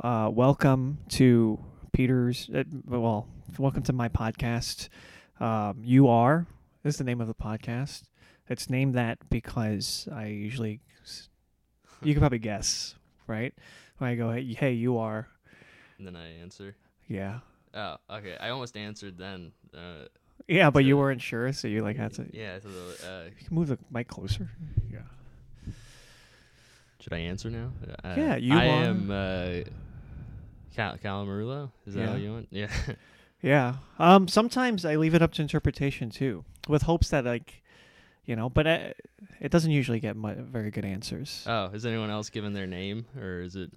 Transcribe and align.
Uh, 0.00 0.30
welcome 0.32 0.98
to 1.08 1.58
Peter's. 1.92 2.50
Uh, 2.54 2.64
well, 2.86 3.26
welcome 3.58 3.82
to 3.84 3.92
my 3.92 4.08
podcast. 4.08 4.88
Um, 5.40 5.80
you 5.82 6.08
are 6.08 6.46
is 6.84 6.96
the 6.98 7.04
name 7.04 7.20
of 7.20 7.26
the 7.28 7.34
podcast. 7.34 8.02
It's 8.48 8.70
named 8.70 8.94
that 8.94 9.18
because 9.28 10.08
I 10.12 10.26
usually, 10.26 10.80
you 12.02 12.14
can 12.14 12.20
probably 12.20 12.38
guess, 12.38 12.94
right? 13.26 13.52
When 13.98 14.10
I 14.10 14.14
go, 14.14 14.30
hey, 14.30 14.44
hey 14.54 14.72
you 14.72 14.98
are. 14.98 15.28
And 15.98 16.06
then 16.06 16.14
I 16.16 16.40
answer. 16.40 16.76
Yeah. 17.08 17.40
Oh, 17.74 17.96
okay. 18.10 18.36
I 18.38 18.50
almost 18.50 18.76
answered 18.76 19.18
then. 19.18 19.52
Uh, 19.76 20.06
Yeah, 20.46 20.70
but 20.70 20.84
you 20.84 20.96
weren't 20.96 21.20
sure, 21.22 21.52
so 21.52 21.66
you 21.68 21.82
like 21.82 21.96
had 21.96 22.12
to. 22.14 22.26
yeah. 22.32 22.58
So 22.60 22.68
the, 22.68 23.08
uh, 23.10 23.24
You 23.40 23.46
can 23.46 23.54
move 23.54 23.68
the 23.68 23.78
mic 23.90 24.06
closer. 24.08 24.48
Yeah. 24.92 25.72
should 27.00 27.12
I 27.14 27.18
answer 27.18 27.50
now? 27.50 27.72
Uh, 28.04 28.14
Yeah, 28.16 28.36
you 28.36 28.54
I 28.54 28.66
are- 28.68 28.84
am 28.84 29.10
uh, 29.10 29.70
Cal-. 30.76 31.70
Is 31.86 31.94
that 31.94 32.00
Yeah. 32.00 32.06
how 32.08 32.16
you 32.16 32.32
want? 32.32 32.48
Yeah. 32.50 32.68
Yeah. 33.42 33.74
Um. 33.98 34.28
Sometimes 34.28 34.84
I 34.84 34.96
leave 34.96 35.14
it 35.14 35.20
up 35.22 35.32
to 35.34 35.42
interpretation 35.42 36.08
too, 36.10 36.44
with 36.68 36.82
hopes 36.82 37.10
that 37.10 37.24
like, 37.24 37.62
you 38.24 38.34
know, 38.34 38.48
but 38.48 38.66
uh 38.66 38.78
it 39.40 39.50
doesn't 39.52 39.70
usually 39.70 40.00
get 40.00 40.16
mu- 40.16 40.34
very 40.34 40.70
good 40.70 40.84
answers. 40.86 41.44
oh, 41.46 41.68
has 41.68 41.84
anyone 41.84 42.10
else 42.10 42.30
given 42.30 42.54
their 42.54 42.66
name, 42.66 43.04
or 43.20 43.42
is 43.42 43.54
it 43.54 43.70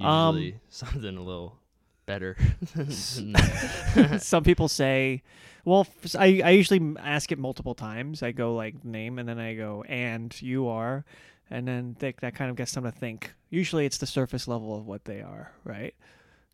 Um, 0.00 0.36
usually 0.36 0.60
something 0.68 1.16
a 1.16 1.22
little 1.22 1.58
better? 2.06 2.36
Some 4.18 4.42
people 4.42 4.68
say, 4.68 5.22
well, 5.64 5.86
f- 6.04 6.16
I 6.18 6.40
I 6.44 6.50
usually 6.50 6.94
ask 6.98 7.30
it 7.32 7.38
multiple 7.38 7.74
times. 7.74 8.22
I 8.22 8.32
go 8.32 8.54
like 8.54 8.84
name, 8.84 9.18
and 9.18 9.28
then 9.28 9.38
I 9.38 9.54
go 9.54 9.84
and 9.88 10.34
you 10.42 10.66
are, 10.68 11.04
and 11.50 11.66
then 11.68 11.96
they, 12.00 12.14
that 12.20 12.34
kind 12.34 12.50
of 12.50 12.56
gets 12.56 12.72
them 12.72 12.84
to 12.84 12.90
think. 12.92 13.32
Usually, 13.48 13.86
it's 13.86 13.98
the 13.98 14.06
surface 14.06 14.48
level 14.48 14.76
of 14.76 14.86
what 14.86 15.04
they 15.04 15.20
are, 15.22 15.52
right? 15.64 15.94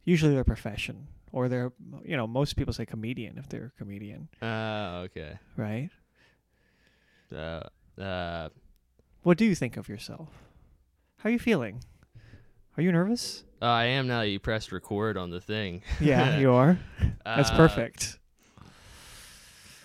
Usually, 0.05 0.35
their 0.35 0.45
profession, 0.45 1.09
or 1.33 1.49
they're, 1.49 1.73
you 2.05 2.17
know, 2.17 2.27
most 2.27 2.57
people 2.57 2.73
say 2.75 2.85
comedian 2.87 3.39
if 3.39 3.49
they're 3.49 3.73
a 3.75 3.79
comedian, 3.79 4.29
Ah, 4.43 4.99
okay. 4.99 5.39
right? 5.57 5.91
Uh, 7.35 7.61
uh, 8.01 8.49
What 9.23 9.39
do 9.39 9.45
you 9.45 9.55
think 9.55 9.77
of 9.77 9.89
yourself? 9.89 10.29
How 11.19 11.29
are 11.29 11.33
you 11.33 11.39
feeling? 11.39 11.83
Are 12.77 12.83
you 12.83 12.93
nervous? 12.93 13.45
oh, 13.63 13.67
I 13.69 13.85
am 13.85 14.07
now. 14.09 14.21
that 14.21 14.29
You 14.29 14.39
pressed 14.41 14.73
record 14.73 15.17
on 15.17 15.31
the 15.31 15.41
thing. 15.41 15.83
Yeah, 16.01 16.39
you 16.39 16.53
are. 16.53 16.79
That's 17.25 17.51
Uh, 17.51 17.57
perfect. 17.57 18.19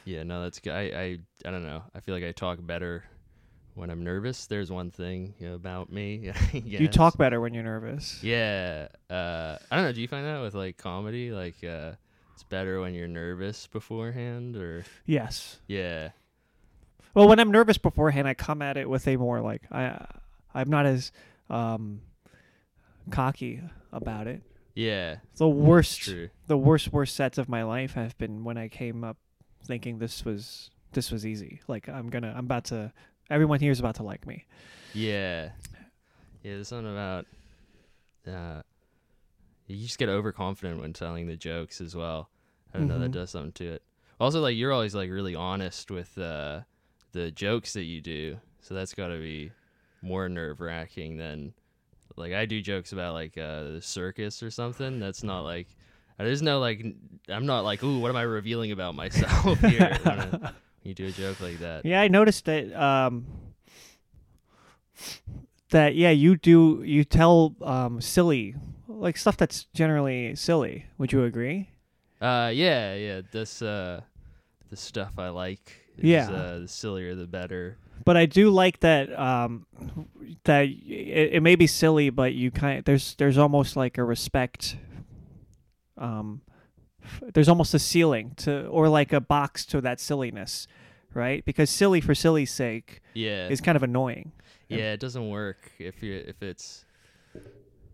Yeah, 0.06 0.24
no, 0.24 0.42
that's 0.44 0.60
good. 0.60 0.74
I, 0.74 0.82
I, 0.82 1.18
I 1.46 1.52
don't 1.52 1.64
know. 1.66 1.84
I 1.94 2.00
feel 2.00 2.16
like 2.16 2.24
I 2.24 2.32
talk 2.32 2.58
better 2.62 3.04
when 3.80 3.90
I'm 3.90 4.04
nervous. 4.04 4.46
There's 4.46 4.72
one 4.72 4.92
thing 4.92 5.34
about 5.54 5.92
me. 5.92 6.32
You 6.54 6.88
talk 6.88 7.18
better 7.18 7.40
when 7.42 7.54
you're 7.54 7.64
nervous. 7.64 8.22
Yeah. 8.24 8.90
Uh, 9.10 9.58
I 9.72 9.76
don't 9.76 9.86
know. 9.86 9.92
Do 9.94 10.02
you 10.02 10.08
find 10.08 10.26
that 10.26 10.42
with 10.42 10.54
like 10.54 10.78
comedy? 10.78 11.32
Like, 11.32 11.64
uh, 11.64 11.94
it's 12.34 12.44
better 12.44 12.80
when 12.82 12.94
you're 12.94 13.08
nervous 13.08 13.68
beforehand, 13.68 14.56
or 14.56 14.84
Yes. 15.06 15.58
yeah, 15.68 16.10
Well, 17.14 17.28
when 17.28 17.40
I'm 17.40 17.52
nervous 17.52 17.78
beforehand, 17.78 18.28
I 18.28 18.34
come 18.34 18.62
at 18.62 18.78
it 18.78 18.90
with 18.90 19.08
a 19.08 19.18
more 19.18 19.42
like 19.42 19.64
I, 19.72 20.06
I'm 20.54 20.70
not 20.70 20.86
as 20.86 21.12
um, 21.50 22.02
cocky 23.12 23.62
about 23.92 24.28
it. 24.28 24.42
yeah. 24.76 25.18
The 25.38 25.50
worst, 25.50 26.02
True. 26.02 26.30
the 26.48 26.58
worst, 26.58 26.94
worst 26.94 27.16
sets 27.16 27.38
of 27.38 27.50
my 27.50 27.64
life 27.64 27.94
have 27.94 28.18
been 28.18 28.44
when 28.44 28.58
I 28.58 28.68
came 28.68 29.04
up 29.04 29.18
thinking 29.64 30.00
this 30.00 30.24
was 30.24 30.70
this 30.94 31.12
was 31.12 31.26
easy. 31.26 31.60
Like 31.68 31.88
I'm 31.90 32.10
gonna, 32.10 32.30
I'm 32.36 32.46
about 32.46 32.66
to. 32.66 32.94
Everyone 33.30 33.60
here 33.60 33.72
is 33.72 33.80
about 33.80 33.96
to 33.96 34.04
like 34.04 34.26
me. 34.26 34.46
Yeah. 34.94 35.50
Yeah. 36.44 36.54
There's 36.56 36.68
something 36.68 36.92
about. 36.92 37.26
Uh, 38.28 38.62
you 39.68 39.78
just 39.86 39.98
get 40.00 40.10
overconfident 40.10 40.82
when 40.82 40.94
telling 40.94 41.28
the 41.28 41.36
jokes 41.36 41.80
as 41.82 41.96
well. 41.96 42.30
I 42.74 42.78
don't 42.80 42.88
know. 42.88 43.00
That 43.00 43.10
Mhm. 43.12 43.14
does 43.14 43.32
something 43.32 43.52
to 43.54 43.74
it. 43.74 43.84
Also, 44.20 44.42
like 44.42 44.56
you're 44.58 44.72
always 44.72 44.96
like 44.96 45.10
really 45.10 45.36
honest 45.36 45.92
with 45.92 46.18
uh, 46.18 46.62
the 47.12 47.32
jokes 47.32 47.74
that 47.74 47.84
you 47.84 48.02
do, 48.02 48.40
so 48.62 48.74
that's 48.74 48.94
got 48.94 49.08
to 49.10 49.18
be 49.20 49.52
more 50.02 50.28
nerve 50.30 50.60
wracking 50.60 51.18
than 51.18 51.54
like 52.16 52.34
I 52.34 52.46
do 52.46 52.62
jokes 52.62 52.92
about 52.94 53.14
like 53.14 53.38
uh, 53.38 53.64
the 53.64 53.82
circus 53.82 54.42
or 54.44 54.50
something. 54.52 55.00
That's 55.00 55.24
not 55.24 55.42
like 55.42 55.68
there's 56.18 56.42
no 56.42 56.60
like 56.60 56.84
I'm 57.30 57.46
not 57.46 57.64
like 57.64 57.84
ooh 57.84 58.00
what 58.00 58.10
am 58.10 58.18
I 58.18 58.24
revealing 58.24 58.72
about 58.72 58.94
myself 58.96 59.60
here 59.62 59.98
when, 60.04 60.20
I- 60.20 60.26
when 60.26 60.54
you 60.84 60.94
do 60.94 61.08
a 61.08 61.12
joke 61.12 61.40
like 61.42 61.60
that. 61.60 61.86
Yeah, 61.86 62.02
I 62.02 62.08
noticed 62.08 62.46
that. 62.46 62.74
Um, 62.74 63.26
that 65.72 65.96
yeah, 65.96 66.10
you 66.10 66.36
do 66.36 66.82
you 66.86 67.04
tell 67.04 67.56
um, 67.62 68.02
silly 68.02 68.56
like 68.88 69.18
stuff 69.18 69.38
that's 69.38 69.66
generally 69.74 70.36
silly. 70.36 70.86
Would 70.98 71.12
you 71.12 71.24
agree? 71.24 71.70
Uh, 72.22 72.52
yeah, 72.54 72.96
yeah. 72.96 73.22
This 73.32 73.62
uh, 73.62 74.02
the 74.70 74.76
stuff 74.76 75.14
I 75.18 75.30
like. 75.30 75.74
Is, 75.98 76.04
Yeah. 76.04 76.30
Uh, 76.30 76.60
the 76.60 76.68
sillier 76.68 77.16
the 77.16 77.28
better. 77.28 77.78
But 78.06 78.18
I 78.18 78.26
do 78.26 78.50
like 78.50 78.80
that. 78.80 79.18
Um, 79.18 79.66
that 80.46 80.64
it, 80.64 81.36
it 81.36 81.44
may 81.44 81.56
be 81.56 81.68
silly, 81.68 82.10
but 82.10 82.34
you 82.34 82.52
kind 82.52 82.84
there's 82.86 83.16
there's 83.16 83.38
almost 83.38 83.76
like 83.76 83.98
a 83.98 84.04
respect. 84.04 84.78
Um, 85.98 86.42
there's 87.34 87.50
almost 87.50 87.74
a 87.74 87.80
ceiling 87.80 88.34
to 88.38 88.68
or 88.68 88.90
like 88.90 89.14
a 89.14 89.20
box 89.22 89.66
to 89.68 89.82
that 89.82 90.00
silliness, 90.00 90.68
right? 91.14 91.44
Because 91.46 91.70
silly 91.70 92.02
for 92.02 92.14
silly's 92.16 92.52
sake 92.52 93.02
Yeah. 93.14 93.48
is 93.50 93.62
kind 93.62 93.76
of 93.76 93.84
annoying. 93.84 94.32
yeah, 94.68 94.94
it 94.94 95.00
doesn't 95.00 95.30
work 95.30 95.72
if 95.80 96.04
you 96.04 96.24
if 96.28 96.42
it's 96.44 96.86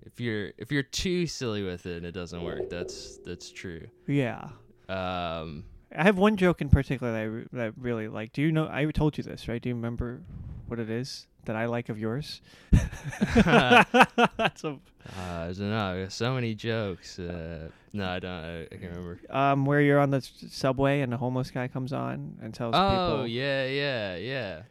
if 0.05 0.19
you're 0.19 0.51
if 0.57 0.71
you're 0.71 0.83
too 0.83 1.25
silly 1.27 1.63
with 1.63 1.85
it, 1.85 1.97
and 1.97 2.05
it 2.05 2.11
doesn't 2.13 2.43
work. 2.43 2.69
That's 2.69 3.17
that's 3.25 3.51
true. 3.51 3.87
Yeah. 4.07 4.49
Um, 4.87 5.65
I 5.95 6.03
have 6.03 6.17
one 6.17 6.37
joke 6.37 6.61
in 6.61 6.69
particular 6.69 7.11
that 7.13 7.19
I, 7.19 7.23
re- 7.23 7.47
that 7.53 7.65
I 7.67 7.71
really 7.79 8.07
like. 8.07 8.33
Do 8.33 8.41
you 8.41 8.51
know? 8.51 8.67
I 8.71 8.85
told 8.91 9.17
you 9.17 9.23
this, 9.23 9.47
right? 9.47 9.61
Do 9.61 9.69
you 9.69 9.75
remember 9.75 10.21
what 10.67 10.79
it 10.79 10.89
is 10.89 11.25
that 11.45 11.55
I 11.55 11.65
like 11.65 11.89
of 11.89 11.99
yours? 11.99 12.41
That's 12.71 14.63
a, 14.63 14.69
uh, 14.69 14.77
I 15.17 15.53
don't 15.55 15.69
know. 15.69 16.05
So 16.09 16.33
many 16.33 16.55
jokes. 16.55 17.19
Uh, 17.19 17.69
no, 17.93 18.07
I 18.09 18.19
don't. 18.19 18.31
I, 18.31 18.61
I 18.63 18.67
can't 18.75 18.83
remember. 18.95 19.19
um, 19.29 19.65
where 19.65 19.81
you're 19.81 19.99
on 19.99 20.11
the 20.11 20.21
subway 20.49 21.01
and 21.01 21.11
the 21.11 21.17
homeless 21.17 21.51
guy 21.51 21.67
comes 21.67 21.93
on 21.93 22.37
and 22.41 22.53
tells 22.53 22.73
Oh 22.75 22.89
people, 22.89 23.21
Oh 23.21 23.23
yeah, 23.25 23.65
yeah, 23.67 24.15
yeah. 24.17 24.61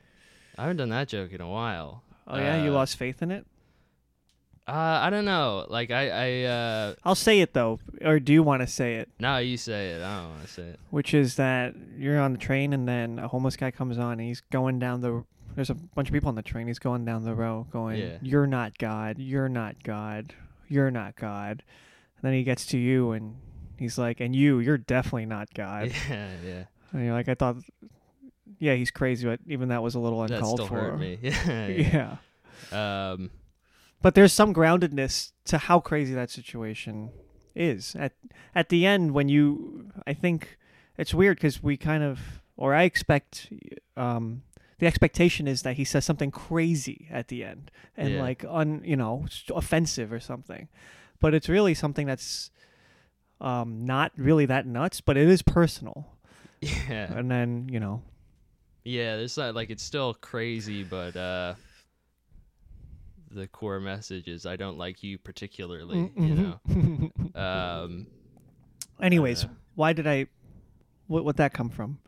I 0.58 0.62
haven't 0.62 0.76
done 0.78 0.90
that 0.90 1.08
joke 1.08 1.32
in 1.32 1.40
a 1.40 1.48
while. 1.48 2.02
"Oh 2.26 2.36
yeah, 2.38 2.62
you 2.62 2.70
Uh, 2.70 2.74
lost 2.74 2.96
faith 2.96 3.22
in 3.22 3.30
it." 3.30 3.44
Uh, 4.66 4.72
I 5.02 5.10
don't 5.10 5.24
know. 5.26 5.66
Like 5.68 5.90
I, 5.90 6.08
I. 6.08 6.42
Uh, 6.44 6.94
I'll 7.04 7.14
say 7.14 7.40
it 7.40 7.52
though, 7.52 7.80
or 8.02 8.18
do 8.18 8.32
you 8.32 8.42
want 8.42 8.62
to 8.62 8.66
say 8.66 8.96
it? 8.96 9.08
no, 9.18 9.38
you 9.38 9.56
say 9.56 9.90
it. 9.90 10.02
I 10.02 10.20
don't 10.20 10.30
want 10.30 10.42
to 10.42 10.48
say 10.48 10.62
it. 10.62 10.80
Which 10.90 11.12
is 11.12 11.36
that 11.36 11.74
you're 11.98 12.18
on 12.20 12.32
the 12.32 12.38
train 12.38 12.72
and 12.72 12.88
then 12.88 13.18
a 13.18 13.28
homeless 13.28 13.56
guy 13.56 13.70
comes 13.70 13.98
on 13.98 14.12
and 14.12 14.20
he's 14.22 14.40
going 14.50 14.78
down 14.78 15.00
the. 15.02 15.24
There's 15.54 15.70
a 15.70 15.74
bunch 15.74 16.08
of 16.08 16.12
people 16.12 16.28
on 16.28 16.34
the 16.34 16.42
train. 16.42 16.66
He's 16.66 16.78
going 16.78 17.04
down 17.04 17.24
the 17.24 17.34
row, 17.34 17.66
going, 17.70 17.98
Yeah. 18.00 18.18
"You're 18.22 18.46
not 18.46 18.76
God. 18.78 19.18
You're 19.18 19.48
not 19.48 19.82
God. 19.82 20.34
You're 20.68 20.90
not 20.90 21.16
God." 21.16 21.62
And 22.16 22.22
then 22.22 22.32
he 22.34 22.42
gets 22.42 22.66
to 22.66 22.78
you 22.78 23.12
and 23.12 23.36
he's 23.78 23.98
like, 23.98 24.20
"And 24.20 24.34
you, 24.34 24.58
you're 24.60 24.78
definitely 24.78 25.26
not 25.26 25.52
God." 25.54 25.92
Yeah, 26.10 26.28
yeah. 26.44 26.64
And 26.92 27.04
you're 27.04 27.12
like, 27.14 27.28
"I 27.28 27.34
thought." 27.34 27.56
Yeah, 28.58 28.74
he's 28.74 28.90
crazy, 28.90 29.26
but 29.26 29.40
even 29.46 29.68
that 29.70 29.82
was 29.82 29.94
a 29.94 29.98
little 29.98 30.20
That 30.22 30.32
uncalled 30.32 30.58
still 30.58 30.66
for. 30.68 30.74
hurt 30.80 30.98
me. 30.98 31.18
yeah, 31.22 31.66
yeah. 31.68 32.16
yeah. 32.72 33.10
Um, 33.12 33.30
but 34.02 34.14
there's 34.14 34.32
some 34.32 34.54
groundedness 34.54 35.32
to 35.46 35.58
how 35.58 35.80
crazy 35.80 36.14
that 36.14 36.30
situation 36.30 37.10
is 37.54 37.94
at 37.98 38.12
at 38.54 38.68
the 38.68 38.84
end 38.84 39.12
when 39.12 39.28
you 39.28 39.88
i 40.08 40.12
think 40.12 40.58
it's 40.98 41.14
weird 41.14 41.36
because 41.36 41.62
we 41.62 41.76
kind 41.76 42.02
of 42.02 42.18
or 42.56 42.74
i 42.74 42.82
expect 42.82 43.48
um 43.96 44.42
the 44.78 44.86
expectation 44.86 45.46
is 45.48 45.62
that 45.62 45.76
he 45.76 45.84
says 45.84 46.04
something 46.04 46.30
crazy 46.30 47.08
at 47.10 47.28
the 47.28 47.44
end 47.44 47.70
and 47.96 48.14
Yeah. 48.14 48.22
like 48.22 48.44
un 48.48 48.82
you 48.84 48.96
know 48.96 49.26
offensive 49.54 50.12
or 50.12 50.20
something 50.20 50.68
but 51.20 51.34
it's 51.34 51.48
really 51.48 51.74
something 51.74 52.06
that's 52.06 52.50
um 53.40 53.84
not 53.86 54.12
really 54.16 54.46
that 54.46 54.66
nuts 54.66 55.00
but 55.00 55.16
it 55.16 55.28
is 55.28 55.42
personal 55.42 56.06
yeah, 56.60 57.12
and 57.12 57.30
then 57.30 57.68
you 57.70 57.78
know 57.80 58.02
yeah. 58.86 59.16
There's 59.16 59.36
not 59.38 59.54
like 59.54 59.70
it's 59.70 59.82
still 59.82 60.12
crazy, 60.12 60.82
but 60.84 61.16
uh, 61.16 61.54
the 63.30 63.46
core 63.46 63.80
message 63.80 64.28
is 64.28 64.44
I 64.46 64.56
don't 64.56 64.76
like 64.78 65.02
you 65.02 65.16
particularly. 65.18 66.12
You 66.16 66.34
know. 66.34 66.60
Mm-hmm. 66.68 67.36
Um, 67.38 68.06
anyways 69.02 69.44
uh, 69.44 69.48
why 69.74 69.92
did 69.92 70.06
i 70.06 70.26
what 71.08 71.24
would 71.24 71.36
that 71.36 71.52
come 71.52 71.68
from 71.68 71.98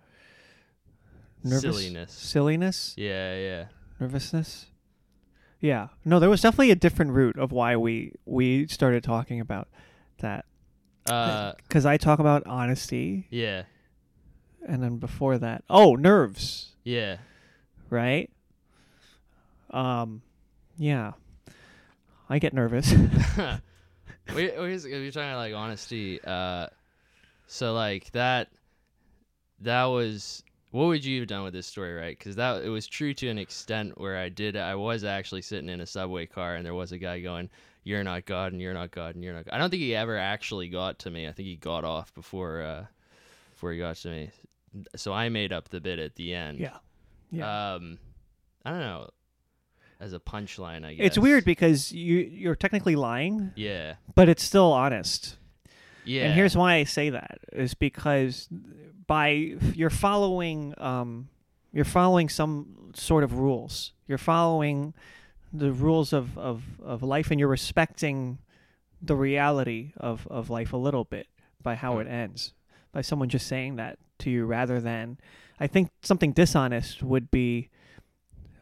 Nervous? 1.51 1.63
silliness. 1.63 2.13
silliness? 2.13 2.95
Yeah, 2.97 3.37
yeah. 3.37 3.65
nervousness? 4.01 4.67
Yeah. 5.61 5.89
No 6.05 6.19
there 6.19 6.31
was 6.31 6.41
definitely 6.41 6.71
a 6.71 6.77
different 6.77 7.13
route 7.13 7.39
of 7.39 7.53
why 7.53 7.77
we 7.77 8.13
we 8.25 8.67
started 8.69 9.03
talking 9.03 9.41
about 9.41 9.69
that. 10.19 10.45
Uh, 11.09 11.53
because 11.57 11.87
i 11.87 11.97
talk 11.97 12.19
about 12.19 12.45
honesty. 12.47 13.29
Yeah, 13.31 13.63
and 14.67 14.83
then 14.83 14.97
before 14.97 15.39
that 15.39 15.65
oh 15.71 15.95
nerves. 15.95 16.75
Yeah. 16.85 17.19
right? 17.91 18.31
Um 19.71 20.23
yeah. 20.79 21.13
I 22.29 22.39
get 22.39 22.53
nervous. 22.53 22.93
We, 24.35 24.51
we, 24.59 24.75
if 24.75 24.85
you're 24.85 25.13
talking 25.13 25.35
like 25.35 25.55
honesty, 25.55 26.21
uh, 26.23 26.67
so 27.47 27.75
like 27.75 28.11
that, 28.13 28.49
that 29.61 29.85
was 29.85 30.43
what 30.77 30.87
would 30.89 31.05
you 31.05 31.21
have 31.21 31.29
done 31.29 31.43
with 31.45 31.53
this 31.55 31.67
story, 31.67 31.95
right? 31.95 32.17
Because 32.19 32.37
that 32.37 32.63
it 32.63 32.69
was 32.69 32.87
true 32.87 33.15
to 33.15 33.29
an 33.29 33.39
extent 33.39 33.99
where 34.01 34.17
I 34.19 34.29
did, 34.29 34.57
I 34.57 34.75
was 34.75 35.05
actually 35.05 35.43
sitting 35.43 35.69
in 35.69 35.81
a 35.81 35.87
subway 35.87 36.27
car 36.27 36.55
and 36.57 36.65
there 36.67 36.75
was 36.75 36.93
a 36.93 36.99
guy 36.99 37.21
going, 37.21 37.49
"You're 37.85 38.05
not 38.05 38.27
God, 38.27 38.53
and 38.53 38.61
you're 38.61 38.75
not 38.75 38.91
God, 38.91 39.15
and 39.15 39.25
you're 39.25 39.35
not." 39.35 39.45
God. 39.47 39.55
I 39.55 39.59
don't 39.59 39.71
think 39.71 39.83
he 39.83 39.95
ever 39.95 40.17
actually 40.19 40.69
got 40.69 40.99
to 41.01 41.11
me. 41.11 41.27
I 41.27 41.33
think 41.33 41.47
he 41.49 41.57
got 41.57 41.85
off 41.85 42.13
before, 42.15 42.63
uh, 42.63 42.85
before 43.53 43.73
he 43.73 43.79
got 43.79 43.97
to 43.97 44.09
me. 44.09 44.31
So 44.97 45.13
I 45.13 45.29
made 45.31 45.53
up 45.53 45.69
the 45.71 45.81
bit 45.81 45.99
at 45.99 46.15
the 46.17 46.35
end. 46.35 46.59
Yeah. 46.59 46.77
Yeah. 47.31 47.75
Um, 47.75 47.99
I 48.65 48.71
don't 48.71 48.81
know. 48.81 49.11
As 49.99 50.13
a 50.13 50.19
punchline, 50.19 50.85
I 50.85 50.93
guess 50.93 51.07
it's 51.07 51.19
weird 51.19 51.47
because 51.47 51.91
you 51.91 52.19
you're 52.19 52.55
technically 52.55 52.97
lying, 52.97 53.53
Yeah. 53.57 53.95
but 54.15 54.29
it's 54.29 54.43
still 54.43 54.71
honest. 54.73 55.37
Yeah. 56.07 56.25
And 56.27 56.35
here's 56.35 56.57
why 56.57 56.75
I 56.75 56.85
say 56.85 57.11
that 57.11 57.39
is 57.53 57.75
because 57.75 58.49
by 59.07 59.57
you're 59.75 59.91
following 59.91 60.75
um, 60.79 61.29
you're 61.73 61.85
following 61.85 62.29
some 62.29 62.93
sort 62.95 63.23
of 63.25 63.35
rules. 63.39 63.93
You're 64.09 64.19
following 64.19 64.95
the 65.53 65.73
rules 65.73 66.13
of, 66.13 66.37
of, 66.39 66.63
of 66.83 67.03
life 67.03 67.31
and 67.31 67.39
you're 67.41 67.49
respecting 67.49 68.39
the 69.03 69.15
reality 69.15 69.93
of, 69.97 70.27
of 70.31 70.49
life 70.51 70.73
a 70.73 70.77
little 70.77 71.05
bit 71.05 71.27
by 71.63 71.75
how 71.75 71.95
Hmm. 71.95 72.01
it 72.03 72.09
ends. 72.09 72.53
By 72.93 73.03
someone 73.03 73.29
just 73.29 73.47
saying 73.47 73.77
that 73.77 73.99
to 74.21 74.31
you 74.31 74.47
rather 74.47 74.81
than 74.81 75.19
I 75.61 75.67
think 75.67 75.91
something 76.03 76.33
dishonest 76.33 77.03
would 77.03 77.31
be 77.31 77.69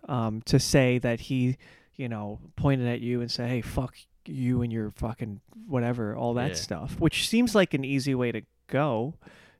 um, 0.08 0.42
to 0.46 0.58
say 0.58 0.98
that 0.98 1.20
he, 1.20 1.56
you 1.96 2.08
know, 2.08 2.40
pointed 2.56 2.86
at 2.88 3.00
you 3.00 3.20
and 3.20 3.30
said, 3.30 3.48
Hey, 3.48 3.60
fuck 3.60 3.94
you 4.26 4.62
and 4.62 4.72
your 4.72 4.90
fucking 4.92 5.40
whatever, 5.66 6.16
all 6.16 6.34
that 6.34 6.50
Yeah. 6.50 6.54
stuff, 6.54 7.00
which 7.00 7.28
seems 7.28 7.54
like 7.54 7.74
an 7.74 7.84
easy 7.84 8.14
way 8.14 8.32
to 8.32 8.42
go 8.66 9.14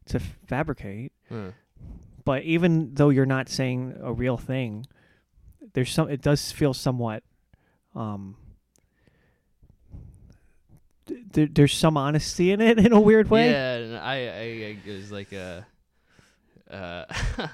to 0.07 0.19
fabricate. 0.19 1.13
Huh. 1.29 1.51
But 2.25 2.43
even 2.45 2.95
though 2.95 3.11
you're 3.11 3.27
not 3.27 3.49
saying 3.49 3.99
a 4.01 4.13
real 4.13 4.37
thing, 4.37 4.87
there's 5.75 5.93
some. 5.93 6.09
It 6.09 6.23
does 6.23 6.53
feel 6.53 6.73
somewhat. 6.73 7.23
Um, 7.95 8.37
th- 11.07 11.21
there, 11.33 11.47
there's 11.47 11.75
some 11.75 11.97
honesty 11.97 12.51
in 12.51 12.61
it 12.61 12.79
in 12.85 12.93
a 12.93 13.01
weird 13.01 13.29
way. 13.31 13.51
Yeah, 13.51 13.75
and 13.77 13.97
I, 13.97 14.15
I, 14.29 14.79
was 14.87 15.13
like 15.13 15.33
a, 15.33 15.67
uh, 16.71 17.05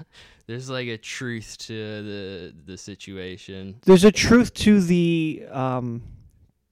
there's 0.47 0.71
like 0.71 0.89
a 0.89 0.99
truth 0.99 1.57
to 1.61 1.75
the 1.75 2.55
the 2.67 2.79
situation. 2.79 3.77
There's 3.85 4.05
a 4.05 4.13
truth 4.13 4.55
to 4.55 4.81
the 4.81 5.45
um, 5.51 6.03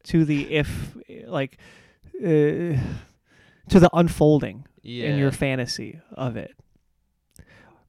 to 0.04 0.24
the 0.24 0.52
if 0.54 0.96
like, 1.26 1.58
uh, 2.20 2.76
to 3.68 3.78
the 3.80 3.90
unfolding 3.92 4.66
Yeah, 4.82 5.08
in 5.10 5.18
your 5.18 5.30
fantasy 5.32 6.00
of 6.12 6.36
it. 6.36 6.54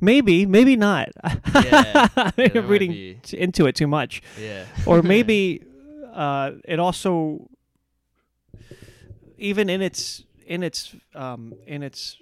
Maybe, 0.01 0.45
maybe 0.45 0.75
not. 0.75 1.09
Yeah, 1.53 2.07
I'm 2.15 2.67
reading 2.67 2.91
be- 2.91 3.19
into 3.33 3.65
it 3.67 3.75
too 3.75 3.87
much. 3.87 4.21
yeah, 4.39 4.65
or 4.85 5.01
maybe 5.13 5.61
uh, 6.13 6.51
it 6.65 6.79
also 6.79 7.49
even 9.37 9.69
in 9.69 9.81
its 9.81 10.23
in 10.45 10.63
its 10.63 10.95
um, 11.15 11.53
in 11.67 11.83
its 11.83 12.17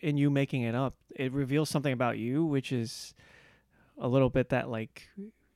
in 0.00 0.16
you 0.16 0.30
making 0.30 0.62
it 0.62 0.74
up 0.74 0.94
it 1.14 1.32
reveals 1.32 1.68
something 1.70 1.92
about 1.92 2.18
you 2.18 2.44
which 2.44 2.72
is 2.72 3.14
a 3.98 4.08
little 4.08 4.30
bit 4.30 4.48
that 4.48 4.68
like 4.68 5.08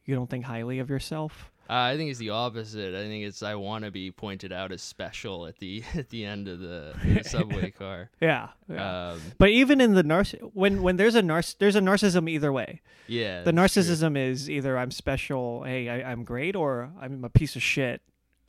you 0.05 0.15
don't 0.15 0.31
think 0.31 0.45
highly 0.45 0.79
of 0.79 0.89
yourself 0.89 1.51
uh, 1.69 1.73
I 1.73 1.97
think 1.97 2.11
it's 2.11 2.19
the 2.19 2.31
opposite. 2.31 2.95
I 2.95 3.03
think 3.09 3.25
it's 3.25 3.43
I 3.43 3.55
want 3.57 3.85
to 3.85 3.91
be 3.91 4.11
pointed 4.11 4.53
out 4.53 4.73
as 4.73 4.83
special 4.83 5.47
at 5.47 5.59
the 5.59 5.83
at 5.95 6.09
the 6.11 6.25
end 6.25 6.49
of 6.49 6.61
the, 6.61 6.95
the 7.05 7.25
subway 7.29 7.71
car. 7.71 8.11
yeah, 8.21 8.49
yeah. 8.69 9.11
Um, 9.13 9.21
but 9.39 9.49
even 9.51 9.81
in 9.81 9.95
the 9.95 10.03
narciss 10.05 10.41
when 10.55 10.83
when 10.83 10.97
there's 10.97 11.15
a 11.15 11.23
narciss 11.23 11.59
there's 11.59 11.77
a 11.77 11.81
narcissism 11.81 12.29
either 12.31 12.53
way 12.53 12.81
yeah, 13.09 13.43
the 13.43 13.53
that's 13.53 13.75
true. 13.75 13.83
narcissism 13.83 14.17
is 14.17 14.49
either 14.51 14.77
i'm 14.79 14.91
special 14.91 15.63
hey 15.65 15.89
I, 15.89 16.11
i'm 16.11 16.25
great 16.25 16.57
or 16.57 16.91
i'm 17.01 17.25
a 17.25 17.29
piece 17.31 17.55
of 17.57 17.63
shit 17.63 18.03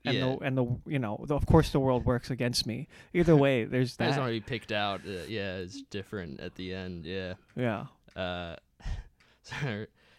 and 0.06 0.16
Yeah. 0.16 0.22
the 0.26 0.38
and 0.46 0.58
the 0.58 0.66
you 0.88 1.00
know 1.00 1.24
the, 1.28 1.36
of 1.36 1.46
course 1.46 1.72
the 1.72 1.80
world 1.80 2.06
works 2.06 2.30
against 2.32 2.66
me 2.66 2.88
either 3.14 3.36
way 3.46 3.66
there's 3.66 3.96
that 3.98 4.18
want 4.18 4.30
to 4.30 4.32
be 4.32 4.40
picked 4.42 4.72
out. 4.72 5.02
Uh, 5.08 5.26
yeah, 5.28 5.58
it's 5.58 5.82
different 5.90 6.40
at 6.40 6.56
the 6.56 6.74
end. 6.74 7.06
Yeah. 7.06 7.34
yeah 7.56 7.86
Uh, 8.16 8.56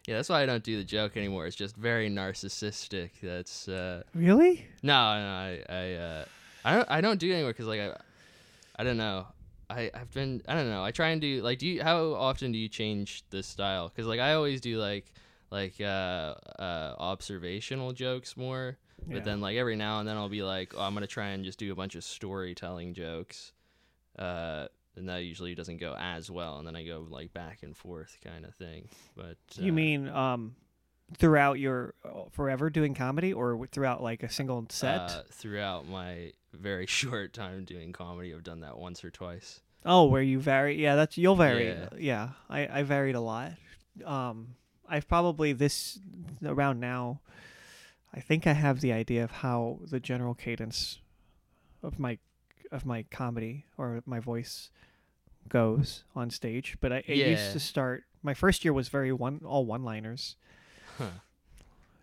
yeah, 0.08 0.16
that's 0.16 0.30
why 0.30 0.42
I 0.42 0.46
don't 0.46 0.64
do 0.64 0.78
the 0.78 0.84
joke 0.84 1.18
anymore. 1.18 1.46
It's 1.46 1.54
just 1.54 1.76
very 1.76 2.08
narcissistic. 2.08 3.10
That's 3.22 3.68
uh, 3.68 4.04
really 4.14 4.64
no, 4.82 4.92
no, 4.94 4.96
I, 4.96 5.62
I, 5.68 5.92
uh, 5.92 6.24
I 6.64 6.74
don't, 6.76 6.90
I 6.90 7.00
don't 7.02 7.20
do 7.20 7.28
it 7.30 7.34
anymore 7.34 7.50
because 7.50 7.66
like 7.66 7.80
I, 7.80 7.94
I 8.78 8.84
don't 8.84 8.96
know. 8.96 9.26
I, 9.68 9.90
I've 9.92 10.10
been, 10.14 10.40
I 10.48 10.54
don't 10.54 10.70
know. 10.70 10.82
I 10.82 10.92
try 10.92 11.08
and 11.08 11.20
do 11.20 11.42
like, 11.42 11.58
do 11.58 11.66
you? 11.66 11.82
How 11.82 12.14
often 12.14 12.52
do 12.52 12.58
you 12.58 12.70
change 12.70 13.22
the 13.28 13.42
style? 13.42 13.88
Because 13.94 14.06
like 14.06 14.18
I 14.18 14.32
always 14.32 14.62
do 14.62 14.78
like, 14.78 15.12
like 15.50 15.78
uh, 15.78 15.84
uh, 16.58 16.94
observational 16.98 17.92
jokes 17.92 18.34
more. 18.34 18.78
But 19.06 19.16
Yeah. 19.18 19.24
then 19.24 19.42
like 19.42 19.58
every 19.58 19.76
now 19.76 20.00
and 20.00 20.08
then 20.08 20.16
I'll 20.16 20.30
be 20.30 20.42
like, 20.42 20.72
oh, 20.74 20.80
I'm 20.80 20.94
gonna 20.94 21.06
try 21.06 21.28
and 21.28 21.44
just 21.44 21.58
do 21.58 21.70
a 21.70 21.74
bunch 21.74 21.96
of 21.96 22.02
storytelling 22.04 22.94
jokes. 22.94 23.52
Uh, 24.18 24.68
and 24.98 25.08
that 25.08 25.24
usually 25.24 25.54
doesn't 25.54 25.78
go 25.78 25.94
as 25.98 26.30
well, 26.30 26.58
and 26.58 26.66
then 26.66 26.76
I 26.76 26.84
go 26.84 27.06
like 27.08 27.32
back 27.32 27.62
and 27.62 27.76
forth 27.76 28.16
kind 28.22 28.44
of 28.44 28.54
thing. 28.54 28.88
But 29.16 29.36
You 29.56 29.72
uh, 29.72 29.74
mean 29.74 30.08
um, 30.08 30.56
throughout 31.16 31.58
your 31.58 31.94
uh, 32.04 32.24
forever 32.30 32.70
doing 32.70 32.94
comedy, 32.94 33.32
or 33.32 33.66
throughout 33.66 34.02
like 34.02 34.22
a 34.22 34.30
single 34.30 34.66
set? 34.68 35.00
uh, 35.00 35.22
throughout 35.30 35.88
my 35.88 36.32
very 36.52 36.86
short 37.00 37.32
time 37.32 37.64
doing 37.64 37.92
comedy, 37.92 38.34
I've 38.34 38.44
done 38.44 38.60
that 38.60 38.78
once 38.78 39.04
or 39.04 39.10
twice. 39.10 39.60
oh, 39.86 40.04
where 40.06 40.22
you 40.22 40.40
vary? 40.40 40.80
Yeah, 40.80 40.96
that's 40.96 41.16
you'll 41.16 41.36
vary. 41.36 41.68
Yeah. 41.68 41.88
Yeah, 41.98 42.28
I 42.50 42.80
I 42.80 42.82
varied 42.82 43.14
a 43.14 43.20
lot. 43.20 43.52
Um, 44.04 44.54
I've 44.88 45.08
probably 45.08 45.52
this 45.52 45.98
around 46.44 46.80
now. 46.80 47.20
I 48.14 48.20
think 48.20 48.46
I 48.46 48.54
have 48.54 48.80
the 48.80 48.92
idea 48.92 49.22
of 49.22 49.30
how 49.30 49.80
the 49.84 50.00
general 50.00 50.34
cadence 50.34 50.98
of 51.82 51.98
my 51.98 52.18
of 52.72 52.84
my 52.84 53.04
comedy 53.10 53.64
or 53.76 54.02
my 54.06 54.20
voice 54.20 54.70
goes 55.48 56.04
on 56.14 56.30
stage. 56.30 56.76
But 56.80 56.92
I 56.92 56.96
it 57.06 57.16
used 57.30 57.52
to 57.52 57.60
start. 57.60 58.04
My 58.22 58.34
first 58.34 58.64
year 58.64 58.72
was 58.72 58.88
very 58.88 59.12
one 59.12 59.40
all 59.44 59.64
one 59.66 59.82
liners. 59.84 60.36
Huh. 60.98 61.06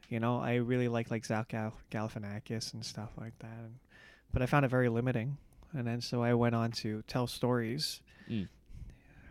You 0.09 0.19
know, 0.19 0.39
I 0.39 0.55
really 0.55 0.87
like 0.87 1.09
like 1.11 1.25
Zach 1.25 1.49
Gal- 1.49 1.73
Galifianakis 1.91 2.73
and 2.73 2.85
stuff 2.85 3.09
like 3.17 3.37
that. 3.39 3.57
And, 3.57 3.75
but 4.31 4.41
I 4.41 4.45
found 4.45 4.65
it 4.65 4.69
very 4.69 4.89
limiting, 4.89 5.37
and 5.73 5.85
then 5.87 6.01
so 6.01 6.21
I 6.23 6.33
went 6.33 6.55
on 6.55 6.71
to 6.73 7.03
tell 7.07 7.27
stories, 7.27 8.01
Mm. 8.29 8.47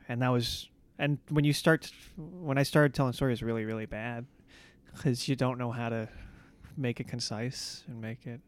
and 0.08 0.22
that 0.22 0.28
was 0.28 0.68
and 0.98 1.18
when 1.28 1.44
you 1.44 1.52
start 1.52 1.90
when 2.16 2.58
I 2.58 2.62
started 2.62 2.94
telling 2.94 3.12
stories, 3.12 3.42
really 3.42 3.64
really 3.64 3.86
bad 3.86 4.26
because 4.92 5.28
you 5.28 5.36
don't 5.36 5.58
know 5.58 5.72
how 5.72 5.88
to 5.88 6.08
make 6.76 7.00
it 7.00 7.08
concise 7.08 7.82
and 7.88 8.00
make 8.00 8.26
it 8.26 8.40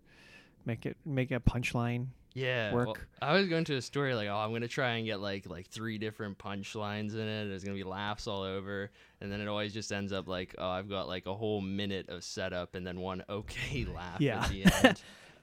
make 0.64 0.86
it 0.86 0.96
make 1.04 1.30
a 1.30 1.40
punchline. 1.40 2.06
Yeah, 2.38 2.74
Work. 2.74 2.86
well, 2.86 2.96
I 3.22 3.32
was 3.32 3.48
going 3.48 3.64
to 3.64 3.76
a 3.76 3.80
story 3.82 4.14
like, 4.14 4.28
oh, 4.28 4.36
I'm 4.36 4.52
gonna 4.52 4.68
try 4.68 4.96
and 4.96 5.06
get 5.06 5.20
like 5.20 5.48
like 5.48 5.68
three 5.68 5.96
different 5.96 6.36
punchlines 6.36 7.14
in 7.14 7.20
it. 7.20 7.48
There's 7.48 7.64
gonna 7.64 7.76
be 7.76 7.82
laughs 7.82 8.26
all 8.26 8.42
over, 8.42 8.90
and 9.22 9.32
then 9.32 9.40
it 9.40 9.48
always 9.48 9.72
just 9.72 9.90
ends 9.90 10.12
up 10.12 10.28
like, 10.28 10.54
oh, 10.58 10.68
I've 10.68 10.88
got 10.90 11.08
like 11.08 11.24
a 11.24 11.34
whole 11.34 11.62
minute 11.62 12.10
of 12.10 12.22
setup 12.22 12.74
and 12.74 12.86
then 12.86 13.00
one 13.00 13.24
okay 13.28 13.86
laugh 13.94 14.20
Yeah. 14.20 14.44
at 14.44 14.50
the 14.50 14.64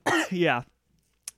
end. 0.06 0.32
yeah, 0.32 0.62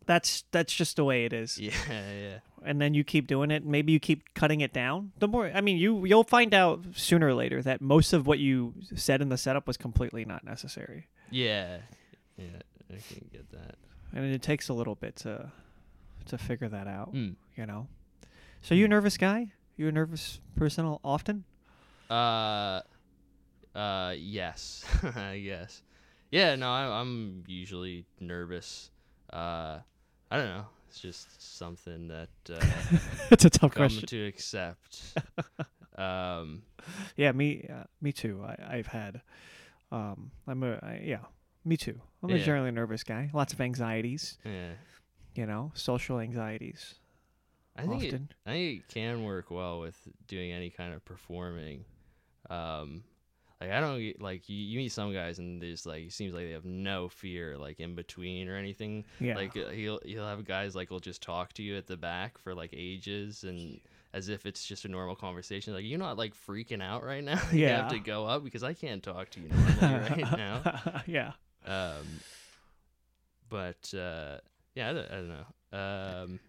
that's 0.05 0.43
that's 0.51 0.73
just 0.73 0.97
the 0.97 1.05
way 1.05 1.23
it 1.23 1.31
is. 1.31 1.57
yeah, 1.57 1.71
yeah. 1.89 2.37
and 2.65 2.81
then 2.81 2.93
you 2.93 3.05
keep 3.05 3.25
doing 3.27 3.49
it 3.49 3.65
maybe 3.65 3.93
you 3.93 3.99
keep 3.99 4.33
cutting 4.33 4.59
it 4.61 4.73
down 4.73 5.11
the 5.19 5.27
more 5.27 5.51
i 5.53 5.61
mean 5.61 5.77
you 5.77 6.03
you'll 6.05 6.23
find 6.23 6.53
out 6.53 6.83
sooner 6.95 7.27
or 7.27 7.33
later 7.33 7.61
that 7.61 7.79
most 7.79 8.11
of 8.11 8.25
what 8.27 8.39
you 8.39 8.73
said 8.95 9.21
in 9.21 9.29
the 9.29 9.37
setup 9.37 9.67
was 9.67 9.77
completely 9.77 10.25
not 10.25 10.43
necessary 10.43 11.07
Yeah, 11.31 11.77
yeah, 12.37 12.45
I 12.91 12.97
can 13.07 13.29
get 13.31 13.49
that. 13.51 13.75
And 14.13 14.25
it 14.25 14.41
takes 14.41 14.69
a 14.69 14.73
little 14.73 14.95
bit 14.95 15.15
to 15.17 15.51
to 16.25 16.37
figure 16.37 16.67
that 16.69 16.87
out 16.87 17.13
Mm. 17.13 17.35
you 17.55 17.65
know 17.65 17.87
so 18.61 18.73
you 18.75 18.85
a 18.85 18.87
nervous 18.87 19.17
guy 19.17 19.51
you 19.77 19.87
a 19.87 19.91
nervous 19.91 20.39
person 20.55 20.85
often 21.03 21.43
Uh, 22.09 22.81
uh, 23.75 24.13
yes, 24.17 24.85
yes. 25.33 25.81
Yeah, 26.31 26.55
no, 26.55 26.69
I, 26.69 27.01
I'm 27.01 27.43
usually 27.47 28.05
nervous. 28.19 28.89
Uh, 29.33 29.79
I 30.31 30.37
don't 30.37 30.47
know. 30.47 30.65
It's 30.87 30.99
just 30.99 31.57
something 31.57 32.07
that 32.09 32.29
uh, 32.49 32.97
it's 33.31 33.43
a 33.45 33.49
tough 33.49 33.73
question 33.75 34.05
to 34.07 34.25
accept. 34.27 35.17
um, 35.97 36.61
yeah 37.17 37.31
me 37.31 37.67
uh, 37.71 37.83
me 38.01 38.11
too 38.13 38.43
I, 38.45 38.77
i've 38.77 38.87
had 38.87 39.21
um 39.91 40.31
i'm 40.47 40.61
a 40.63 40.73
I, 40.83 41.01
yeah 41.03 41.23
me 41.65 41.75
too 41.77 41.99
i'm 42.23 42.29
a 42.29 42.37
Yeah. 42.37 42.43
generally 42.45 42.71
nervous 42.71 43.03
guy 43.03 43.29
lots 43.33 43.51
of 43.53 43.59
anxieties 43.59 44.37
yeah, 44.45 44.71
you 45.33 45.45
know 45.45 45.71
social 45.73 46.19
anxieties 46.19 46.95
I 47.77 47.81
think 47.87 48.03
it, 48.03 48.07
often 48.07 48.29
I 48.45 48.49
think 48.51 48.79
it 48.79 48.87
can 48.93 49.23
work 49.25 49.51
well 49.51 49.81
with 49.81 49.97
doing 50.27 50.53
any 50.53 50.69
kind 50.69 50.93
of 50.93 51.03
performing. 51.03 51.83
Um, 52.49 53.03
like 53.59 53.69
I 53.71 53.81
don't 53.81 53.99
get- 53.99 54.21
like 54.21 54.47
you, 54.47 54.55
you 54.55 54.77
meet 54.77 54.93
some 54.93 55.11
guys 55.11 55.39
and 55.39 55.61
there's 55.61 55.85
like 55.85 56.03
it 56.05 56.13
seems 56.13 56.33
like 56.33 56.45
they 56.45 56.51
have 56.51 56.63
no 56.63 57.09
fear 57.09 57.57
like 57.57 57.81
in 57.81 57.93
between 57.93 58.47
or 58.47 58.55
anything. 58.55 59.03
Yeah. 59.19 59.35
Like 59.35 59.57
uh, 59.57 59.69
he'll 59.71 59.99
he'll 60.05 60.25
have 60.25 60.45
guys 60.45 60.73
like 60.73 60.89
will 60.89 61.01
just 61.01 61.21
talk 61.21 61.51
to 61.53 61.63
you 61.63 61.75
at 61.75 61.85
the 61.85 61.97
back 61.97 62.37
for 62.37 62.55
like 62.55 62.69
ages 62.73 63.43
and 63.43 63.81
as 64.13 64.29
if 64.29 64.45
it's 64.45 64.65
just 64.65 64.85
a 64.85 64.87
normal 64.87 65.17
conversation. 65.17 65.73
Like 65.73 65.83
you're 65.83 65.99
not 65.99 66.17
like 66.17 66.33
freaking 66.33 66.81
out 66.81 67.03
right 67.03 67.25
now. 67.25 67.41
you 67.51 67.63
Yeah. 67.63 67.81
have 67.81 67.91
to 67.91 67.99
go 67.99 68.25
up 68.25 68.45
because 68.45 68.63
I 68.63 68.73
can't 68.73 69.03
talk 69.03 69.31
to 69.31 69.41
you 69.41 69.49
normally 69.81 70.23
right 70.23 70.31
now. 70.37 71.01
yeah. 71.07 71.33
Um, 71.65 72.05
but 73.49 73.93
uh, 73.93 74.37
yeah, 74.75 74.89
I 74.89 74.93
don't, 74.93 75.11
I 75.11 75.15
don't 75.15 75.29
know. 75.29 75.45
Um, 76.23 76.39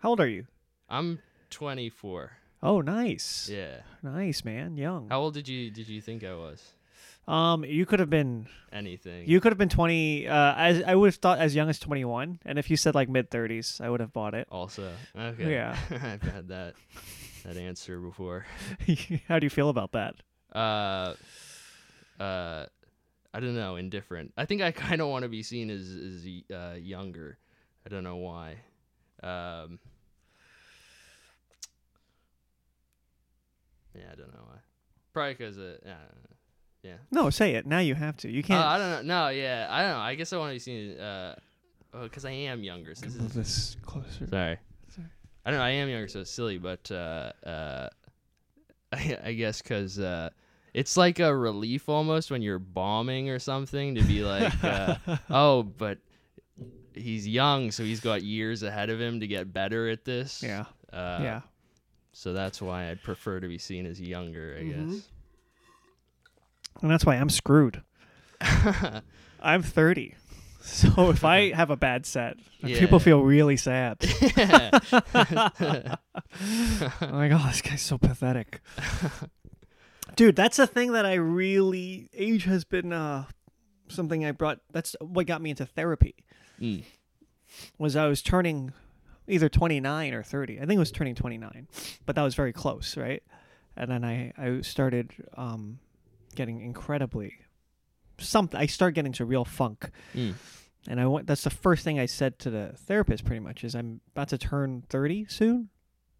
How 0.00 0.10
old 0.10 0.20
are 0.20 0.28
you? 0.28 0.46
I'm 0.88 1.18
24. 1.50 2.32
Oh, 2.62 2.80
nice. 2.80 3.48
Yeah. 3.52 3.76
Nice, 4.02 4.44
man. 4.44 4.76
Young. 4.76 5.08
How 5.10 5.20
old 5.20 5.34
did 5.34 5.46
you 5.48 5.70
did 5.70 5.88
you 5.88 6.00
think 6.00 6.24
I 6.24 6.34
was? 6.34 6.62
Um, 7.28 7.62
you 7.64 7.84
could 7.84 8.00
have 8.00 8.08
been 8.08 8.46
Anything. 8.72 9.28
you 9.28 9.38
could 9.40 9.52
have 9.52 9.58
been 9.58 9.68
20 9.68 10.26
uh 10.28 10.54
as 10.56 10.82
I 10.82 10.94
would 10.94 11.08
have 11.08 11.16
thought 11.16 11.38
as 11.38 11.54
young 11.54 11.68
as 11.68 11.78
21 11.78 12.40
and 12.46 12.58
if 12.58 12.70
you 12.70 12.76
said 12.78 12.94
like 12.94 13.10
mid 13.10 13.30
30s 13.30 13.82
I 13.82 13.90
would 13.90 14.00
have 14.00 14.14
bought 14.14 14.32
it. 14.32 14.48
also 14.50 14.90
okay. 15.14 15.52
Yeah. 15.52 15.76
I've 15.90 16.22
had 16.22 16.48
that 16.48 16.74
that 17.44 17.56
answer 17.58 17.98
before. 18.00 18.46
How 19.28 19.38
do 19.38 19.44
you 19.44 19.50
feel 19.50 19.68
about 19.68 19.92
that? 19.92 20.14
Uh, 20.54 21.14
uh, 22.18 22.64
I 23.38 23.40
don't 23.40 23.54
know. 23.54 23.76
Indifferent. 23.76 24.32
I 24.36 24.46
think 24.46 24.62
I 24.62 24.72
kind 24.88 25.00
of 25.00 25.06
want 25.08 25.22
to 25.22 25.28
be 25.28 25.44
seen 25.44 25.70
as 25.70 25.88
as 25.96 26.26
uh, 26.52 26.74
younger. 26.74 27.38
I 27.86 27.88
don't 27.88 28.02
know 28.02 28.16
why. 28.16 28.56
Um, 29.22 29.78
yeah, 33.94 34.06
I 34.12 34.16
don't 34.16 34.34
know 34.34 34.42
why. 34.44 34.58
Probably 35.12 35.34
because 35.34 35.56
uh, 35.56 35.76
yeah. 36.82 36.96
No, 37.12 37.30
say 37.30 37.54
it. 37.54 37.64
Now 37.64 37.78
you 37.78 37.94
have 37.94 38.16
to. 38.18 38.28
You 38.28 38.40
Uh, 38.40 38.46
can't 38.46 38.64
I 38.64 38.78
don't 38.78 39.06
know. 39.06 39.26
No, 39.26 39.28
yeah, 39.28 39.68
I 39.70 39.82
don't 39.82 39.92
know. 39.92 39.98
I 40.00 40.16
guess 40.16 40.32
I 40.32 40.38
want 40.38 40.50
to 40.50 40.54
be 40.54 40.58
seen. 40.58 40.98
Uh, 40.98 41.36
because 42.02 42.24
I 42.24 42.32
am 42.32 42.64
younger. 42.64 42.96
So 42.96 43.06
this 43.06 43.14
is 43.14 43.32
this 43.34 43.76
closer. 43.82 44.26
sorry. 44.28 44.58
Sorry. 44.94 45.06
I 45.46 45.50
don't 45.50 45.60
know. 45.60 45.64
I 45.64 45.70
am 45.70 45.88
younger, 45.88 46.08
so 46.08 46.20
it's 46.20 46.30
silly, 46.32 46.58
but 46.58 46.90
uh, 46.90 47.32
uh, 47.46 47.88
I, 48.92 49.18
I 49.26 49.32
guess 49.34 49.62
because 49.62 50.00
uh, 50.00 50.30
it's 50.78 50.96
like 50.96 51.18
a 51.18 51.34
relief 51.34 51.88
almost 51.88 52.30
when 52.30 52.40
you're 52.40 52.60
bombing 52.60 53.30
or 53.30 53.40
something 53.40 53.96
to 53.96 54.02
be 54.02 54.22
like, 54.22 54.52
uh, 54.62 54.94
oh, 55.30 55.64
but 55.64 55.98
he's 56.94 57.26
young, 57.26 57.72
so 57.72 57.82
he's 57.82 57.98
got 57.98 58.22
years 58.22 58.62
ahead 58.62 58.88
of 58.88 59.00
him 59.00 59.18
to 59.18 59.26
get 59.26 59.52
better 59.52 59.88
at 59.88 60.04
this. 60.04 60.40
Yeah. 60.40 60.66
Uh, 60.92 61.18
yeah. 61.20 61.40
So 62.12 62.32
that's 62.32 62.62
why 62.62 62.90
I'd 62.90 63.02
prefer 63.02 63.40
to 63.40 63.48
be 63.48 63.58
seen 63.58 63.86
as 63.86 64.00
younger, 64.00 64.56
I 64.56 64.62
guess. 64.62 65.02
And 66.80 66.88
that's 66.90 67.04
why 67.04 67.16
I'm 67.16 67.28
screwed. 67.30 67.82
I'm 69.42 69.62
30. 69.64 70.14
So 70.60 71.10
if 71.10 71.24
I 71.24 71.50
have 71.54 71.70
a 71.70 71.76
bad 71.76 72.06
set, 72.06 72.36
Yeah. 72.62 72.78
people 72.78 73.00
feel 73.00 73.22
really 73.22 73.56
sad. 73.56 73.98
oh 74.00 75.98
my 77.00 77.28
god, 77.28 77.50
this 77.50 77.62
guy's 77.62 77.82
so 77.82 77.98
pathetic. 77.98 78.60
Dude, 80.18 80.34
that's 80.34 80.56
the 80.56 80.66
thing 80.66 80.90
that 80.94 81.06
I 81.06 81.14
really 81.14 82.10
age 82.12 82.42
has 82.42 82.64
been 82.64 82.92
uh 82.92 83.26
something 83.86 84.26
I 84.26 84.32
brought 84.32 84.58
that's 84.72 84.96
what 85.00 85.28
got 85.28 85.40
me 85.40 85.50
into 85.50 85.64
therapy. 85.64 86.16
Mm. 86.60 86.82
Was 87.78 87.94
I 87.94 88.08
was 88.08 88.20
turning 88.20 88.72
either 89.28 89.48
29 89.48 90.12
or 90.12 90.24
30. 90.24 90.56
I 90.56 90.66
think 90.66 90.72
it 90.72 90.78
was 90.80 90.90
turning 90.90 91.14
29. 91.14 91.68
But 92.04 92.16
that 92.16 92.22
was 92.22 92.34
very 92.34 92.52
close, 92.52 92.96
right? 92.96 93.22
And 93.76 93.88
then 93.88 94.04
I 94.04 94.32
I 94.36 94.60
started 94.62 95.12
um 95.36 95.78
getting 96.34 96.62
incredibly 96.62 97.34
something 98.18 98.58
I 98.58 98.66
started 98.66 98.96
getting 98.96 99.12
to 99.12 99.24
real 99.24 99.44
funk. 99.44 99.88
Mm. 100.16 100.34
And 100.88 101.00
I 101.00 101.06
went 101.06 101.28
that's 101.28 101.44
the 101.44 101.50
first 101.50 101.84
thing 101.84 102.00
I 102.00 102.06
said 102.06 102.40
to 102.40 102.50
the 102.50 102.74
therapist 102.76 103.24
pretty 103.24 103.38
much 103.38 103.62
is 103.62 103.76
I'm 103.76 104.00
about 104.16 104.30
to 104.30 104.38
turn 104.38 104.82
30 104.88 105.26
soon 105.28 105.68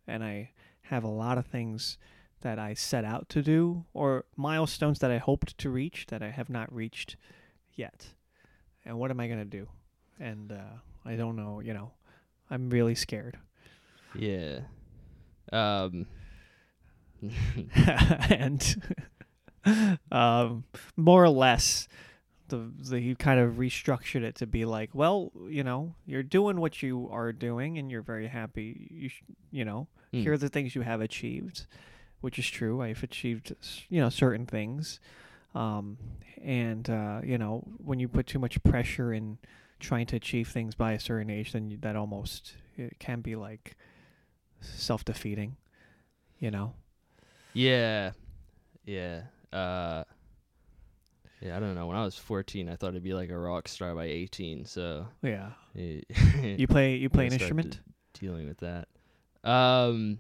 and 0.07 0.23
I 0.23 0.53
have 0.83 1.03
a 1.03 1.09
lot 1.09 1.37
of 1.37 1.47
things 1.47 1.99
that 2.41 2.59
I 2.59 2.75
set 2.75 3.05
out 3.05 3.29
to 3.31 3.43
do 3.43 3.85
or 3.95 4.25
milestones 4.37 4.99
that 5.01 5.11
I 5.11 5.19
hoped 5.19 5.59
to 5.59 5.71
reach 5.71 6.07
that 6.09 6.23
I 6.23 6.31
have 6.31 6.49
not 6.51 6.73
reached 6.73 7.17
yet. 7.75 8.09
And 8.85 8.99
what 8.99 9.11
am 9.11 9.21
I 9.21 9.27
going 9.27 9.39
to 9.41 9.45
do? 9.45 9.69
And 10.21 10.53
uh, 10.53 10.79
I 11.05 11.17
don't 11.17 11.37
know, 11.37 11.61
you 11.61 11.75
know. 11.75 11.93
I'm 12.51 12.71
really 12.71 12.95
scared. 12.95 13.39
Yeah. 14.15 14.61
Um. 15.53 16.07
and 18.31 18.83
um, 20.13 20.65
more 20.97 21.25
or 21.25 21.29
less 21.29 21.89
the, 22.49 22.71
the 22.79 23.01
he 23.01 23.15
kind 23.15 23.41
of 23.41 23.55
restructured 23.55 24.23
it 24.23 24.37
to 24.37 24.47
be 24.47 24.65
like, 24.65 24.91
well, 24.95 25.33
you 25.49 25.63
know, 25.65 25.95
you're 26.07 26.23
doing 26.23 26.61
what 26.61 26.83
you 26.83 27.09
are 27.11 27.33
doing 27.33 27.77
and 27.79 27.91
you're 27.91 28.03
very 28.03 28.29
happy. 28.29 28.89
You 28.91 29.09
sh- 29.09 29.23
you 29.51 29.65
know, 29.65 29.89
Mm. 30.15 30.23
here 30.23 30.33
are 30.33 30.39
the 30.39 30.49
things 30.49 30.75
you 30.75 30.81
have 30.81 31.03
achieved, 31.03 31.67
which 32.21 32.39
is 32.39 32.49
true. 32.49 32.83
I've 32.83 33.03
achieved, 33.03 33.55
you 33.89 34.01
know, 34.01 34.09
certain 34.09 34.47
things. 34.47 35.01
Um, 35.55 35.99
and, 36.43 36.89
uh, 36.89 37.21
you 37.25 37.39
know, 37.39 37.65
when 37.79 37.99
you 38.01 38.09
put 38.09 38.27
too 38.27 38.39
much 38.39 38.63
pressure 38.63 39.13
in 39.13 39.39
trying 39.81 40.07
to 40.07 40.17
achieve 40.17 40.49
things 40.49 40.75
by 40.75 40.93
a 40.93 41.01
certain 41.01 41.31
age, 41.31 41.53
then 41.53 41.71
you, 41.71 41.79
that 41.79 41.97
almost 41.97 42.55
it 42.77 42.99
can 42.99 43.21
be 43.21 43.35
like 43.37 43.77
self 44.61 45.05
defeating, 45.05 45.57
you 46.39 46.51
know? 46.51 46.75
Yeah. 47.55 48.13
Yeah. 48.85 49.23
Uh 49.53 50.05
Yeah, 51.41 51.57
I 51.57 51.61
don't 51.61 51.75
know. 51.75 51.87
When 51.87 51.97
I 51.97 52.05
was 52.05 52.17
14, 52.17 52.69
I 52.69 52.77
thought 52.77 52.95
I'd 52.95 53.03
be 53.03 53.15
like 53.15 53.31
a 53.31 53.39
rock 53.39 53.69
star 53.69 53.95
by 53.95 54.05
18, 54.07 54.65
so 54.65 55.07
Yeah. 55.23 55.51
you 55.75 56.03
You 56.43 56.67
play 56.67 56.97
you 56.97 57.09
play 57.09 57.27
an 57.27 57.33
instrument? 57.33 57.81
dealing 58.15 58.47
with 58.49 58.59
that. 58.59 58.89
Um 59.45 60.19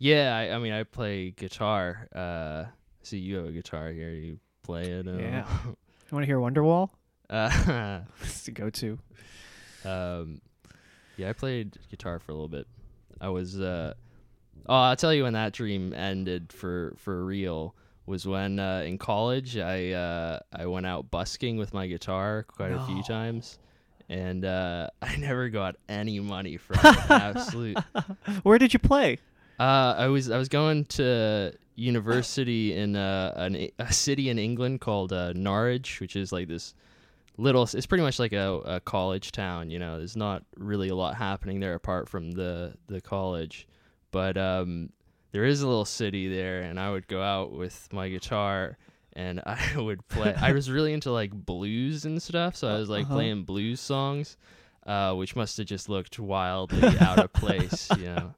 yeah, 0.00 0.34
I, 0.36 0.54
I 0.56 0.58
mean 0.58 0.72
I 0.72 0.82
play 0.82 1.30
guitar. 1.30 2.08
Uh 2.12 2.64
see 3.02 3.18
you 3.18 3.36
have 3.36 3.46
a 3.46 3.52
guitar 3.52 3.90
here. 3.92 4.10
You 4.10 4.38
play 4.64 4.86
it. 4.86 5.06
uh, 5.06 5.12
Yeah. 5.18 5.46
You 6.10 6.16
want 6.16 6.22
to 6.24 6.26
hear 6.26 6.38
Wonderwall? 6.38 6.90
uh, 7.30 8.00
it's 8.20 8.42
the 8.42 8.50
go-to. 8.50 8.98
Um, 9.84 10.40
yeah, 11.16 11.28
I 11.28 11.32
played 11.34 11.76
guitar 11.88 12.18
for 12.18 12.32
a 12.32 12.34
little 12.34 12.48
bit. 12.48 12.66
I 13.20 13.28
was, 13.28 13.60
uh, 13.60 13.94
oh, 14.66 14.74
I'll 14.74 14.96
tell 14.96 15.14
you 15.14 15.22
when 15.22 15.34
that 15.34 15.52
dream 15.52 15.92
ended 15.94 16.52
for 16.52 16.94
for 16.96 17.24
real 17.24 17.76
was 18.06 18.26
when 18.26 18.58
uh, 18.58 18.82
in 18.84 18.98
college 18.98 19.56
I 19.56 19.90
uh, 19.92 20.40
I 20.52 20.66
went 20.66 20.86
out 20.86 21.12
busking 21.12 21.56
with 21.58 21.72
my 21.72 21.86
guitar 21.86 22.42
quite 22.42 22.72
a 22.72 22.80
few 22.86 23.02
times, 23.04 23.60
and 24.08 24.44
uh, 24.44 24.88
I 25.02 25.14
never 25.16 25.48
got 25.48 25.76
any 25.88 26.18
money 26.18 26.56
from 26.56 26.78
it. 26.82 27.10
Absolute. 27.10 27.78
Where 28.42 28.58
did 28.58 28.72
you 28.72 28.80
play? 28.80 29.18
Uh, 29.60 29.94
I 29.98 30.06
was 30.08 30.30
I 30.30 30.38
was 30.38 30.48
going 30.48 30.86
to 30.86 31.52
university 31.76 32.74
in 32.74 32.96
uh, 32.96 33.34
an, 33.36 33.68
a 33.78 33.92
city 33.92 34.30
in 34.30 34.38
England 34.38 34.80
called 34.80 35.12
uh, 35.12 35.32
Norwich, 35.34 36.00
which 36.00 36.16
is 36.16 36.32
like 36.32 36.48
this 36.48 36.74
little. 37.36 37.64
It's 37.64 37.84
pretty 37.84 38.02
much 38.02 38.18
like 38.18 38.32
a, 38.32 38.54
a 38.64 38.80
college 38.80 39.32
town. 39.32 39.70
You 39.70 39.78
know, 39.78 39.98
there's 39.98 40.16
not 40.16 40.44
really 40.56 40.88
a 40.88 40.94
lot 40.94 41.14
happening 41.14 41.60
there 41.60 41.74
apart 41.74 42.08
from 42.08 42.30
the 42.32 42.72
the 42.86 43.02
college, 43.02 43.68
but 44.12 44.38
um, 44.38 44.88
there 45.32 45.44
is 45.44 45.60
a 45.60 45.68
little 45.68 45.84
city 45.84 46.34
there, 46.34 46.62
and 46.62 46.80
I 46.80 46.90
would 46.90 47.06
go 47.06 47.22
out 47.22 47.52
with 47.52 47.86
my 47.92 48.08
guitar. 48.08 48.78
And 49.14 49.42
I 49.46 49.58
would 49.76 50.08
play. 50.08 50.34
I 50.40 50.52
was 50.52 50.70
really 50.70 50.94
into 50.94 51.10
like 51.10 51.32
blues 51.32 52.06
and 52.06 52.22
stuff, 52.22 52.56
so 52.56 52.66
I 52.68 52.78
was 52.78 52.88
like 52.88 53.04
Uh-huh. 53.04 53.14
playing 53.16 53.42
blues 53.44 53.80
songs, 53.80 54.38
uh, 54.86 55.12
which 55.14 55.36
must 55.36 55.58
have 55.58 55.66
just 55.66 55.88
looked 55.90 56.18
wildly 56.18 56.96
out 56.98 57.18
of 57.18 57.30
place, 57.34 57.88
you 57.98 58.06
know 58.06 58.34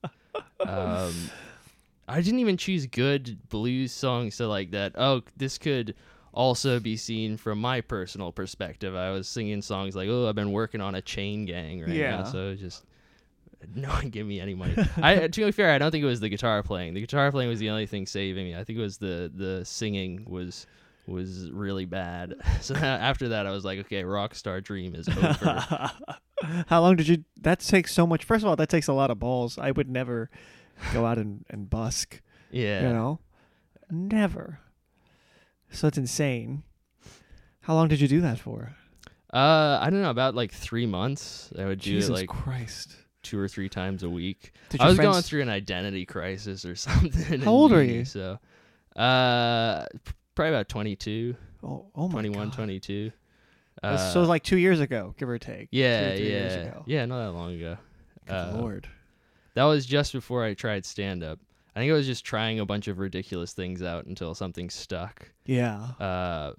um, 0.68 1.30
I 2.08 2.20
didn't 2.20 2.40
even 2.40 2.56
choose 2.56 2.86
good 2.86 3.48
blues 3.48 3.92
songs 3.92 4.36
to 4.38 4.46
like 4.46 4.72
that. 4.72 4.92
Oh, 4.96 5.22
this 5.36 5.58
could 5.58 5.94
also 6.34 6.80
be 6.80 6.96
seen 6.96 7.36
from 7.36 7.60
my 7.60 7.80
personal 7.80 8.32
perspective. 8.32 8.94
I 8.94 9.10
was 9.10 9.28
singing 9.28 9.62
songs 9.62 9.94
like, 9.94 10.08
"Oh, 10.08 10.28
I've 10.28 10.34
been 10.34 10.52
working 10.52 10.80
on 10.80 10.94
a 10.94 11.02
chain 11.02 11.44
gang 11.44 11.80
right 11.80 11.90
Yeah. 11.90 12.18
now," 12.18 12.24
so 12.24 12.50
it 12.50 12.56
just 12.56 12.84
no 13.74 13.88
one 13.90 14.08
give 14.10 14.26
me 14.26 14.40
any 14.40 14.54
money. 14.54 14.74
I 15.00 15.28
to 15.28 15.44
be 15.44 15.52
fair, 15.52 15.70
I 15.72 15.78
don't 15.78 15.90
think 15.90 16.02
it 16.02 16.06
was 16.08 16.20
the 16.20 16.28
guitar 16.28 16.62
playing. 16.62 16.94
The 16.94 17.00
guitar 17.00 17.30
playing 17.30 17.50
was 17.50 17.60
the 17.60 17.70
only 17.70 17.86
thing 17.86 18.06
saving 18.06 18.44
me. 18.44 18.56
I 18.56 18.64
think 18.64 18.78
it 18.78 18.82
was 18.82 18.98
the 18.98 19.30
the 19.34 19.64
singing 19.64 20.24
was 20.28 20.66
was 21.06 21.50
really 21.50 21.84
bad. 21.84 22.34
So 22.60 22.74
after 22.76 23.30
that, 23.30 23.46
I 23.46 23.50
was 23.50 23.64
like, 23.64 23.80
okay, 23.80 24.04
rockstar 24.04 24.62
dream 24.62 24.94
is 24.94 25.08
over. 25.16 25.90
How 26.68 26.80
long 26.80 26.96
did 26.96 27.08
you? 27.08 27.24
That 27.40 27.58
takes 27.60 27.92
so 27.92 28.06
much. 28.06 28.24
First 28.24 28.44
of 28.44 28.48
all, 28.48 28.56
that 28.56 28.68
takes 28.68 28.86
a 28.86 28.92
lot 28.92 29.10
of 29.10 29.18
balls. 29.18 29.58
I 29.58 29.72
would 29.72 29.88
never 29.90 30.30
go 30.92 31.04
out 31.06 31.18
and, 31.18 31.44
and 31.50 31.68
busk. 31.68 32.20
yeah. 32.50 32.82
You 32.82 32.88
know, 32.90 33.20
never. 33.90 34.60
So 35.70 35.88
it's 35.88 35.98
insane. 35.98 36.62
How 37.62 37.74
long 37.74 37.88
did 37.88 38.00
you 38.00 38.06
do 38.08 38.20
that 38.20 38.38
for? 38.38 38.76
Uh, 39.32 39.78
I 39.80 39.88
don't 39.90 40.02
know 40.02 40.10
about 40.10 40.34
like 40.34 40.52
three 40.52 40.86
months. 40.86 41.50
I 41.58 41.64
would 41.64 41.80
do 41.80 41.92
Jesus 41.92 42.10
it 42.10 42.12
like 42.12 42.28
Christ! 42.28 42.94
two 43.22 43.38
or 43.38 43.48
three 43.48 43.68
times 43.68 44.02
a 44.02 44.10
week. 44.10 44.52
Did 44.68 44.80
I 44.80 44.86
was 44.86 44.96
friends, 44.96 45.10
going 45.10 45.22
through 45.22 45.42
an 45.42 45.48
identity 45.48 46.04
crisis 46.04 46.64
or 46.64 46.74
something. 46.76 47.34
in 47.34 47.40
How 47.40 47.50
old 47.50 47.72
are 47.72 47.82
you? 47.82 48.04
So, 48.04 48.38
uh, 48.96 49.86
probably 50.34 50.54
about 50.54 50.68
22, 50.68 51.36
Oh, 51.64 51.86
oh 51.94 52.08
my 52.08 52.12
21, 52.12 52.48
god. 52.48 52.54
22. 52.54 53.12
That's- 53.82 54.00
Uh, 54.00 54.12
so 54.12 54.22
like 54.22 54.42
two 54.42 54.58
years 54.58 54.80
ago, 54.80 55.14
give 55.18 55.28
or 55.28 55.38
take. 55.38 55.70
Two 55.70 55.78
yeah, 55.78 56.12
years 56.14 56.54
yeah, 56.54 56.60
ago. 56.62 56.82
yeah. 56.86 57.04
Not 57.06 57.24
that 57.24 57.32
long 57.32 57.54
ago. 57.54 57.76
Good 58.26 58.34
Uh, 58.34 58.56
lord. 58.56 58.88
That 59.54 59.64
was 59.64 59.84
just 59.86 60.12
before 60.12 60.44
I 60.44 60.54
tried 60.54 60.84
stand 60.84 61.22
up. 61.22 61.38
I 61.74 61.80
think 61.80 61.90
I 61.90 61.94
was 61.94 62.06
just 62.06 62.24
trying 62.24 62.60
a 62.60 62.66
bunch 62.66 62.86
of 62.88 62.98
ridiculous 62.98 63.52
things 63.54 63.82
out 63.82 64.04
until 64.06 64.34
something 64.34 64.68
stuck. 64.70 65.30
Yeah. 65.46 65.78
Uh, 65.98 66.52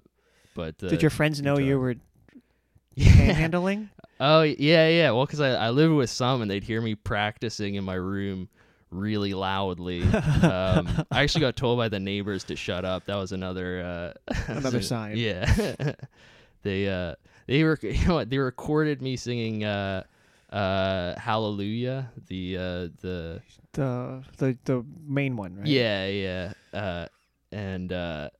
but 0.54 0.76
Did 0.78 1.02
your 1.02 1.10
friends 1.10 1.40
know 1.42 1.58
you 1.58 1.78
were 1.78 1.94
panhandling? 2.98 3.88
Oh 4.20 4.42
yeah, 4.42 4.88
yeah. 4.88 5.10
Well, 5.10 5.26
because 5.26 5.40
I, 5.40 5.50
I 5.54 5.70
lived 5.70 5.94
with 5.94 6.10
some, 6.10 6.42
and 6.42 6.50
they'd 6.50 6.62
hear 6.64 6.80
me 6.80 6.94
practicing 6.94 7.74
in 7.74 7.84
my 7.84 7.94
room 7.94 8.48
really 8.94 9.34
loudly. 9.34 10.02
um, 10.42 10.88
I 11.10 11.22
actually 11.22 11.42
got 11.42 11.56
told 11.56 11.78
by 11.78 11.88
the 11.88 12.00
neighbors 12.00 12.44
to 12.44 12.56
shut 12.56 12.84
up. 12.84 13.04
That 13.06 13.16
was 13.16 13.32
another 13.32 14.14
uh, 14.28 14.34
Another 14.46 14.82
sign. 14.82 15.16
Yeah, 15.16 15.94
they 16.62 16.88
uh, 16.88 17.14
they 17.46 17.64
were 17.64 17.78
you 17.82 18.06
know 18.06 18.14
what 18.14 18.30
they 18.30 18.38
recorded 18.38 19.02
me 19.02 19.16
singing 19.16 19.64
uh, 19.64 20.04
uh, 20.50 21.18
Hallelujah. 21.18 22.10
The 22.28 22.56
uh, 22.56 22.60
the 23.00 23.42
the 23.72 24.22
the 24.38 24.58
the 24.64 24.84
main 25.06 25.36
one, 25.36 25.56
right? 25.56 25.66
yeah 25.66 26.06
yeah, 26.06 26.52
uh, 26.72 27.06
and 27.52 27.92
uh, 27.92 28.30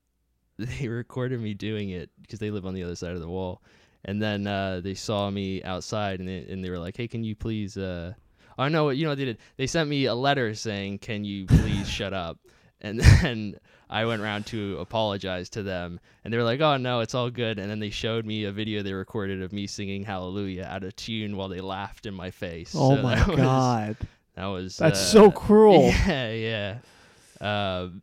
they 0.59 0.89
recorded 0.89 1.41
me 1.41 1.55
doing 1.55 1.91
it 1.91 2.11
because 2.23 2.39
they 2.39 2.51
live 2.51 2.67
on 2.67 2.75
the 2.75 2.83
other 2.83 2.97
side 2.97 3.13
of 3.13 3.21
the 3.21 3.29
wall. 3.29 3.63
And 4.07 4.21
then 4.21 4.47
uh, 4.47 4.83
they 4.85 4.93
saw 4.93 5.31
me 5.31 5.63
outside, 5.63 6.21
and 6.21 6.29
they, 6.29 6.45
and 6.51 6.63
they 6.63 6.69
were 6.69 6.79
like, 6.79 6.95
"Hey, 6.95 7.09
can 7.09 7.25
you 7.25 7.35
please?" 7.35 7.79
Uh... 7.79 8.13
Oh 8.59 8.69
no, 8.69 8.91
you 8.91 9.05
know 9.05 9.11
what 9.11 9.19
they 9.19 9.25
did? 9.25 9.39
They 9.57 9.67
sent 9.67 9.89
me 9.89 10.05
a 10.07 10.15
letter 10.15 10.55
saying, 10.55 10.99
"Can 10.99 11.25
you 11.25 11.47
please 11.47 11.89
shut 11.89 12.13
up?" 12.13 12.39
And 12.85 13.01
then 13.01 13.55
I 13.89 14.05
went 14.05 14.21
around 14.21 14.45
to 14.47 14.77
apologize 14.79 15.49
to 15.51 15.63
them, 15.63 15.99
and 16.23 16.31
they 16.33 16.37
were 16.37 16.45
like, 16.45 16.61
"Oh 16.61 16.77
no, 16.77 17.01
it's 17.01 17.15
all 17.15 17.31
good." 17.31 17.59
And 17.59 17.71
then 17.71 17.79
they 17.79 17.89
showed 17.89 18.27
me 18.27 18.45
a 18.45 18.53
video 18.53 18.83
they 18.83 18.93
recorded 18.93 19.41
of 19.43 19.53
me 19.55 19.67
singing 19.67 20.03
Hallelujah 20.05 20.65
out 20.65 20.85
of 20.85 20.95
tune 20.95 21.37
while 21.37 21.49
they 21.49 21.61
laughed 21.63 22.05
in 22.05 22.13
my 22.13 22.31
face. 22.31 22.75
Oh 22.77 22.97
So 22.97 23.03
my 23.03 23.15
that 23.19 23.29
was- 23.29 23.37
god. 23.39 23.97
that 24.35 24.47
was 24.47 24.77
That's 24.77 25.01
uh, 25.01 25.05
so 25.05 25.31
cruel. 25.31 25.85
Yeah, 26.07 26.31
yeah. 26.33 26.79
Um, 27.41 28.03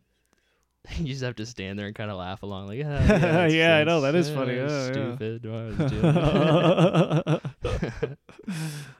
you 0.98 1.06
just 1.06 1.22
have 1.22 1.36
to 1.36 1.46
stand 1.46 1.78
there 1.78 1.86
and 1.86 1.94
kind 1.94 2.10
of 2.10 2.16
laugh 2.18 2.42
along, 2.42 2.66
like, 2.66 2.78
yeah, 2.78 3.06
yeah, 3.06 3.46
Yeah, 3.46 3.76
I 3.76 3.84
know, 3.84 4.00
that 4.00 4.16
is 4.16 4.30
uh, 4.30 4.34
funny, 4.34 4.56
yeah, 4.56 4.68
yeah. 4.68 4.92
stupid. 4.92 5.46
what 5.46 7.40
I 7.62 7.68
doing. 8.08 8.20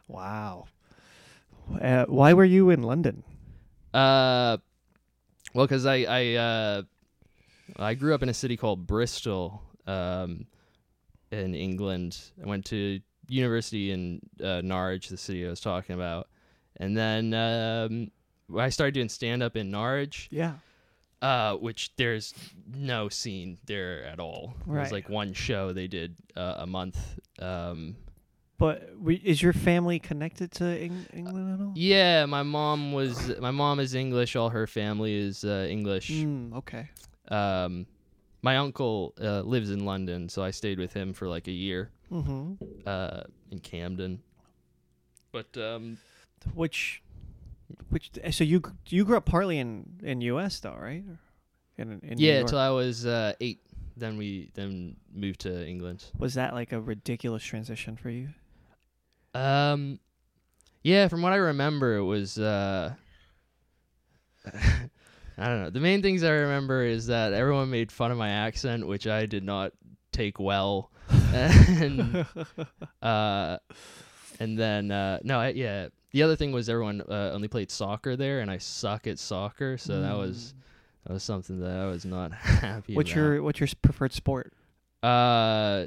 wow. 0.09 0.67
Uh, 1.81 2.05
why 2.07 2.33
were 2.33 2.45
you 2.45 2.71
in 2.71 2.83
London? 2.83 3.23
uh, 3.95 4.57
well, 5.55 5.67
because 5.67 5.85
I 5.85 6.05
I 6.09 6.35
uh, 6.35 6.83
I 7.77 7.95
grew 7.95 8.15
up 8.15 8.23
in 8.23 8.29
a 8.29 8.35
city 8.35 8.57
called 8.57 8.87
Bristol, 8.87 9.63
um, 9.87 10.47
in 11.31 11.55
England. 11.55 12.19
I 12.43 12.47
went 12.47 12.65
to 12.67 13.01
university 13.29 13.91
in 13.91 14.21
uh, 14.43 14.61
Norwich, 14.63 15.09
the 15.09 15.17
city 15.17 15.47
I 15.47 15.51
was 15.51 15.61
talking 15.61 15.95
about, 15.95 16.29
and 16.79 16.97
then 16.97 17.35
um, 17.35 18.11
I 18.59 18.71
started 18.71 18.95
doing 18.95 19.09
stand 19.11 19.43
up 19.43 19.57
in 19.57 19.71
Norwich. 19.71 20.29
Yeah. 20.31 20.55
uh, 21.21 21.55
which 21.57 21.93
there's 21.97 22.35
no 22.75 23.09
scene 23.09 23.59
there 23.67 24.05
at 24.05 24.19
all. 24.19 24.55
It 24.67 24.71
was 24.81 24.93
like 24.93 25.09
one 25.09 25.35
show 25.35 25.73
they 25.73 25.87
did 25.87 26.17
uh, 26.37 26.55
a 26.59 26.67
month. 26.67 26.99
Um, 27.39 27.97
But 28.59 28.91
we, 28.99 29.17
is 29.17 29.43
your 29.43 29.53
family 29.53 29.99
connected 29.99 30.53
to 30.53 30.65
Eng- 30.65 31.07
England 31.13 31.55
at 31.55 31.65
all? 31.65 31.73
yeah, 31.75 32.27
my 32.27 32.43
mom 32.45 32.93
was. 32.93 33.37
My 33.41 33.51
mom 33.51 33.81
is 33.81 33.95
English. 33.95 34.37
All 34.37 34.51
her 34.51 34.67
family 34.67 35.15
is 35.15 35.45
uh, 35.45 35.67
English. 35.69 36.11
Mm, 36.11 36.55
okay. 36.59 36.91
Um, 37.29 37.87
my 38.43 38.57
uncle 38.59 39.15
uh, 39.21 39.41
lives 39.41 39.71
in 39.71 39.85
London, 39.85 40.29
so 40.29 40.43
I 40.45 40.51
stayed 40.53 40.79
with 40.79 40.93
him 40.93 41.13
for 41.13 41.29
like 41.29 41.49
a 41.49 41.53
year 41.53 41.91
Mm-hmm. 42.13 42.55
uh, 42.87 43.23
in 43.51 43.59
Camden. 43.61 44.21
But 45.33 45.57
um, 45.57 45.97
Which, 46.55 47.03
which? 47.89 48.11
So 48.33 48.45
you 48.45 48.63
you 48.89 49.05
grew 49.05 49.17
up 49.17 49.25
partly 49.25 49.59
in 49.59 49.99
in 50.03 50.21
U.S. 50.21 50.61
though, 50.61 50.77
right? 50.79 51.03
In, 51.79 52.01
in 52.03 52.19
yeah, 52.19 52.43
till 52.45 52.59
I 52.59 52.69
was 52.69 53.07
uh, 53.07 53.33
eight. 53.41 53.61
Then 53.97 54.17
we 54.19 54.51
then 54.55 54.97
moved 55.13 55.41
to 55.41 55.67
England. 55.67 56.05
was 56.19 56.35
that 56.35 56.55
like 56.55 56.73
a 56.73 56.81
ridiculous 56.81 57.43
transition 57.43 57.97
for 57.97 58.11
you? 58.11 58.29
Um, 59.35 59.99
yeah, 60.83 61.09
from 61.09 61.23
what 61.23 61.33
I 61.33 61.37
remember, 61.37 61.97
it 61.97 62.05
was. 62.05 62.39
Uh, 62.39 62.95
I 65.39 65.47
don't 65.49 65.63
know. 65.63 65.71
The 65.71 65.81
main 65.81 66.03
things 66.03 66.23
I 66.23 66.31
remember 66.31 66.85
is 66.85 67.07
that 67.07 67.33
everyone 67.33 67.71
made 67.71 67.91
fun 67.91 68.11
of 68.11 68.19
my 68.19 68.29
accent, 68.29 68.87
which 68.87 69.07
I 69.07 69.27
did 69.27 69.45
not 69.45 69.73
take 70.13 70.39
well, 70.39 70.91
and 71.33 72.27
uh, 73.01 73.57
and 74.39 74.59
then 74.59 74.91
uh, 74.91 75.19
no, 75.23 75.41
I, 75.41 75.49
yeah. 75.51 75.89
The 76.13 76.23
other 76.23 76.37
thing 76.37 76.53
was 76.53 76.69
everyone 76.69 77.01
uh, 77.09 77.31
only 77.33 77.49
played 77.49 77.71
soccer 77.71 78.17
there, 78.17 78.41
and 78.41 78.51
I 78.51 78.59
suck 78.59 79.07
at 79.07 79.19
soccer, 79.19 79.79
so 79.79 80.03
that 80.03 80.15
was 80.15 80.53
that 81.07 81.13
was 81.15 81.23
something 81.23 81.61
that 81.61 81.71
I 81.71 81.87
was 81.87 82.05
not 82.05 82.33
happy 82.35 82.93
Mm. 82.93 82.97
What's 82.97 83.11
about. 83.11 83.17
your 83.21 83.43
what's 83.43 83.61
your 83.61 83.69
preferred 83.81 84.13
sport? 84.13 84.53
uh, 85.03 85.87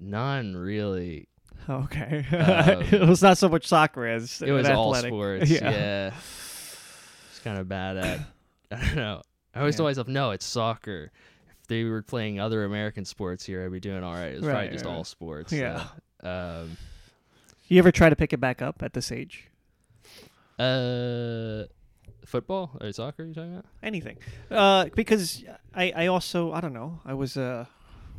none 0.00 0.56
really. 0.56 1.28
Okay, 1.68 2.24
Um, 2.32 2.82
it 2.92 3.08
was 3.08 3.22
not 3.22 3.38
so 3.38 3.48
much 3.48 3.66
soccer 3.66 4.06
as 4.06 4.40
It 4.42 4.52
was 4.52 4.68
all 4.68 4.94
sports. 4.94 5.50
Yeah. 5.50 5.70
Yeah. 5.70 6.06
It's 7.30 7.40
kind 7.42 7.58
of 7.58 7.68
bad 7.68 7.96
at. 7.96 8.20
I 8.70 8.76
don't 8.86 8.96
know. 8.96 9.22
I 9.54 9.60
always 9.60 9.74
Yeah. 9.74 9.78
told 9.78 9.88
myself, 9.90 10.08
no, 10.08 10.30
it's 10.30 10.44
soccer. 10.46 11.10
If 11.62 11.66
they 11.68 11.84
were 11.84 12.02
playing 12.02 12.38
other 12.40 12.64
American 12.64 13.04
sports 13.04 13.44
here, 13.44 13.64
I'd 13.64 13.72
be 13.72 13.80
doing 13.80 14.04
all 14.04 14.12
right. 14.14 14.32
It's 14.32 14.42
was 14.42 14.50
probably 14.50 14.68
just 14.70 14.84
right, 14.84 14.90
all 14.92 14.96
right. 14.98 15.06
sports. 15.06 15.52
Yeah. 15.52 15.84
so, 16.22 16.28
um, 16.64 16.76
You 17.68 17.78
ever 17.80 17.90
try 17.90 18.08
to 18.10 18.16
pick 18.16 18.32
it 18.32 18.38
back 18.40 18.62
up 18.62 18.82
at 18.82 18.92
this 18.92 19.10
age? 19.10 19.48
uh, 20.58 21.64
football 22.24 22.76
or 22.80 22.92
soccer? 22.92 23.22
Are 23.22 23.26
You 23.26 23.34
talking 23.34 23.52
about? 23.54 23.66
Anything, 23.82 24.18
uh, 24.50 24.86
because 24.94 25.44
I 25.74 25.92
I 25.96 26.06
also 26.06 26.52
I 26.52 26.60
don't 26.60 26.72
know. 26.72 27.00
I 27.04 27.14
was 27.14 27.36
uh, 27.36 27.66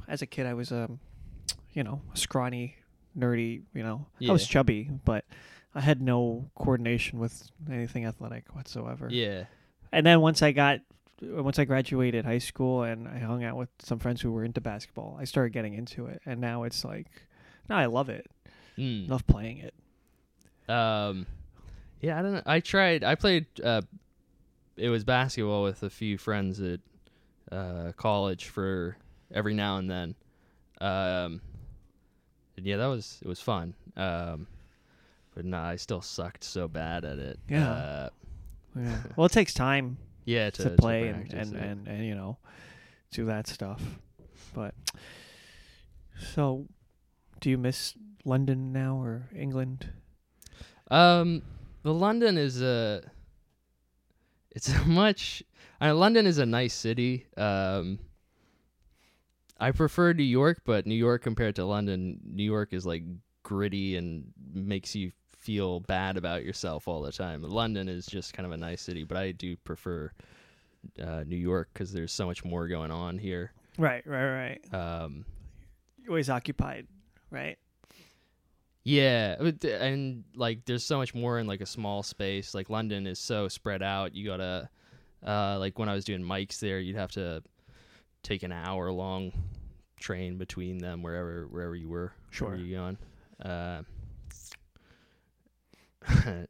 as 0.08 0.22
a 0.22 0.26
kid 0.26 0.46
I 0.46 0.54
was 0.54 0.72
um, 0.72 1.00
you 1.74 1.84
know, 1.84 2.02
a 2.14 2.18
scrawny, 2.18 2.76
nerdy. 3.18 3.64
You 3.74 3.84
know, 3.84 4.06
I 4.28 4.32
was 4.32 4.48
chubby, 4.48 4.90
but 5.06 5.26
I 5.74 5.82
had 5.82 6.02
no 6.02 6.50
coordination 6.56 7.20
with 7.20 7.52
anything 7.72 8.06
athletic 8.06 8.56
whatsoever. 8.56 9.10
Yeah. 9.12 9.46
And 9.92 10.06
then 10.06 10.22
once 10.22 10.42
I 10.42 10.52
got 10.52 10.82
once 11.22 11.58
I 11.60 11.66
graduated 11.66 12.26
high 12.26 12.38
school 12.38 12.84
and 12.84 13.08
I 13.08 13.20
hung 13.20 13.44
out 13.44 13.58
with 13.58 13.70
some 13.80 14.00
friends 14.00 14.22
who 14.22 14.32
were 14.32 14.44
into 14.44 14.62
basketball, 14.62 15.18
I 15.20 15.24
started 15.24 15.52
getting 15.52 15.74
into 15.74 16.06
it, 16.06 16.22
and 16.26 16.40
now 16.40 16.64
it's 16.64 16.84
like, 16.86 17.08
now 17.70 17.78
I 17.78 17.86
love 17.88 18.10
it. 18.10 18.30
Mm. 18.78 19.10
Love 19.10 19.26
playing 19.26 19.58
it. 19.58 19.74
Um, 20.70 21.26
yeah, 22.02 22.20
I 22.20 22.22
don't 22.22 22.34
know. 22.34 22.44
I 22.46 22.60
tried. 22.60 23.04
I 23.04 23.16
played. 23.16 23.48
Uh, 23.64 23.82
it 24.76 24.90
was 24.90 25.04
basketball 25.04 25.64
with 25.64 25.82
a 25.82 25.90
few 25.90 26.18
friends 26.18 26.62
at 26.62 26.80
uh, 27.52 27.92
college 27.98 28.46
for 28.46 28.98
every 29.34 29.54
now 29.54 29.78
and 29.78 29.90
then. 29.90 30.16
Um, 30.80 31.42
and 32.58 32.66
yeah, 32.66 32.78
that 32.78 32.88
was 32.88 33.20
it 33.22 33.28
was 33.28 33.40
fun. 33.40 33.74
Um, 33.96 34.48
but 35.36 35.46
no, 35.46 35.58
I 35.60 35.76
still 35.76 36.02
sucked 36.02 36.44
so 36.44 36.68
bad 36.68 37.06
at 37.06 37.20
it. 37.20 37.40
Yeah. 37.48 37.70
Uh, 37.70 38.10
Yeah. 38.76 38.98
well, 39.16 39.26
it 39.26 39.32
takes 39.32 39.54
time 39.54 39.98
yeah, 40.26 40.50
to, 40.50 40.64
to, 40.64 40.70
to 40.72 40.76
play 40.76 41.08
and, 41.08 41.32
and, 41.34 41.56
and, 41.56 41.88
and 41.88 42.06
you 42.06 42.16
know 42.16 42.38
do 43.12 43.26
that 43.26 43.48
stuff. 43.48 43.82
But 44.54 44.74
so, 46.34 46.68
do 47.40 47.50
you 47.50 47.58
miss 47.58 47.94
London 48.26 48.74
now 48.74 48.98
or 48.98 49.30
England? 49.36 49.90
Um, 50.90 51.44
the 51.84 51.94
London 51.94 52.38
is 52.38 52.62
a. 52.62 53.04
It's 54.52 54.70
a 54.76 54.86
much. 54.86 55.44
I 55.80 55.88
mean, 55.88 56.00
London 56.00 56.26
is 56.26 56.40
a 56.40 56.46
nice 56.46 56.74
city. 56.74 57.28
Um, 57.38 58.00
I 59.60 59.72
prefer 59.72 60.14
New 60.14 60.24
York, 60.24 60.62
but 60.66 60.86
New 60.86 60.96
York 60.96 61.24
compared 61.24 61.56
to 61.56 61.66
London, 61.66 62.20
New 62.24 62.44
York 62.44 62.74
is 62.74 62.86
like 62.86 63.04
gritty 63.44 63.96
and 63.96 64.32
makes 64.54 64.96
you 64.96 65.12
feel 65.40 65.80
bad 65.82 66.18
about 66.18 66.44
yourself 66.44 66.88
all 66.88 67.02
the 67.02 67.12
time. 67.12 67.42
London 67.42 67.88
is 67.88 68.06
just 68.06 68.34
kind 68.34 68.46
of 68.46 68.52
a 68.52 68.58
nice 68.58 68.82
city, 68.82 69.04
but 69.04 69.18
I 69.18 69.32
do 69.32 69.56
prefer 69.58 70.12
uh, 71.02 71.24
New 71.26 71.38
York 71.38 71.70
because 71.74 71.92
there's 71.92 72.12
so 72.12 72.26
much 72.26 72.44
more 72.44 72.68
going 72.68 72.92
on 72.92 73.18
here. 73.18 73.54
Right, 73.78 74.06
right, 74.06 74.60
right. 74.72 74.74
Um, 74.74 75.26
You're 76.02 76.12
always 76.12 76.30
occupied, 76.30 76.88
right? 77.32 77.58
Yeah, 78.84 79.36
and 79.64 80.24
like 80.34 80.66
there's 80.66 80.84
so 80.84 80.98
much 80.98 81.14
more 81.14 81.40
in 81.40 81.48
like 81.48 81.62
a 81.62 81.66
small 81.66 82.04
space. 82.04 82.54
Like 82.54 82.70
London 82.70 83.06
is 83.06 83.20
so 83.20 83.50
spread 83.50 83.84
out. 83.84 84.16
You 84.16 84.26
gotta, 84.26 84.70
uh, 85.26 85.60
like 85.60 85.78
when 85.78 85.90
I 85.90 85.94
was 85.94 86.06
doing 86.06 86.22
mics 86.22 86.60
there, 86.60 86.80
you'd 86.80 86.96
have 86.96 87.12
to 87.12 87.44
take 88.28 88.44
an 88.44 88.52
hour 88.52 88.92
long 88.92 89.32
train 90.00 90.38
between 90.38 90.78
them 90.80 91.02
wherever 91.02 91.48
wherever 91.50 91.76
you 91.76 91.88
were. 91.88 92.12
Sure. 92.30 92.50
Wherever 92.50 92.64
you 92.64 92.76
going. 92.76 92.98
Uh, 93.42 93.84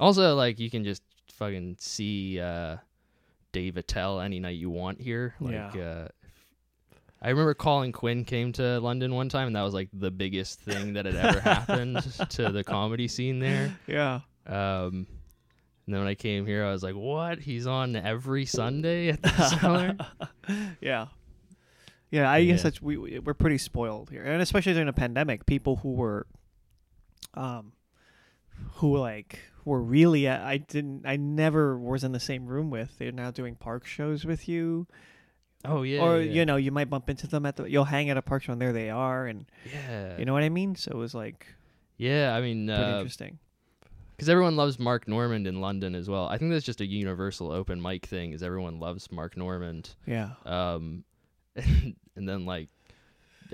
also, 0.00 0.34
like 0.34 0.58
you 0.58 0.70
can 0.70 0.84
just 0.84 1.02
fucking 1.32 1.76
see 1.78 2.40
uh, 2.40 2.76
Dave 3.52 3.76
Attell 3.76 4.20
any 4.20 4.38
night 4.40 4.56
you 4.56 4.70
want 4.70 5.00
here. 5.00 5.34
Like 5.40 5.74
Yeah. 5.74 5.82
uh, 5.82 6.08
I 7.22 7.30
remember 7.30 7.54
Colin 7.54 7.90
Quinn 7.92 8.24
came 8.24 8.52
to 8.52 8.80
London 8.80 9.14
one 9.14 9.28
time, 9.30 9.46
and 9.46 9.56
that 9.56 9.62
was 9.62 9.72
like 9.74 9.88
the 9.94 10.10
biggest 10.10 10.60
thing 10.60 10.92
that 10.92 11.06
had 11.06 11.16
ever 11.16 11.40
happened 11.54 12.02
to 12.30 12.52
the 12.52 12.62
comedy 12.62 13.08
scene 13.08 13.38
there. 13.38 13.74
Yeah. 13.86 14.20
Um, 14.46 15.06
and 15.86 15.94
then 15.94 16.00
when 16.00 16.08
I 16.08 16.14
came 16.14 16.46
here, 16.46 16.64
I 16.64 16.72
was 16.72 16.82
like, 16.82 16.94
"What? 16.94 17.40
He's 17.40 17.66
on 17.66 17.94
every 17.96 18.46
Sunday 18.46 19.08
at 19.10 19.22
the 19.22 19.28
cellar?" 19.60 19.96
yeah. 20.80 21.06
Yeah, 22.10 22.30
I 22.30 22.44
guess 22.44 22.58
Yeah. 22.58 22.62
that's 22.64 22.80
we 22.82 22.96
we- 22.96 23.18
we're 23.18 23.34
pretty 23.34 23.58
spoiled 23.58 24.10
here, 24.10 24.22
and 24.24 24.40
especially 24.40 24.72
during 24.74 24.88
a 24.88 24.92
pandemic, 24.92 25.46
people 25.46 25.76
who 25.76 25.92
were, 25.94 26.26
um, 27.34 27.72
who 28.74 28.96
like 28.96 29.40
were 29.64 29.80
really 29.82 30.28
I 30.28 30.58
didn't 30.58 31.02
I 31.06 31.16
never 31.16 31.76
was 31.78 32.04
in 32.04 32.12
the 32.12 32.20
same 32.20 32.46
room 32.46 32.70
with. 32.70 32.98
They're 32.98 33.10
now 33.12 33.30
doing 33.30 33.56
park 33.56 33.84
shows 33.86 34.24
with 34.24 34.48
you, 34.48 34.86
Oh 35.64 35.82
yeah, 35.82 36.00
or 36.02 36.20
yeah. 36.20 36.32
you 36.32 36.46
know 36.46 36.56
you 36.56 36.70
might 36.70 36.88
bump 36.90 37.10
into 37.10 37.26
them 37.26 37.46
at 37.46 37.56
the 37.56 37.64
you'll 37.64 37.84
hang 37.86 38.10
at 38.10 38.16
a 38.16 38.22
park 38.22 38.42
show 38.44 38.52
and 38.52 38.60
there 38.62 38.72
they 38.72 38.90
are, 38.90 39.26
and 39.26 39.46
yeah, 39.72 40.16
you 40.18 40.24
know 40.24 40.32
what 40.34 40.42
I 40.44 40.50
mean. 40.50 40.76
So 40.76 40.92
it 40.92 40.96
was 40.96 41.14
like 41.14 41.46
yeah. 41.96 42.34
I 42.36 42.40
mean, 42.40 42.66
pretty 42.68 42.82
because 44.16 44.28
everyone 44.28 44.56
loves 44.56 44.78
Mark 44.78 45.06
Normand 45.08 45.46
in 45.46 45.60
London 45.60 45.94
as 45.94 46.08
well. 46.08 46.26
I 46.26 46.38
think 46.38 46.50
that's 46.52 46.64
just 46.64 46.80
a 46.80 46.86
universal 46.86 47.50
open 47.52 47.80
mic 47.82 48.06
thing. 48.06 48.32
Is 48.32 48.42
everyone 48.42 48.78
loves 48.80 49.10
Mark 49.12 49.36
Normand? 49.36 49.94
Yeah, 50.06 50.30
Um, 50.46 51.04
and 51.56 51.94
then 52.16 52.44
like. 52.46 52.68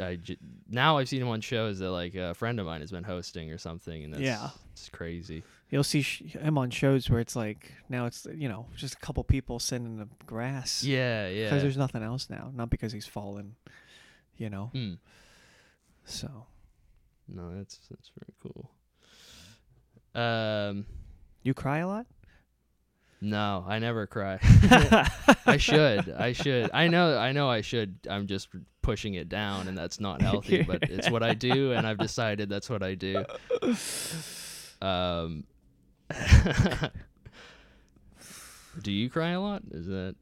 I 0.00 0.14
j- 0.16 0.38
now 0.68 0.96
I've 0.98 1.08
seen 1.08 1.20
him 1.20 1.28
on 1.28 1.40
shows 1.40 1.80
that 1.80 1.90
like 1.90 2.14
a 2.14 2.32
friend 2.32 2.58
of 2.60 2.64
mine 2.64 2.80
has 2.80 2.92
been 2.92 3.02
hosting 3.04 3.50
or 3.50 3.58
something, 3.58 4.04
and 4.04 4.14
that's 4.14 4.22
Yeah. 4.22 4.50
it's 4.72 4.88
crazy. 4.88 5.42
you'll 5.68 5.82
see 5.84 6.00
sh- 6.02 6.22
him 6.22 6.56
on 6.56 6.70
shows 6.70 7.10
where 7.10 7.18
it's 7.20 7.34
like 7.36 7.72
now 7.88 8.06
it's 8.06 8.26
you 8.32 8.48
know 8.48 8.66
just 8.76 8.94
a 8.94 8.98
couple 8.98 9.22
people 9.24 9.58
sitting 9.58 9.86
in 9.86 9.96
the 9.98 10.08
grass. 10.26 10.84
Yeah, 10.84 11.28
yeah. 11.28 11.46
because 11.46 11.62
there's 11.62 11.76
nothing 11.76 12.02
else 12.04 12.30
now. 12.30 12.50
Not 12.54 12.70
because 12.70 12.92
he's 12.92 13.04
fallen, 13.06 13.56
you 14.38 14.48
know. 14.48 14.70
Mm. 14.72 14.98
So 16.04 16.46
No, 17.28 17.54
that's 17.56 17.78
that's 17.90 18.10
very 18.18 18.32
cool. 18.42 18.70
Um, 20.14 20.86
you 21.42 21.54
cry 21.54 21.78
a 21.78 21.88
lot. 21.88 22.06
no, 23.20 23.64
I 23.66 23.78
never 23.78 24.06
cry. 24.06 24.38
I 25.46 25.56
should. 25.58 26.10
I 26.10 26.32
should. 26.32 26.70
I 26.72 26.88
know. 26.88 27.16
I 27.16 27.32
know. 27.32 27.48
I 27.48 27.60
should. 27.60 27.98
I'm 28.08 28.26
just 28.26 28.48
pushing 28.82 29.14
it 29.14 29.28
down, 29.28 29.68
and 29.68 29.76
that's 29.76 30.00
not 30.00 30.22
healthy. 30.22 30.62
But 30.62 30.84
it's 30.84 31.10
what 31.10 31.22
I 31.22 31.34
do, 31.34 31.72
and 31.72 31.86
I've 31.86 31.98
decided 31.98 32.48
that's 32.48 32.70
what 32.70 32.82
I 32.82 32.94
do. 32.94 33.24
Um. 34.82 35.44
do 38.82 38.92
you 38.92 39.10
cry 39.10 39.30
a 39.30 39.40
lot? 39.40 39.62
Is 39.70 39.86
that? 39.86 40.14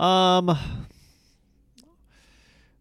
Um, 0.00 0.56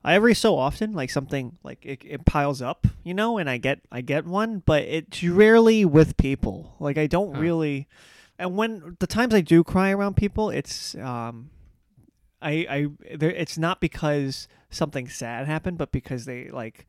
I 0.07 0.13
every 0.13 0.33
so 0.35 0.57
often 0.57 0.93
like 0.93 1.09
something 1.09 1.57
like 1.63 1.85
it, 1.85 2.01
it 2.05 2.25
piles 2.25 2.61
up, 2.61 2.87
you 3.03 3.13
know, 3.13 3.37
and 3.37 3.49
I 3.49 3.57
get 3.57 3.81
I 3.91 3.99
get 3.99 4.25
one, 4.25 4.63
but 4.65 4.83
it's 4.83 5.21
rarely 5.21 5.83
with 5.83 6.15
people. 6.15 6.77
Like 6.79 6.97
I 6.97 7.07
don't 7.07 7.33
Huh. 7.33 7.41
really, 7.41 7.87
and 8.39 8.55
when 8.55 8.95
the 8.99 9.07
times 9.07 9.33
I 9.33 9.41
do 9.41 9.65
cry 9.65 9.91
around 9.91 10.15
people, 10.15 10.49
it's 10.49 10.95
um, 10.95 11.49
I 12.41 12.51
I 12.69 13.15
there 13.17 13.31
it's 13.31 13.57
not 13.57 13.81
because 13.81 14.47
something 14.69 15.09
sad 15.09 15.45
happened, 15.45 15.77
but 15.77 15.91
because 15.91 16.23
they 16.23 16.47
like 16.47 16.87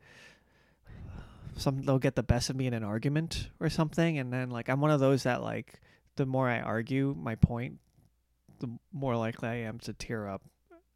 some 1.57 1.81
they'll 1.81 1.99
get 1.99 2.15
the 2.15 2.23
best 2.23 2.49
of 2.49 2.55
me 2.55 2.67
in 2.67 2.73
an 2.73 2.83
argument 2.83 3.49
or 3.59 3.69
something, 3.69 4.17
and 4.17 4.31
then 4.31 4.49
like 4.49 4.69
I'm 4.69 4.79
one 4.79 4.91
of 4.91 5.01
those 5.01 5.23
that 5.23 5.41
like 5.41 5.81
the 6.15 6.25
more 6.25 6.47
I 6.49 6.61
argue 6.61 7.13
my 7.19 7.35
point, 7.35 7.79
the 8.59 8.69
more 8.93 9.17
likely 9.17 9.49
I 9.49 9.55
am 9.55 9.77
to 9.79 9.91
tear 9.93 10.25
up 10.29 10.41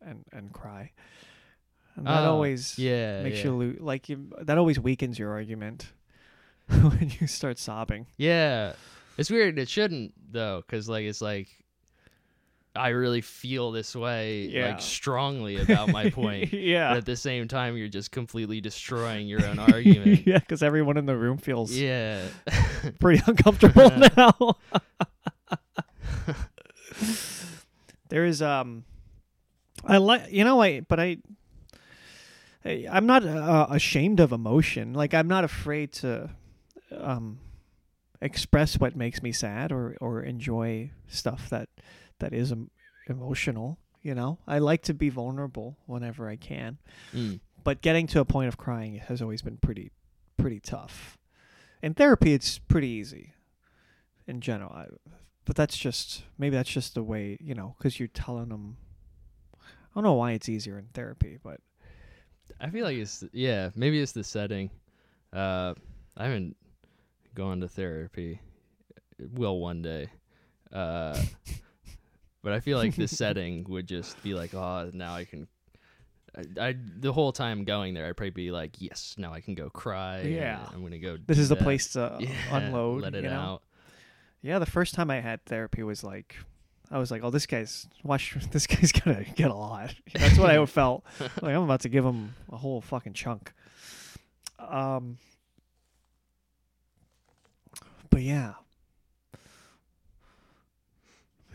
and 0.02 0.24
and 0.32 0.54
cry. 0.54 0.92
And 1.96 2.08
that 2.08 2.24
Oh, 2.24 2.32
always 2.32 2.78
Yeah. 2.80 3.22
makes 3.24 3.40
yeah. 3.40 3.44
you 3.46 3.56
lose. 3.56 3.80
like 3.80 4.10
you, 4.10 4.32
that 4.42 4.58
always 4.58 4.80
weakens 4.80 5.18
your 5.20 5.32
argument 5.32 5.92
when 6.68 7.12
you 7.20 7.28
start 7.28 7.60
sobbing. 7.60 8.08
Yeah, 8.18 8.74
it's 9.18 9.30
weird. 9.30 9.60
It 9.60 9.70
shouldn't 9.70 10.14
though, 10.32 10.64
because 10.66 10.90
like 10.90 11.04
it's 11.06 11.22
like 11.22 11.48
I 12.76 12.90
really 12.90 13.22
feel 13.22 13.72
this 13.72 13.96
way 13.96 14.48
Yeah. 14.48 14.70
like 14.70 14.82
strongly 14.82 15.58
about 15.62 15.90
my 15.90 16.10
point. 16.10 16.50
But 16.50 16.60
yeah. 16.60 16.96
at 16.96 17.06
the 17.06 17.16
same 17.16 17.48
time, 17.48 17.78
you're 17.78 17.88
just 17.88 18.10
completely 18.12 18.60
destroying 18.62 19.28
your 19.28 19.46
own 19.46 19.60
argument. 19.74 20.26
yeah, 20.26 20.40
because 20.40 20.64
everyone 20.64 20.98
in 20.98 21.06
the 21.06 21.16
room 21.16 21.38
feels 21.38 21.72
yeah. 21.72 22.22
pretty 23.00 23.22
uncomfortable 23.28 23.92
now. 24.18 24.56
there 28.10 28.26
is 28.26 28.42
um, 28.42 28.84
I 29.86 29.98
like 29.98 30.32
you 30.32 30.44
know 30.44 30.62
I 30.62 30.80
but 30.82 31.00
I. 31.00 31.18
I'm 32.66 33.06
not 33.06 33.26
uh, 33.26 33.68
ashamed 33.70 34.20
of 34.20 34.32
emotion. 34.32 34.94
Like 34.94 35.14
I'm 35.14 35.28
not 35.28 35.44
afraid 35.44 35.92
to 35.94 36.30
um, 36.96 37.40
express 38.22 38.80
what 38.80 38.96
makes 38.96 39.22
me 39.22 39.32
sad 39.32 39.72
or 39.72 39.98
or 40.00 40.22
enjoy 40.22 40.92
stuff 41.08 41.50
that 41.50 41.70
that 42.20 42.34
is 42.34 42.52
em- 42.52 42.72
emotional. 43.08 43.78
You 44.02 44.16
know, 44.16 44.40
I 44.48 44.60
like 44.60 44.82
to 44.84 44.94
be 44.94 45.10
vulnerable 45.10 45.78
whenever 45.86 46.28
I 46.30 46.36
can 46.36 46.78
Mm. 47.14 47.40
but 47.64 47.82
getting 47.82 48.06
to 48.08 48.20
a 48.20 48.26
point 48.26 48.50
of 48.50 48.58
crying 48.58 48.96
has 48.96 49.22
always 49.22 49.42
been 49.42 49.58
pretty 49.58 49.92
pretty 50.38 50.60
tough. 50.60 51.18
In 51.82 51.94
therapy, 51.94 52.34
it's 52.34 52.60
pretty 52.60 52.88
easy 52.88 53.34
in 54.28 54.40
general. 54.42 54.72
I, 54.74 54.86
but 55.46 55.56
that's 55.58 55.78
just 55.78 56.24
maybe 56.38 56.56
that's 56.56 56.70
just 56.70 56.96
the 56.96 57.04
way 57.04 57.38
you 57.42 57.56
know 57.56 57.76
because 57.78 58.00
you're 58.00 58.08
telling 58.08 58.50
them. 58.50 58.78
I 59.56 59.96
don't 59.96 60.04
know 60.06 60.14
why 60.14 60.32
it's 60.32 60.50
easier 60.50 60.80
in 60.80 60.88
therapy, 60.94 61.38
but 61.44 61.60
I 62.64 62.70
feel 62.70 62.86
like 62.86 62.98
it's 62.98 63.24
yeah, 63.34 63.72
maybe 63.76 64.02
it's 64.02 64.14
the 64.14 64.24
setting. 64.24 64.70
Uh, 65.34 65.74
I 66.16 66.24
haven't 66.24 66.56
gone 67.36 67.60
to 67.60 67.68
therapy. 67.68 68.40
Will 69.34 69.60
one 69.60 69.82
day. 69.82 70.08
Uh, 70.72 71.22
but 72.42 72.54
I 72.54 72.62
feel 72.62 72.78
like 72.78 72.96
the 72.96 73.08
setting 73.10 73.66
would 73.68 73.86
just 73.88 74.22
be 74.24 74.34
like, 74.34 74.54
oh, 74.54 74.90
now 74.94 75.14
I 75.14 75.26
can. 75.26 75.48
I, 76.36 76.70
I 76.70 76.76
the 77.00 77.12
whole 77.12 77.34
time 77.34 77.66
going 77.66 77.94
there, 77.94 78.08
I'd 78.08 78.16
probably 78.16 78.32
be 78.32 78.52
like, 78.52 78.82
yes, 78.82 79.16
now 79.18 79.34
I 79.34 79.42
can 79.42 79.56
go 79.56 79.70
cry. 79.70 80.22
Yeah. 80.22 80.66
I'm 80.74 80.82
gonna 80.82 81.00
go. 81.00 81.18
this 81.18 81.38
is 81.38 81.50
the 81.50 81.58
place 81.58 81.90
to 81.94 82.18
Yeah, 82.20 82.30
unload. 82.50 83.04
let 83.04 83.14
it 83.14 83.26
you 83.26 83.30
know? 83.30 83.36
out. 83.36 83.64
Yeah, 84.42 84.60
the 84.60 84.66
first 84.66 84.94
time 84.94 85.12
I 85.12 85.20
had 85.20 85.44
therapy 85.46 85.84
was 85.84 86.02
like, 86.04 86.38
I 86.92 87.00
was 87.00 87.10
like, 87.12 87.24
oh, 87.24 87.30
this 87.30 87.46
guy's 87.46 87.88
watch. 88.04 88.36
This 88.52 88.68
guy's 88.68 88.92
gonna 88.92 89.24
get 89.36 89.50
a 89.50 89.56
lot. 89.56 89.94
That's 90.14 90.38
what 90.38 90.50
I 90.50 90.64
felt. 90.68 91.04
Like 91.42 91.56
I'm 91.56 91.64
about 91.64 91.82
to 91.82 91.90
give 91.90 92.06
him 92.06 92.36
a 92.52 92.58
whole 92.58 92.82
fucking 92.82 93.14
chunk. 93.14 93.52
Um. 94.60 95.18
But 98.10 98.22
yeah. 98.22 98.54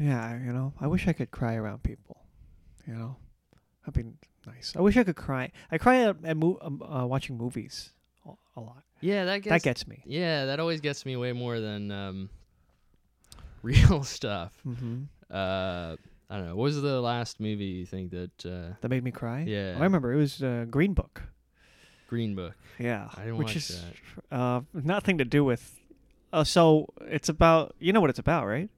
Yeah, 0.00 0.38
you 0.38 0.52
know, 0.52 0.72
I 0.80 0.86
wish 0.86 1.08
I 1.08 1.12
could 1.12 1.30
cry 1.30 1.54
around 1.54 1.82
people. 1.82 2.22
You 2.86 2.94
know, 2.94 3.16
that'd 3.84 3.94
be 4.04 4.10
nice. 4.46 4.74
I 4.76 4.80
wish 4.80 4.96
I 4.96 5.02
could 5.04 5.16
cry. 5.16 5.50
I 5.72 5.78
cry 5.78 6.02
at, 6.02 6.16
at 6.24 6.36
mo- 6.36 6.58
um, 6.60 6.80
uh, 6.82 7.04
watching 7.06 7.36
movies 7.36 7.90
a, 8.26 8.30
a 8.56 8.60
lot. 8.60 8.82
Yeah, 9.00 9.24
that 9.24 9.42
gets 9.42 9.50
that 9.52 9.62
gets 9.62 9.86
me. 9.88 10.02
Yeah, 10.06 10.46
that 10.46 10.60
always 10.60 10.80
gets 10.80 11.04
me 11.04 11.16
way 11.16 11.32
more 11.32 11.58
than 11.60 11.90
um, 11.90 12.30
real 13.62 14.02
stuff. 14.04 14.52
Mm-hmm. 14.66 15.02
Uh, 15.30 15.96
I 16.30 16.36
don't 16.36 16.46
know. 16.46 16.56
What 16.56 16.64
was 16.64 16.80
the 16.82 17.00
last 17.00 17.40
movie 17.40 17.64
you 17.64 17.86
think 17.86 18.10
that 18.10 18.46
uh, 18.46 18.74
That 18.80 18.88
made 18.88 19.02
me 19.04 19.10
cry. 19.10 19.44
Yeah. 19.46 19.76
I 19.78 19.82
remember 19.82 20.12
it 20.12 20.16
was 20.16 20.42
uh, 20.42 20.66
Green 20.70 20.92
Book. 20.94 21.22
Green 22.08 22.34
Book? 22.34 22.54
Yeah, 22.78 23.08
I 23.16 23.20
didn't 23.24 23.36
which 23.38 23.48
watch 23.48 23.56
is 23.56 23.84
uh 24.30 24.60
nothing 24.72 25.18
to 25.18 25.24
do 25.24 25.44
with. 25.44 25.78
Uh, 26.32 26.44
so 26.44 26.88
it's 27.06 27.28
about 27.28 27.74
you 27.78 27.92
know 27.92 28.00
what 28.00 28.10
it's 28.10 28.18
about, 28.18 28.46
right? 28.46 28.70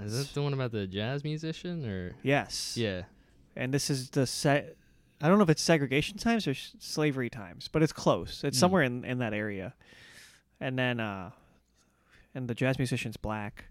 Is 0.00 0.16
that 0.16 0.32
the 0.34 0.42
one 0.42 0.52
about 0.54 0.70
the 0.72 0.86
jazz 0.86 1.24
musician 1.24 1.84
or? 1.88 2.12
Yes. 2.22 2.76
Yeah. 2.76 3.02
And 3.56 3.74
this 3.74 3.90
is 3.90 4.10
the 4.10 4.26
set. 4.26 4.76
I 5.20 5.28
don't 5.28 5.38
know 5.38 5.42
if 5.44 5.50
it's 5.50 5.62
segregation 5.62 6.16
times 6.18 6.46
or 6.46 6.52
s- 6.52 6.76
slavery 6.78 7.28
times, 7.28 7.66
but 7.66 7.82
it's 7.82 7.92
close. 7.92 8.44
It's 8.44 8.56
Mm. 8.56 8.60
somewhere 8.60 8.82
in 8.84 9.04
in 9.04 9.18
that 9.18 9.32
area. 9.34 9.74
And 10.60 10.78
then 10.78 11.00
uh, 11.00 11.30
and 12.34 12.48
the 12.48 12.54
jazz 12.54 12.78
musician's 12.78 13.16
black, 13.16 13.64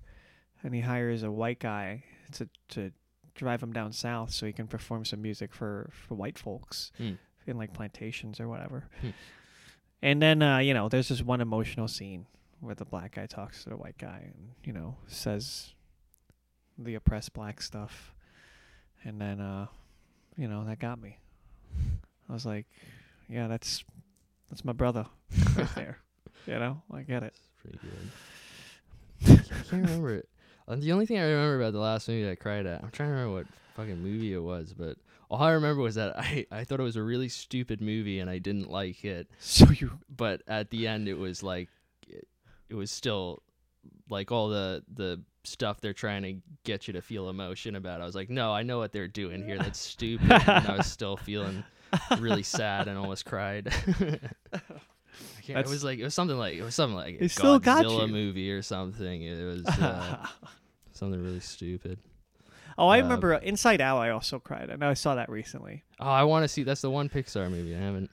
and 0.63 0.73
he 0.73 0.81
hires 0.81 1.23
a 1.23 1.31
white 1.31 1.59
guy 1.59 2.03
to 2.33 2.47
to 2.69 2.91
drive 3.35 3.61
him 3.61 3.71
down 3.71 3.91
south 3.93 4.31
so 4.31 4.45
he 4.47 4.51
can 4.53 4.67
perform 4.67 5.05
some 5.05 5.21
music 5.21 5.53
for 5.53 5.89
for 5.91 6.15
white 6.15 6.37
folks 6.39 6.91
Hmm. 6.97 7.13
in 7.45 7.57
like 7.57 7.73
plantations 7.73 8.39
or 8.39 8.47
whatever. 8.47 8.85
Hmm. 9.01 9.09
And 10.01 10.21
then 10.21 10.41
uh, 10.41 10.57
you 10.59 10.73
know, 10.73 10.89
there's 10.89 11.09
this 11.09 11.21
one 11.21 11.41
emotional 11.41 11.87
scene 11.87 12.25
where 12.59 12.75
the 12.75 12.85
black 12.85 13.15
guy 13.15 13.25
talks 13.27 13.63
to 13.63 13.69
the 13.69 13.77
white 13.77 13.97
guy 13.97 14.21
and 14.25 14.49
you 14.63 14.73
know 14.73 14.97
says 15.07 15.73
the 16.77 16.95
oppressed 16.95 17.33
black 17.33 17.61
stuff, 17.61 18.13
and 19.03 19.19
then 19.21 19.39
uh, 19.39 19.67
you 20.37 20.47
know 20.47 20.63
that 20.65 20.79
got 20.79 21.01
me. 21.01 21.17
I 22.29 22.33
was 22.33 22.45
like, 22.45 22.65
yeah, 23.29 23.47
that's 23.47 23.83
that's 24.49 24.63
my 24.65 24.73
brother 24.73 25.05
right 25.55 25.67
there. 25.75 25.99
You 26.45 26.59
know, 26.59 26.81
I 26.93 27.01
get 27.01 27.23
it. 27.23 27.33
It's 27.35 27.49
pretty 27.61 27.79
good. 27.81 29.39
I 29.51 29.53
can't 29.69 29.71
remember 29.71 30.13
it. 30.15 30.29
The 30.67 30.91
only 30.91 31.05
thing 31.05 31.17
I 31.17 31.23
remember 31.23 31.61
about 31.61 31.73
the 31.73 31.79
last 31.79 32.07
movie 32.07 32.23
that 32.23 32.31
I 32.31 32.35
cried 32.35 32.65
at, 32.65 32.83
I'm 32.83 32.91
trying 32.91 33.09
to 33.09 33.13
remember 33.15 33.35
what 33.35 33.47
fucking 33.75 34.01
movie 34.01 34.33
it 34.33 34.39
was, 34.39 34.73
but 34.77 34.97
all 35.29 35.41
I 35.41 35.51
remember 35.51 35.81
was 35.81 35.95
that 35.95 36.17
I 36.19 36.45
I 36.51 36.63
thought 36.63 36.79
it 36.79 36.83
was 36.83 36.95
a 36.95 37.03
really 37.03 37.29
stupid 37.29 37.81
movie 37.81 38.19
and 38.19 38.29
I 38.29 38.39
didn't 38.39 38.69
like 38.69 39.03
it. 39.05 39.27
So 39.39 39.69
you 39.69 39.91
But 40.15 40.41
at 40.47 40.69
the 40.69 40.87
end, 40.87 41.07
it 41.07 41.17
was 41.17 41.43
like 41.43 41.69
it, 42.07 42.27
it 42.69 42.75
was 42.75 42.91
still 42.91 43.41
like 44.09 44.31
all 44.31 44.49
the 44.49 44.83
the 44.93 45.21
stuff 45.43 45.79
they're 45.79 45.93
trying 45.93 46.23
to 46.23 46.35
get 46.65 46.87
you 46.87 46.93
to 46.93 47.01
feel 47.01 47.29
emotion 47.29 47.75
about. 47.75 48.01
I 48.01 48.05
was 48.05 48.15
like, 48.15 48.29
no, 48.29 48.51
I 48.53 48.63
know 48.63 48.79
what 48.79 48.91
they're 48.91 49.07
doing 49.07 49.43
here. 49.45 49.57
That's 49.57 49.79
stupid. 49.79 50.29
and 50.31 50.67
I 50.67 50.75
was 50.77 50.87
still 50.87 51.15
feeling 51.15 51.63
really 52.19 52.43
sad 52.57 52.89
and 52.89 52.97
almost 52.97 53.23
cried. 53.25 53.73
I 55.37 55.41
can't, 55.41 55.59
it 55.59 55.67
was 55.69 55.83
like 55.83 55.99
it 55.99 56.03
was 56.03 56.13
something 56.13 56.37
like 56.37 56.55
it 56.55 56.63
was 56.63 56.75
something 56.75 56.95
like 56.95 57.21
a 57.21 57.29
still 57.29 57.59
got 57.59 57.85
Godzilla 57.85 58.07
you. 58.07 58.13
movie 58.13 58.51
or 58.51 58.61
something. 58.61 59.21
It 59.21 59.43
was 59.43 59.67
uh, 59.79 60.25
something 60.93 61.21
really 61.21 61.39
stupid. 61.39 61.99
oh, 62.77 62.87
I 62.87 62.97
um, 62.99 63.03
remember 63.05 63.33
uh, 63.33 63.39
Inside 63.39 63.81
Out. 63.81 63.97
I 63.99 64.09
also 64.09 64.39
cried. 64.39 64.69
I 64.71 64.75
know 64.75 64.89
I 64.89 64.93
saw 64.93 65.15
that 65.15 65.29
recently. 65.29 65.83
Oh, 65.99 66.09
I 66.09 66.23
want 66.23 66.43
to 66.43 66.47
see. 66.47 66.63
That's 66.63 66.81
the 66.81 66.91
one 66.91 67.09
Pixar 67.09 67.49
movie 67.49 67.75
I 67.75 67.79
haven't 67.79 68.11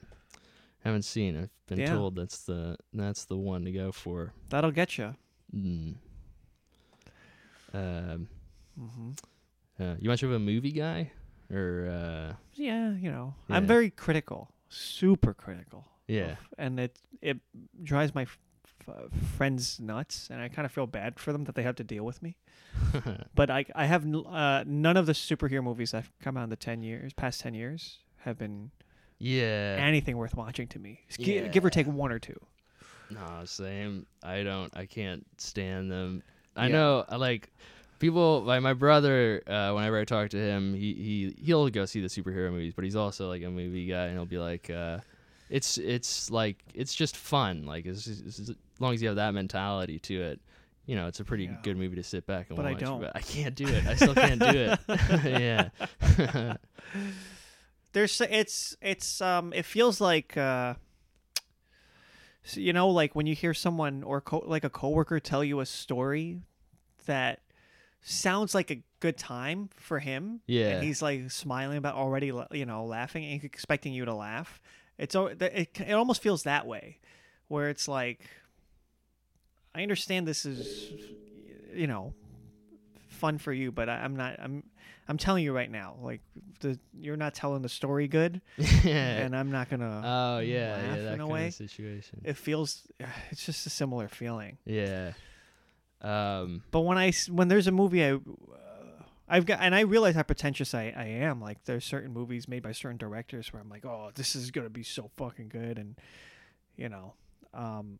haven't 0.83 1.03
seen. 1.03 1.37
I've 1.37 1.49
been 1.67 1.79
Yeah. 1.79 1.93
told 1.93 2.15
that's 2.15 2.43
the 2.43 2.77
that's 2.93 3.25
the 3.25 3.37
one 3.37 3.65
to 3.65 3.71
go 3.71 3.91
for. 3.91 4.33
That'll 4.49 4.71
get 4.71 4.97
you. 4.97 5.15
Mm. 5.55 5.95
Um, 7.73 8.27
hmm 8.77 9.11
uh, 9.79 9.95
you 9.99 10.09
much 10.09 10.23
of 10.23 10.31
a 10.31 10.39
movie 10.39 10.71
guy, 10.71 11.11
or 11.51 11.89
uh, 11.89 12.35
Yeah, 12.53 12.91
you 12.93 13.11
know, 13.11 13.35
I'm 13.49 13.65
very 13.67 13.89
critical, 13.89 14.49
super 14.69 15.33
critical. 15.33 15.85
Yeah, 16.07 16.35
and 16.57 16.79
it 16.79 16.99
it 17.21 17.37
drives 17.83 18.13
my 18.13 18.23
f- 18.23 18.37
f- 18.87 19.11
friends 19.37 19.79
nuts, 19.79 20.29
and 20.31 20.41
I 20.41 20.47
kind 20.49 20.65
of 20.65 20.71
feel 20.71 20.87
bad 20.87 21.19
for 21.19 21.31
them 21.33 21.43
that 21.45 21.55
they 21.55 21.63
have 21.63 21.75
to 21.77 21.83
deal 21.83 22.03
with 22.05 22.21
me. 22.21 22.37
But 23.35 23.49
I 23.49 23.65
I 23.75 23.85
have 23.85 24.03
n- 24.05 24.25
uh, 24.25 24.63
none 24.67 24.97
of 24.97 25.05
the 25.05 25.13
superhero 25.13 25.63
movies 25.63 25.91
that 25.91 26.03
have 26.03 26.11
come 26.21 26.37
out 26.37 26.43
in 26.43 26.49
the 26.49 26.55
ten 26.55 26.83
years, 26.83 27.13
past 27.13 27.41
ten 27.41 27.53
years, 27.53 27.99
have 28.19 28.37
been 28.37 28.71
yeah. 29.17 29.77
anything 29.79 30.17
worth 30.17 30.35
watching 30.35 30.67
to 30.69 30.79
me. 30.79 31.01
Gi- 31.09 31.35
Yeah. 31.35 31.47
Give 31.47 31.63
or 31.65 31.69
take 31.69 31.87
one 31.87 32.11
or 32.11 32.19
two. 32.19 32.39
No, 33.09 33.43
same. 33.45 34.05
I 34.23 34.43
don't. 34.43 34.75
I 34.75 34.85
can't 34.87 35.25
stand 35.37 35.91
them. 35.91 36.23
I 36.55 36.67
Yeah. 36.67 36.73
know. 36.73 37.05
I 37.07 37.15
like 37.17 37.51
people. 37.99 38.41
Like 38.43 38.61
my 38.61 38.73
brother. 38.73 39.41
Uh, 39.47 39.73
whenever 39.73 39.99
I 39.99 40.05
talk 40.05 40.29
to 40.29 40.37
him, 40.39 40.73
he 40.73 40.93
he 40.93 41.35
he'll 41.45 41.69
go 41.69 41.85
see 41.85 42.01
the 42.01 42.07
superhero 42.07 42.51
movies, 42.51 42.73
but 42.75 42.83
he's 42.83 42.95
also 42.95 43.29
like 43.29 43.43
a 43.43 43.49
movie 43.49 43.85
guy, 43.87 44.05
and 44.05 44.13
he'll 44.13 44.25
be 44.25 44.37
like, 44.39 44.69
uh, 44.69 44.99
"It's 45.49 45.77
it's 45.77 46.29
like 46.31 46.63
it's 46.73 46.93
just 46.95 47.15
fun. 47.15 47.65
Like 47.65 47.85
as, 47.85 48.07
as, 48.07 48.51
long 48.79 48.93
as 48.93 49.01
you 49.01 49.07
have 49.09 49.17
that 49.17 49.33
mentality 49.33 49.99
to 49.99 50.21
it." 50.21 50.39
You 50.87 50.95
know, 50.95 51.07
it's 51.07 51.19
a 51.19 51.23
pretty 51.25 51.45
Yeah. 51.45 51.57
good 51.63 51.77
movie 51.77 51.95
to 51.95 52.03
sit 52.03 52.27
back 52.27 52.49
and 52.49 52.57
But 52.57 52.67
I 52.67 52.73
watch. 52.73 52.79
don't. 52.81 53.01
But 53.01 53.15
I 53.15 53.21
can't 53.21 53.55
do 53.55 53.67
it. 53.67 53.87
I 53.87 53.95
still 53.95 54.13
can't 54.13 54.39
do 54.39 54.47
it. 54.47 54.79
yeah. 56.19 56.57
There's 57.93 58.19
it's 58.21 58.75
it's 58.81 59.21
um 59.21 59.53
it 59.53 59.63
feels 59.65 60.01
like 60.01 60.35
uh 60.37 60.75
you 62.53 62.73
know 62.73 62.89
like 62.89 63.15
when 63.15 63.25
you 63.25 63.33
hear 63.35 63.53
someone 63.53 64.03
or 64.03 64.21
co- 64.21 64.43
like 64.45 64.63
a 64.63 64.69
coworker 64.69 65.19
tell 65.19 65.43
you 65.43 65.59
a 65.61 65.65
story 65.65 66.41
that 67.05 67.39
sounds 68.01 68.53
like 68.53 68.69
a 68.69 68.83
good 68.99 69.17
time 69.17 69.69
for 69.75 69.99
him 69.99 70.41
Yeah. 70.45 70.67
and 70.71 70.83
he's 70.83 71.01
like 71.01 71.31
smiling 71.31 71.77
about 71.77 71.95
already 71.95 72.31
you 72.51 72.65
know 72.65 72.85
laughing 72.85 73.25
and 73.25 73.43
expecting 73.43 73.93
you 73.93 74.05
to 74.05 74.13
laugh 74.13 74.59
it's 74.97 75.15
it, 75.15 75.69
it 75.79 75.91
almost 75.93 76.21
feels 76.21 76.43
that 76.43 76.65
way 76.65 76.99
where 77.47 77.69
it's 77.69 77.87
like 77.87 78.21
i 79.73 79.81
understand 79.83 80.27
this 80.27 80.45
is 80.45 80.91
you 81.73 81.87
know 81.87 82.13
fun 83.09 83.37
for 83.37 83.53
you 83.53 83.71
but 83.71 83.89
I, 83.89 83.95
i'm 83.97 84.15
not 84.15 84.39
i'm 84.39 84.63
i'm 85.07 85.17
telling 85.17 85.43
you 85.43 85.53
right 85.53 85.69
now 85.71 85.95
like 86.01 86.21
the 86.61 86.79
you're 86.99 87.17
not 87.17 87.33
telling 87.33 87.61
the 87.61 87.69
story 87.69 88.07
good 88.07 88.41
yeah. 88.57 88.93
and 89.23 89.35
i'm 89.35 89.51
not 89.51 89.69
gonna 89.69 90.01
Oh 90.03 90.39
yeah, 90.39 90.73
laugh 90.73 90.97
yeah, 90.97 91.03
that 91.03 91.13
in 91.13 91.13
a 91.13 91.17
kind 91.17 91.29
way. 91.31 91.47
of 91.47 91.53
situation. 91.53 92.21
it 92.23 92.37
feels 92.37 92.83
it's 93.31 93.45
just 93.45 93.65
a 93.65 93.69
similar 93.69 94.07
feeling 94.07 94.57
yeah. 94.65 95.13
Um. 96.01 96.61
But 96.71 96.81
when 96.81 96.97
I 96.99 97.13
when 97.31 97.47
there's 97.47 97.67
a 97.67 97.71
movie 97.71 98.03
I 98.05 98.19
I've 99.27 99.45
got 99.45 99.59
and 99.61 99.73
I 99.73 99.81
realize 99.81 100.15
how 100.15 100.23
pretentious 100.23 100.73
I, 100.73 100.93
I 100.95 101.05
am. 101.05 101.41
Like 101.41 101.63
there's 101.65 101.83
certain 101.83 102.11
movies 102.13 102.47
made 102.47 102.61
by 102.63 102.71
certain 102.71 102.97
directors 102.97 103.51
where 103.51 103.61
I'm 103.61 103.69
like, 103.69 103.85
oh, 103.85 104.11
this 104.13 104.35
is 104.35 104.51
gonna 104.51 104.69
be 104.69 104.83
so 104.83 105.09
fucking 105.17 105.49
good, 105.49 105.77
and 105.77 105.95
you 106.75 106.89
know, 106.89 107.13
um, 107.53 107.99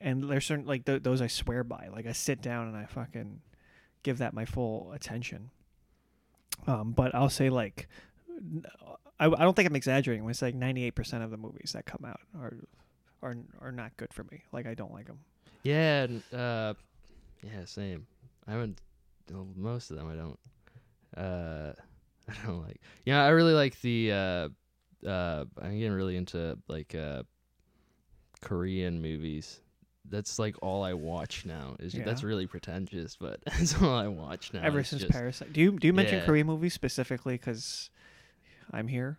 and 0.00 0.28
there's 0.28 0.46
certain 0.46 0.66
like 0.66 0.84
th- 0.84 1.02
those 1.02 1.22
I 1.22 1.28
swear 1.28 1.62
by. 1.62 1.88
Like 1.92 2.06
I 2.06 2.12
sit 2.12 2.42
down 2.42 2.66
and 2.66 2.76
I 2.76 2.86
fucking 2.86 3.40
give 4.02 4.18
that 4.18 4.34
my 4.34 4.44
full 4.44 4.92
attention. 4.92 5.50
Um, 6.66 6.92
but 6.92 7.14
I'll 7.14 7.30
say 7.30 7.50
like, 7.50 7.88
I, 9.20 9.26
I 9.26 9.28
don't 9.28 9.54
think 9.54 9.68
I'm 9.68 9.76
exaggerating 9.76 10.24
when 10.24 10.30
it's 10.32 10.42
like 10.42 10.56
98% 10.56 11.22
of 11.22 11.30
the 11.30 11.36
movies 11.36 11.72
that 11.74 11.86
come 11.86 12.04
out 12.04 12.20
are 12.38 12.54
are 13.22 13.36
are 13.60 13.72
not 13.72 13.96
good 13.96 14.12
for 14.12 14.24
me. 14.24 14.42
Like 14.52 14.66
I 14.66 14.74
don't 14.74 14.92
like 14.92 15.06
them. 15.06 15.20
Yeah. 15.62 16.06
Uh. 16.32 16.74
Yeah. 17.42 17.64
Same. 17.66 18.06
I 18.46 18.52
haven't. 18.52 18.80
Most 19.56 19.90
of 19.90 19.96
them 19.96 20.08
I 20.08 20.14
don't. 20.14 20.38
Uh. 21.16 21.72
I 22.28 22.46
don't 22.46 22.62
like. 22.62 22.80
Yeah. 23.04 23.24
I 23.24 23.28
really 23.28 23.54
like 23.54 23.80
the. 23.80 24.12
Uh. 24.12 24.48
Uh. 25.08 25.44
I'm 25.60 25.78
getting 25.78 25.92
really 25.92 26.16
into 26.16 26.58
like 26.68 26.94
uh. 26.94 27.22
Korean 28.40 29.02
movies. 29.02 29.60
That's 30.10 30.38
like 30.38 30.56
all 30.62 30.82
I 30.82 30.94
watch 30.94 31.44
now. 31.44 31.76
Is 31.80 31.92
that's 31.92 32.22
really 32.22 32.46
pretentious, 32.46 33.16
but 33.16 33.40
that's 33.44 33.80
all 33.82 33.94
I 33.94 34.06
watch 34.08 34.54
now. 34.54 34.62
Ever 34.62 34.82
since 34.84 35.02
just- 35.02 35.12
Parasite. 35.12 35.52
Do 35.52 35.60
you 35.60 35.72
do 35.72 35.86
you 35.86 35.92
mention 35.92 36.18
Yeah. 36.18 36.24
Korean 36.24 36.46
movies 36.46 36.72
specifically 36.74 37.34
because 37.34 37.90
I'm 38.70 38.88
here? 38.88 39.18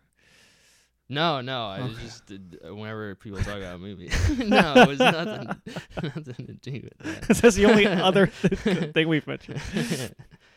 No, 1.10 1.40
no. 1.40 1.66
I 1.66 1.80
was 1.82 1.92
Okay. 1.92 2.02
just 2.04 2.26
did, 2.26 2.58
whenever 2.62 3.14
people 3.16 3.38
talk 3.40 3.56
about 3.58 3.74
a 3.74 3.78
movie. 3.78 4.10
no, 4.46 4.74
it 4.76 4.88
was 4.88 4.98
nothing. 5.00 5.46
nothing 6.02 6.46
to 6.46 6.54
do 6.54 6.72
with 6.84 6.98
that. 7.28 7.36
that's 7.38 7.56
the 7.56 7.66
only 7.66 7.86
other 7.86 8.26
thing 8.28 9.08
we've 9.08 9.26
mentioned. 9.26 9.60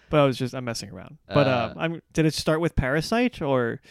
But 0.09 0.19
I 0.19 0.25
was 0.25 0.37
just 0.37 0.53
I'm 0.53 0.63
messing 0.65 0.91
around. 0.91 1.17
But 1.27 1.47
Uh, 1.47 1.69
um, 1.75 1.77
I'm. 1.79 2.01
Did 2.13 2.25
it 2.27 2.33
start 2.35 2.61
with 2.61 2.75
Parasite 2.75 3.41
or 3.41 3.81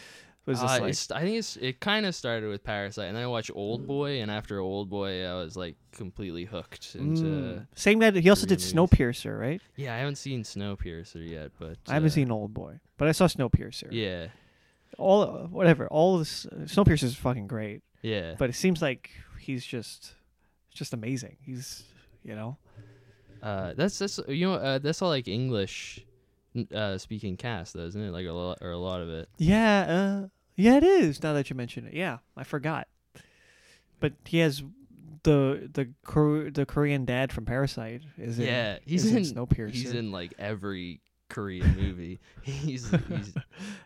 was 0.47 0.61
this 0.61 0.71
Uh, 0.71 0.81
like? 0.81 1.21
I 1.21 1.25
think 1.25 1.39
it's 1.39 1.57
it 1.57 1.81
kind 1.81 2.07
of 2.07 2.15
started 2.15 2.49
with 2.49 2.63
Parasite, 2.63 3.09
and 3.09 3.17
then 3.17 3.25
I 3.25 3.27
watched 3.27 3.51
Old 3.55 3.87
Boy, 3.87 4.23
and 4.23 4.31
after 4.31 4.61
Old 4.61 4.89
Boy, 4.89 5.25
I 5.27 5.35
was 5.35 5.57
like 5.57 5.75
completely 5.93 6.45
hooked 6.45 6.95
into. 6.95 7.23
Mm. 7.25 7.67
Same 7.75 7.99
guy. 7.99 8.11
He 8.13 8.29
also 8.31 8.47
did 8.47 8.59
movies. 8.61 8.73
Snowpiercer, 8.73 9.39
right? 9.39 9.61
Yeah, 9.77 9.95
I 9.95 9.99
haven't 9.99 10.17
seen 10.17 10.43
Snowpiercer 10.45 11.29
yet, 11.29 11.51
but 11.59 11.79
I 11.89 11.95
haven't 11.95 12.11
uh, 12.11 12.15
seen 12.15 12.31
Old 12.31 12.55
Boy, 12.55 12.79
but 12.99 13.09
I 13.09 13.13
saw 13.13 13.27
Snowpiercer. 13.27 13.89
Yeah, 13.91 14.29
All 14.99 15.49
whatever. 15.51 15.89
All 15.89 16.19
this 16.19 16.47
Snowpiercer 16.47 17.05
is 17.05 17.17
fucking 17.17 17.47
great, 17.47 17.83
yeah, 18.03 18.35
but 18.39 18.51
it 18.51 18.55
seems 18.55 18.83
like 18.83 19.11
he's 19.39 19.65
just 19.65 20.15
just 20.73 20.93
amazing. 20.93 21.37
He's 21.41 21.85
you 22.25 22.35
know. 22.35 22.57
uh, 23.43 23.75
that's 23.77 23.99
that's 23.99 24.21
you 24.29 24.47
know 24.47 24.55
uh, 24.55 24.79
that's 24.79 25.03
all 25.03 25.09
like 25.09 25.29
English 25.29 26.05
uh, 26.75 26.99
speaking 26.99 27.37
cast, 27.37 27.75
though, 27.75 27.87
isn't 27.87 28.01
it? 28.01 28.11
Like 28.11 28.27
a 28.27 28.33
lot 28.33 28.59
or 28.61 28.71
a 28.71 28.79
lot 28.79 29.01
of 29.01 29.09
it. 29.09 29.29
Yeah, 29.39 29.81
uh, 30.25 30.29
yeah, 30.57 30.77
it 30.77 30.85
is. 30.85 31.23
Now 31.23 31.33
that 31.33 31.51
you 31.51 31.57
mention 31.57 31.87
it, 31.87 31.95
yeah, 31.95 32.19
I 32.37 32.45
forgot. 32.45 32.89
But 34.01 34.15
he 34.25 34.39
has 34.39 34.63
the 35.23 35.71
the 35.73 35.89
the 36.53 36.67
Korean 36.67 37.05
dad 37.05 37.33
from 37.33 37.45
Parasite. 37.45 38.03
Is 38.19 38.39
in, 38.39 38.47
yeah, 38.47 38.79
he's 38.85 39.05
is 39.05 39.13
in, 39.13 39.19
in 39.19 39.25
Snowpiercer. 39.25 39.71
He's 39.71 39.93
in 39.93 40.13
like 40.13 40.35
every 40.39 41.01
Korean 41.33 41.75
movie. 41.77 42.21
he's, 42.43 42.89
he's 42.91 42.91
it's 43.11 43.35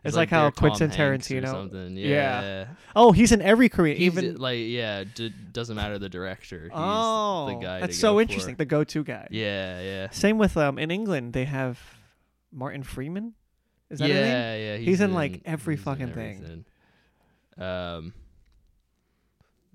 he's 0.03 0.17
like, 0.17 0.29
how 0.29 0.51
Quentin 0.51 0.91
Tarantino. 0.91 1.47
something. 1.47 1.97
Yeah. 1.97 2.41
Yeah. 2.41 2.67
Oh, 2.95 3.13
he's 3.13 3.33
in 3.33 3.41
every 3.41 3.69
Korean. 3.69 3.97
He's 3.97 4.07
even 4.07 4.37
like 4.37 4.59
yeah, 4.61 5.05
d- 5.05 5.33
doesn't 5.53 5.77
matter 5.77 5.99
the 5.99 6.09
director. 6.09 6.65
He's 6.65 6.73
oh, 6.75 7.47
the 7.47 7.65
guy. 7.65 7.81
that's 7.81 7.99
so 7.99 8.21
interesting. 8.21 8.55
For. 8.55 8.59
The 8.59 8.65
go-to 8.67 9.05
guy. 9.05 9.29
Yeah, 9.31 9.81
yeah. 9.81 10.11
Same 10.11 10.39
with 10.39 10.57
um 10.57 10.79
in 10.79 10.91
England 10.91 11.33
they 11.33 11.45
have 11.45 11.79
Martin 12.53 12.83
Freeman. 12.83 13.35
Is 13.89 14.01
that 14.01 14.09
yeah, 14.09 14.57
yeah. 14.57 14.77
He's 14.79 15.01
in, 15.01 15.15
like, 15.15 15.43
every 15.45 15.77
fucking 15.77 16.13
thing. 16.13 16.65
Um. 17.57 18.13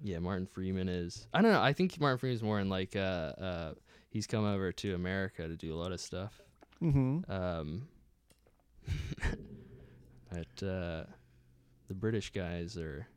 Yeah, 0.03 0.19
Martin 0.19 0.47
Freeman 0.47 0.89
is. 0.89 1.27
I 1.33 1.41
don't 1.41 1.51
know. 1.51 1.61
I 1.61 1.73
think 1.73 1.99
Martin 1.99 2.17
Freeman's 2.17 2.43
more 2.43 2.59
in 2.59 2.69
like 2.69 2.95
uh 2.95 2.99
uh. 2.99 3.73
He's 4.09 4.27
come 4.27 4.43
over 4.43 4.73
to 4.73 4.93
America 4.93 5.47
to 5.47 5.55
do 5.55 5.73
a 5.73 5.77
lot 5.77 5.93
of 5.93 6.01
stuff. 6.01 6.41
Mm-hmm. 6.81 7.31
Um. 7.31 7.87
but 10.31 10.65
uh, 10.65 11.03
the 11.87 11.93
British 11.93 12.31
guys 12.31 12.77
are. 12.77 13.07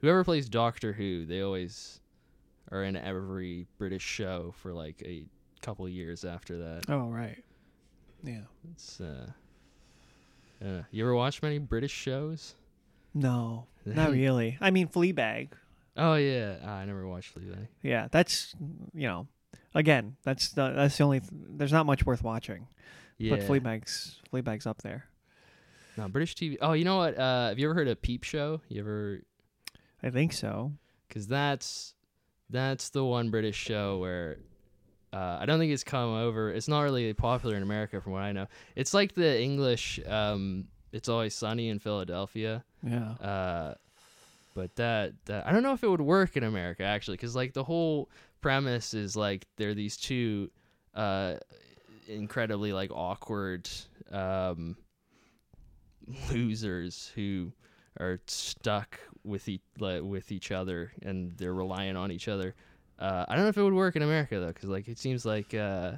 Whoever 0.00 0.24
plays 0.24 0.48
Doctor 0.48 0.92
Who, 0.92 1.24
they 1.26 1.42
always 1.42 2.00
are 2.72 2.82
in 2.82 2.96
every 2.96 3.66
British 3.78 4.02
show 4.02 4.52
for 4.60 4.72
like 4.72 5.00
a 5.04 5.24
couple 5.60 5.88
years 5.88 6.24
after 6.24 6.58
that. 6.58 6.84
Oh 6.88 7.08
right. 7.08 7.42
Yeah. 8.24 8.42
It's 8.72 9.00
uh. 9.00 9.26
Uh, 10.64 10.82
you 10.92 11.04
ever 11.04 11.14
watch 11.14 11.42
many 11.42 11.58
British 11.58 11.90
shows? 11.92 12.54
No, 13.14 13.66
not 13.84 14.10
really. 14.12 14.58
I 14.60 14.70
mean, 14.70 14.88
Fleabag. 14.88 15.48
Oh 15.96 16.14
yeah, 16.14 16.56
Ah, 16.64 16.76
I 16.78 16.84
never 16.84 17.06
watched 17.06 17.34
Fleabag. 17.34 17.66
Yeah, 17.82 18.08
that's 18.10 18.54
you 18.94 19.06
know, 19.08 19.26
again, 19.74 20.16
that's 20.22 20.50
the 20.50 20.72
that's 20.74 20.96
the 20.96 21.04
only. 21.04 21.22
There's 21.30 21.72
not 21.72 21.86
much 21.86 22.04
worth 22.04 22.22
watching. 22.22 22.68
Yeah, 23.18 23.36
But 23.36 23.40
Fleabag's 23.46 24.20
Fleabag's 24.32 24.66
up 24.66 24.82
there. 24.82 25.04
No, 25.96 26.08
British 26.08 26.34
TV. 26.34 26.56
Oh, 26.60 26.72
you 26.72 26.84
know 26.84 26.96
what? 26.96 27.18
Uh, 27.18 27.48
have 27.48 27.58
you 27.58 27.66
ever 27.66 27.74
heard 27.74 27.88
of 27.88 28.00
Peep 28.00 28.24
Show? 28.24 28.60
You 28.68 28.80
ever? 28.80 29.20
I 30.02 30.10
think 30.10 30.32
so. 30.32 30.72
Because 31.08 31.26
that's 31.26 31.94
that's 32.50 32.90
the 32.90 33.04
one 33.04 33.30
British 33.30 33.56
show 33.56 33.98
where 33.98 34.38
uh, 35.12 35.38
I 35.40 35.46
don't 35.46 35.58
think 35.58 35.72
it's 35.72 35.84
come 35.84 36.14
over. 36.14 36.50
It's 36.50 36.68
not 36.68 36.80
really 36.80 37.12
popular 37.12 37.56
in 37.56 37.62
America, 37.62 38.00
from 38.00 38.12
what 38.12 38.22
I 38.22 38.32
know. 38.32 38.46
It's 38.74 38.94
like 38.94 39.14
the 39.14 39.40
English. 39.40 40.00
Um, 40.06 40.68
it's 40.92 41.08
always 41.08 41.34
sunny 41.34 41.68
in 41.68 41.78
Philadelphia. 41.78 42.64
Yeah. 42.82 43.12
Uh, 43.12 43.74
but 44.54 44.76
that, 44.76 45.14
that 45.26 45.46
I 45.46 45.52
don't 45.52 45.62
know 45.62 45.72
if 45.72 45.82
it 45.82 45.88
would 45.88 46.00
work 46.02 46.36
in 46.36 46.44
America 46.44 46.82
actually, 46.82 47.16
because 47.16 47.34
like 47.34 47.54
the 47.54 47.64
whole 47.64 48.10
premise 48.42 48.92
is 48.92 49.16
like 49.16 49.46
there 49.56 49.70
are 49.70 49.74
these 49.74 49.96
two 49.96 50.50
uh, 50.94 51.36
incredibly 52.06 52.72
like 52.72 52.90
awkward 52.92 53.68
um, 54.10 54.76
losers 56.30 57.10
who 57.14 57.52
are 57.98 58.20
stuck 58.26 58.98
with 59.24 59.48
each 59.48 59.62
like, 59.78 60.02
with 60.02 60.32
each 60.32 60.50
other 60.50 60.92
and 61.02 61.32
they're 61.38 61.54
relying 61.54 61.96
on 61.96 62.10
each 62.12 62.28
other. 62.28 62.54
Uh, 62.98 63.24
I 63.28 63.34
don't 63.34 63.44
know 63.44 63.48
if 63.48 63.56
it 63.56 63.62
would 63.62 63.72
work 63.72 63.96
in 63.96 64.02
America 64.02 64.38
though, 64.38 64.48
because 64.48 64.68
like 64.68 64.88
it 64.88 64.98
seems 64.98 65.24
like 65.24 65.54
uh, 65.54 65.92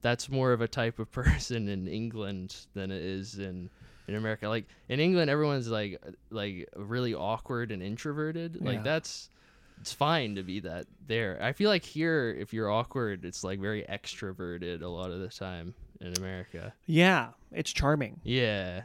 that's 0.00 0.28
more 0.28 0.52
of 0.52 0.60
a 0.60 0.68
type 0.68 0.98
of 0.98 1.10
person 1.12 1.68
in 1.68 1.86
England 1.86 2.56
than 2.74 2.90
it 2.90 3.02
is 3.02 3.38
in 3.38 3.70
in 4.08 4.14
America. 4.14 4.48
Like 4.48 4.66
in 4.88 5.00
England, 5.00 5.30
everyone's 5.30 5.68
like 5.68 6.02
like 6.30 6.68
really 6.76 7.14
awkward 7.14 7.70
and 7.70 7.82
introverted. 7.82 8.60
Like 8.60 8.78
Yeah. 8.78 8.82
that's 8.82 9.30
it's 9.80 9.92
fine 9.92 10.34
to 10.36 10.42
be 10.42 10.60
that 10.60 10.86
there. 11.06 11.38
I 11.42 11.52
feel 11.52 11.70
like 11.70 11.84
here, 11.84 12.34
if 12.38 12.52
you're 12.52 12.70
awkward, 12.70 13.24
it's 13.24 13.44
like 13.44 13.60
very 13.60 13.84
extroverted 13.88 14.82
a 14.82 14.88
lot 14.88 15.10
of 15.10 15.20
the 15.20 15.28
time 15.28 15.74
in 16.00 16.14
America. 16.18 16.72
Yeah. 16.86 17.28
It's 17.52 17.72
charming, 17.72 18.20
Yeah, 18.24 18.82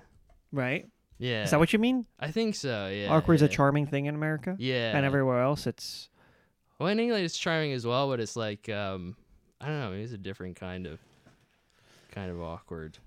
right? 0.52 0.88
yeah. 1.20 1.44
Is 1.44 1.52
that 1.52 1.60
what 1.60 1.74
you 1.74 1.80
mean? 1.80 2.06
I 2.20 2.32
think 2.32 2.56
so. 2.56 2.88
Yeah. 2.88 3.10
Awkward's 3.14 3.42
yeah. 3.42 3.48
a 3.48 3.52
charming 3.52 3.88
thing 3.88 4.06
in 4.06 4.16
America, 4.16 4.56
Yeah. 4.60 4.96
and 4.96 5.06
everywhere 5.06 5.42
else, 5.42 5.68
it's 5.68 6.10
Well, 6.80 6.90
in 6.90 7.00
England, 7.00 7.24
it's 7.26 7.38
charming 7.38 7.74
as 7.74 7.86
well, 7.86 8.08
but 8.10 8.20
it's 8.20 8.36
like 8.36 8.70
um, 8.70 9.16
I 9.62 9.68
don't 9.68 9.80
know. 9.80 9.90
Maybe 9.92 10.04
it's 10.04 10.14
a 10.14 10.18
different 10.18 10.56
kind 10.58 10.88
of 10.88 11.00
kind 12.12 12.30
of 12.32 12.42
awkward. 12.42 12.98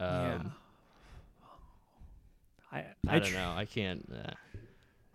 Um, 0.00 0.08
yeah. 0.08 0.42
I 2.72 2.78
I, 2.78 2.84
I 3.08 3.18
don't 3.18 3.28
tr- 3.28 3.34
know. 3.36 3.52
I 3.56 3.64
can't. 3.64 4.10
Uh, 4.12 4.32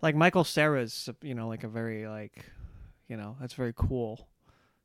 like 0.00 0.14
Michael 0.14 0.44
Cera's, 0.44 1.08
you 1.22 1.34
know, 1.34 1.48
like 1.48 1.64
a 1.64 1.68
very 1.68 2.06
like, 2.06 2.44
you 3.08 3.16
know, 3.16 3.36
that's 3.40 3.54
very 3.54 3.72
cool 3.74 4.28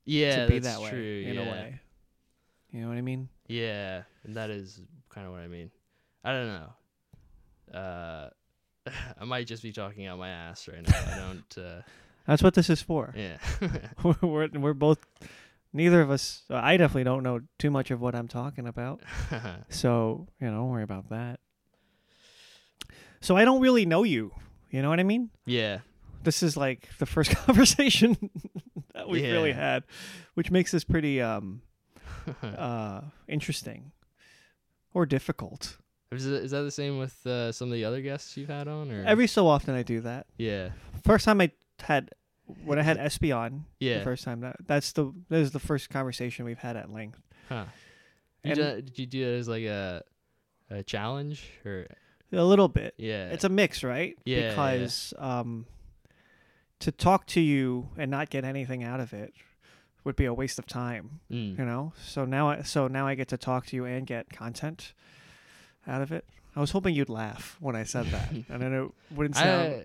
yeah, 0.05 0.45
to 0.45 0.51
be 0.51 0.59
that 0.59 0.81
way 0.81 0.89
true. 0.89 1.23
in 1.27 1.35
yeah. 1.35 1.41
a 1.41 1.51
way. 1.51 1.79
You 2.71 2.81
know 2.81 2.87
what 2.87 2.97
I 2.97 3.01
mean? 3.01 3.29
Yeah, 3.47 4.03
and 4.23 4.35
that 4.35 4.49
is 4.49 4.81
kind 5.09 5.27
of 5.27 5.33
what 5.33 5.41
I 5.41 5.47
mean. 5.47 5.69
I 6.23 6.31
don't 6.31 6.47
know. 6.47 7.79
Uh, 7.79 8.29
I 9.21 9.25
might 9.25 9.47
just 9.47 9.63
be 9.63 9.71
talking 9.71 10.07
out 10.07 10.17
my 10.17 10.29
ass 10.29 10.67
right 10.67 10.87
now. 10.87 10.97
I 10.97 11.17
don't. 11.17 11.65
Uh, 11.65 11.81
That's 12.27 12.41
what 12.41 12.53
this 12.53 12.69
is 12.69 12.81
for. 12.81 13.13
yeah. 13.15 13.37
we're 14.21 14.49
we're 14.53 14.73
both. 14.73 14.99
Neither 15.75 16.01
of 16.01 16.11
us. 16.11 16.43
I 16.49 16.77
definitely 16.77 17.03
don't 17.03 17.23
know 17.23 17.41
too 17.57 17.71
much 17.71 17.89
of 17.89 17.99
what 17.99 18.13
I'm 18.13 18.27
talking 18.27 18.67
about. 18.67 19.01
So 19.69 20.27
you 20.39 20.47
know, 20.47 20.57
don't 20.57 20.69
worry 20.69 20.83
about 20.83 21.09
that. 21.09 21.39
So 23.21 23.35
I 23.35 23.43
don't 23.43 23.59
really 23.59 23.85
know 23.85 24.03
you. 24.03 24.33
You 24.73 24.81
know 24.81 24.89
what 24.89 24.99
I 24.99 25.03
mean? 25.03 25.29
yeah. 25.45 25.79
This 26.23 26.41
is 26.41 26.55
like 26.55 26.87
the 26.99 27.05
first 27.05 27.31
conversation 27.45 28.17
that 28.95 29.09
we've 29.09 29.23
really 29.23 29.51
had, 29.51 29.83
which 30.35 30.49
makes 30.51 30.71
this 30.71 30.83
pretty 30.85 31.21
um 31.21 31.61
uh 32.41 33.01
interesting 33.27 33.91
or 34.93 35.05
difficult. 35.05 35.77
Is, 36.11 36.25
it, 36.25 36.43
is 36.45 36.51
that 36.51 36.61
the 36.61 36.71
same 36.71 36.97
with 36.99 37.25
uh, 37.27 37.51
some 37.51 37.67
of 37.69 37.73
the 37.73 37.83
other 37.85 37.99
guests 38.01 38.37
you've 38.37 38.47
had 38.49 38.67
on? 38.67 38.91
Or 38.91 39.03
Every 39.05 39.25
so 39.27 39.47
often 39.47 39.73
I 39.75 39.81
do 39.83 39.99
that. 40.01 40.27
yeah, 40.37 40.69
First 41.03 41.25
time 41.25 41.41
I 41.41 41.51
had 41.79 42.11
when 42.63 42.77
I 42.79 42.83
had 42.83 42.97
SB 42.97 43.35
on, 43.35 43.65
yeah. 43.79 43.97
the 43.99 44.03
first 44.03 44.23
time 44.23 44.39
that 44.41 44.55
that's 44.65 44.91
the 44.93 45.11
that 45.29 45.39
is 45.39 45.51
the 45.51 45.59
first 45.59 45.89
conversation 45.89 46.45
we've 46.45 46.57
had 46.59 46.77
at 46.77 46.89
length. 46.91 47.19
Huh. 47.49 47.65
Did 48.45 48.57
You 48.57 48.63
And- 48.63 48.85
did 48.85 48.99
you 48.99 49.05
do 49.07 49.21
it 49.27 49.39
as 49.39 49.47
like 49.49 49.63
a 49.65 50.03
a 50.69 50.83
challenge 50.83 51.43
or 51.65 51.87
A 52.33 52.43
little 52.43 52.67
bit. 52.67 52.93
yeah? 52.97 53.29
It's 53.29 53.43
a 53.43 53.49
mix, 53.49 53.83
right? 53.83 54.17
Yeah, 54.25 54.37
yeah. 54.39 54.49
Because 54.49 55.13
um 55.17 55.65
to 56.79 56.91
talk 56.91 57.25
to 57.27 57.39
you 57.41 57.89
and 57.97 58.11
not 58.11 58.29
get 58.29 58.43
anything 58.43 58.83
out 58.83 58.99
of 58.99 59.13
it 59.13 59.33
would 60.03 60.15
be 60.17 60.25
a 60.25 60.33
waste 60.33 60.59
of 60.59 60.65
time, 60.65 61.21
Mm. 61.31 61.57
you 61.57 61.65
know? 61.65 61.93
So 62.03 62.25
now 62.25 62.49
I 62.49 62.61
so 62.63 62.87
now 62.87 63.07
I 63.07 63.15
get 63.15 63.27
to 63.29 63.37
talk 63.37 63.65
to 63.67 63.75
you 63.75 63.85
and 63.85 64.05
get 64.07 64.29
content 64.29 64.93
out 65.87 66.01
of 66.01 66.11
it. 66.11 66.25
I 66.55 66.59
was 66.59 66.71
hoping 66.71 66.93
you'd 66.93 67.09
laugh 67.09 67.57
when 67.59 67.75
I 67.75 67.83
said 67.83 68.05
that. 68.07 68.31
and 68.31 68.61
then 68.61 68.73
it 68.73 68.91
wouldn't 69.15 69.35
sound 69.35 69.83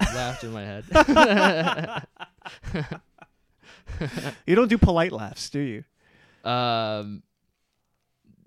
I 0.00 0.14
laughed 0.14 0.44
in 0.44 0.52
my 0.52 0.62
head. 0.64 0.84
You 4.46 4.54
don't 4.56 4.68
do 4.68 4.78
polite 4.78 5.12
laughs, 5.12 5.50
do 5.50 5.60
you? 5.60 5.84
um, 6.50 7.22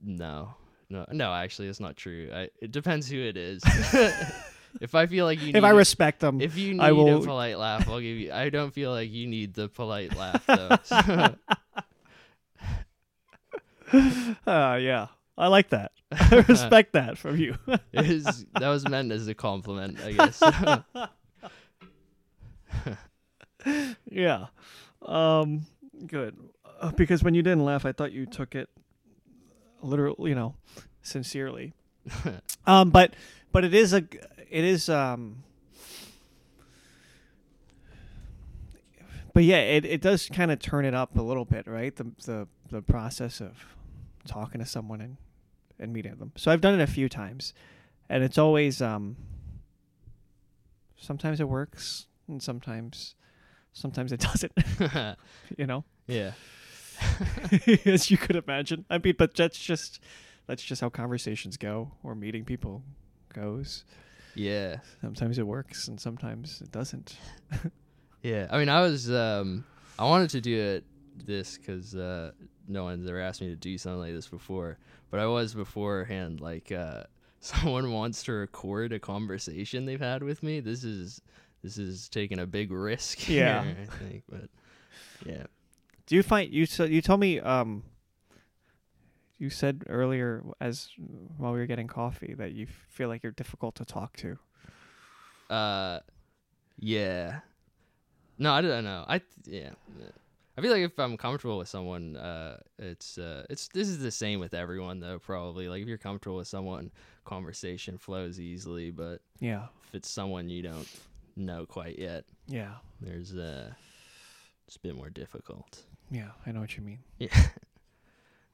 no, 0.04 0.56
no, 0.90 1.06
no. 1.12 1.34
Actually, 1.34 1.68
it's 1.68 1.80
not 1.80 1.96
true. 1.98 2.30
I, 2.34 2.50
it 2.62 2.72
depends 2.72 3.10
who 3.10 3.18
it 3.20 3.38
is. 3.38 3.62
if 4.82 4.96
I 4.96 5.06
feel 5.08 5.26
like 5.26 5.42
you, 5.42 5.50
If 5.50 5.54
need 5.56 5.64
I 5.64 5.72
a- 5.72 5.76
respect 5.76 6.20
them. 6.22 6.40
if 6.42 6.58
you 6.58 6.74
need 6.74 6.82
I 6.82 6.92
will- 6.92 7.22
a 7.22 7.26
polite 7.26 7.58
laugh, 7.58 7.88
I'll 7.88 8.00
give 8.00 8.18
you. 8.18 8.32
I 8.32 8.50
don't 8.50 8.72
feel 8.74 8.92
like 8.92 9.12
you 9.12 9.28
need 9.28 9.54
the 9.54 9.68
polite 9.70 10.16
laugh 10.16 10.46
though. 10.46 10.78
So, 10.84 10.96
uh, 14.48 14.78
yeah. 14.82 15.08
I 15.38 15.48
like 15.50 15.70
that. 15.70 15.92
I 16.12 16.44
respect 16.48 16.94
that 16.94 17.18
from 17.18 17.38
you. 17.38 17.58
it 17.68 18.10
is, 18.10 18.46
that 18.60 18.70
was 18.70 18.88
meant 18.90 19.12
as 19.12 19.28
a 19.28 19.36
compliment, 19.36 20.00
I 20.02 20.12
guess. 20.14 20.42
yeah. 24.10 24.48
Um 25.04 25.66
good. 26.08 26.36
Uh, 26.82 26.92
because 26.92 27.24
when 27.24 27.34
you 27.34 27.42
didn't 27.44 27.66
laugh, 27.66 27.86
I 27.86 27.92
thought 27.92 28.12
you 28.12 28.26
took 28.26 28.56
it 28.56 28.70
literally, 29.82 30.30
you 30.30 30.36
know, 30.36 30.56
sincerely. 31.02 31.74
Um 32.66 32.90
but 32.90 33.14
but 33.54 33.64
it 33.64 33.74
is 33.74 33.94
a 33.94 34.04
it 34.50 34.64
is 34.66 34.90
um 34.90 35.44
But 39.38 39.44
yeah, 39.44 39.60
it, 39.60 39.86
it 39.86 40.02
does 40.02 40.28
kind 40.30 40.50
of 40.50 40.58
turn 40.58 40.84
it 40.84 40.96
up 40.96 41.16
a 41.16 41.22
little 41.22 41.46
bit, 41.46 41.68
right? 41.68 41.96
The 41.96 42.06
the 42.26 42.48
the 42.72 42.82
process 42.82 43.40
of 43.40 43.52
talking 44.26 44.60
to 44.62 44.66
someone 44.66 45.00
and 45.00 45.18
and 45.78 45.94
meeting 45.94 46.16
them. 46.16 46.32
So 46.36 46.52
I've 46.52 46.60
done 46.60 46.74
it 46.74 46.82
a 46.82 46.88
few 46.88 47.08
times, 47.08 47.54
and 48.10 48.24
it's 48.24 48.40
always 48.40 48.82
um. 48.82 49.16
Sometimes 51.00 51.40
it 51.40 51.48
works, 51.48 52.08
and 52.28 52.42
sometimes, 52.42 53.14
sometimes 53.74 54.12
it 54.12 54.20
doesn't. 54.22 54.54
you 55.56 55.68
know, 55.68 55.84
yeah. 56.08 56.32
as 57.86 58.10
you 58.12 58.18
could 58.18 58.36
imagine. 58.36 58.86
I 58.90 58.98
mean, 58.98 59.16
but 59.18 59.36
that's 59.36 59.60
just 59.60 60.02
that's 60.48 60.64
just 60.64 60.82
how 60.82 60.90
conversations 60.90 61.58
go, 61.58 61.92
or 62.04 62.16
meeting 62.16 62.46
people 62.46 62.84
goes. 63.34 63.84
Yeah. 64.36 64.78
Sometimes 65.02 65.40
it 65.40 65.48
works, 65.48 65.88
and 65.88 66.00
sometimes 66.00 66.62
it 66.62 66.72
doesn't. 66.72 67.18
Yeah, 68.24 68.48
I 68.50 68.58
mean, 68.58 68.68
I 68.68 68.82
was 68.82 69.12
um, 69.12 69.64
I 69.98 70.06
wanted 70.06 70.32
to 70.32 70.42
do 70.42 70.60
it 70.60 70.84
this 71.26 71.58
because 71.58 71.96
uh, 71.96 72.32
no 72.68 72.84
one's 72.84 73.08
ever 73.08 73.22
asked 73.22 73.42
me 73.42 73.48
to 73.48 73.56
do 73.56 73.78
something 73.78 74.00
like 74.00 74.14
this 74.14 74.28
before. 74.28 74.78
But 75.10 75.20
I 75.20 75.28
was 75.28 75.54
beforehand 75.54 76.42
like, 76.42 76.72
uh, 76.72 77.04
someone 77.40 77.92
wants 77.92 78.24
to 78.24 78.34
record 78.34 78.92
a 78.92 79.00
conversation 79.00 79.86
they've 79.86 80.00
had 80.00 80.24
with 80.24 80.44
me. 80.44 80.60
This 80.60 80.84
is 80.84 81.22
this 81.64 81.78
is 81.78 82.10
taking 82.10 82.40
a 82.40 82.46
big 82.46 82.72
risk. 82.72 83.30
Yeah. 83.30 83.64
here, 83.64 83.78
I 83.84 83.86
think, 84.04 84.24
but 84.30 84.50
yeah, 85.26 85.44
Do 86.08 86.16
you 86.16 86.24
find 86.24 86.52
you 86.52 86.66
so 86.66 86.84
you 86.86 87.02
told 87.02 87.20
me 87.20 87.40
um. 87.40 87.84
You 89.40 89.52
said 89.52 89.84
earlier, 89.88 90.44
as 90.60 90.90
while 91.38 91.54
we 91.54 91.60
were 91.60 91.68
getting 91.68 91.86
coffee, 91.88 92.34
that 92.40 92.54
you 92.54 92.66
feel 92.90 93.08
like 93.08 93.22
you're 93.22 93.32
difficult 93.32 93.76
to 93.76 93.86
talk 93.86 94.18
to. 94.18 94.40
uh, 95.52 96.00
yeah. 96.80 97.42
No, 98.40 98.52
I 98.54 98.62
don't 98.62 98.84
know. 98.84 99.06
I 99.08 99.22
yeah. 99.46 99.70
I 100.58 100.62
feel 100.62 100.72
like 100.72 100.82
if 100.82 100.98
I'm 100.98 101.18
comfortable 101.18 101.60
with 101.60 101.68
someone, 101.68 102.16
uh, 102.16 102.58
it's 102.80 103.20
uh, 103.20 103.46
it's 103.48 103.68
this 103.68 103.88
is 103.90 104.00
the 104.00 104.10
same 104.10 104.40
with 104.40 104.56
everyone 104.56 105.00
though. 105.00 105.20
Probably 105.20 105.70
like 105.70 105.84
if 105.84 105.88
you're 105.88 106.00
comfortable 106.00 106.38
with 106.38 106.48
someone, 106.48 106.92
conversation 107.26 108.00
flows 108.00 108.40
easily. 108.40 108.90
But 108.90 109.22
Yeah, 109.40 109.68
if 109.88 109.94
it's 109.94 110.10
someone 110.10 110.50
you 110.50 110.64
don't 110.64 110.88
know 111.36 111.68
quite 111.68 112.00
yet, 112.00 112.26
yeah, 112.48 112.74
there's 113.02 113.36
uh, 113.36 113.70
it's 114.68 114.78
a 114.78 114.80
bit 114.80 114.96
more 114.96 115.12
difficult. 115.12 115.84
Yeah. 116.12 116.30
I 116.46 116.52
know 116.52 116.60
what 116.62 116.76
you 116.78 116.84
mean. 116.84 117.00
Yeah, 117.20 117.28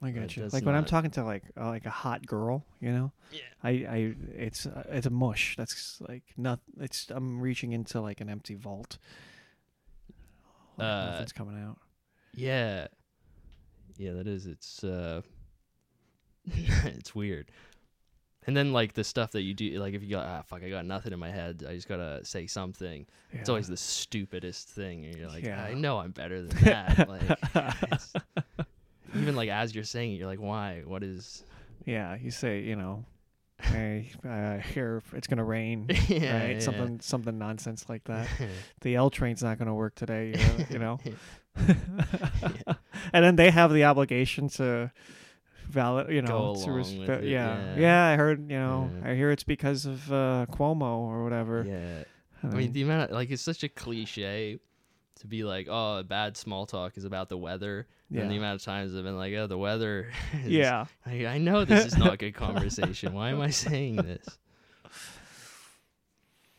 I 0.02 0.12
got 0.12 0.36
you. 0.36 0.44
Like 0.52 0.66
when 0.66 0.76
I'm 0.76 0.82
not- 0.82 0.88
talking 0.88 1.12
to 1.12 1.24
like 1.24 1.44
uh, 1.60 1.68
like 1.70 1.86
a 1.86 1.90
hot 1.90 2.26
girl, 2.26 2.66
you 2.80 2.92
know. 2.92 3.12
Yeah. 3.32 3.40
I 3.64 3.70
I 3.70 4.16
it's 4.36 4.66
uh, 4.66 4.84
it's 4.90 5.06
a 5.08 5.10
mush. 5.10 5.56
That's 5.58 6.02
like 6.08 6.24
not. 6.38 6.60
It's 6.80 7.10
I'm 7.10 7.40
reaching 7.40 7.72
into 7.72 8.02
like 8.02 8.20
an 8.22 8.30
empty 8.30 8.56
vault. 8.56 8.98
Like 10.78 10.86
Uh, 10.88 11.06
nothing's 11.12 11.32
coming 11.34 11.62
out. 11.64 11.78
yeah, 12.34 12.88
yeah. 13.98 14.14
That 14.14 14.28
is. 14.28 14.46
It's 14.48 14.84
uh, 14.84 15.22
it's 16.46 17.14
weird. 17.16 17.52
And 18.46 18.56
then 18.58 18.74
like 18.74 18.94
the 18.94 19.04
stuff 19.04 19.32
that 19.32 19.42
you 19.42 19.54
do, 19.54 19.80
like 19.80 19.94
if 19.94 20.04
you 20.04 20.10
got 20.10 20.26
ah 20.26 20.42
fuck, 20.42 20.64
I 20.64 20.70
got 20.70 20.86
nothing 20.86 21.14
in 21.14 21.20
my 21.20 21.32
head, 21.32 21.64
I 21.68 21.74
just 21.76 21.88
gotta 21.88 22.24
say 22.26 22.48
something. 22.48 23.06
It's 23.32 23.50
always 23.50 23.68
the 23.68 23.78
stupidest 23.78 24.70
thing, 24.70 25.06
and 25.06 25.16
you're 25.16 25.30
like, 25.30 25.44
Yeah. 25.44 25.64
I 25.64 25.74
know 25.74 25.98
I'm 26.00 26.12
better 26.12 26.42
than 26.42 26.64
that. 26.66 27.10
like, 27.10 28.44
even 29.16 29.36
like 29.36 29.50
as 29.50 29.74
you're 29.74 29.84
saying 29.84 30.14
it, 30.14 30.16
you're 30.18 30.28
like, 30.28 30.42
why? 30.42 30.84
What 30.86 31.04
is? 31.04 31.44
yeah. 31.86 32.16
You 32.22 32.32
say, 32.32 32.62
you 32.62 32.76
know, 32.76 33.06
hey, 33.62 34.12
I 34.24 34.58
hear 34.60 35.02
it's 35.14 35.28
gonna 35.28 35.44
rain. 35.44 35.88
yeah, 36.08 36.42
right? 36.42 36.52
yeah. 36.56 36.60
Something 36.60 37.00
something 37.02 37.38
nonsense 37.38 37.86
like 37.90 38.04
that. 38.06 38.28
The 38.82 38.96
L 38.96 39.10
train's 39.10 39.42
not 39.42 39.58
going 39.58 39.68
to 39.68 39.74
work 39.74 39.96
today, 39.96 40.36
you 40.70 40.80
know. 40.80 41.00
You 41.06 41.16
know? 41.16 41.16
and 43.14 43.24
then 43.24 43.36
they 43.36 43.52
have 43.52 43.72
the 43.72 43.84
obligation 43.86 44.50
to 44.50 44.92
valid, 45.70 46.10
you 46.12 46.22
know, 46.22 46.56
to 46.56 46.62
along 46.66 46.70
res- 46.72 46.96
with 46.96 47.08
but 47.08 47.24
it, 47.24 47.30
yeah. 47.30 47.76
yeah. 47.76 47.80
yeah, 47.80 48.06
I 48.08 48.16
heard, 48.16 48.40
you 48.52 48.58
know, 48.58 48.90
Yeah. 49.04 49.12
I 49.12 49.16
hear 49.16 49.32
it's 49.32 49.44
because 49.44 49.86
of 49.86 50.12
uh, 50.12 50.46
Cuomo 50.52 50.98
or 51.00 51.24
whatever. 51.24 51.64
yeah. 51.68 52.04
I 52.44 52.48
I 52.48 52.50
mean, 52.50 52.58
mean, 52.58 52.72
the 52.74 52.82
amount 52.84 53.10
of, 53.10 53.16
like 53.16 53.32
it's 53.32 53.42
such 53.42 53.64
a 53.64 53.70
cliche 53.70 54.60
to 55.20 55.28
be 55.28 55.44
like, 55.46 55.68
oh, 55.70 56.00
a 56.00 56.04
bad 56.04 56.36
small 56.36 56.66
talk 56.66 56.98
is 56.98 57.06
about 57.06 57.30
the 57.30 57.38
weather. 57.38 57.88
And 58.16 58.30
the 58.30 58.38
amount 58.38 58.58
of 58.58 58.64
times 58.64 58.96
I've 58.96 59.04
been 59.04 59.18
like, 59.18 59.34
oh, 59.34 59.48
the 59.48 59.58
weather. 59.58 60.12
Is, 60.44 60.52
yeah, 60.52 60.86
I, 61.04 61.26
I 61.26 61.38
know 61.40 61.66
this 61.66 61.84
is 61.86 61.98
not 61.98 62.14
a 62.14 62.18
good 62.24 62.36
conversation. 62.36 63.12
Why 63.14 63.30
am 63.30 63.42
I 63.42 63.50
saying 63.50 63.96
this? 63.96 64.38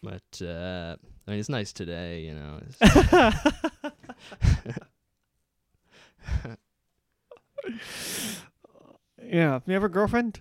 But 0.02 0.42
uh, 0.42 0.96
I 1.28 1.30
mean, 1.30 1.38
it's 1.38 1.48
nice 1.48 1.72
today, 1.72 2.22
you 2.22 2.34
know. 2.34 2.60
Yeah. 9.26 9.60
You 9.66 9.74
have 9.74 9.84
a 9.84 9.88
girlfriend? 9.88 10.40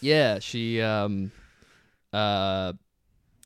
yeah, 0.00 0.38
she 0.40 0.80
um, 0.80 1.30
uh, 2.12 2.72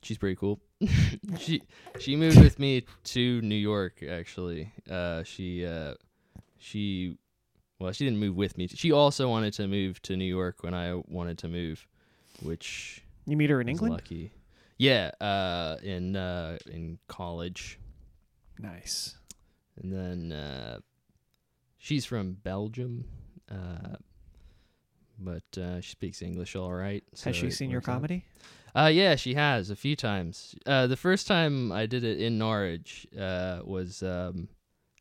she's 0.03 0.19
pretty 0.19 0.37
cool. 0.37 0.61
she 1.39 1.63
she 1.99 2.17
moved 2.17 2.41
with 2.41 2.59
me 2.59 2.85
to 3.05 3.41
New 3.43 3.55
York. 3.57 4.03
Actually, 4.09 4.73
uh, 4.91 5.23
she 5.23 5.65
uh, 5.67 5.95
she 6.59 7.19
well, 7.79 7.93
she 7.93 8.05
didn't 8.05 8.19
move 8.21 8.37
with 8.37 8.57
me. 8.57 8.69
She 8.69 8.93
also 8.93 9.29
wanted 9.29 9.53
to 9.55 9.67
move 9.69 10.01
to 10.03 10.17
New 10.17 10.25
York 10.25 10.63
when 10.63 10.73
I 10.75 10.95
wanted 11.09 11.39
to 11.39 11.49
move, 11.49 11.87
which 12.43 13.03
You 13.27 13.37
meet 13.37 13.51
her 13.51 13.61
in 13.61 13.69
England? 13.69 13.93
lucky. 13.93 14.33
Yeah, 14.79 15.11
uh, 15.21 15.77
in 15.83 16.17
uh, 16.17 16.59
in 16.71 16.99
college, 17.09 17.79
Nice. 18.59 19.17
and 19.81 19.93
then 19.93 20.33
uh, 20.33 20.79
she's 21.79 22.05
from 22.05 22.33
Belgium, 22.33 23.05
uh, 23.51 23.97
but 25.19 25.59
uh, 25.61 25.81
she 25.81 25.91
speaks 25.93 26.23
English 26.23 26.57
all 26.57 26.73
right. 26.73 27.03
so 27.15 27.31
Has 27.31 27.37
she 27.37 27.51
seen 27.51 27.71
your 27.71 27.81
out. 27.81 27.85
comedy? 27.85 28.25
Uh, 28.75 28.89
yeah, 28.93 29.17
she 29.17 29.33
has 29.35 29.71
a 29.71 29.77
few 29.77 29.97
times. 29.97 30.55
Uh, 30.67 30.87
the 30.87 30.97
first 30.97 31.27
time 31.27 31.73
I 31.73 31.87
did 31.87 32.05
it 32.05 32.21
in 32.21 32.37
Norwich 32.37 33.07
uh, 33.19 33.61
was 33.65 34.03
um, 34.03 34.49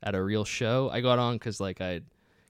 at 0.02 0.16
a 0.16 0.24
real 0.24 0.46
show. 0.46 0.89
I 0.91 1.02
got 1.02 1.20
on 1.20 1.34
because 1.36 1.60
like 1.60 1.82
I 1.82 2.00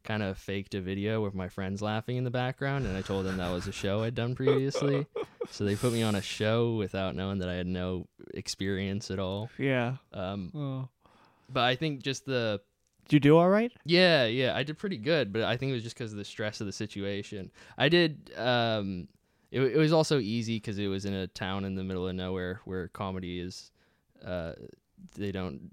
kind 0.04 0.22
of 0.22 0.38
faked 0.38 0.76
a 0.76 0.82
video 0.82 1.24
with 1.24 1.34
my 1.34 1.50
friends 1.50 1.82
laughing 1.82 2.18
in 2.18 2.24
the 2.24 2.30
background, 2.30 2.86
and 2.86 2.96
I 2.96 3.02
told 3.02 3.26
them 3.26 3.38
that 3.38 3.52
was 3.52 3.66
a 3.68 3.72
show 3.72 4.04
I'd 4.04 4.14
done 4.14 4.36
previously. 4.36 5.08
so 5.50 5.64
they 5.66 5.76
put 5.76 5.93
me 5.93 6.04
on 6.04 6.14
a 6.14 6.22
show 6.22 6.76
without 6.76 7.16
knowing 7.16 7.39
that 7.39 7.50
I 7.50 7.56
had 7.56 7.66
no 7.66 8.06
experience 8.36 9.10
at 9.10 9.18
all. 9.18 9.50
Yeah. 9.58 9.96
Um, 10.14 10.52
Oh. 10.56 10.89
but 11.52 11.62
I 11.64 11.76
think 11.76 12.04
just 12.04 12.26
the 12.28 12.62
you 13.14 13.20
do 13.20 13.38
all 13.38 13.49
right? 13.49 13.72
yeah, 13.86 14.26
yeah, 14.26 14.56
I 14.56 14.64
did 14.64 14.78
pretty 14.78 14.97
good, 14.97 15.32
but 15.34 15.43
I 15.43 15.58
think 15.58 15.70
it 15.70 15.74
was 15.74 15.84
just 15.84 15.95
because 15.97 16.12
of 16.12 16.18
the 16.18 16.26
stress 16.26 16.60
of 16.62 16.68
the 16.68 16.74
situation. 16.74 17.51
I 17.78 17.89
did. 17.89 18.32
Um, 18.38 19.08
it, 19.51 19.62
it 19.62 19.78
was 19.78 19.93
also 19.93 20.20
easy 20.20 20.58
because 20.58 20.78
it 20.80 20.88
was 20.88 21.06
in 21.06 21.14
a 21.14 21.28
town 21.28 21.66
in 21.66 21.76
the 21.76 21.84
middle 21.84 22.08
of 22.08 22.16
nowhere 22.16 22.62
where 22.66 22.88
comedy 22.89 23.39
is. 23.39 23.72
Uh, 24.26 24.53
they 25.18 25.32
don't. 25.32 25.70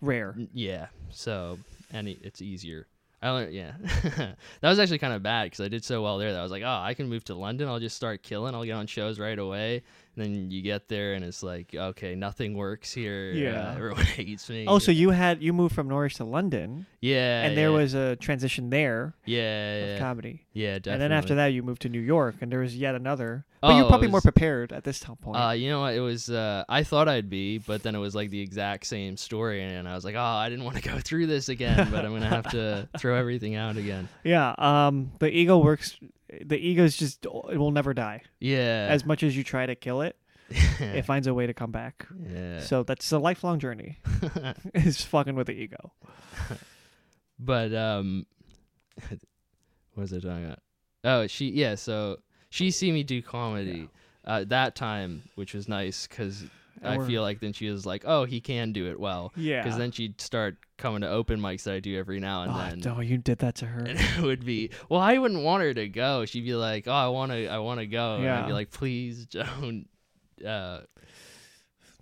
Rare. 0.00 0.36
Yeah, 0.52 0.86
so 1.10 1.58
and 1.92 2.08
it- 2.08 2.20
it's 2.22 2.42
easier. 2.42 2.86
I 3.22 3.30
learned. 3.30 3.54
Yeah, 3.54 3.72
that 4.16 4.36
was 4.62 4.78
actually 4.78 4.98
kind 4.98 5.14
of 5.14 5.22
bad 5.22 5.44
because 5.44 5.64
I 5.64 5.68
did 5.68 5.82
so 5.82 6.02
well 6.02 6.18
there 6.18 6.32
that 6.32 6.38
I 6.38 6.42
was 6.42 6.52
like, 6.52 6.62
oh, 6.62 6.80
I 6.82 6.92
can 6.92 7.08
move 7.08 7.24
to 7.24 7.34
London. 7.34 7.68
I'll 7.68 7.80
just 7.80 7.96
start 7.96 8.22
killing. 8.22 8.54
I'll 8.54 8.64
get 8.64 8.72
on 8.72 8.86
shows 8.86 9.18
right 9.18 9.38
away. 9.38 9.82
And 10.16 10.24
then 10.24 10.50
you 10.50 10.62
get 10.62 10.88
there 10.88 11.14
and 11.14 11.24
it's 11.24 11.42
like, 11.42 11.74
okay, 11.74 12.14
nothing 12.14 12.54
works 12.54 12.92
here. 12.92 13.32
Yeah. 13.32 13.70
uh, 13.70 13.74
everyone 13.74 14.04
hates 14.04 14.48
me. 14.48 14.66
Oh, 14.68 14.78
so 14.78 14.92
you 14.92 15.10
had 15.10 15.42
you 15.42 15.52
moved 15.52 15.74
from 15.74 15.88
Norwich 15.88 16.14
to 16.16 16.24
London, 16.24 16.86
yeah, 17.00 17.42
and 17.42 17.56
there 17.56 17.70
yeah. 17.70 17.76
was 17.76 17.94
a 17.94 18.16
transition 18.16 18.70
there 18.70 19.14
yeah, 19.24 19.74
of 19.74 19.88
yeah, 19.88 19.98
comedy, 19.98 20.46
yeah, 20.52 20.78
definitely. 20.78 20.92
and 20.92 21.02
then 21.02 21.12
after 21.12 21.34
that 21.34 21.46
you 21.48 21.62
moved 21.62 21.82
to 21.82 21.88
New 21.88 22.00
York, 22.00 22.36
and 22.40 22.52
there 22.52 22.60
was 22.60 22.76
yet 22.76 22.94
another. 22.94 23.44
But 23.60 23.72
Oh, 23.72 23.76
you're 23.78 23.86
probably 23.86 24.08
more 24.08 24.20
prepared 24.20 24.72
at 24.72 24.84
this 24.84 25.00
time 25.00 25.16
point. 25.16 25.42
Uh, 25.42 25.52
you 25.52 25.70
know 25.70 25.80
what? 25.80 25.94
It 25.94 26.00
was. 26.00 26.28
Uh, 26.28 26.64
I 26.68 26.82
thought 26.84 27.08
I'd 27.08 27.30
be, 27.30 27.58
but 27.58 27.82
then 27.82 27.94
it 27.94 27.98
was 27.98 28.14
like 28.14 28.30
the 28.30 28.40
exact 28.40 28.86
same 28.86 29.16
story, 29.16 29.62
and 29.62 29.88
I 29.88 29.94
was 29.94 30.04
like, 30.04 30.14
oh, 30.16 30.20
I 30.20 30.48
didn't 30.50 30.64
want 30.64 30.76
to 30.76 30.82
go 30.88 30.98
through 31.00 31.26
this 31.26 31.48
again, 31.48 31.88
but 31.90 32.04
I'm 32.04 32.12
gonna 32.12 32.28
have 32.28 32.50
to 32.50 32.88
throw 32.98 33.16
everything 33.16 33.54
out 33.56 33.76
again. 33.76 34.08
yeah. 34.22 34.54
Um. 34.58 35.12
The 35.18 35.30
ego 35.34 35.58
works. 35.58 35.96
The 36.44 36.56
ego's 36.56 36.96
just 36.96 37.24
it 37.24 37.58
will 37.58 37.70
never 37.70 37.94
die. 37.94 38.22
Yeah. 38.40 38.86
As 38.90 39.04
much 39.04 39.22
as 39.22 39.36
you 39.36 39.44
try 39.44 39.66
to 39.66 39.74
kill 39.74 40.02
it, 40.02 40.16
it 40.48 41.04
finds 41.04 41.26
a 41.26 41.34
way 41.34 41.46
to 41.46 41.54
come 41.54 41.70
back. 41.70 42.06
yeah. 42.28 42.60
So 42.60 42.82
that's 42.82 43.10
a 43.12 43.18
lifelong 43.18 43.58
journey. 43.58 43.98
is 44.74 45.02
fucking 45.02 45.34
with 45.34 45.46
the 45.48 45.54
ego. 45.54 45.92
but 47.38 47.74
um, 47.74 48.26
what 49.08 50.02
was 50.02 50.12
I 50.12 50.16
talking 50.16 50.44
about? 50.44 50.60
Oh, 51.04 51.26
she. 51.26 51.50
Yeah. 51.50 51.74
So 51.74 52.18
she 52.50 52.70
see 52.70 52.92
me 52.92 53.02
do 53.02 53.22
comedy. 53.22 53.88
Uh, 54.24 54.42
that 54.44 54.74
time, 54.74 55.22
which 55.34 55.52
was 55.52 55.68
nice 55.68 56.06
because 56.06 56.44
I 56.82 56.98
feel 57.06 57.22
like 57.22 57.40
then 57.40 57.52
she 57.52 57.68
was 57.70 57.86
like, 57.86 58.04
"Oh, 58.06 58.24
he 58.24 58.40
can 58.40 58.72
do 58.72 58.86
it 58.90 58.98
well." 58.98 59.32
Yeah. 59.36 59.62
Because 59.62 59.78
then 59.78 59.90
she'd 59.92 60.20
start 60.20 60.56
coming 60.76 61.02
to 61.02 61.08
open 61.08 61.40
mics 61.40 61.62
that 61.64 61.74
I 61.74 61.80
do 61.80 61.96
every 61.96 62.18
now 62.20 62.42
and 62.42 62.52
oh, 62.52 62.58
then. 62.58 62.80
no, 62.80 63.00
you 63.00 63.16
did 63.18 63.38
that 63.38 63.54
to 63.56 63.66
her. 63.66 63.80
and 63.84 63.98
it 64.18 64.20
would 64.20 64.44
be 64.44 64.70
well 64.88 65.00
i 65.00 65.16
wouldn't 65.16 65.44
want 65.44 65.62
her 65.62 65.72
to 65.72 65.88
go 65.88 66.24
she'd 66.24 66.44
be 66.44 66.54
like 66.54 66.88
oh 66.88 66.92
i 66.92 67.06
want 67.06 67.30
to 67.30 67.46
i 67.46 67.58
want 67.58 67.78
to 67.78 67.86
go 67.86 68.16
and 68.16 68.28
i'd 68.28 68.40
Yeah. 68.40 68.46
be 68.46 68.52
like 68.52 68.70
please 68.72 69.24
don't 69.26 69.86
uh 70.44 70.80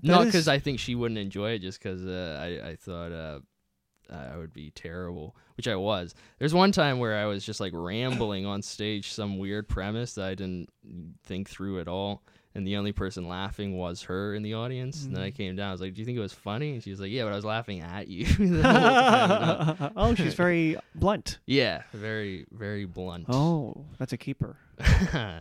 not 0.02 0.22
is- 0.22 0.26
because 0.26 0.48
i 0.48 0.58
think 0.58 0.78
she 0.78 0.94
wouldn't 0.94 1.18
enjoy 1.18 1.50
it 1.50 1.58
just 1.60 1.82
because 1.82 2.04
uh, 2.06 2.38
i 2.42 2.70
i 2.70 2.76
thought 2.76 3.12
uh 3.12 3.40
i 4.10 4.36
would 4.36 4.52
be 4.52 4.70
terrible 4.70 5.36
which 5.56 5.68
i 5.68 5.76
was 5.76 6.14
there's 6.38 6.54
one 6.54 6.72
time 6.72 6.98
where 6.98 7.16
i 7.16 7.24
was 7.26 7.44
just 7.44 7.60
like 7.60 7.72
rambling 7.74 8.46
on 8.46 8.62
stage 8.62 9.12
some 9.12 9.38
weird 9.38 9.68
premise 9.68 10.14
that 10.14 10.24
i 10.24 10.34
didn't 10.34 10.68
think 11.24 11.48
through 11.48 11.78
at 11.80 11.88
all 11.88 12.22
and 12.54 12.66
the 12.66 12.76
only 12.76 12.92
person 12.92 13.26
laughing 13.28 13.76
was 13.78 14.02
her 14.02 14.34
in 14.34 14.42
the 14.42 14.54
audience 14.54 15.04
and 15.04 15.14
then 15.16 15.22
i 15.22 15.30
Mhm. 15.30 15.34
came 15.36 15.56
down 15.56 15.68
i 15.68 15.72
was 15.72 15.80
like 15.80 15.94
do 15.94 16.00
you 16.00 16.04
think 16.04 16.18
it 16.18 16.20
was 16.20 16.32
funny 16.34 16.72
and 16.74 16.82
she 16.82 16.90
was 16.90 17.00
like 17.00 17.10
yeah 17.10 17.24
but 17.24 17.32
i 17.32 17.36
was 17.36 17.44
laughing 17.44 17.80
at 17.80 18.08
you 18.08 18.24
the 18.26 18.62
whole 18.62 19.74
time. 19.74 19.92
oh, 19.96 20.14
she's 20.14 20.34
very 20.34 20.76
blunt. 20.94 21.38
yeah 21.46 21.82
very 21.92 22.46
very 22.52 22.84
blunt 22.84 23.24
Oh, 23.28 23.86
that's 23.98 24.12
a 24.12 24.16
keeper. 24.18 24.56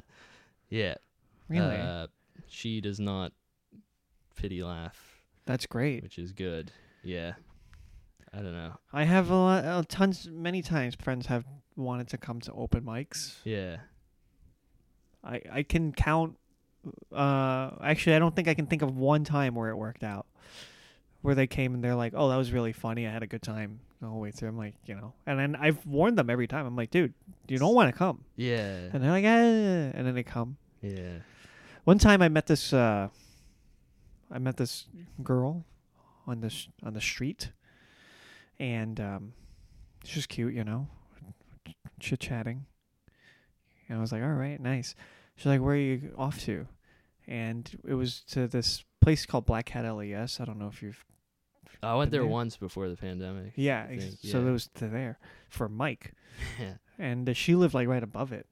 yeah. 0.69 0.95
Really? 1.49 1.75
Uh, 1.75 2.07
she 2.47 2.79
does 2.81 2.99
not 2.99 3.33
pity 4.35 4.63
laugh, 4.63 5.21
that's 5.45 5.65
great. 5.65 6.03
which 6.03 6.17
is 6.17 6.31
good. 6.31 6.71
Yeah. 7.03 7.33
I 8.33 8.37
don't 8.37 8.53
know. 8.53 8.77
I 8.93 9.03
have 9.03 9.29
a 9.29 9.35
lot, 9.35 9.65
uh, 9.65 9.83
tons, 9.89 10.29
many 10.31 10.61
times 10.61 10.95
friends 10.95 11.25
have 11.27 11.43
wanted 11.75 12.07
to 12.09 12.17
come 12.17 12.39
to 12.41 12.53
open 12.53 12.83
mics. 12.83 13.35
Yeah. 13.43 13.77
I 15.23 15.41
I 15.51 15.63
can 15.63 15.91
count. 15.91 16.37
Uh, 17.11 17.71
actually, 17.81 18.15
I 18.15 18.19
don't 18.19 18.35
think 18.35 18.47
I 18.47 18.53
can 18.53 18.65
think 18.67 18.81
of 18.81 18.95
one 18.97 19.23
time 19.23 19.55
where 19.55 19.69
it 19.69 19.75
worked 19.75 20.03
out, 20.03 20.25
where 21.21 21.35
they 21.35 21.47
came 21.47 21.73
and 21.73 21.83
they're 21.83 21.95
like, 21.95 22.13
"Oh, 22.15 22.29
that 22.29 22.37
was 22.37 22.51
really 22.51 22.73
funny. 22.73 23.07
I 23.07 23.11
had 23.11 23.21
a 23.23 23.27
good 23.27 23.41
time 23.43 23.79
the 24.01 24.07
whole 24.07 24.19
way 24.19 24.31
through." 24.31 24.49
I'm 24.49 24.57
like, 24.57 24.75
you 24.85 24.95
know, 24.95 25.13
and 25.25 25.37
then 25.39 25.55
I've 25.55 25.85
warned 25.85 26.17
them 26.17 26.29
every 26.29 26.47
time. 26.47 26.65
I'm 26.65 26.75
like, 26.75 26.89
"Dude, 26.91 27.13
you 27.47 27.57
don't 27.59 27.75
want 27.75 27.91
to 27.91 27.97
come," 27.97 28.23
Yeah. 28.35 28.89
and 28.93 29.03
they're 29.03 29.11
like, 29.11 29.25
"Ah," 29.25 29.97
and 29.97 30.07
then 30.07 30.15
they 30.15 30.23
come. 30.23 30.57
Yeah. 30.81 31.19
One 31.83 31.97
time 31.99 32.21
I 32.21 32.29
met 32.29 32.47
this 32.47 32.73
uh 32.73 33.09
I 34.31 34.39
met 34.39 34.57
this 34.57 34.87
girl 35.23 35.65
on 36.25 36.41
this 36.41 36.67
on 36.83 36.93
the 36.93 37.01
street 37.01 37.51
and 38.59 38.99
um 38.99 39.33
she 40.03 40.17
was 40.17 40.25
cute, 40.25 40.53
you 40.53 40.63
know. 40.63 40.87
Chit 41.99 42.19
chatting. 42.19 42.65
And 43.87 43.97
I 43.99 44.01
was 44.01 44.11
like, 44.11 44.23
All 44.23 44.29
right, 44.33 44.59
nice. 44.59 44.95
She's 45.41 45.47
like, 45.47 45.61
Where 45.61 45.73
are 45.73 45.77
you 45.77 46.13
off 46.19 46.39
to? 46.41 46.67
And 47.27 47.67
it 47.87 47.95
was 47.95 48.21
to 48.29 48.47
this 48.47 48.83
place 49.01 49.25
called 49.25 49.47
Black 49.47 49.65
Cat 49.65 49.91
LES. 49.91 50.39
I 50.39 50.45
don't 50.45 50.59
know 50.59 50.67
if 50.67 50.83
you've 50.83 51.03
I 51.81 51.95
went 51.95 52.11
there 52.11 52.21
there? 52.21 52.29
once 52.29 52.57
before 52.57 52.89
the 52.89 52.95
pandemic. 52.95 53.53
Yeah, 53.55 53.87
ex- 53.89 54.03
think, 54.03 54.17
so 54.21 54.45
it 54.45 54.51
was 54.51 54.69
to 54.75 54.87
there 54.87 55.17
for 55.49 55.67
Mike. 55.67 56.13
yeah. 56.59 56.73
and 56.99 57.27
uh, 57.27 57.33
she 57.33 57.55
lived 57.55 57.73
like 57.73 57.87
right 57.87 58.03
above 58.03 58.31
it. 58.33 58.45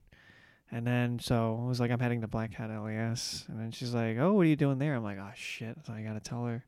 And 0.72 0.88
then 0.88 1.20
so 1.20 1.62
I 1.64 1.68
was 1.68 1.80
like, 1.80 1.92
I'm 1.92 2.00
heading 2.00 2.22
to 2.22 2.28
Black 2.28 2.56
Cat 2.56 2.72
LES, 2.72 3.46
and 3.50 3.60
then 3.60 3.70
she's 3.70 3.94
like, 3.94 4.18
Oh, 4.18 4.34
what 4.34 4.42
are 4.42 4.50
you 4.50 4.56
doing 4.56 4.80
there? 4.80 4.96
I'm 4.96 5.04
like, 5.04 5.20
Oh 5.20 5.30
shit! 5.36 5.78
So 5.86 5.94
I 5.94 6.02
gotta 6.02 6.20
tell 6.20 6.46
her. 6.46 6.66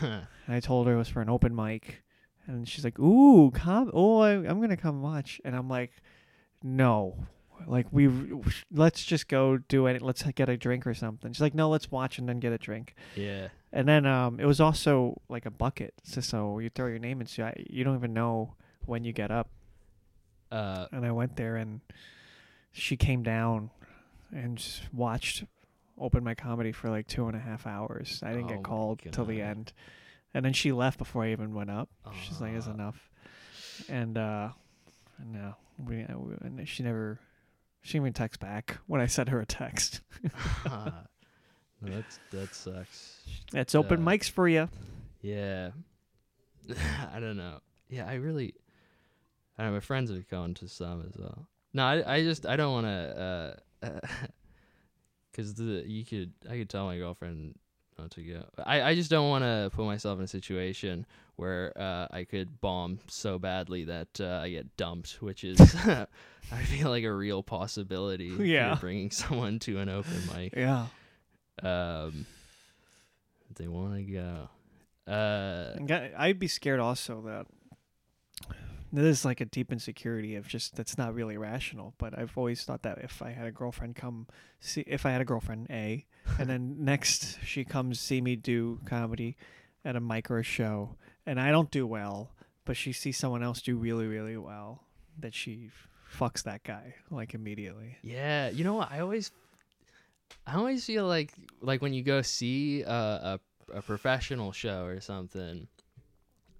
And 0.00 0.56
I 0.56 0.60
told 0.60 0.86
her 0.86 0.94
it 0.94 0.98
was 0.98 1.10
for 1.10 1.20
an 1.20 1.28
open 1.28 1.54
mic, 1.54 2.02
and 2.46 2.66
she's 2.66 2.84
like, 2.84 2.98
Ooh, 2.98 3.50
come! 3.50 3.90
Oh, 3.92 4.20
I, 4.20 4.30
I'm 4.30 4.62
gonna 4.62 4.78
come 4.78 5.02
watch. 5.02 5.42
And 5.44 5.54
I'm 5.54 5.68
like, 5.68 5.92
No, 6.62 7.26
like 7.66 7.86
we 7.90 8.08
let's 8.72 9.04
just 9.04 9.28
go 9.28 9.58
do 9.58 9.86
it. 9.86 10.02
Let's 10.02 10.22
get 10.22 10.48
a 10.48 10.56
drink 10.56 10.86
or 10.86 10.94
something. 10.94 11.32
She's 11.32 11.40
like, 11.40 11.54
no, 11.54 11.68
let's 11.68 11.90
watch 11.90 12.18
and 12.18 12.28
then 12.28 12.38
get 12.40 12.52
a 12.52 12.58
drink. 12.58 12.94
Yeah. 13.14 13.48
And 13.72 13.86
then 13.86 14.06
um, 14.06 14.40
it 14.40 14.46
was 14.46 14.60
also 14.60 15.20
like 15.28 15.44
a 15.44 15.50
bucket, 15.50 15.92
so, 16.02 16.20
so 16.22 16.58
you 16.58 16.70
throw 16.70 16.86
your 16.86 16.98
name 16.98 17.20
and 17.20 17.30
I, 17.38 17.52
you 17.68 17.84
don't 17.84 17.96
even 17.96 18.14
know 18.14 18.54
when 18.86 19.04
you 19.04 19.12
get 19.12 19.30
up. 19.30 19.48
Uh, 20.50 20.86
And 20.92 21.04
I 21.04 21.10
went 21.12 21.36
there, 21.36 21.56
and 21.56 21.82
she 22.72 22.96
came 22.96 23.22
down 23.22 23.70
and 24.32 24.64
watched 24.94 25.44
open 25.98 26.24
my 26.24 26.34
comedy 26.34 26.72
for 26.72 26.88
like 26.88 27.06
two 27.06 27.26
and 27.26 27.36
a 27.36 27.40
half 27.40 27.66
hours. 27.66 28.22
I 28.24 28.28
didn't 28.32 28.46
Oh 28.46 28.48
get 28.54 28.62
called 28.62 29.00
till 29.12 29.24
the 29.26 29.42
end, 29.42 29.72
and 30.32 30.44
then 30.44 30.54
she 30.54 30.72
left 30.72 30.96
before 30.98 31.24
I 31.24 31.32
even 31.32 31.52
went 31.52 31.70
up. 31.70 31.90
She's 32.22 32.40
like, 32.40 32.54
"It's 32.54 32.66
enough," 32.66 33.10
and 33.90 34.16
uh, 34.16 34.48
no, 35.22 35.54
we, 35.84 36.04
uh, 36.04 36.16
we 36.18 36.34
and 36.40 36.66
she 36.66 36.82
never. 36.82 37.18
She 37.82 37.92
didn't 37.92 38.04
even 38.04 38.12
text 38.14 38.40
back 38.40 38.78
when 38.86 39.00
I 39.00 39.06
sent 39.06 39.28
her 39.30 39.40
a 39.40 39.46
text. 39.46 40.00
no, 40.66 40.90
that's 41.80 42.18
that 42.30 42.54
sucks. 42.54 43.20
It's 43.54 43.74
open 43.74 44.02
Uh, 44.02 44.10
mics 44.10 44.28
for 44.30 44.48
you. 44.48 44.68
Yeah. 45.22 45.70
I 47.14 47.20
don't 47.20 47.36
know. 47.36 47.60
Yeah, 47.88 48.06
I 48.06 48.14
really. 48.14 48.54
I 49.56 49.62
don't 49.62 49.72
know. 49.72 49.76
My 49.76 49.80
friends 49.80 50.10
have 50.10 50.28
gone 50.28 50.54
to 50.54 50.68
some 50.68 51.04
as 51.08 51.16
well. 51.18 51.46
No, 51.72 51.84
I, 51.84 52.16
I 52.16 52.22
just 52.22 52.46
I 52.46 52.56
don't 52.56 52.72
want 52.72 52.86
to. 52.86 53.56
Uh, 53.82 53.90
Cause 55.34 55.54
the 55.54 55.84
you 55.86 56.04
could 56.04 56.32
I 56.50 56.58
could 56.58 56.68
tell 56.68 56.86
my 56.86 56.98
girlfriend 56.98 57.54
not 57.96 58.10
to 58.12 58.22
go. 58.22 58.44
I 58.64 58.82
I 58.82 58.94
just 58.96 59.08
don't 59.10 59.28
want 59.28 59.44
to 59.44 59.70
put 59.72 59.84
myself 59.86 60.18
in 60.18 60.24
a 60.24 60.28
situation 60.28 61.06
where 61.38 61.72
uh, 61.76 62.08
I 62.10 62.24
could 62.24 62.60
bomb 62.60 62.98
so 63.06 63.38
badly 63.38 63.84
that 63.84 64.20
uh, 64.20 64.40
I 64.42 64.50
get 64.50 64.76
dumped, 64.76 65.22
which 65.22 65.44
is 65.44 65.60
I 66.50 66.62
feel 66.64 66.90
like 66.90 67.04
a 67.04 67.12
real 67.12 67.44
possibility. 67.44 68.26
Yeah. 68.26 68.76
bringing 68.80 69.10
someone 69.12 69.60
to 69.60 69.78
an 69.78 69.88
open 69.88 70.20
mic. 70.34 70.54
Yeah. 70.56 70.86
Um, 71.62 72.26
they 73.54 73.68
want 73.68 73.94
to 73.94 74.02
go. 74.02 74.48
Uh, 75.10 75.76
I'd 76.18 76.40
be 76.40 76.48
scared 76.48 76.80
also 76.80 77.22
that 77.22 77.46
this 78.92 79.18
is 79.18 79.24
like 79.24 79.40
a 79.40 79.44
deep 79.44 79.70
insecurity 79.70 80.34
of 80.34 80.48
just 80.48 80.74
that's 80.74 80.98
not 80.98 81.14
really 81.14 81.36
rational. 81.36 81.94
But 81.98 82.18
I've 82.18 82.36
always 82.36 82.64
thought 82.64 82.82
that 82.82 82.98
if 82.98 83.22
I 83.22 83.30
had 83.30 83.46
a 83.46 83.52
girlfriend 83.52 83.94
come 83.94 84.26
see, 84.58 84.82
if 84.88 85.06
I 85.06 85.12
had 85.12 85.20
a 85.20 85.24
girlfriend, 85.24 85.68
a, 85.70 86.04
and 86.36 86.50
then 86.50 86.76
next 86.80 87.38
she 87.44 87.64
comes 87.64 88.00
see 88.00 88.20
me 88.20 88.34
do 88.34 88.80
comedy 88.86 89.36
at 89.84 89.94
a 89.94 90.00
mic 90.00 90.30
or 90.30 90.42
show, 90.42 90.96
and 91.28 91.40
I 91.40 91.50
don't 91.50 91.70
do 91.70 91.86
well, 91.86 92.30
but 92.64 92.76
she 92.76 92.92
sees 92.92 93.16
someone 93.16 93.42
else 93.42 93.60
do 93.60 93.76
really 93.76 94.06
really 94.06 94.36
well, 94.36 94.82
that 95.20 95.34
she 95.34 95.70
fucks 96.12 96.42
that 96.44 96.62
guy 96.64 96.94
like 97.10 97.34
immediately. 97.34 97.96
yeah, 98.02 98.48
you 98.48 98.64
know 98.64 98.74
what? 98.74 98.90
I 98.90 99.00
always, 99.00 99.30
I 100.46 100.54
always 100.56 100.84
feel 100.84 101.06
like 101.06 101.32
like 101.60 101.82
when 101.82 101.92
you 101.92 102.02
go 102.02 102.22
see 102.22 102.82
a 102.82 102.90
a, 102.90 103.40
a 103.74 103.82
professional 103.82 104.52
show 104.52 104.84
or 104.84 105.00
something. 105.00 105.68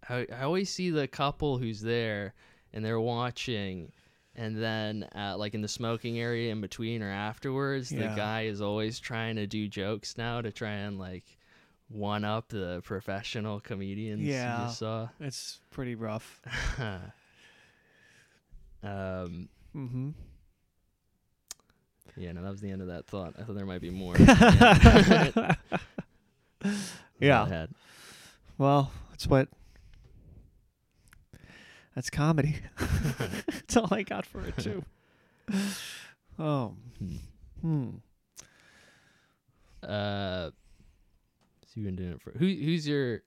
I, 0.09 0.27
I 0.33 0.43
always 0.43 0.71
see 0.71 0.89
the 0.89 1.07
couple 1.07 1.59
who's 1.59 1.83
there 1.83 2.33
and 2.73 2.83
they're 2.83 3.01
watching 3.01 3.93
and 4.35 4.57
then 4.57 5.07
uh, 5.15 5.37
like 5.37 5.55
in 5.55 5.61
the 5.61 5.69
smoking 5.69 6.19
area 6.19 6.51
in 6.51 6.63
between 6.63 7.03
or 7.03 7.11
afterwards 7.11 7.91
the 7.91 8.13
guy 8.17 8.43
is 8.43 8.63
always 8.63 8.99
trying 8.99 9.37
to 9.37 9.47
do 9.47 9.69
jokes 9.69 10.17
now 10.17 10.41
to 10.41 10.51
try 10.51 10.71
and 10.71 10.99
like 10.99 11.38
one 11.89 12.25
up 12.25 12.49
the 12.49 12.81
professional 12.85 13.61
comedians 13.61 14.23
Yeah. 14.23 14.61
you 14.61 14.67
just 14.67 14.79
saw 14.79 15.09
It's 15.21 15.61
pretty 15.71 15.95
rough. 15.95 16.41
um 18.83 19.49
Mm-hmm. 19.77 20.11
yeah 22.17 22.33
no 22.33 22.43
that 22.43 22.51
was 22.51 22.61
the 22.61 22.71
end 22.71 22.81
of 22.83 22.89
that 22.89 23.07
thought 23.07 23.35
i 23.39 23.43
thought 23.45 23.55
there 23.57 23.67
might 23.67 23.81
be 23.83 23.91
more 23.91 24.15
Yeah. 27.21 27.67
Well, 28.59 28.91
that's 29.11 29.27
what. 29.27 29.49
That's 31.95 32.11
comedy. 32.11 32.57
that's 33.47 33.77
all 33.77 33.89
I 33.93 34.03
got 34.05 34.25
for 34.25 34.41
it 34.47 34.57
too. 34.57 34.85
Oh. 36.39 36.75
Hmm. 36.99 37.17
Hmm. 37.61 37.89
Uh, 39.83 40.51
you've 41.79 41.87
been 41.87 41.97
doing 41.97 42.13
it 42.13 42.21
for 42.21 42.33
who? 42.33 42.47
Who's 42.47 42.87
your? 42.87 43.23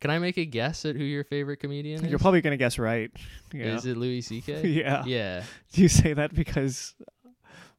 Can 0.00 0.10
I 0.10 0.18
make 0.18 0.38
a 0.38 0.46
guess 0.46 0.86
at 0.86 0.96
who 0.96 1.04
your 1.04 1.24
favorite 1.24 1.58
comedian 1.58 2.02
is? 2.02 2.10
You're 2.10 2.18
probably 2.18 2.40
gonna 2.40 2.56
guess 2.56 2.78
right. 2.78 3.10
Yeah. 3.52 3.76
Is 3.76 3.84
it 3.84 3.96
Louis 3.96 4.22
C.K.? 4.22 4.66
yeah. 4.68 5.04
yeah. 5.04 5.42
Do 5.72 5.82
you 5.82 5.88
say 5.88 6.14
that 6.14 6.34
because 6.34 6.94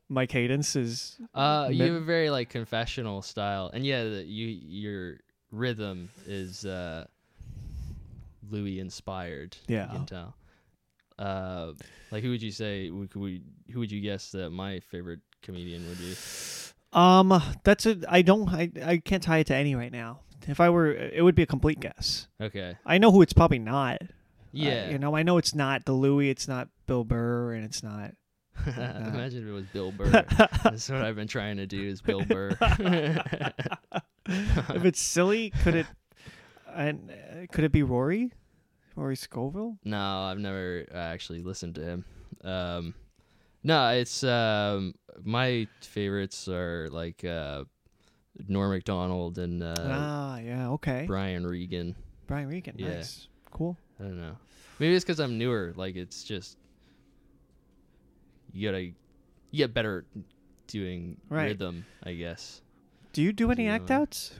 my 0.08 0.28
cadence 0.28 0.76
is? 0.76 1.18
Uh, 1.34 1.70
you 1.72 1.84
have 1.84 1.96
a 1.96 2.00
very 2.00 2.30
like 2.30 2.50
confessional 2.50 3.22
style, 3.22 3.72
and 3.74 3.86
yeah, 3.86 4.04
the, 4.04 4.24
you 4.24 4.48
your 4.48 5.18
rhythm 5.52 6.10
is 6.28 6.64
uh 6.66 7.06
Louis 8.50 8.80
inspired. 8.80 9.58
Yeah. 9.68 9.92
you 9.92 9.98
can 9.98 10.06
tell. 10.06 10.36
Uh, 11.18 11.74
like 12.12 12.24
who 12.24 12.30
would 12.30 12.42
you 12.42 12.52
say? 12.52 12.88
Who 12.90 13.08
could 13.08 13.22
we? 13.22 13.42
Who 13.72 13.80
would 13.80 13.92
you 13.92 14.02
guess 14.02 14.32
that 14.32 14.52
my 14.52 14.80
favorite 14.80 15.22
comedian 15.42 15.88
would 15.88 15.98
be? 15.98 16.16
Um, 16.94 17.42
that's 17.64 17.86
a. 17.86 17.98
I 18.08 18.22
don't. 18.22 18.50
I. 18.50 18.72
I 18.84 18.98
can't 18.98 19.24
tie 19.24 19.39
it 19.39 19.48
to 19.48 19.56
any 19.56 19.76
right 19.76 19.92
now. 19.92 20.20
If 20.48 20.60
I 20.60 20.70
were, 20.70 20.92
it 20.92 21.24
would 21.24 21.36
be 21.36 21.44
a 21.44 21.48
complete 21.48 21.80
guess. 21.80 22.28
Okay. 22.42 22.76
I 22.86 22.98
know 22.98 23.12
who 23.12 23.22
it's 23.22 23.34
probably 23.34 23.60
not. 23.60 24.02
Yeah. 24.52 24.89
you 24.89 24.98
know, 24.98 25.16
I 25.16 25.24
know 25.24 25.38
it's 25.38 25.56
not 25.56 25.86
the 25.86 25.94
Louis. 25.94 26.30
It's 26.30 26.48
not 26.48 26.68
Bill 26.88 27.04
Burr, 27.04 27.54
and 27.54 27.64
it's 27.64 27.84
not. 27.84 28.12
Imagine 28.66 29.44
if 29.44 29.48
it 29.48 29.52
was 29.52 29.66
Bill 29.68 29.92
Burr. 29.98 30.10
That's 30.64 30.89
what 30.89 31.02
I've 31.02 31.16
been 31.16 31.28
trying 31.28 31.58
to 31.58 31.66
do 31.66 31.82
is 31.82 32.02
Bill 32.02 32.26
Burr. 32.26 32.58
if 34.26 34.86
it's 34.86 35.02
silly, 35.02 35.52
could 35.64 35.76
it? 35.76 35.86
And 36.74 37.12
uh, 37.12 37.46
could 37.52 37.64
it 37.64 37.72
be 37.72 37.84
Rory? 37.84 38.32
Rory 38.96 39.16
Scovel? 39.16 39.78
no, 39.86 39.98
I've 39.98 40.38
never 40.39 40.86
uh, 40.94 40.98
actually 40.98 41.42
listened 41.42 41.76
to 41.76 41.82
him. 41.82 42.06
Um, 42.44 42.94
no, 43.64 43.89
it's 43.89 44.24
um, 44.24 44.93
my 45.24 45.68
favorites 45.82 46.47
are 46.47 46.88
like 46.91 47.24
uh, 47.24 47.64
Norm 48.47 48.72
Macdonald 48.72 49.38
and 49.38 49.62
uh, 49.64 49.76
ah, 49.78 50.38
yeah. 50.39 50.70
Okay. 50.72 51.05
Brian 51.07 51.45
Regan. 51.45 51.95
Brian 52.28 52.47
Regan. 52.47 52.76
Yeah. 52.78 52.95
Nice. 52.95 53.28
Cool. 53.51 53.78
I 53.99 54.03
don't 54.03 54.20
know. 54.22 54.38
Maybe 54.80 54.95
it's 54.95 55.05
because 55.05 55.20
I'm 55.20 55.38
newer. 55.38 55.74
Like 55.76 55.95
it's 55.95 56.24
just 56.24 56.57
you 58.53 58.68
gotta 58.70 58.82
you 58.84 58.93
get 59.53 59.74
better 59.74 60.05
doing 60.68 61.18
Right. 61.30 61.47
rhythm, 61.47 61.86
I 62.03 62.14
guess. 62.14 62.62
Do 63.14 63.22
you 63.22 63.34
do 63.34 63.51
any 63.51 63.66
Yeah. 63.66 63.76
act 63.76 63.91
outs? 63.91 64.34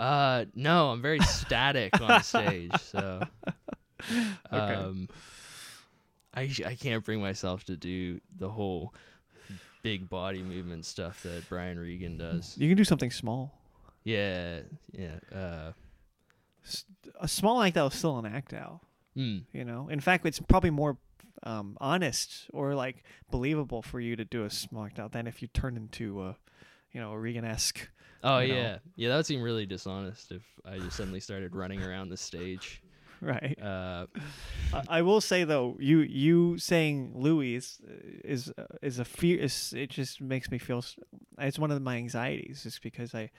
Uh, 0.00 0.46
no, 0.54 0.90
I'm 0.90 1.02
very 1.02 1.20
static 1.20 2.00
on 2.00 2.22
stage, 2.24 2.72
so 2.80 3.22
um, 4.50 5.08
I 6.34 6.50
I 6.66 6.74
can't 6.74 7.04
bring 7.04 7.20
myself 7.20 7.64
to 7.64 7.76
do 7.76 8.20
the 8.38 8.48
whole 8.48 8.94
big 9.82 10.08
body 10.08 10.42
movement 10.42 10.84
stuff 10.86 11.22
that 11.24 11.48
Brian 11.48 11.78
Regan 11.78 12.16
does. 12.16 12.56
You 12.56 12.68
can 12.68 12.76
do 12.76 12.84
something 12.84 13.10
small. 13.10 13.58
Yeah, 14.04 14.60
yeah. 14.92 15.18
Uh, 15.34 15.72
A 17.20 17.28
small 17.28 17.62
act 17.62 17.76
out 17.76 17.92
is 17.92 17.98
still 17.98 18.18
an 18.18 18.26
act 18.26 18.52
out. 18.52 18.80
mm, 19.16 19.42
You 19.52 19.64
know. 19.64 19.88
In 19.88 20.00
fact, 20.00 20.24
it's 20.26 20.40
probably 20.40 20.70
more 20.70 20.98
um, 21.42 21.76
honest 21.80 22.46
or 22.52 22.74
like 22.74 23.02
believable 23.30 23.82
for 23.82 24.00
you 24.00 24.14
to 24.16 24.24
do 24.24 24.44
a 24.44 24.50
small 24.50 24.84
act 24.84 24.98
out 24.98 25.12
than 25.12 25.26
if 25.26 25.42
you 25.42 25.48
turn 25.48 25.76
into 25.76 26.22
a, 26.22 26.36
you 26.92 27.00
know, 27.00 27.10
a 27.12 27.18
Regan 27.18 27.44
esque. 27.44 27.88
oh 28.22 28.38
You 28.38 28.48
know. 28.48 28.54
yeah, 28.60 28.78
yeah. 28.96 29.08
That 29.08 29.16
would 29.16 29.26
seem 29.26 29.42
really 29.42 29.66
dishonest 29.66 30.30
if 30.32 30.42
I 30.64 30.78
just 30.78 30.96
suddenly 30.96 31.20
started 31.20 31.54
running 31.56 31.82
around 31.82 32.08
the 32.10 32.16
stage. 32.16 32.82
Right. 33.34 33.56
Uh, 33.62 34.06
I, 34.74 34.98
I 34.98 35.02
will 35.02 35.20
say 35.20 35.44
though, 35.44 35.76
you 35.78 36.00
you 36.00 36.58
saying 36.58 37.12
Louis 37.14 37.54
is 37.54 37.80
is, 38.24 38.52
uh, 38.58 38.64
is 38.82 38.98
a 38.98 39.04
fear. 39.04 39.38
Is, 39.38 39.72
it 39.76 39.90
just 39.90 40.20
makes 40.20 40.50
me 40.50 40.58
feel. 40.58 40.84
It's 41.38 41.56
one 41.56 41.70
of 41.70 41.80
my 41.82 41.96
anxieties, 41.96 42.64
just 42.64 42.82
because 42.82 43.14
I 43.14 43.30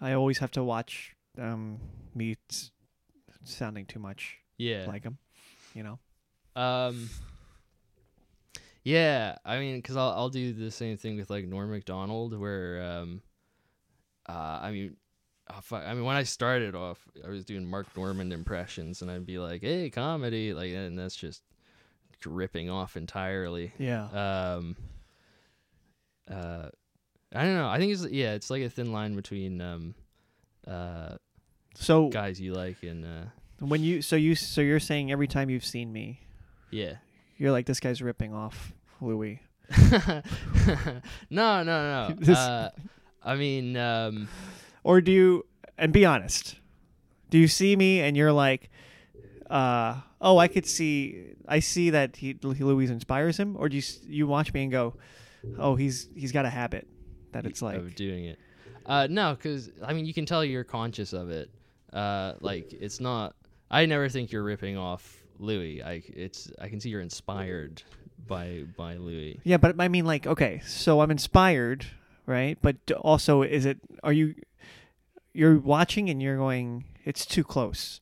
I 0.00 0.14
always 0.14 0.38
have 0.38 0.50
to 0.52 0.64
watch 0.64 1.14
um 1.38 1.80
me 2.14 2.36
s- 2.50 2.70
sounding 3.42 3.84
too 3.84 3.98
much 3.98 4.38
yeah. 4.56 4.86
like 4.88 5.04
him. 5.04 5.18
You 5.74 5.82
know. 5.82 5.98
Um. 6.56 7.10
Yeah, 8.84 9.36
I 9.44 9.58
mean, 9.58 9.76
because 9.76 9.96
I'll 9.96 10.12
I'll 10.12 10.30
do 10.30 10.54
the 10.54 10.70
same 10.70 10.96
thing 10.96 11.18
with 11.18 11.28
like 11.28 11.46
Norm 11.46 11.70
Macdonald, 11.70 12.38
where 12.38 12.82
um, 12.82 13.20
uh, 14.26 14.60
I 14.62 14.70
mean, 14.70 14.96
oh, 15.50 15.60
fuck, 15.62 15.84
I 15.86 15.94
mean, 15.94 16.04
when 16.04 16.16
I 16.16 16.22
started 16.22 16.74
off, 16.74 17.06
I 17.24 17.28
was 17.28 17.44
doing 17.44 17.64
Mark 17.64 17.86
Normand 17.96 18.32
impressions, 18.32 19.02
and 19.02 19.10
I'd 19.10 19.26
be 19.26 19.38
like, 19.38 19.62
"Hey, 19.62 19.90
comedy," 19.90 20.52
like, 20.54 20.72
and 20.72 20.98
that's 20.98 21.16
just 21.16 21.42
ripping 22.24 22.70
off 22.70 22.96
entirely. 22.96 23.72
Yeah. 23.78 24.06
Um. 24.56 24.76
Uh, 26.30 26.68
I 27.34 27.42
don't 27.44 27.54
know. 27.54 27.68
I 27.68 27.78
think 27.78 27.92
it's 27.92 28.06
yeah, 28.06 28.32
it's 28.34 28.50
like 28.50 28.62
a 28.62 28.70
thin 28.70 28.92
line 28.92 29.16
between 29.16 29.60
um, 29.60 29.94
uh, 30.66 31.16
so 31.74 32.08
guys 32.08 32.40
you 32.40 32.54
like 32.54 32.82
and 32.82 33.04
uh, 33.04 33.24
when 33.58 33.82
you 33.82 34.02
so 34.02 34.16
you 34.16 34.34
so 34.34 34.60
you're 34.60 34.80
saying 34.80 35.10
every 35.10 35.26
time 35.26 35.50
you've 35.50 35.64
seen 35.64 35.92
me, 35.92 36.20
yeah, 36.70 36.94
you're 37.36 37.52
like 37.52 37.66
this 37.66 37.80
guy's 37.80 38.00
ripping 38.00 38.32
off 38.32 38.72
Louis. 39.00 39.40
no, 41.30 41.62
no, 41.62 41.64
no. 41.64 42.14
Uh, 42.34 42.70
I 43.22 43.36
mean, 43.36 43.76
um, 43.76 44.28
Or 44.84 45.00
do 45.00 45.10
you 45.10 45.46
and 45.76 45.92
be 45.92 46.04
honest. 46.04 46.56
Do 47.30 47.38
you 47.38 47.48
see 47.48 47.74
me 47.74 48.00
and 48.00 48.16
you're 48.16 48.32
like 48.32 48.70
uh 49.50 49.96
oh, 50.20 50.38
I 50.38 50.46
could 50.48 50.66
see 50.66 51.32
I 51.48 51.58
see 51.58 51.90
that 51.90 52.16
he 52.16 52.36
Louise 52.42 52.90
inspires 52.90 53.36
him 53.36 53.56
or 53.58 53.68
do 53.68 53.76
you 53.76 53.82
you 54.06 54.26
watch 54.28 54.52
me 54.52 54.62
and 54.62 54.70
go, 54.70 54.94
"Oh, 55.58 55.74
he's 55.74 56.08
he's 56.14 56.30
got 56.30 56.44
a 56.44 56.50
habit 56.50 56.86
that 57.32 57.44
it's 57.44 57.60
like 57.60 57.76
of 57.76 57.94
doing 57.94 58.24
it. 58.24 58.38
Uh, 58.86 59.06
no, 59.10 59.34
because 59.34 59.70
I 59.82 59.92
mean, 59.92 60.06
you 60.06 60.14
can 60.14 60.26
tell 60.26 60.44
you're 60.44 60.64
conscious 60.64 61.12
of 61.12 61.30
it. 61.30 61.50
Uh, 61.92 62.34
like 62.40 62.72
it's 62.72 63.00
not. 63.00 63.34
I 63.70 63.86
never 63.86 64.08
think 64.08 64.32
you're 64.32 64.42
ripping 64.42 64.76
off 64.76 65.22
Louis. 65.38 65.82
I 65.82 66.02
it's 66.06 66.50
I 66.60 66.68
can 66.68 66.80
see 66.80 66.88
you're 66.88 67.00
inspired 67.00 67.82
by 68.26 68.64
by 68.76 68.96
Louis. 68.96 69.40
Yeah, 69.44 69.58
but 69.58 69.76
I 69.78 69.88
mean, 69.88 70.04
like, 70.04 70.26
okay, 70.26 70.60
so 70.66 71.00
I'm 71.00 71.10
inspired, 71.10 71.86
right? 72.26 72.58
But 72.60 72.76
also, 73.00 73.42
is 73.42 73.66
it? 73.66 73.78
Are 74.02 74.12
you? 74.12 74.34
You're 75.32 75.58
watching 75.58 76.08
and 76.10 76.22
you're 76.22 76.36
going. 76.36 76.84
It's 77.04 77.26
too 77.26 77.44
close. 77.44 78.00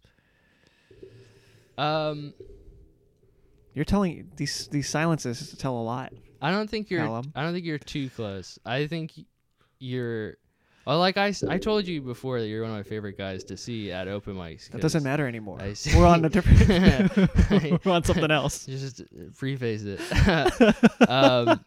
Um, 1.78 2.34
You're 3.74 3.84
telling 3.84 4.30
these 4.36 4.68
these 4.68 4.88
silences 4.88 5.54
tell 5.58 5.76
a 5.76 5.82
lot. 5.82 6.12
I 6.40 6.50
don't 6.50 6.68
think 6.68 6.90
you're. 6.90 7.00
Callum. 7.00 7.32
I 7.34 7.42
don't 7.42 7.52
think 7.52 7.64
you're 7.64 7.78
too 7.78 8.10
close. 8.10 8.58
I 8.64 8.86
think 8.86 9.12
you're. 9.78 10.36
Well, 10.84 10.98
like 10.98 11.16
I, 11.16 11.32
I 11.48 11.58
told 11.58 11.86
you 11.86 12.00
before 12.02 12.40
that 12.40 12.48
you're 12.48 12.62
one 12.62 12.72
of 12.72 12.76
my 12.76 12.82
favorite 12.82 13.16
guys 13.16 13.44
to 13.44 13.56
see 13.56 13.92
at 13.92 14.08
open 14.08 14.34
mics. 14.34 14.68
That 14.70 14.80
doesn't 14.80 15.04
matter 15.04 15.28
anymore. 15.28 15.58
I 15.62 15.74
see. 15.74 15.96
We're 15.98 16.06
on 16.06 16.24
a 16.24 16.28
different. 16.28 17.16
we're 17.86 17.92
on 17.92 18.02
something 18.10 18.30
else. 18.30 18.66
Just 18.66 19.00
uh, 19.00 19.04
preface 19.36 19.84
it. 19.84 20.00
um, 21.08 21.60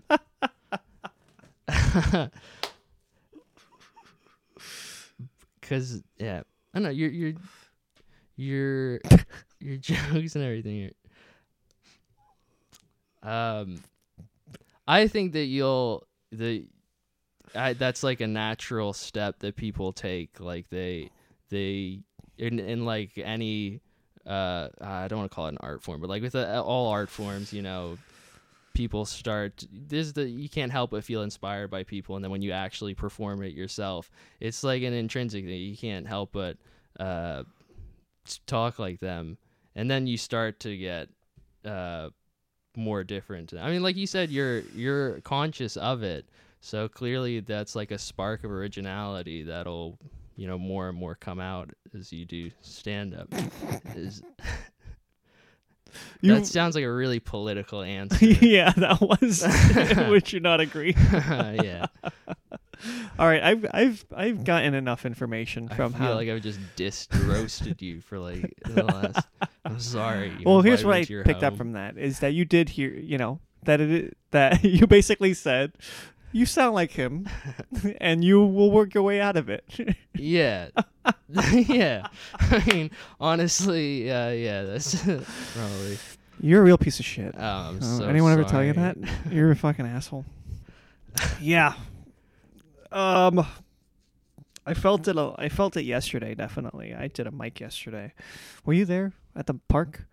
Cause 5.62 6.04
yeah, 6.18 6.44
I 6.74 6.80
know 6.80 6.90
your 6.90 7.10
your 7.10 7.34
your 8.36 9.00
your 9.60 9.78
jokes 9.78 10.36
and 10.36 10.44
everything. 10.44 10.92
Um, 13.24 13.82
I 14.88 15.08
think 15.08 15.34
that 15.34 15.46
you'll 15.46 16.06
the, 16.32 16.68
I, 17.56 17.74
that's 17.74 18.04
like 18.04 18.22
a 18.22 18.28
natural 18.28 18.94
step 18.94 19.40
that 19.40 19.56
people 19.56 19.92
take. 19.92 20.40
Like 20.40 20.70
they 20.70 21.10
they 21.50 22.02
in 22.38 22.60
in 22.60 22.86
like 22.86 23.18
any 23.18 23.82
uh 24.28 24.70
I 24.82 25.08
don't 25.08 25.20
want 25.20 25.32
to 25.32 25.36
call 25.36 25.48
it 25.48 25.54
an 25.54 25.58
art 25.62 25.82
form, 25.82 26.02
but 26.02 26.10
like 26.10 26.22
with 26.22 26.36
uh, 26.36 26.62
all 26.64 26.90
art 26.90 27.10
forms, 27.10 27.52
you 27.52 27.64
know, 27.64 27.98
people 28.76 29.06
start 29.06 29.66
this 29.72 30.06
is 30.06 30.14
the 30.14 30.28
you 30.28 30.50
can't 30.50 30.72
help 30.72 30.92
but 30.92 31.04
feel 31.04 31.24
inspired 31.24 31.72
by 31.72 31.84
people, 31.84 32.16
and 32.16 32.24
then 32.24 32.30
when 32.30 32.44
you 32.44 32.52
actually 32.52 32.94
perform 32.94 33.42
it 33.42 33.54
yourself, 33.54 34.12
it's 34.40 34.64
like 34.64 34.84
an 34.84 34.94
intrinsic 34.94 35.46
thing. 35.46 35.60
You 35.60 35.76
can't 35.76 36.06
help 36.06 36.34
but 36.34 36.58
uh 37.00 37.44
talk 38.46 38.78
like 38.78 39.00
them, 39.00 39.38
and 39.76 39.90
then 39.90 40.06
you 40.06 40.18
start 40.18 40.60
to 40.60 40.78
get 40.78 41.10
uh 41.66 42.10
more 42.78 43.04
different. 43.04 43.54
I 43.54 43.72
mean, 43.72 43.82
like 43.82 43.96
you 43.96 44.06
said, 44.06 44.30
you're 44.30 44.60
you're 44.76 45.22
conscious 45.22 45.78
of 45.78 46.04
it, 46.04 46.28
so 46.60 46.88
clearly 46.88 47.40
that's 47.40 47.76
like 47.76 47.92
a 47.92 47.98
spark 47.98 48.44
of 48.44 48.52
originality 48.52 49.44
that'll 49.44 49.98
you 50.36 50.48
know 50.48 50.58
more 50.58 50.90
and 50.90 50.98
more 50.98 51.16
come 51.16 51.40
out 51.40 51.70
as 51.98 52.12
you 52.12 52.26
do 52.26 52.52
stand 52.62 53.16
up. 53.16 53.30
Is 53.96 54.22
You, 56.22 56.36
that 56.36 56.46
sounds 56.48 56.76
like 56.76 56.84
a 56.84 56.92
really 56.92 57.20
political 57.20 57.82
answer. 58.00 58.26
yeah, 58.26 58.72
that 58.78 59.02
was. 59.02 59.46
Would 60.10 60.32
you 60.34 60.40
not 60.40 60.60
agree? 60.62 60.96
yeah, 61.12 61.86
All 63.18 63.28
right, 63.28 63.42
I've 63.42 63.66
I've 63.72 64.06
I've 64.16 64.44
gotten 64.44 64.74
enough 64.74 65.06
information 65.06 65.70
I 65.72 65.76
from 65.76 65.94
feel 65.94 66.08
how. 66.08 66.14
like 66.16 66.30
I've 66.30 66.42
just 66.42 66.60
dissed 66.76 67.08
roasted 67.28 67.82
you 67.82 68.02
for 68.02 68.20
like 68.20 68.54
the 68.66 68.84
last. 68.84 69.28
I'm 69.64 69.80
sorry. 69.80 70.32
well, 70.46 70.62
here's 70.62 70.84
what 70.84 70.96
I 70.96 71.06
picked 71.06 71.44
up 71.44 71.58
from 71.58 71.72
that 71.74 71.98
is 71.98 72.20
that 72.20 72.34
you 72.34 72.46
did 72.46 72.70
hear, 72.70 72.90
you 72.94 73.18
know, 73.18 73.40
that 73.64 73.80
it 73.82 74.18
that 74.32 74.64
you 74.64 74.86
basically 74.88 75.34
said, 75.34 75.74
you 76.32 76.46
sound 76.46 76.76
like 76.76 76.92
him, 76.92 77.28
and 78.02 78.24
you 78.24 78.46
will 78.46 78.70
work 78.72 78.94
your 78.94 79.04
way 79.04 79.22
out 79.22 79.38
of 79.38 79.50
it. 79.50 79.64
Yeah, 80.14 80.68
yeah. 81.54 82.08
I 82.40 82.64
mean, 82.68 82.92
honestly, 83.20 84.12
uh, 84.12 84.30
yeah. 84.30 84.64
That's 84.64 84.96
probably. 85.54 85.98
You're 86.42 86.62
a 86.62 86.66
real 86.66 86.78
piece 86.78 87.00
of 87.00 87.06
shit. 87.06 87.34
Oh, 87.38 87.42
I'm 87.44 87.78
Uh, 87.78 87.82
so 87.82 88.06
anyone 88.06 88.32
ever 88.34 88.44
tell 88.44 88.64
you 88.64 88.74
sorry. 88.74 88.94
that? 89.00 89.32
You're 89.32 89.52
a 89.52 89.56
fucking 89.56 89.86
asshole. 89.86 90.26
yeah. 91.42 91.74
Um 92.92 93.46
I 94.68 94.74
felt 94.74 95.08
it 95.08 95.16
a, 95.16 95.34
I 95.38 95.48
felt 95.50 95.78
it 95.78 95.84
yesterday 95.84 96.34
definitely. 96.36 96.94
I 96.94 97.08
did 97.08 97.28
a 97.28 97.32
mic 97.32 97.60
yesterday. 97.60 98.14
Were 98.66 98.74
you 98.74 98.84
there 98.86 99.14
at 99.36 99.46
the 99.46 99.54
park? 99.70 100.06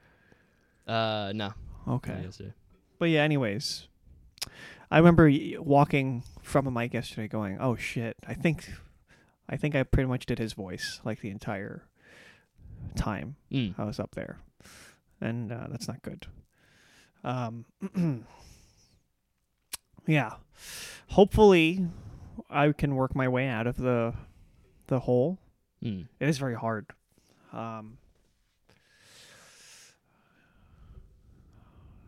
Uh, 0.86 1.32
no. 1.34 1.54
Okay. 1.88 2.20
Yes, 2.24 2.36
sir. 2.36 2.52
But 2.98 3.06
yeah, 3.06 3.22
anyways. 3.22 3.88
I 4.90 4.98
remember 4.98 5.24
y- 5.28 5.54
walking 5.58 6.22
from 6.42 6.66
a 6.66 6.70
mic 6.70 6.92
yesterday 6.92 7.28
going, 7.28 7.56
"Oh 7.60 7.76
shit. 7.76 8.16
I 8.28 8.34
think 8.34 8.68
I 9.48 9.56
think 9.56 9.74
I 9.74 9.82
pretty 9.82 10.08
much 10.08 10.26
did 10.26 10.38
his 10.38 10.52
voice 10.52 11.00
like 11.04 11.20
the 11.20 11.30
entire 11.30 11.84
time 12.96 13.36
Mm. 13.50 13.74
I 13.78 13.84
was 13.84 14.00
up 14.00 14.14
there, 14.14 14.38
and 15.20 15.52
uh, 15.52 15.66
that's 15.70 15.88
not 15.88 16.02
good. 16.02 16.26
Um, 17.24 17.64
yeah, 20.06 20.34
hopefully, 21.08 21.86
I 22.50 22.72
can 22.72 22.94
work 22.94 23.14
my 23.14 23.28
way 23.28 23.46
out 23.46 23.66
of 23.66 23.76
the 23.76 24.14
the 24.86 25.00
hole. 25.00 25.38
Mm. 25.82 26.08
It 26.18 26.28
is 26.28 26.38
very 26.38 26.54
hard. 26.54 26.86
Um, 27.52 27.98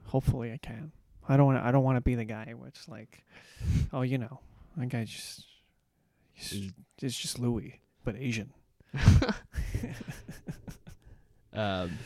hopefully, 0.07 0.53
I 0.53 0.59
can. 0.59 0.93
I 1.29 1.37
don't 1.37 1.47
want. 1.47 1.65
I 1.65 1.71
don't 1.71 1.85
want 1.85 1.97
to 1.97 2.03
be 2.03 2.15
the 2.15 2.25
guy 2.25 2.55
which 2.57 2.89
like, 2.89 3.25
oh, 3.93 4.03
you 4.03 4.19
know, 4.19 4.41
that 4.77 4.89
guy 4.89 5.05
just, 5.05 5.45
he's, 6.35 6.73
it's 7.01 7.17
just 7.19 7.39
Louis, 7.39 7.81
but 8.05 8.17
Asian. 8.17 8.53
Um, 11.57 11.99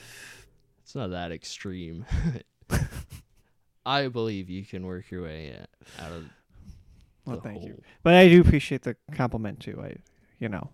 it's 0.82 0.94
not 0.94 1.10
that 1.10 1.32
extreme. 1.32 2.04
I 3.86 4.08
believe 4.08 4.50
you 4.50 4.64
can 4.64 4.86
work 4.86 5.10
your 5.10 5.22
way 5.22 5.56
out 5.98 6.12
of 6.12 6.24
Well, 7.24 7.36
the 7.36 7.42
thank 7.42 7.64
you. 7.64 7.80
But 8.02 8.14
I 8.14 8.28
do 8.28 8.42
appreciate 8.42 8.82
the 8.82 8.96
compliment 9.12 9.60
too. 9.60 9.80
I, 9.82 9.96
you 10.38 10.50
know, 10.50 10.68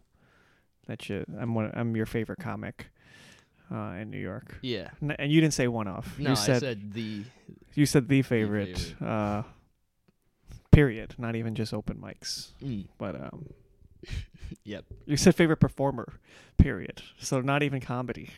that 0.89 1.09
you, 1.09 1.25
I'm 1.39 1.55
one, 1.55 1.71
I'm 1.75 1.95
your 1.95 2.07
favorite 2.07 2.41
comic, 2.41 2.89
uh, 3.73 3.95
in 4.01 4.11
New 4.11 4.19
York. 4.19 4.59
Yeah. 4.63 4.89
N- 5.01 5.15
and 5.21 5.31
you 5.31 5.41
didn't 5.41 5.55
say 5.55 5.69
one 5.69 5.87
off. 5.87 6.19
No, 6.19 6.31
you 6.31 6.33
I 6.33 6.35
said, 6.35 6.61
said 6.61 6.93
the. 6.93 7.23
you 7.75 7.87
said 7.87 8.09
the 8.09 8.23
favorite. 8.23 8.77
favorite. 8.77 9.09
Uh, 9.09 9.43
period. 10.75 11.15
Not 11.19 11.37
even 11.37 11.55
just 11.55 11.73
open 11.73 11.97
mics, 11.99 12.51
Mm. 12.63 12.87
but 12.99 13.15
um, 13.15 13.47
Yep. 14.65 14.85
you 15.07 15.17
said 15.17 15.35
favorite 15.35 15.59
performer. 15.61 16.13
Period. 16.59 17.03
So 17.19 17.41
not 17.41 17.63
even 17.63 17.81
comedy. 17.81 18.31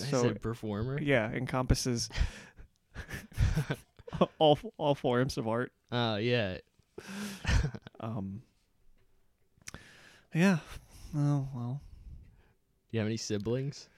I 0.00 0.04
So 0.10 0.22
said 0.22 0.42
performer. 0.42 1.00
yeah, 1.00 1.30
encompasses 1.30 2.08
all 4.38 4.58
all 4.76 4.94
forms 4.94 5.36
of 5.38 5.46
art. 5.48 5.72
Oh 5.92 6.16
yeah. 6.16 6.58
Um. 8.00 8.42
Yeah. 10.34 10.58
Oh 11.16 11.48
well. 11.54 11.80
Do 12.90 12.96
you 12.96 13.00
have 13.00 13.06
any 13.06 13.16
siblings? 13.16 13.88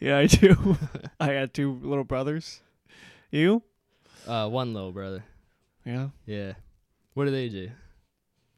Yeah, 0.00 0.18
I 0.18 0.26
do. 0.26 0.76
I 1.20 1.26
had 1.32 1.54
two 1.54 1.78
little 1.82 2.04
brothers. 2.04 2.60
You? 3.30 3.62
Uh, 4.26 4.48
one 4.48 4.74
little 4.74 4.92
brother. 4.92 5.24
Yeah. 5.84 6.08
Yeah. 6.26 6.52
What 7.14 7.24
do 7.24 7.30
they 7.30 7.48
do? 7.48 7.70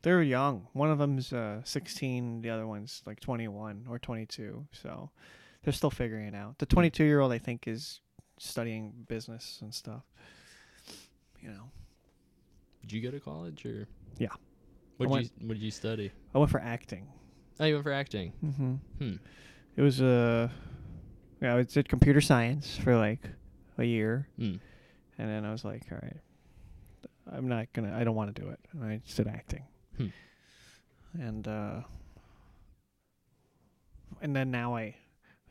They're 0.02 0.22
young. 0.22 0.66
One 0.72 0.90
of 0.90 0.98
them's 0.98 1.32
uh, 1.32 1.60
16. 1.64 2.42
The 2.42 2.50
other 2.50 2.66
one's 2.66 3.02
like 3.06 3.20
21 3.20 3.86
or 3.88 3.98
22. 3.98 4.66
So 4.72 5.10
they're 5.62 5.72
still 5.72 5.90
figuring 5.90 6.26
it 6.26 6.34
out. 6.34 6.58
The 6.58 6.66
22 6.66 7.04
year 7.04 7.20
old, 7.20 7.32
I 7.32 7.38
think, 7.38 7.68
is 7.68 8.00
studying 8.38 8.92
business 9.08 9.58
and 9.62 9.72
stuff. 9.72 10.02
You 11.40 11.50
know, 11.50 11.70
Did 12.82 12.92
you 12.92 13.00
go 13.00 13.10
to 13.10 13.20
college 13.20 13.64
or? 13.66 13.86
Yeah. 14.18 14.28
What 14.96 15.10
did 15.10 15.22
you 15.24 15.46
What 15.46 15.54
did 15.54 15.62
you 15.62 15.70
study? 15.70 16.12
I 16.34 16.38
went 16.38 16.50
for 16.50 16.60
acting. 16.60 17.06
Oh, 17.60 17.64
you 17.64 17.74
went 17.74 17.84
for 17.84 17.92
acting. 17.92 18.32
Mm-hmm. 18.44 18.74
Hmm. 18.98 19.14
It 19.76 19.82
was 19.82 20.00
Uh, 20.02 20.48
yeah, 21.40 21.56
I 21.56 21.62
did 21.62 21.88
computer 21.88 22.20
science 22.20 22.76
for 22.76 22.96
like 22.96 23.20
a 23.78 23.84
year, 23.84 24.28
Hmm. 24.38 24.56
And 25.22 25.30
then 25.30 25.44
I 25.44 25.52
was 25.52 25.64
like, 25.64 25.82
all 25.92 25.98
right, 26.02 26.16
I'm 27.32 27.48
not 27.48 27.72
gonna. 27.72 27.94
I 27.96 28.02
don't 28.02 28.16
want 28.16 28.34
to 28.34 28.42
do 28.42 28.48
it. 28.48 28.58
And 28.72 28.84
I 28.84 28.96
just 29.04 29.16
did 29.16 29.28
acting. 29.28 29.62
Hmm. 29.96 30.06
And 31.14 31.46
uh, 31.46 31.80
and 34.20 34.34
then 34.34 34.50
now 34.50 34.74
I, 34.76 34.96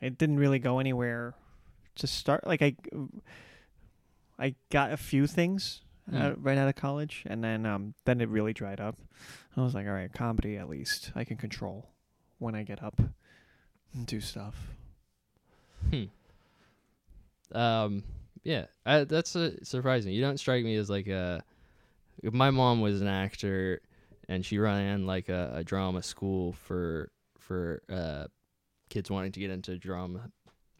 it 0.00 0.18
didn't 0.18 0.38
really 0.38 0.58
go 0.58 0.78
anywhere 0.78 1.34
to 1.96 2.06
start. 2.06 2.46
Like 2.46 2.62
I, 2.62 2.76
I 4.38 4.54
got 4.70 4.92
a 4.92 4.96
few 4.96 5.26
things 5.26 5.80
Hmm. 6.10 6.16
out, 6.16 6.42
right 6.42 6.58
out 6.58 6.66
of 6.68 6.74
college, 6.74 7.22
and 7.26 7.44
then 7.44 7.64
um, 7.64 7.94
then 8.06 8.20
it 8.20 8.28
really 8.28 8.52
dried 8.52 8.80
up. 8.80 8.98
I 9.56 9.62
was 9.62 9.72
like, 9.72 9.86
all 9.86 9.92
right, 9.92 10.12
comedy 10.12 10.56
at 10.56 10.68
least 10.68 11.12
I 11.14 11.22
can 11.22 11.36
control 11.36 11.90
when 12.38 12.56
I 12.56 12.64
get 12.64 12.82
up 12.82 13.00
and 13.94 14.04
do 14.04 14.20
stuff. 14.20 14.56
Hmm. 15.90 16.04
Um. 17.56 18.02
Yeah. 18.42 18.66
I, 18.84 19.04
that's 19.04 19.36
uh, 19.36 19.52
surprising. 19.62 20.12
You 20.12 20.20
don't 20.20 20.38
strike 20.38 20.64
me 20.64 20.76
as 20.76 20.90
like 20.90 21.06
a. 21.06 21.42
My 22.22 22.50
mom 22.50 22.80
was 22.80 23.00
an 23.00 23.08
actor, 23.08 23.80
and 24.28 24.44
she 24.44 24.58
ran 24.58 25.06
like 25.06 25.28
a, 25.28 25.52
a 25.56 25.64
drama 25.64 26.02
school 26.02 26.52
for 26.52 27.10
for 27.38 27.82
uh, 27.90 28.26
kids 28.90 29.10
wanting 29.10 29.32
to 29.32 29.40
get 29.40 29.50
into 29.50 29.78
drama, 29.78 30.30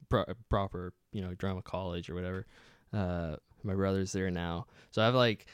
pro- 0.09 0.25
proper 0.49 0.93
you 1.13 1.23
know 1.23 1.35
drama 1.35 1.63
college 1.63 2.11
or 2.11 2.15
whatever. 2.15 2.47
Uh, 2.93 3.37
my 3.63 3.75
brother's 3.75 4.13
there 4.13 4.31
now, 4.31 4.67
so 4.91 5.03
I've 5.03 5.15
like 5.15 5.47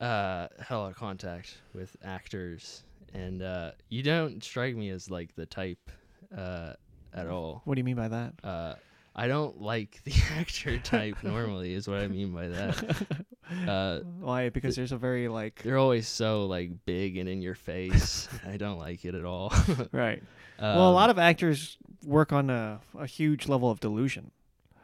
uh 0.00 0.46
had 0.60 0.76
a 0.76 0.78
lot 0.78 0.90
of 0.90 0.96
contact 0.96 1.58
with 1.74 1.96
actors, 2.04 2.84
and 3.12 3.42
uh, 3.42 3.72
you 3.88 4.02
don't 4.02 4.42
strike 4.44 4.76
me 4.76 4.90
as 4.90 5.10
like 5.10 5.34
the 5.34 5.46
type 5.46 5.90
uh 6.36 6.74
at 7.12 7.26
all. 7.26 7.62
What 7.64 7.74
do 7.74 7.80
you 7.80 7.84
mean 7.84 7.96
by 7.96 8.08
that? 8.08 8.34
Uh, 8.44 8.74
I 9.18 9.26
don't 9.28 9.60
like 9.60 10.00
the 10.04 10.12
actor 10.38 10.78
type 10.78 11.22
normally, 11.24 11.74
is 11.74 11.88
what 11.88 11.98
I 11.98 12.08
mean 12.08 12.32
by 12.32 12.48
that. 12.48 13.06
Uh, 13.66 14.00
Why? 14.20 14.50
Because 14.50 14.76
there's 14.76 14.92
a 14.92 14.98
very 14.98 15.26
like 15.26 15.62
they're 15.62 15.78
always 15.78 16.06
so 16.06 16.44
like 16.44 16.70
big 16.84 17.16
and 17.16 17.26
in 17.30 17.40
your 17.40 17.54
face. 17.54 18.28
I 18.46 18.58
don't 18.58 18.78
like 18.78 19.06
it 19.06 19.14
at 19.14 19.24
all. 19.24 19.50
right. 19.92 20.22
well, 20.60 20.82
a 20.82 20.88
Um, 20.88 20.94
lot 20.94 21.08
of 21.08 21.18
actors 21.18 21.78
work 22.04 22.30
on 22.30 22.50
a 22.50 22.80
a 22.98 23.06
huge 23.06 23.48
level 23.48 23.70
of 23.70 23.80
delusion. 23.80 24.32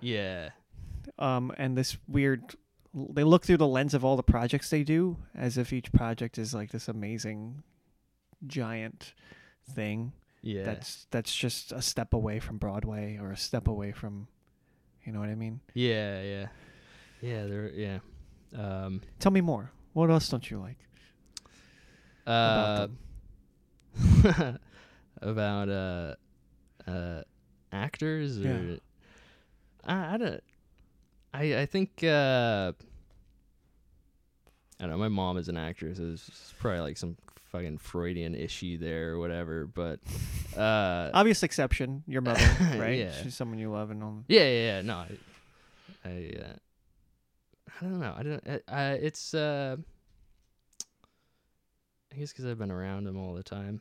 yeah, 0.00 0.48
um, 1.18 1.52
and 1.58 1.76
this 1.76 1.98
weird 2.08 2.54
they 2.94 3.22
look 3.22 3.44
through 3.44 3.58
the 3.58 3.66
lens 3.68 3.92
of 3.92 4.02
all 4.02 4.16
the 4.16 4.22
projects 4.22 4.70
they 4.70 4.82
do 4.82 5.18
as 5.34 5.58
if 5.58 5.70
each 5.70 5.92
project 5.92 6.38
is 6.38 6.54
like 6.54 6.70
this 6.70 6.88
amazing 6.88 7.62
giant 8.46 9.12
thing 9.74 10.12
yeah, 10.44 10.64
that's 10.64 11.06
that's 11.10 11.34
just 11.34 11.72
a 11.72 11.82
step 11.82 12.12
away 12.12 12.38
from 12.38 12.58
broadway 12.58 13.18
or 13.20 13.30
a 13.32 13.36
step 13.36 13.66
away 13.66 13.92
from 13.92 14.28
you 15.04 15.12
know 15.12 15.20
what 15.20 15.28
i 15.28 15.34
mean 15.34 15.60
yeah, 15.74 16.22
yeah, 16.22 16.46
yeah. 17.20 17.46
They're 17.46 17.70
yeah. 17.70 17.98
Um, 18.56 19.00
tell 19.18 19.32
me 19.32 19.40
more 19.40 19.72
what 19.94 20.10
else 20.10 20.28
don't 20.28 20.48
you 20.50 20.58
like 20.58 20.78
about 22.26 22.78
uh, 22.78 22.86
them? 22.86 24.58
about 25.22 25.68
uh, 25.68 26.14
uh, 26.90 27.22
actors 27.72 28.38
or 28.38 28.48
Yeah. 28.48 28.76
I, 29.84 30.14
I 30.14 30.16
don't. 30.16 30.42
I 31.32 31.60
I 31.62 31.66
think 31.66 32.02
uh, 32.02 32.72
I 34.78 34.82
don't 34.82 34.90
know. 34.90 34.98
My 34.98 35.08
mom 35.08 35.36
is 35.36 35.48
an 35.48 35.56
actress. 35.56 35.98
So 35.98 36.04
it's 36.12 36.54
probably 36.58 36.80
like 36.80 36.96
some 36.96 37.16
fucking 37.54 37.78
Freudian 37.78 38.34
issue 38.34 38.78
there 38.78 39.12
or 39.12 39.18
whatever. 39.20 39.66
But 39.66 40.00
uh, 40.56 41.10
obvious 41.14 41.44
exception 41.44 42.02
your 42.06 42.20
mother 42.20 42.44
right 42.78 42.98
Yeah. 42.98 43.12
she's 43.12 43.36
someone 43.36 43.58
you 43.58 43.70
love 43.70 43.90
and 43.90 44.02
all 44.02 44.24
yeah, 44.26 44.40
yeah, 44.42 44.48
yeah. 44.76 44.80
No, 44.82 44.94
I, 44.96 45.08
I, 46.04 46.32
uh, 46.42 46.56
I 47.80 47.84
don't 47.84 48.00
know. 48.00 48.14
I 48.16 48.22
don't. 48.22 48.42
I, 48.48 48.60
I 48.68 48.84
it's. 48.94 49.34
Uh, 49.34 49.76
I 52.12 52.16
guess 52.16 52.32
because 52.32 52.44
I've 52.46 52.58
been 52.58 52.72
around 52.72 53.06
him 53.06 53.16
all 53.18 53.34
the 53.34 53.42
time. 53.42 53.80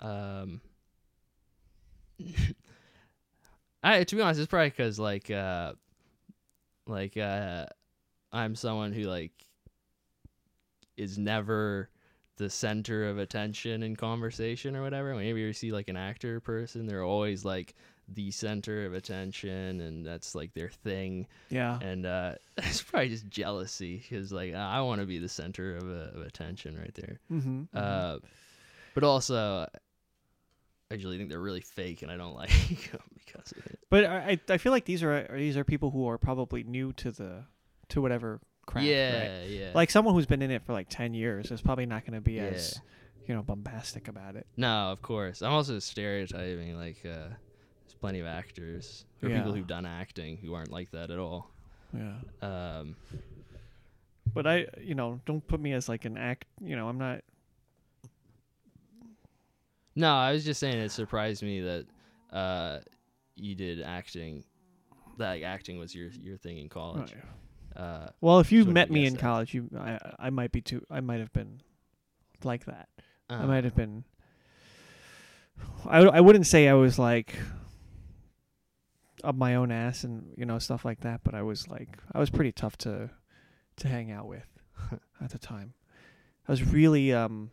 Um. 0.00 0.60
I 3.82 4.04
to 4.04 4.16
be 4.16 4.22
honest, 4.22 4.40
it's 4.40 4.48
probably 4.48 4.70
because 4.70 4.98
like, 4.98 5.30
uh, 5.30 5.72
like 6.86 7.16
uh, 7.16 7.66
I'm 8.32 8.54
someone 8.54 8.92
who 8.92 9.02
like 9.02 9.32
is 10.96 11.18
never 11.18 11.90
the 12.36 12.50
center 12.50 13.08
of 13.08 13.18
attention 13.18 13.82
in 13.82 13.96
conversation 13.96 14.76
or 14.76 14.82
whatever. 14.82 15.14
Whenever 15.14 15.38
you 15.38 15.52
see 15.52 15.72
like 15.72 15.88
an 15.88 15.96
actor 15.96 16.40
person, 16.40 16.86
they're 16.86 17.02
always 17.02 17.44
like 17.44 17.74
the 18.08 18.30
center 18.30 18.86
of 18.86 18.94
attention 18.94 19.80
and 19.80 20.06
that's 20.06 20.34
like 20.34 20.54
their 20.54 20.68
thing 20.68 21.26
yeah 21.48 21.78
and 21.82 22.06
uh 22.06 22.34
it's 22.58 22.82
probably 22.82 23.08
just 23.08 23.28
jealousy 23.28 23.96
because 23.96 24.30
like 24.30 24.54
i 24.54 24.80
want 24.80 25.00
to 25.00 25.06
be 25.06 25.18
the 25.18 25.28
center 25.28 25.76
of, 25.76 25.82
uh, 25.82 26.16
of 26.18 26.24
attention 26.24 26.78
right 26.78 26.94
there 26.94 27.18
mm-hmm. 27.30 27.62
uh 27.74 28.18
but 28.94 29.02
also 29.02 29.66
i 30.90 30.94
usually 30.94 31.18
think 31.18 31.28
they're 31.28 31.40
really 31.40 31.60
fake 31.60 32.02
and 32.02 32.12
i 32.12 32.16
don't 32.16 32.34
like 32.36 32.50
them 32.92 33.00
because 33.14 33.50
of 33.52 33.66
it 33.66 33.78
but 33.90 34.04
I, 34.04 34.16
I 34.48 34.54
I 34.54 34.58
feel 34.58 34.72
like 34.72 34.84
these 34.84 35.02
are 35.02 35.28
these 35.34 35.56
are 35.56 35.64
people 35.64 35.90
who 35.90 36.08
are 36.08 36.18
probably 36.18 36.62
new 36.62 36.92
to 36.94 37.10
the 37.10 37.44
to 37.88 38.00
whatever 38.00 38.40
craft 38.66 38.86
yeah 38.86 39.38
right? 39.40 39.48
yeah 39.48 39.70
like 39.74 39.90
someone 39.90 40.14
who's 40.14 40.26
been 40.26 40.42
in 40.42 40.50
it 40.50 40.62
for 40.64 40.72
like 40.72 40.88
10 40.88 41.14
years 41.14 41.50
is 41.50 41.60
probably 41.62 41.86
not 41.86 42.04
going 42.04 42.14
to 42.14 42.20
be 42.20 42.34
Yeah. 42.34 42.44
as 42.44 42.80
you 43.26 43.34
know 43.34 43.42
bombastic 43.42 44.06
about 44.08 44.36
it. 44.36 44.46
No 44.56 44.92
of 44.92 45.02
course. 45.02 45.42
I'm 45.42 45.52
also 45.52 45.78
stereotyping 45.78 46.76
like 46.76 46.98
uh 47.04 47.28
there's 47.84 47.94
plenty 48.00 48.20
of 48.20 48.26
actors 48.26 49.04
or 49.22 49.28
people 49.30 49.52
who've 49.52 49.66
done 49.66 49.86
acting 49.86 50.36
who 50.36 50.54
aren't 50.54 50.70
like 50.70 50.90
that 50.92 51.10
at 51.10 51.18
all. 51.18 51.50
Yeah. 51.92 52.14
Um 52.42 52.96
but 54.34 54.46
i 54.46 54.66
you 54.82 54.94
know 54.94 55.20
don't 55.24 55.46
put 55.48 55.60
me 55.60 55.72
as 55.72 55.88
like 55.88 56.04
an 56.04 56.18
act 56.18 56.44
you 56.60 56.76
know 56.76 56.88
i'm 56.88 56.98
not 56.98 57.20
no 59.94 60.12
i 60.12 60.32
was 60.32 60.44
just 60.44 60.60
saying 60.60 60.76
it 60.76 60.90
surprised 60.90 61.42
me 61.42 61.60
that 61.60 61.86
uh 62.32 62.78
you 63.34 63.54
did 63.54 63.80
acting 63.80 64.44
that 65.18 65.30
like, 65.30 65.42
acting 65.42 65.78
was 65.78 65.94
your 65.94 66.08
your 66.20 66.36
thing 66.36 66.58
in 66.58 66.68
college 66.68 67.14
uh 67.76 68.08
well 68.20 68.40
if 68.40 68.50
you 68.52 68.64
met 68.64 68.90
me 68.90 69.06
in 69.06 69.14
that. 69.14 69.20
college 69.20 69.54
you 69.54 69.68
i 69.78 69.98
i 70.18 70.30
might 70.30 70.52
be 70.52 70.60
too 70.60 70.84
i 70.90 71.00
might 71.00 71.20
have 71.20 71.32
been 71.32 71.60
like 72.44 72.66
that. 72.66 72.88
I 73.28 73.36
uh, 73.36 73.46
might 73.46 73.64
have 73.64 73.74
been 73.74 74.04
I, 75.86 76.00
I 76.00 76.20
wouldn't 76.20 76.46
say 76.46 76.68
i 76.68 76.74
was 76.74 76.98
like 76.98 77.34
up 79.24 79.34
my 79.34 79.54
own 79.54 79.72
ass 79.72 80.04
and 80.04 80.32
you 80.36 80.44
know 80.44 80.58
stuff 80.58 80.84
like 80.84 81.00
that 81.00 81.20
but 81.24 81.34
i 81.34 81.42
was 81.42 81.66
like 81.66 81.88
i 82.12 82.18
was 82.18 82.30
pretty 82.30 82.52
tough 82.52 82.76
to 82.78 83.10
to 83.76 83.88
hang 83.88 84.10
out 84.10 84.26
with 84.26 84.46
at 85.20 85.30
the 85.30 85.38
time. 85.38 85.74
I 86.48 86.52
was 86.52 86.64
really 86.64 87.12
um 87.12 87.50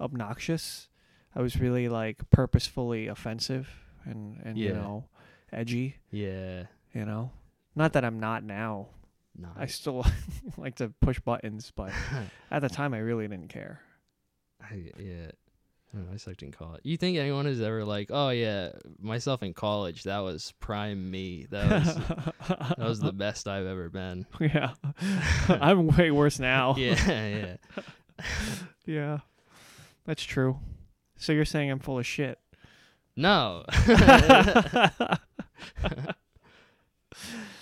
obnoxious. 0.00 0.88
I 1.34 1.42
was 1.42 1.58
really 1.60 1.88
like 1.88 2.30
purposefully 2.30 3.08
offensive 3.08 3.68
and 4.04 4.40
and 4.44 4.58
you 4.58 4.72
know 4.72 5.04
edgy 5.52 5.96
yeah. 6.10 6.64
you 6.92 7.04
know? 7.04 7.30
Not 7.74 7.92
that 7.92 8.04
i'm 8.04 8.18
not 8.18 8.42
now 8.42 8.88
i 9.56 9.66
still 9.66 10.04
like 10.56 10.74
to 10.76 10.92
push 11.00 11.18
buttons 11.20 11.72
but 11.74 11.90
at 12.50 12.60
the 12.62 12.68
time 12.68 12.94
i 12.94 12.98
really 12.98 13.26
didn't 13.28 13.48
care 13.48 13.80
I, 14.62 14.90
yeah. 14.98 15.26
I 15.92 15.96
don't 15.98 16.06
know, 16.08 16.14
I 16.14 16.16
sucked 16.16 16.42
in 16.42 16.50
college. 16.50 16.80
You 16.82 16.96
think 16.96 17.16
anyone 17.16 17.46
is 17.46 17.60
ever 17.60 17.84
like, 17.84 18.08
oh 18.10 18.30
yeah, 18.30 18.70
myself 19.00 19.42
in 19.44 19.54
college, 19.54 20.02
that 20.02 20.18
was 20.18 20.52
prime 20.58 21.10
me. 21.10 21.46
That 21.50 21.70
was 21.70 21.94
that 22.48 22.78
was 22.78 22.98
the 23.00 23.12
best 23.24 23.46
I've 23.46 23.66
ever 23.66 23.88
been. 23.88 24.26
yeah 24.40 24.72
i'm 25.48 25.86
way 25.86 26.10
worse 26.10 26.38
now 26.40 26.74
Yeah, 26.76 26.96
yeah. 27.28 27.56
yeah 28.86 29.18
that's 30.04 30.24
true 30.24 30.58
so 31.16 31.32
you're 31.32 31.44
saying 31.44 31.70
i'm 31.70 31.78
full 31.78 31.98
of 32.00 32.06
shit 32.06 32.38
No. 33.14 33.64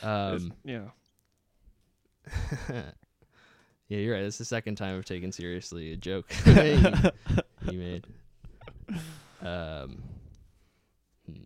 um 0.03 0.53
yeah 0.64 0.89
Yeah, 3.89 3.99
you're 3.99 4.14
right. 4.14 4.24
It's 4.24 4.39
the 4.39 4.45
second 4.45 4.76
time 4.76 4.97
I've 4.97 5.05
taken 5.05 5.30
seriously 5.30 5.93
a 5.93 5.97
joke 5.97 6.26
you, 6.47 6.82
you 7.70 7.78
made. 7.78 8.07
Um 9.43 10.03
hmm. 11.26 11.43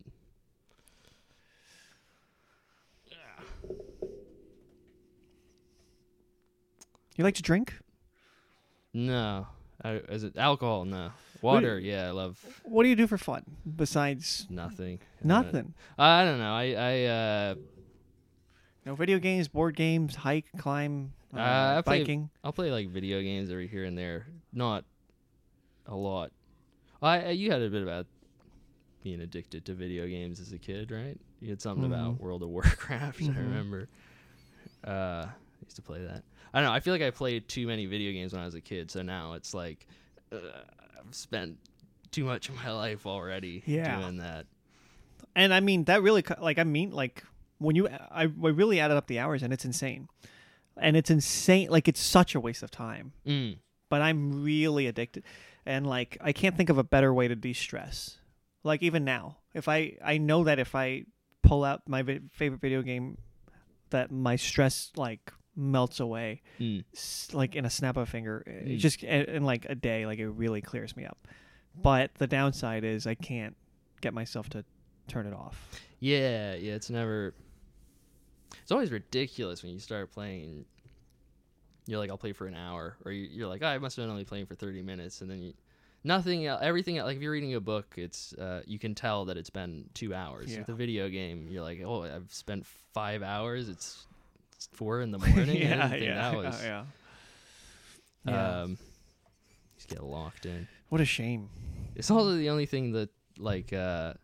you 7.16 7.24
like 7.24 7.34
to 7.34 7.42
drink 7.42 7.74
No. 8.94 9.48
I, 9.82 9.94
is 10.08 10.24
it 10.24 10.36
alcohol? 10.36 10.84
No. 10.84 11.10
Water, 11.40 11.78
yeah, 11.78 12.08
I 12.08 12.10
love 12.10 12.38
what 12.64 12.82
do 12.82 12.88
you 12.88 12.96
do 12.96 13.06
for 13.06 13.18
fun 13.18 13.44
besides 13.76 14.46
nothing. 14.50 15.00
nothing 15.22 15.74
Uh, 15.98 16.02
I 16.02 16.24
don't 16.24 16.38
know. 16.38 16.52
I 16.52 16.72
I 16.72 17.04
uh 17.04 17.54
no 18.88 18.94
video 18.94 19.18
games 19.18 19.48
board 19.48 19.76
games 19.76 20.14
hike 20.16 20.46
climb 20.56 21.12
uh, 21.34 21.38
Uh, 21.38 21.74
I 21.78 21.82
play- 21.82 22.00
biking 22.00 22.30
I'll 22.42 22.52
play 22.54 22.70
like 22.72 22.88
video 22.88 23.20
games 23.20 23.50
every 23.50 23.68
here 23.68 23.84
and 23.84 23.96
there. 23.98 24.26
Not 24.52 24.84
a 25.86 25.94
lot. 25.94 26.32
I 27.02 27.20
I- 27.26 27.30
you 27.30 27.50
had 27.52 27.60
a 27.60 27.68
bit 27.68 27.82
about 27.82 28.06
being 29.04 29.20
addicted 29.20 29.66
to 29.66 29.74
video 29.74 30.06
games 30.06 30.40
as 30.40 30.52
a 30.52 30.58
kid, 30.58 30.90
right? 30.90 31.20
You 31.40 31.50
had 31.50 31.60
something 31.60 31.84
about 31.84 32.14
Mhm. 32.14 32.20
World 32.20 32.42
of 32.42 32.48
Warcraft. 32.56 33.20
I 33.22 33.24
Mhm. 33.26 33.36
remember. 33.36 33.88
Uh, 34.86 35.26
I 35.28 35.64
used 35.64 35.76
to 35.76 35.82
play 35.82 36.02
that. 36.02 36.24
I 36.54 36.60
don't 36.60 36.68
know. 36.68 36.72
I 36.72 36.80
feel 36.80 36.94
like 36.94 37.02
I 37.02 37.10
played 37.10 37.46
too 37.46 37.66
many 37.66 37.84
video 37.86 38.10
games 38.12 38.32
when 38.32 38.40
I 38.40 38.46
was 38.46 38.54
a 38.54 38.60
kid, 38.62 38.90
so 38.90 39.02
now 39.02 39.34
it's 39.34 39.52
like 39.52 39.86
uh, 40.32 40.36
I've 40.98 41.14
spent 41.14 41.58
too 42.10 42.24
much 42.24 42.48
of 42.48 42.54
my 42.56 42.70
life 42.84 43.06
already 43.06 43.62
Yeah. 43.66 44.00
doing 44.00 44.16
that. 44.16 44.46
and 45.36 45.52
i 45.52 45.60
mean 45.60 45.84
that 45.84 46.02
really 46.02 46.24
like 46.40 46.58
i 46.58 46.64
mean 46.64 46.90
like 46.90 47.22
when 47.58 47.76
you 47.76 47.88
i, 47.88 48.22
I 48.22 48.24
really 48.24 48.80
added 48.80 48.96
up 48.96 49.06
the 49.06 49.18
hours 49.18 49.42
and 49.42 49.52
it's 49.52 49.64
insane 49.64 50.08
and 50.80 50.96
it's 50.96 51.10
insane. 51.10 51.70
Like 51.70 51.88
it's 51.88 52.00
such 52.00 52.34
a 52.36 52.40
waste 52.40 52.62
of 52.62 52.70
time. 52.70 53.12
Mm. 53.26 53.58
But 53.88 54.00
I'm 54.00 54.44
really 54.44 54.86
addicted, 54.86 55.24
and 55.66 55.84
like 55.86 56.16
I 56.20 56.32
can't 56.32 56.56
think 56.56 56.68
of 56.70 56.78
a 56.78 56.84
better 56.84 57.12
way 57.12 57.26
to 57.26 57.34
de-stress. 57.34 58.18
Like 58.62 58.80
even 58.82 59.04
now, 59.04 59.38
if 59.54 59.66
I 59.66 59.96
I 60.04 60.18
know 60.18 60.44
that 60.44 60.58
if 60.60 60.74
I 60.76 61.06
pull 61.42 61.64
out 61.64 61.82
my 61.88 62.02
vi- 62.02 62.20
favorite 62.30 62.60
video 62.60 62.82
game, 62.82 63.18
that 63.90 64.12
my 64.12 64.36
stress 64.36 64.92
like 64.94 65.32
melts 65.56 65.98
away 65.98 66.42
Mm. 66.60 66.84
s- 66.94 67.30
like 67.32 67.56
in 67.56 67.64
a 67.64 67.70
snap 67.70 67.96
of 67.96 68.04
a 68.04 68.06
finger. 68.06 68.44
Mm. 68.46 68.78
just 68.78 69.02
in, 69.02 69.22
in 69.24 69.42
like 69.44 69.64
a 69.68 69.74
day, 69.74 70.06
like 70.06 70.20
it 70.20 70.28
really 70.28 70.60
clears 70.60 70.96
me 70.96 71.04
up. 71.06 71.26
But 71.74 72.14
the 72.18 72.26
downside 72.28 72.84
is 72.84 73.04
I 73.06 73.14
can't 73.16 73.56
get 74.00 74.14
myself 74.14 74.48
to 74.50 74.64
turn 75.08 75.26
it 75.26 75.32
off. 75.34 75.70
Yeah, 75.98 76.54
yeah, 76.54 76.74
it's 76.74 76.88
never. 76.90 77.34
It's 78.62 78.72
always 78.72 78.90
ridiculous 78.90 79.62
when 79.62 79.72
you 79.72 79.78
start 79.80 80.12
playing. 80.12 80.64
You're 81.86 81.98
like, 81.98 82.10
I'll 82.10 82.18
play 82.18 82.32
for 82.32 82.46
an 82.46 82.54
hour, 82.54 82.96
or 83.04 83.12
you- 83.12 83.28
you're 83.30 83.48
like, 83.48 83.62
oh, 83.62 83.66
I 83.66 83.78
must 83.78 83.96
have 83.96 84.04
been 84.04 84.10
only 84.10 84.24
playing 84.24 84.46
for 84.46 84.54
thirty 84.54 84.82
minutes, 84.82 85.20
and 85.22 85.30
then 85.30 85.40
you, 85.40 85.54
nothing, 86.04 86.46
everything. 86.46 86.96
Like 86.96 87.16
if 87.16 87.22
you're 87.22 87.32
reading 87.32 87.54
a 87.54 87.60
book, 87.60 87.94
it's 87.96 88.32
uh, 88.34 88.62
you 88.66 88.78
can 88.78 88.94
tell 88.94 89.24
that 89.26 89.36
it's 89.38 89.48
been 89.50 89.88
two 89.94 90.14
hours. 90.14 90.52
Yeah. 90.52 90.58
With 90.60 90.68
a 90.68 90.74
video 90.74 91.08
game, 91.08 91.48
you're 91.50 91.62
like, 91.62 91.80
oh, 91.84 92.02
I've 92.04 92.32
spent 92.32 92.66
five 92.92 93.22
hours. 93.22 93.68
It's, 93.70 94.06
it's 94.54 94.68
four 94.72 95.00
in 95.00 95.12
the 95.12 95.18
morning. 95.18 95.56
Yeah, 95.62 95.94
yeah, 95.94 96.14
that 96.30 96.36
was. 96.36 96.62
yeah, 96.62 96.84
yeah. 98.26 98.58
Um, 98.60 98.78
just 99.76 99.88
get 99.88 100.02
locked 100.02 100.44
in. 100.44 100.68
what 100.90 101.00
a 101.00 101.04
shame. 101.06 101.48
It's 101.94 102.10
also 102.10 102.36
the 102.36 102.50
only 102.50 102.66
thing 102.66 102.92
that 102.92 103.08
like 103.38 103.72
uh 103.72 104.14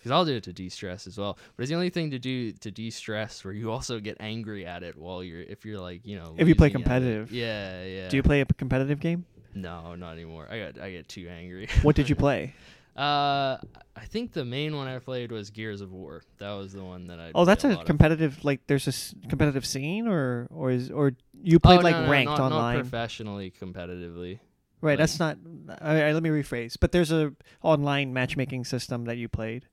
because 0.00 0.10
I'll 0.10 0.24
do 0.24 0.34
it 0.36 0.42
to 0.44 0.52
de-stress 0.52 1.06
as 1.06 1.16
well. 1.18 1.38
But 1.56 1.62
it's 1.64 1.68
the 1.70 1.76
only 1.76 1.90
thing 1.90 2.10
to 2.12 2.18
do 2.18 2.52
to 2.52 2.70
de-stress 2.70 3.44
where 3.44 3.52
you 3.54 3.70
also 3.70 4.00
get 4.00 4.16
angry 4.18 4.64
at 4.66 4.82
it 4.82 4.96
while 4.96 5.22
you're 5.22 5.42
if 5.42 5.64
you're 5.64 5.78
like 5.80 6.00
you 6.04 6.16
know 6.16 6.34
If 6.38 6.48
you 6.48 6.54
play 6.54 6.68
losing 6.68 6.76
at 6.76 6.80
it. 6.80 6.84
competitive. 6.84 7.32
Yeah, 7.32 7.84
yeah. 7.84 8.08
Do 8.08 8.16
you 8.16 8.22
play 8.22 8.40
a 8.40 8.46
competitive 8.46 8.98
game? 9.00 9.26
No, 9.54 9.94
not 9.96 10.12
anymore. 10.12 10.46
I 10.50 10.58
got 10.58 10.80
I 10.80 10.90
get 10.90 11.08
too 11.08 11.28
angry. 11.28 11.68
What 11.82 11.96
did 11.96 12.08
you 12.08 12.16
play? 12.16 12.54
uh, 12.96 13.56
I 13.96 14.04
think 14.06 14.32
the 14.32 14.44
main 14.44 14.74
one 14.76 14.86
I 14.88 14.98
played 14.98 15.30
was 15.32 15.50
Gears 15.50 15.80
of 15.80 15.92
War. 15.92 16.22
That 16.38 16.52
was 16.52 16.72
the 16.72 16.82
one 16.84 17.06
that 17.06 17.20
I. 17.20 17.30
Oh, 17.34 17.44
that's 17.44 17.62
played 17.62 17.72
a 17.72 17.76
lot 17.76 17.80
of. 17.82 17.86
competitive. 17.86 18.44
Like, 18.44 18.66
there's 18.66 18.86
a 18.86 18.90
s- 18.90 19.14
competitive 19.28 19.64
scene, 19.66 20.08
or 20.08 20.48
or 20.50 20.70
is 20.70 20.90
or 20.90 21.12
you 21.42 21.58
played 21.60 21.80
oh, 21.80 21.82
like 21.82 21.94
no, 21.96 22.04
no, 22.06 22.10
ranked 22.10 22.30
not, 22.30 22.40
online, 22.40 22.76
Not 22.76 22.82
professionally, 22.82 23.52
competitively. 23.60 24.40
right? 24.80 24.92
like- 24.92 24.98
that's 24.98 25.18
not. 25.18 25.38
All 25.80 25.94
right, 25.94 26.12
let 26.12 26.22
me 26.22 26.30
rephrase. 26.30 26.76
But 26.80 26.92
there's 26.92 27.12
a 27.12 27.32
online 27.62 28.12
matchmaking 28.12 28.64
system 28.64 29.04
that 29.04 29.16
you 29.18 29.28
played. 29.28 29.66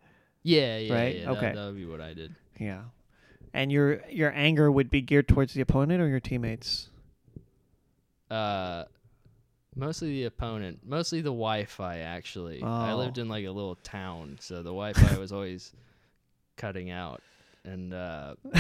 Yeah, 0.48 0.78
yeah, 0.78 0.94
Right? 0.94 1.16
yeah. 1.18 1.32
Okay. 1.32 1.52
that 1.54 1.66
would 1.66 1.76
be 1.76 1.86
what 1.86 2.00
I 2.00 2.14
did. 2.14 2.34
Yeah, 2.60 2.84
and 3.54 3.70
your 3.72 4.02
your 4.10 4.32
anger 4.34 4.72
would 4.72 4.90
be 4.90 5.02
geared 5.02 5.28
towards 5.28 5.54
the 5.54 5.62
opponent 5.62 6.02
or 6.02 6.08
your 6.08 6.20
teammates. 6.22 6.90
Uh, 8.32 8.86
mostly 9.76 10.10
the 10.10 10.24
opponent, 10.26 10.80
mostly 10.86 11.20
the 11.22 11.30
Wi-Fi. 11.30 12.00
Actually, 12.00 12.64
I 12.64 12.92
Oh. 12.92 12.98
lived 12.98 13.18
in 13.18 13.28
like 13.28 13.46
a 13.46 13.52
little 13.52 13.76
town, 13.84 14.38
so 14.40 14.58
the 14.58 14.70
Wi-Fi 14.70 15.18
was 15.18 15.32
always 15.34 15.74
cutting 16.56 16.90
out, 16.92 17.22
and 17.66 17.94
uh, 17.94 18.36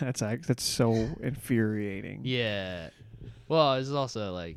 that's 0.00 0.20
that's 0.20 0.62
so 0.62 0.92
infuriating. 1.22 2.20
yeah. 2.24 2.90
Well, 3.48 3.74
it's 3.74 3.90
also 3.90 4.32
like 4.32 4.56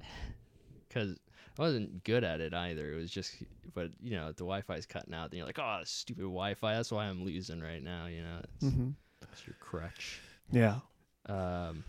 because 0.88 1.16
I 1.58 1.62
wasn't 1.62 2.04
good 2.04 2.24
at 2.24 2.40
it 2.40 2.52
either. 2.54 2.92
It 2.92 2.96
was 2.96 3.10
just, 3.10 3.34
but 3.74 3.90
you 4.02 4.16
know, 4.16 4.28
the 4.28 4.44
Wi-Fi's 4.44 4.86
cutting 4.86 5.14
out, 5.14 5.30
then 5.30 5.38
you're 5.38 5.46
like, 5.46 5.58
oh, 5.58 5.80
stupid 5.84 6.22
Wi-Fi. 6.22 6.74
That's 6.74 6.90
why 6.92 7.04
I'm 7.06 7.24
losing 7.24 7.60
right 7.60 7.82
now. 7.82 8.06
You 8.06 8.22
know, 8.22 8.40
it's, 8.60 8.74
hmm 8.74 8.90
it's 9.32 9.46
your 9.46 9.56
crutch. 9.60 10.20
Yeah. 10.50 10.76
Um, 11.26 11.84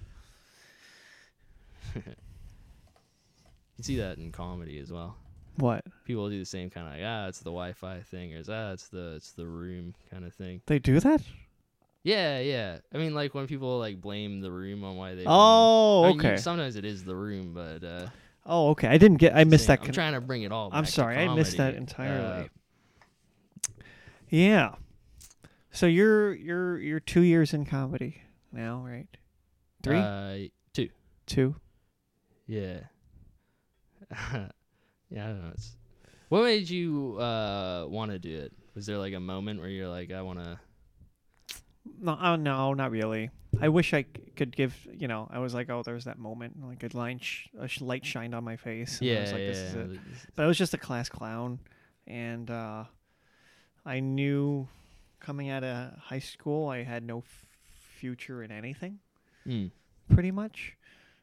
you 1.96 3.84
see 3.84 3.98
that 3.98 4.18
in 4.18 4.32
comedy 4.32 4.80
as 4.80 4.92
well. 4.92 5.18
What 5.58 5.84
People 6.06 6.30
do 6.30 6.40
the 6.40 6.46
same 6.46 6.70
kind 6.70 6.88
of 6.88 6.94
like, 6.94 7.04
ah, 7.06 7.28
it's 7.28 7.40
the 7.40 7.46
Wi-Fi 7.46 8.02
thing, 8.02 8.34
or 8.34 8.38
it's, 8.38 8.50
ah, 8.50 8.72
it's 8.72 8.88
the 8.88 9.14
it's 9.16 9.32
the 9.34 9.46
room 9.46 9.94
kind 10.12 10.26
of 10.26 10.34
thing. 10.34 10.62
they 10.66 10.80
do 10.80 11.00
that? 11.00 11.22
Yeah, 12.04 12.40
yeah. 12.40 12.80
I 12.94 12.98
mean, 12.98 13.14
like 13.14 13.34
when 13.34 13.48
people 13.48 13.80
like 13.80 14.02
blame 14.02 14.42
the 14.42 14.52
room 14.52 14.84
on 14.84 14.96
why 14.98 15.16
they. 15.16 15.26
Oh, 15.28 16.02
I 16.04 16.08
mean, 16.08 16.20
you- 16.22 16.30
okay. 16.30 16.38
sometimes 16.38 16.76
it 16.76 16.86
is 16.86 17.04
the 17.04 17.16
room, 17.16 17.54
but 17.54 17.84
uh, 17.84 18.08
Oh, 18.46 18.70
okay. 18.72 18.88
I 18.88 18.98
didn't 18.98 19.18
get. 19.18 19.36
I 19.36 19.44
missed 19.46 19.68
that. 19.68 19.80
I'm 19.80 19.86
con- 19.86 19.94
trying 19.94 20.14
to 20.14 20.22
bring 20.22 20.44
it 20.44 20.52
all. 20.52 20.70
I'm 20.74 20.86
sorry, 20.86 21.18
I 21.18 21.34
missed 21.34 21.58
that 21.58 21.76
entirely. 21.76 22.46
Uh, 22.46 23.74
Yeah. 24.30 24.76
So 25.72 25.86
you're 25.86 26.34
you're 26.34 26.78
you're 26.80 27.00
two 27.00 27.22
years 27.22 27.54
in 27.54 27.66
comedy 27.66 28.22
now, 28.52 28.84
right? 28.86 29.08
Three, 29.82 29.98
Uh, 29.98 30.38
two. 30.74 30.90
two. 31.26 31.56
Yeah. 32.48 32.80
yeah, 34.12 34.48
I 35.12 35.18
don't 35.18 35.42
know. 35.44 35.52
It's, 35.54 35.76
what 36.30 36.44
made 36.44 36.70
you 36.70 37.18
uh 37.20 37.86
want 37.88 38.12
to 38.12 38.20
do 38.20 38.36
it? 38.42 38.54
Was 38.76 38.86
there 38.86 38.98
like 38.98 39.14
a 39.14 39.20
moment 39.20 39.60
where 39.60 39.70
you're 39.70 39.88
like, 39.90 40.12
I 40.12 40.22
want 40.22 40.40
to? 40.44 40.60
No, 42.00 42.18
oh, 42.22 42.36
no, 42.36 42.74
not 42.74 42.92
really. 42.92 43.30
I 43.62 43.70
wish 43.70 43.94
I 43.94 44.04
c- 44.04 44.08
could 44.36 44.56
give. 44.56 44.76
You 44.92 45.08
know, 45.08 45.28
I 45.32 45.40
was 45.40 45.54
like, 45.54 45.70
oh, 45.70 45.84
there's 45.84 46.06
that 46.06 46.18
moment, 46.20 46.58
like 46.66 46.84
a 46.84 46.96
line, 46.98 47.20
sh- 47.20 47.48
a 47.60 47.68
sh- 47.68 47.82
light 47.82 48.06
shined 48.06 48.34
on 48.36 48.44
my 48.44 48.56
face. 48.58 49.00
and 49.02 49.10
I 49.10 49.14
Yeah, 49.14 49.22
was 49.22 49.32
like, 49.32 49.42
yeah. 49.42 49.48
this 49.48 49.58
is 49.60 49.76
it. 49.76 50.00
But 50.36 50.44
I 50.44 50.48
was 50.48 50.58
just 50.58 50.74
a 50.74 50.78
class 50.78 51.10
clown, 51.10 51.60
and 52.08 52.50
uh, 52.50 52.86
I 53.86 54.00
knew 54.00 54.68
coming 55.20 55.50
out 55.50 55.64
of 55.64 55.94
high 55.98 56.20
school 56.20 56.68
I 56.70 56.84
had 56.84 57.04
no 57.04 57.20
f- 57.20 57.46
future 58.00 58.44
in 58.44 58.52
anything. 58.52 59.00
Mm. 59.48 59.72
pretty 60.14 60.32
much, 60.32 60.78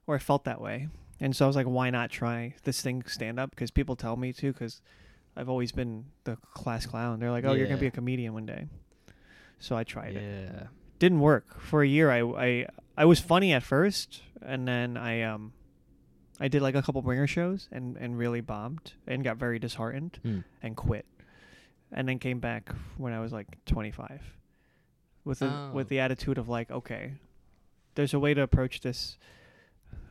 or 0.07 0.15
I 0.15 0.19
felt 0.19 0.45
that 0.45 0.61
way. 0.61 0.89
And 1.21 1.35
so 1.37 1.45
I 1.45 1.49
was 1.49 1.57
like, 1.57 1.67
why 1.67 1.91
not 1.91 2.11
try 2.11 2.55
this 2.65 2.81
thing 2.83 3.03
stand 3.07 3.39
up? 3.41 3.51
Because 3.51 3.71
people 3.71 3.97
tell 3.97 4.17
me 4.17 4.33
to. 4.35 4.53
Because 4.53 4.81
I've 5.37 5.49
always 5.49 5.73
been 5.73 6.07
the 6.25 6.37
class 6.55 6.87
clown. 6.87 7.19
They're 7.21 7.31
like, 7.31 7.45
oh, 7.45 7.53
you're 7.53 7.67
gonna 7.67 7.81
be 7.81 7.87
a 7.87 7.91
comedian 7.91 8.33
one 8.35 8.47
day. 8.47 8.67
So 9.59 9.77
I 9.77 9.85
tried 9.85 10.17
it. 10.17 10.67
Yeah. 11.01 11.09
Didn't 11.09 11.21
work 11.21 11.61
for 11.61 11.83
a 11.83 11.87
year. 11.89 12.11
I 12.11 12.21
I 12.23 12.67
I 12.97 13.05
was 13.07 13.19
funny 13.21 13.53
at 13.53 13.63
first, 13.63 14.23
and 14.43 14.67
then 14.69 14.97
I 14.97 15.23
um. 15.23 15.53
I 16.43 16.49
did 16.49 16.63
like 16.63 16.75
a 16.75 16.81
couple 16.81 17.03
bringer 17.03 17.27
shows 17.27 17.69
and, 17.71 17.99
and 17.99 18.17
really 18.17 18.41
bombed 18.41 18.95
and 19.07 19.23
got 19.23 19.37
very 19.37 19.59
disheartened 19.59 20.19
Mm. 20.25 20.43
and 20.63 20.75
quit, 20.75 21.05
and 21.93 22.09
then 22.09 22.19
came 22.19 22.41
back 22.41 22.73
when 22.97 23.13
I 23.13 23.21
was 23.21 23.31
like 23.31 23.63
25, 23.67 24.23
with 25.23 25.41
the 25.41 25.51
Oh. 25.53 25.71
with 25.75 25.89
the 25.91 26.01
attitude 26.01 26.39
of 26.39 26.49
like, 26.49 26.71
okay, 26.71 27.13
there's 27.95 28.15
a 28.15 28.19
way 28.19 28.33
to 28.33 28.41
approach 28.41 28.81
this, 28.81 29.19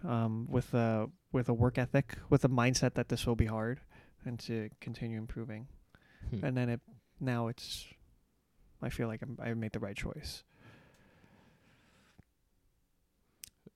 um, 0.03 0.45
with 0.51 0.71
a 0.75 1.09
with 1.31 1.49
a 1.49 1.53
work 1.53 1.79
ethic, 1.79 2.15
with 2.29 2.45
a 2.45 2.49
mindset 2.49 2.93
that 2.93 3.09
this 3.09 3.25
will 3.25 3.35
be 3.35 3.47
hard, 3.47 3.79
and 4.23 4.37
to 4.41 4.69
continue 4.81 5.17
improving, 5.17 5.67
Hmm. 6.29 6.45
and 6.45 6.55
then 6.55 6.69
it 6.69 6.81
now 7.19 7.47
it's, 7.47 7.87
I 8.83 8.89
feel 8.89 9.07
like 9.07 9.23
I'm, 9.23 9.35
I 9.41 9.53
made 9.55 9.71
the 9.71 9.79
right 9.79 9.97
choice. 9.97 10.43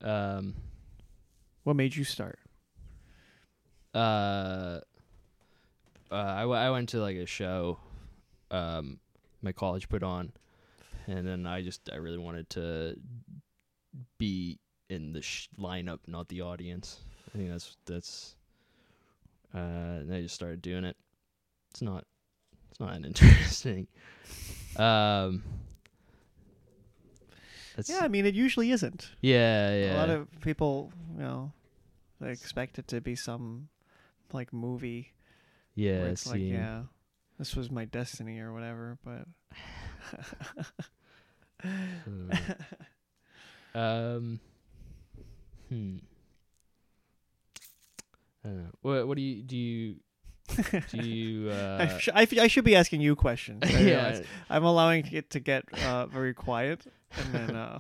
Um. 0.04 0.56
What 1.64 1.76
made 1.76 1.96
you 1.96 2.04
start? 2.04 2.40
Uh. 3.94 4.80
Uh, 6.12 6.16
I, 6.16 6.42
w- 6.42 6.60
I 6.60 6.70
went 6.70 6.90
to 6.90 7.00
like 7.00 7.16
a 7.18 7.26
show, 7.26 7.80
um, 8.52 9.00
my 9.42 9.52
college 9.52 9.90
put 9.90 10.04
on, 10.04 10.32
and 11.08 11.26
then 11.28 11.48
I 11.48 11.64
just 11.64 11.90
I 11.92 11.96
really 11.96 12.20
wanted 12.20 12.52
to 12.52 12.96
be 14.20 14.60
in 14.90 15.14
the 15.14 15.24
sh- 15.24 15.50
lineup, 15.58 16.00
not 16.06 16.28
the 16.28 16.42
audience. 16.42 17.00
I 17.34 17.38
think 17.38 17.50
that's 17.50 17.78
that's. 17.86 18.36
Uh, 19.56 20.02
and 20.02 20.14
I 20.14 20.22
just 20.22 20.36
started 20.36 20.62
doing 20.62 20.84
it. 20.84 20.98
It's 21.72 21.82
not, 21.82 22.06
it's 22.70 22.80
not 22.80 22.94
an 22.96 23.06
interesting. 23.06 23.88
Um. 24.78 25.42
It's, 27.78 27.90
Yeah, 27.90 28.00
I 28.02 28.08
mean, 28.08 28.26
it 28.26 28.36
usually 28.36 28.72
isn't. 28.72 29.12
yeah, 29.22 29.74
yeah. 29.76 29.96
A 29.96 29.98
lot 29.98 30.10
of 30.10 30.28
people, 30.42 30.92
you 31.18 31.24
know, 31.24 31.52
they 32.22 32.32
expect 32.32 32.78
it 32.80 32.88
to 32.90 33.02
be 33.02 33.16
some 33.16 33.70
like 34.32 34.52
movie 34.54 35.12
yeah, 35.76 36.04
it's 36.06 36.28
like, 36.28 36.40
yeah, 36.42 36.84
this 37.40 37.56
was 37.56 37.72
my 37.72 37.86
destiny 37.86 38.40
or 38.40 38.54
whatever. 38.54 38.98
But 39.04 39.26
Uh, 43.76 43.78
um. 43.78 44.40
Hmm. 45.70 45.98
I 48.44 48.48
don't 48.50 48.58
know. 48.58 48.70
What 48.82 49.08
What 49.08 49.18
do 49.18 49.24
you 49.24 49.42
do? 49.44 49.56
You 49.58 49.96
do 50.92 50.98
you? 51.08 51.52
I, 51.52 51.54
Uh, 51.56 51.98
sh- 51.98 52.10
I, 52.14 52.24
f- 52.24 52.38
I 52.38 52.48
should 52.48 52.66
be 52.66 52.76
asking 52.76 53.02
you 53.02 53.16
questions. 53.16 53.64
I 53.64 53.80
yeah. 53.80 54.22
I'm 54.50 54.64
allowing 54.66 55.08
it 55.12 55.30
to 55.32 55.40
get 55.40 55.64
uh, 55.86 56.06
very 56.08 56.34
quiet, 56.34 56.86
and 57.18 57.34
then 57.34 57.56
uh, 57.56 57.80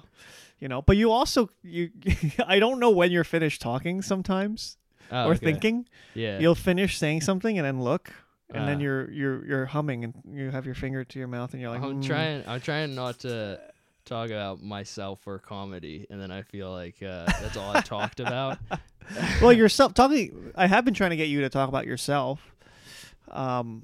you 0.59 0.67
know. 0.67 0.81
But 0.81 0.97
you 0.97 1.11
also 1.11 1.49
you 1.63 1.89
I 2.47 2.59
don't 2.59 2.79
know 2.79 2.89
when 2.91 3.11
you're 3.11 3.23
finished 3.23 3.61
talking 3.61 4.01
sometimes 4.01 4.77
Oh, 5.11 5.27
or 5.27 5.31
okay. 5.33 5.45
thinking. 5.45 5.87
Yeah. 6.15 6.39
You'll 6.39 6.55
finish 6.55 6.97
saying 6.97 7.21
something 7.21 7.57
and 7.59 7.65
then 7.65 7.81
look, 7.81 8.11
and 8.53 8.67
then 8.67 8.77
Ah. 8.77 8.81
you're 8.81 9.11
you're 9.11 9.45
you're 9.45 9.65
humming 9.65 10.03
and 10.03 10.13
you 10.33 10.49
have 10.49 10.65
your 10.65 10.75
finger 10.75 11.03
to 11.03 11.19
your 11.19 11.27
mouth 11.27 11.53
and 11.53 11.61
you're 11.61 11.69
like, 11.71 11.81
I'm 11.81 12.01
"Mm." 12.01 12.05
trying. 12.05 12.43
I'm 12.47 12.61
trying 12.61 12.95
not 12.95 13.19
to. 13.19 13.59
talk 14.05 14.29
about 14.29 14.61
myself 14.61 15.19
or 15.25 15.39
comedy, 15.39 16.05
and 16.09 16.19
then 16.19 16.29
I 16.29 16.41
feel 16.41 16.69
like 16.69 16.95
uh, 17.01 17.23
that's 17.41 17.55
all 17.55 17.71
I 17.73 17.79
talked 17.79 18.19
about. 18.19 18.57
well, 19.41 19.53
yourself 19.53 19.93
talking. 19.93 20.51
I 20.55 20.67
have 20.67 20.83
been 20.83 20.93
trying 20.93 21.11
to 21.11 21.15
get 21.15 21.29
you 21.29 21.39
to 21.39 21.47
talk 21.49 21.69
about 21.69 21.85
yourself. 21.87 22.51
Um, 23.31 23.83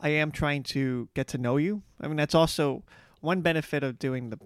I 0.00 0.08
am 0.10 0.30
trying 0.32 0.62
to 0.74 1.08
get 1.12 1.28
to 1.28 1.38
know 1.38 1.58
you. 1.58 1.82
I 2.00 2.08
mean, 2.08 2.16
that's 2.16 2.34
also 2.34 2.82
one 3.20 3.42
benefit 3.42 3.84
of 3.84 3.98
doing 3.98 4.30
the, 4.30 4.38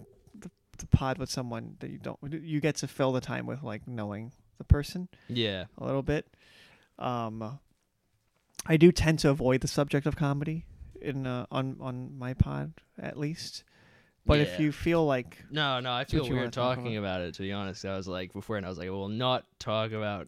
the 0.77 0.87
pod 0.87 1.17
with 1.17 1.29
someone 1.29 1.75
that 1.79 1.89
you 1.89 1.97
don't. 1.97 2.17
You 2.31 2.59
get 2.61 2.75
to 2.77 2.87
fill 2.87 3.11
the 3.11 3.21
time 3.21 3.45
with 3.45 3.63
like 3.63 3.87
knowing 3.87 4.31
the 4.57 4.63
person 4.63 5.07
Yeah, 5.27 5.65
a 5.77 5.85
little 5.85 6.03
bit. 6.03 6.27
Um, 6.99 7.59
I 8.65 8.77
do 8.77 8.91
tend 8.91 9.19
to 9.19 9.29
avoid 9.29 9.61
the 9.61 9.67
subject 9.67 10.05
of 10.05 10.15
comedy 10.15 10.65
in 11.01 11.27
uh, 11.27 11.45
on 11.51 11.77
on 11.79 12.17
my 12.17 12.33
pod 12.33 12.73
at 12.99 13.17
least. 13.17 13.63
But 14.25 14.39
if 14.39 14.59
you 14.59 14.73
feel 14.73 15.05
like 15.05 15.37
no, 15.49 15.79
no, 15.79 15.93
I 15.93 16.03
feel 16.03 16.27
weird 16.29 16.51
talking 16.51 16.97
about 16.97 17.21
it. 17.21 17.35
To 17.35 17.43
be 17.43 17.53
honest, 17.53 17.85
I 17.85 17.95
was 17.95 18.07
like 18.09 18.33
before, 18.33 18.57
and 18.57 18.65
I 18.65 18.69
was 18.69 18.77
like, 18.77 18.87
I 18.87 18.91
will 18.91 19.07
not 19.07 19.45
talk 19.57 19.93
about 19.93 20.27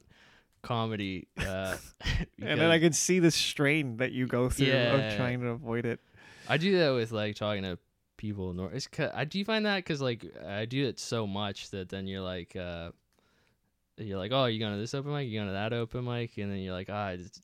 comedy. 0.62 1.28
Uh, 1.38 1.76
and 2.42 2.60
then 2.62 2.72
I 2.72 2.80
can 2.80 2.94
see 2.94 3.20
the 3.20 3.32
strain 3.32 3.98
that 3.98 4.14
you 4.14 4.26
go 4.26 4.50
through 4.50 4.68
Yeah. 4.68 4.94
of 4.96 5.18
trying 5.18 5.42
to 5.42 5.48
avoid 5.48 5.86
it. 5.86 6.00
I 6.48 6.58
do 6.58 6.78
that 6.78 6.92
with 6.92 7.12
like 7.12 7.36
talking 7.36 7.64
to 7.64 7.78
people. 8.20 8.54
Nor- 8.54 8.72
it's 8.72 8.88
I 9.16 9.26
do 9.26 9.40
you 9.40 9.46
find 9.46 9.66
that 9.66 9.78
because 9.78 10.00
like 10.02 10.24
I 10.48 10.66
do 10.66 10.86
it 10.86 11.00
so 11.00 11.26
much 11.26 11.72
that 11.72 11.90
then 11.90 12.06
you're 12.06 12.22
like, 12.22 12.56
uh, 12.56 12.92
you're 13.98 14.20
like, 14.20 14.32
oh, 14.32 14.46
you 14.46 14.60
going 14.60 14.74
to 14.74 14.80
this 14.80 14.94
open 14.94 15.12
mic, 15.12 15.28
you 15.28 15.40
going 15.40 15.48
to 15.48 15.54
that 15.54 15.74
open 15.74 16.06
mic, 16.06 16.38
and 16.38 16.52
then 16.52 16.60
you're 16.60 16.74
like, 16.74 16.90
ah, 16.92 17.12
it's- 17.14 17.42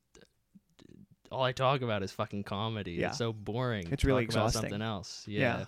all 1.31 1.43
I 1.43 1.51
talk 1.53 1.81
about 1.81 2.03
is 2.03 2.11
fucking 2.11 2.43
comedy. 2.43 2.91
Yeah. 2.93 3.09
It's 3.09 3.17
so 3.17 3.33
boring. 3.33 3.87
It's 3.91 4.05
really 4.05 4.25
Talk 4.25 4.29
exhausting. 4.35 4.61
something 4.61 4.81
else. 4.81 5.23
Yeah. 5.27 5.39
Yeah. 5.39 5.65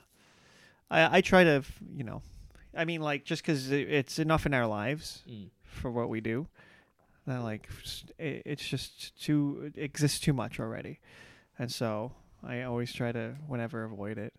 I, 0.89 1.17
I 1.17 1.21
try 1.21 1.43
to, 1.43 1.63
you 1.95 2.03
know, 2.03 2.21
I 2.75 2.85
mean, 2.85 3.01
like, 3.01 3.25
just 3.25 3.41
because 3.41 3.71
it's 3.71 4.19
enough 4.19 4.45
in 4.45 4.53
our 4.53 4.67
lives 4.67 5.23
Mm. 5.29 5.49
for 5.63 5.89
what 5.91 6.09
we 6.09 6.21
do, 6.21 6.47
that, 7.25 7.41
like, 7.43 7.67
it's 8.19 8.65
just 8.65 9.19
too, 9.21 9.71
it 9.75 9.81
exists 9.81 10.19
too 10.19 10.31
much 10.31 10.59
already. 10.59 10.99
And 11.59 11.71
so 11.71 12.13
I 12.43 12.61
always 12.61 12.93
try 12.93 13.11
to, 13.11 13.35
whenever, 13.47 13.83
avoid 13.83 14.17
it. 14.19 14.33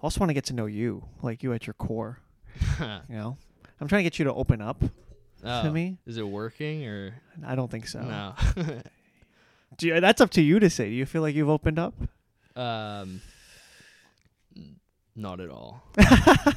I 0.00 0.04
also 0.04 0.20
want 0.20 0.30
to 0.30 0.34
get 0.34 0.44
to 0.46 0.54
know 0.54 0.66
you, 0.66 1.04
like 1.22 1.42
you 1.42 1.52
at 1.52 1.66
your 1.66 1.74
core, 1.74 2.20
you 2.80 3.16
know? 3.16 3.36
I'm 3.80 3.88
trying 3.88 4.00
to 4.00 4.04
get 4.04 4.18
you 4.18 4.24
to 4.26 4.34
open 4.34 4.60
up 4.60 4.82
oh, 5.44 5.62
to 5.62 5.70
me. 5.70 5.98
Is 6.06 6.16
it 6.16 6.26
working 6.26 6.86
or 6.86 7.14
I 7.44 7.54
don't 7.54 7.70
think 7.70 7.86
so. 7.86 8.00
no? 8.00 8.34
Do 9.78 9.88
you, 9.88 10.00
that's 10.00 10.20
up 10.20 10.30
to 10.30 10.42
you 10.42 10.58
to 10.60 10.70
say. 10.70 10.88
Do 10.88 10.94
you 10.94 11.06
feel 11.06 11.22
like 11.22 11.34
you've 11.34 11.48
opened 11.48 11.78
up? 11.78 11.94
um, 12.56 13.20
not 15.14 15.40
at 15.40 15.50
all. 15.50 15.82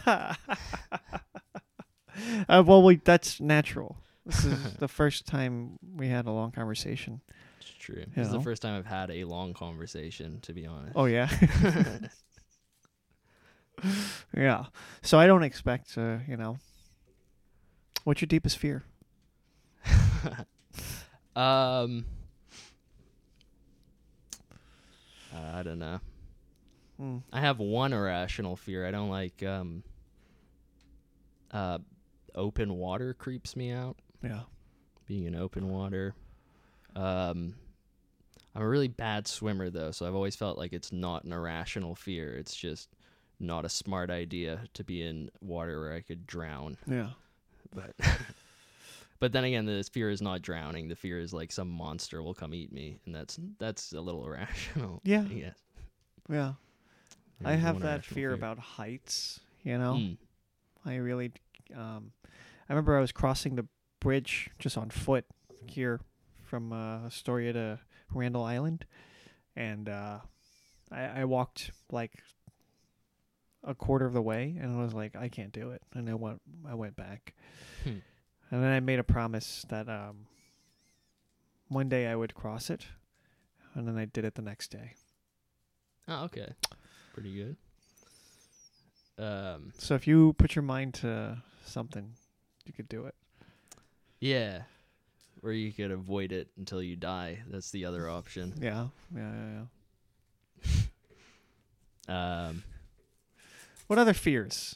uh, 0.05 0.35
well, 2.47 2.83
we, 2.83 2.97
that's 2.97 3.41
natural. 3.41 3.97
This 4.25 4.45
is 4.45 4.73
the 4.75 4.87
first 4.87 5.25
time 5.25 5.79
we 5.95 6.07
had 6.07 6.25
a 6.27 6.31
long 6.31 6.51
conversation. 6.51 7.21
It's 7.59 7.71
true. 7.71 8.05
This 8.15 8.27
is 8.27 8.33
the 8.33 8.41
first 8.41 8.61
time 8.61 8.77
I've 8.77 8.85
had 8.85 9.09
a 9.11 9.23
long 9.23 9.53
conversation, 9.53 10.39
to 10.41 10.53
be 10.53 10.65
honest. 10.65 10.93
Oh 10.95 11.05
yeah, 11.05 11.29
yeah. 14.35 14.65
So 15.01 15.19
I 15.19 15.27
don't 15.27 15.43
expect 15.43 15.93
to, 15.95 16.21
you 16.27 16.37
know. 16.37 16.57
What's 18.03 18.21
your 18.21 18.27
deepest 18.27 18.57
fear? 18.57 18.83
um, 21.35 22.05
I 25.35 25.63
don't 25.63 25.79
know. 25.79 25.99
Hmm. 26.97 27.17
I 27.31 27.41
have 27.41 27.59
one 27.59 27.93
irrational 27.93 28.55
fear. 28.55 28.85
I 28.85 28.91
don't 28.91 29.09
like 29.09 29.43
um. 29.43 29.83
Uh, 31.51 31.79
open 32.35 32.75
water 32.75 33.13
creeps 33.13 33.55
me 33.55 33.71
out. 33.71 33.97
Yeah. 34.23 34.41
Being 35.07 35.25
in 35.25 35.35
open 35.35 35.69
water. 35.69 36.13
Um, 36.95 37.55
I'm 38.55 38.61
a 38.61 38.67
really 38.67 38.87
bad 38.87 39.27
swimmer 39.27 39.69
though, 39.69 39.91
so 39.91 40.07
I've 40.07 40.15
always 40.15 40.35
felt 40.35 40.57
like 40.57 40.73
it's 40.73 40.91
not 40.91 41.23
an 41.23 41.33
irrational 41.33 41.95
fear. 41.95 42.33
It's 42.33 42.55
just 42.55 42.89
not 43.39 43.65
a 43.65 43.69
smart 43.69 44.09
idea 44.09 44.61
to 44.73 44.83
be 44.83 45.01
in 45.01 45.29
water 45.41 45.79
where 45.79 45.93
I 45.93 46.01
could 46.01 46.27
drown. 46.27 46.77
Yeah. 46.87 47.09
But 47.73 47.95
but 49.19 49.31
then 49.31 49.43
again, 49.43 49.65
the 49.65 49.83
fear 49.91 50.09
is 50.09 50.21
not 50.21 50.41
drowning. 50.41 50.87
The 50.87 50.95
fear 50.95 51.19
is 51.19 51.33
like 51.33 51.51
some 51.51 51.69
monster 51.69 52.21
will 52.21 52.33
come 52.33 52.53
eat 52.53 52.71
me, 52.71 52.99
and 53.05 53.15
that's 53.15 53.39
that's 53.59 53.93
a 53.93 54.01
little 54.01 54.25
irrational. 54.27 55.01
Yeah. 55.03 55.23
Yes. 55.23 55.55
Yeah. 56.29 56.53
I 57.43 57.53
have 57.53 57.79
that 57.81 57.99
irrational 57.99 58.15
fear 58.15 58.33
about 58.33 58.59
heights. 58.59 59.39
You 59.63 59.77
know. 59.77 59.93
Mm. 59.93 60.17
I 60.85 60.95
really, 60.95 61.33
um, 61.75 62.11
I 62.69 62.73
remember 62.73 62.97
I 62.97 63.01
was 63.01 63.11
crossing 63.11 63.55
the 63.55 63.67
bridge 63.99 64.49
just 64.59 64.77
on 64.77 64.89
foot 64.89 65.25
here 65.67 65.99
from 66.41 66.71
uh, 66.71 67.07
Astoria 67.07 67.53
to 67.53 67.79
Randall 68.13 68.43
Island, 68.43 68.85
and 69.55 69.89
uh, 69.89 70.19
I, 70.91 71.01
I 71.01 71.25
walked 71.25 71.71
like 71.91 72.13
a 73.69 73.75
quarter 73.75 74.05
of 74.05 74.13
the 74.13 74.21
way, 74.21 74.57
and 74.59 74.75
I 74.79 74.83
was 74.83 74.93
like, 74.93 75.15
I 75.15 75.29
can't 75.29 75.51
do 75.51 75.71
it, 75.71 75.81
and 75.93 76.09
I 76.09 76.13
went, 76.15 76.41
I 76.67 76.73
went 76.73 76.95
back, 76.95 77.33
Hmm. 77.83 77.99
and 78.51 78.63
then 78.63 78.71
I 78.71 78.79
made 78.79 78.97
a 78.99 79.03
promise 79.03 79.63
that 79.69 79.87
um, 79.87 80.25
one 81.67 81.87
day 81.87 82.07
I 82.07 82.15
would 82.15 82.33
cross 82.33 82.69
it, 82.69 82.87
and 83.75 83.87
then 83.87 83.97
I 83.97 84.05
did 84.05 84.25
it 84.25 84.33
the 84.35 84.41
next 84.41 84.71
day. 84.71 84.93
Oh, 86.07 86.23
okay. 86.25 86.53
Pretty 87.13 87.35
good. 87.35 87.55
Um, 89.23 89.71
So 89.77 89.93
if 89.95 90.07
you 90.07 90.33
put 90.33 90.55
your 90.55 90.63
mind 90.63 90.95
to 90.95 91.37
something, 91.65 92.13
you 92.65 92.73
could 92.73 92.89
do 92.89 93.05
it. 93.05 93.15
yeah. 94.19 94.63
Or 95.41 95.53
you 95.53 95.71
could 95.71 95.91
avoid 95.91 96.33
it 96.33 96.49
until 96.57 96.81
you 96.83 96.97
die. 96.97 97.43
That's 97.47 97.71
the 97.71 97.85
other 97.85 98.09
option. 98.09 98.53
Yeah, 98.59 98.87
yeah, 99.15 99.31
yeah. 99.31 99.63
yeah. 100.65 100.71
Um, 102.49 102.63
What 103.89 103.97
other 103.97 104.13
fears? 104.13 104.75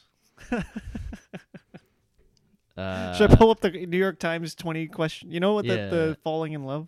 uh, 2.76 3.14
Should 3.14 3.32
I 3.32 3.36
pull 3.36 3.52
up 3.52 3.60
the 3.60 3.70
New 3.70 3.98
York 3.98 4.18
Times 4.20 4.56
twenty 4.56 4.88
question? 4.88 5.30
You 5.32 5.40
know 5.40 5.54
what 5.54 5.68
the, 5.68 5.76
Yeah. 5.76 5.90
the 5.90 6.18
falling 6.24 6.54
in 6.54 6.64
love 6.64 6.88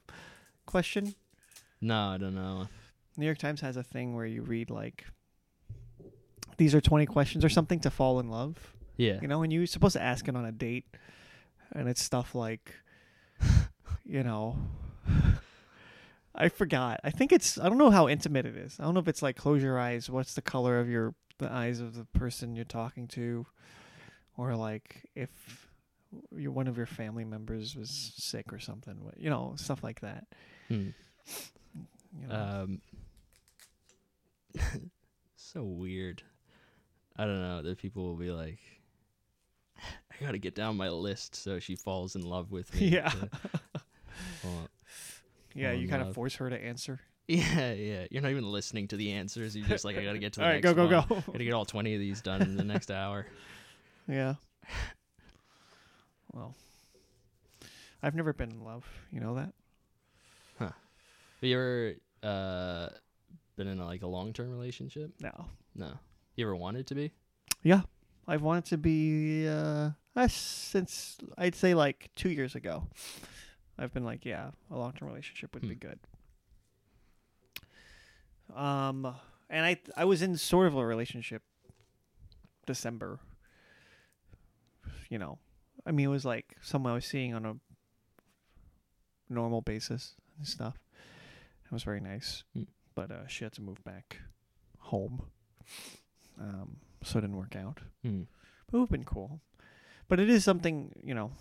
question? 0.65 1.13
No, 1.81 2.07
I 2.09 2.17
don't 2.17 2.33
know. 2.33 2.67
New 3.15 3.25
York 3.27 3.37
Times 3.37 3.61
has 3.61 3.77
a 3.77 3.83
thing 3.83 4.15
where 4.15 4.25
you 4.25 4.41
read 4.41 4.71
like 4.71 5.05
these 6.57 6.73
are 6.73 6.81
twenty 6.81 7.05
questions 7.05 7.45
or 7.45 7.49
something 7.49 7.79
to 7.81 7.91
fall 7.91 8.19
in 8.19 8.29
love. 8.29 8.73
Yeah. 8.97 9.19
You 9.21 9.27
know, 9.27 9.43
and 9.43 9.53
you're 9.53 9.67
supposed 9.67 9.93
to 9.93 10.01
ask 10.01 10.27
it 10.27 10.35
on 10.35 10.45
a 10.45 10.51
date, 10.51 10.85
and 11.73 11.87
it's 11.87 12.01
stuff 12.01 12.33
like, 12.33 12.73
you 14.03 14.23
know, 14.23 14.57
I 16.33 16.49
forgot. 16.49 17.01
I 17.03 17.11
think 17.11 17.31
it's 17.31 17.59
I 17.59 17.69
don't 17.69 17.77
know 17.77 17.91
how 17.91 18.07
intimate 18.09 18.47
it 18.47 18.55
is. 18.57 18.77
I 18.79 18.83
don't 18.83 18.95
know 18.95 18.99
if 19.01 19.07
it's 19.07 19.21
like 19.21 19.35
close 19.35 19.61
your 19.61 19.77
eyes. 19.79 20.09
What's 20.09 20.33
the 20.33 20.41
color 20.41 20.79
of 20.79 20.89
your 20.89 21.13
the 21.37 21.51
eyes 21.51 21.79
of 21.79 21.95
the 21.95 22.05
person 22.05 22.55
you're 22.55 22.65
talking 22.65 23.07
to, 23.09 23.45
or 24.37 24.55
like 24.55 25.09
if 25.15 25.67
you 26.35 26.51
one 26.51 26.67
of 26.67 26.77
your 26.77 26.85
family 26.85 27.25
members 27.25 27.75
was 27.75 27.89
sick 28.17 28.53
or 28.53 28.59
something. 28.59 28.97
You 29.17 29.29
know, 29.29 29.53
stuff 29.57 29.83
like 29.83 29.99
that. 30.01 30.25
Hmm. 30.69 30.89
You 32.21 32.27
know? 32.29 32.35
Um, 32.63 32.81
so 35.35 35.63
weird. 35.63 36.23
I 37.17 37.25
don't 37.25 37.39
know. 37.41 37.61
That 37.61 37.77
people 37.77 38.05
will 38.05 38.15
be 38.15 38.31
like, 38.31 38.59
I 39.77 40.23
gotta 40.23 40.37
get 40.37 40.55
down 40.55 40.77
my 40.77 40.89
list 40.89 41.35
so 41.35 41.59
she 41.59 41.75
falls 41.75 42.15
in 42.15 42.21
love 42.23 42.51
with 42.51 42.73
me. 42.75 42.87
Yeah. 42.95 43.09
to- 43.09 43.29
Well, 44.43 44.69
yeah, 45.53 45.71
you 45.71 45.87
kind 45.87 46.01
of 46.01 46.13
force 46.13 46.35
her 46.35 46.49
to 46.49 46.57
answer. 46.57 46.99
Yeah, 47.27 47.73
yeah. 47.73 48.05
You're 48.11 48.21
not 48.21 48.31
even 48.31 48.49
listening 48.51 48.87
to 48.89 48.97
the 48.97 49.11
answers. 49.13 49.55
You're 49.55 49.67
just 49.67 49.85
like, 49.85 49.97
I 49.97 50.03
gotta 50.03 50.19
get 50.19 50.33
to 50.33 50.39
the 50.41 50.45
All 50.45 50.51
right, 50.51 50.63
next 50.63 50.73
go 50.75 50.87
go 50.87 50.97
one. 50.97 51.07
go. 51.07 51.31
Gotta 51.31 51.43
get 51.43 51.53
all 51.53 51.65
20 51.65 51.93
of 51.93 51.99
these 51.99 52.21
done 52.21 52.41
in 52.41 52.55
the 52.55 52.63
next 52.63 52.91
hour. 52.91 53.25
Yeah. 54.07 54.35
Well, 56.33 56.53
I've 58.03 58.15
never 58.15 58.33
been 58.33 58.51
in 58.51 58.63
love. 58.63 58.85
You 59.11 59.19
know 59.21 59.35
that? 59.35 59.53
Huh. 60.59 60.65
Have 60.65 60.73
you 61.41 61.55
ever 61.57 61.93
uh, 62.23 62.89
been 63.55 63.67
in 63.67 63.77
like 63.79 64.03
a 64.03 64.07
long 64.07 64.33
term 64.33 64.51
relationship? 64.51 65.11
No. 65.21 65.45
No. 65.75 65.91
You 66.35 66.45
ever 66.45 66.55
wanted 66.55 66.87
to 66.87 66.95
be? 66.95 67.11
Yeah, 67.63 67.81
I've 68.27 68.41
wanted 68.41 68.65
to 68.65 68.77
be 68.77 69.47
uh, 69.47 69.91
uh, 70.15 70.27
since 70.27 71.17
I'd 71.37 71.55
say 71.55 71.73
like 71.73 72.09
two 72.15 72.29
years 72.29 72.53
ago. 72.55 72.87
I've 73.79 73.93
been 73.93 74.03
like, 74.05 74.25
yeah, 74.25 74.51
a 74.69 74.77
long 74.77 74.91
term 74.93 75.07
relationship 75.07 75.53
would 75.53 75.63
be 75.63 75.69
Hmm. 75.75 75.87
good. 75.87 75.99
Um, 78.55 79.13
and 79.49 79.65
I 79.65 79.77
I 79.97 80.05
was 80.05 80.21
in 80.21 80.37
sort 80.37 80.67
of 80.67 80.75
a 80.75 80.85
relationship. 80.85 81.43
December. 82.65 83.19
You 85.09 85.19
know, 85.19 85.37
I 85.85 85.91
mean, 85.91 86.05
it 86.07 86.09
was 86.09 86.25
like 86.25 86.55
someone 86.61 86.91
I 86.91 86.95
was 86.95 87.05
seeing 87.05 87.33
on 87.35 87.45
a 87.45 87.55
normal 89.29 89.61
basis 89.61 90.15
and 90.37 90.47
stuff. 90.47 90.75
It 91.65 91.71
was 91.71 91.83
very 91.83 91.99
nice, 91.99 92.43
Hmm. 92.53 92.63
but 92.95 93.11
uh, 93.11 93.27
she 93.27 93.43
had 93.43 93.53
to 93.53 93.61
move 93.61 93.83
back 93.83 94.17
home. 94.79 95.23
Um, 96.39 96.77
so 97.03 97.19
it 97.19 97.21
didn't 97.21 97.37
work 97.37 97.55
out. 97.55 97.79
Hmm. 98.03 98.23
But 98.71 98.77
it 98.77 98.81
would 98.81 98.89
been 98.89 99.03
cool. 99.03 99.41
But 100.07 100.19
it 100.19 100.29
is 100.29 100.43
something, 100.43 100.91
you 101.03 101.13
know, 101.13 101.31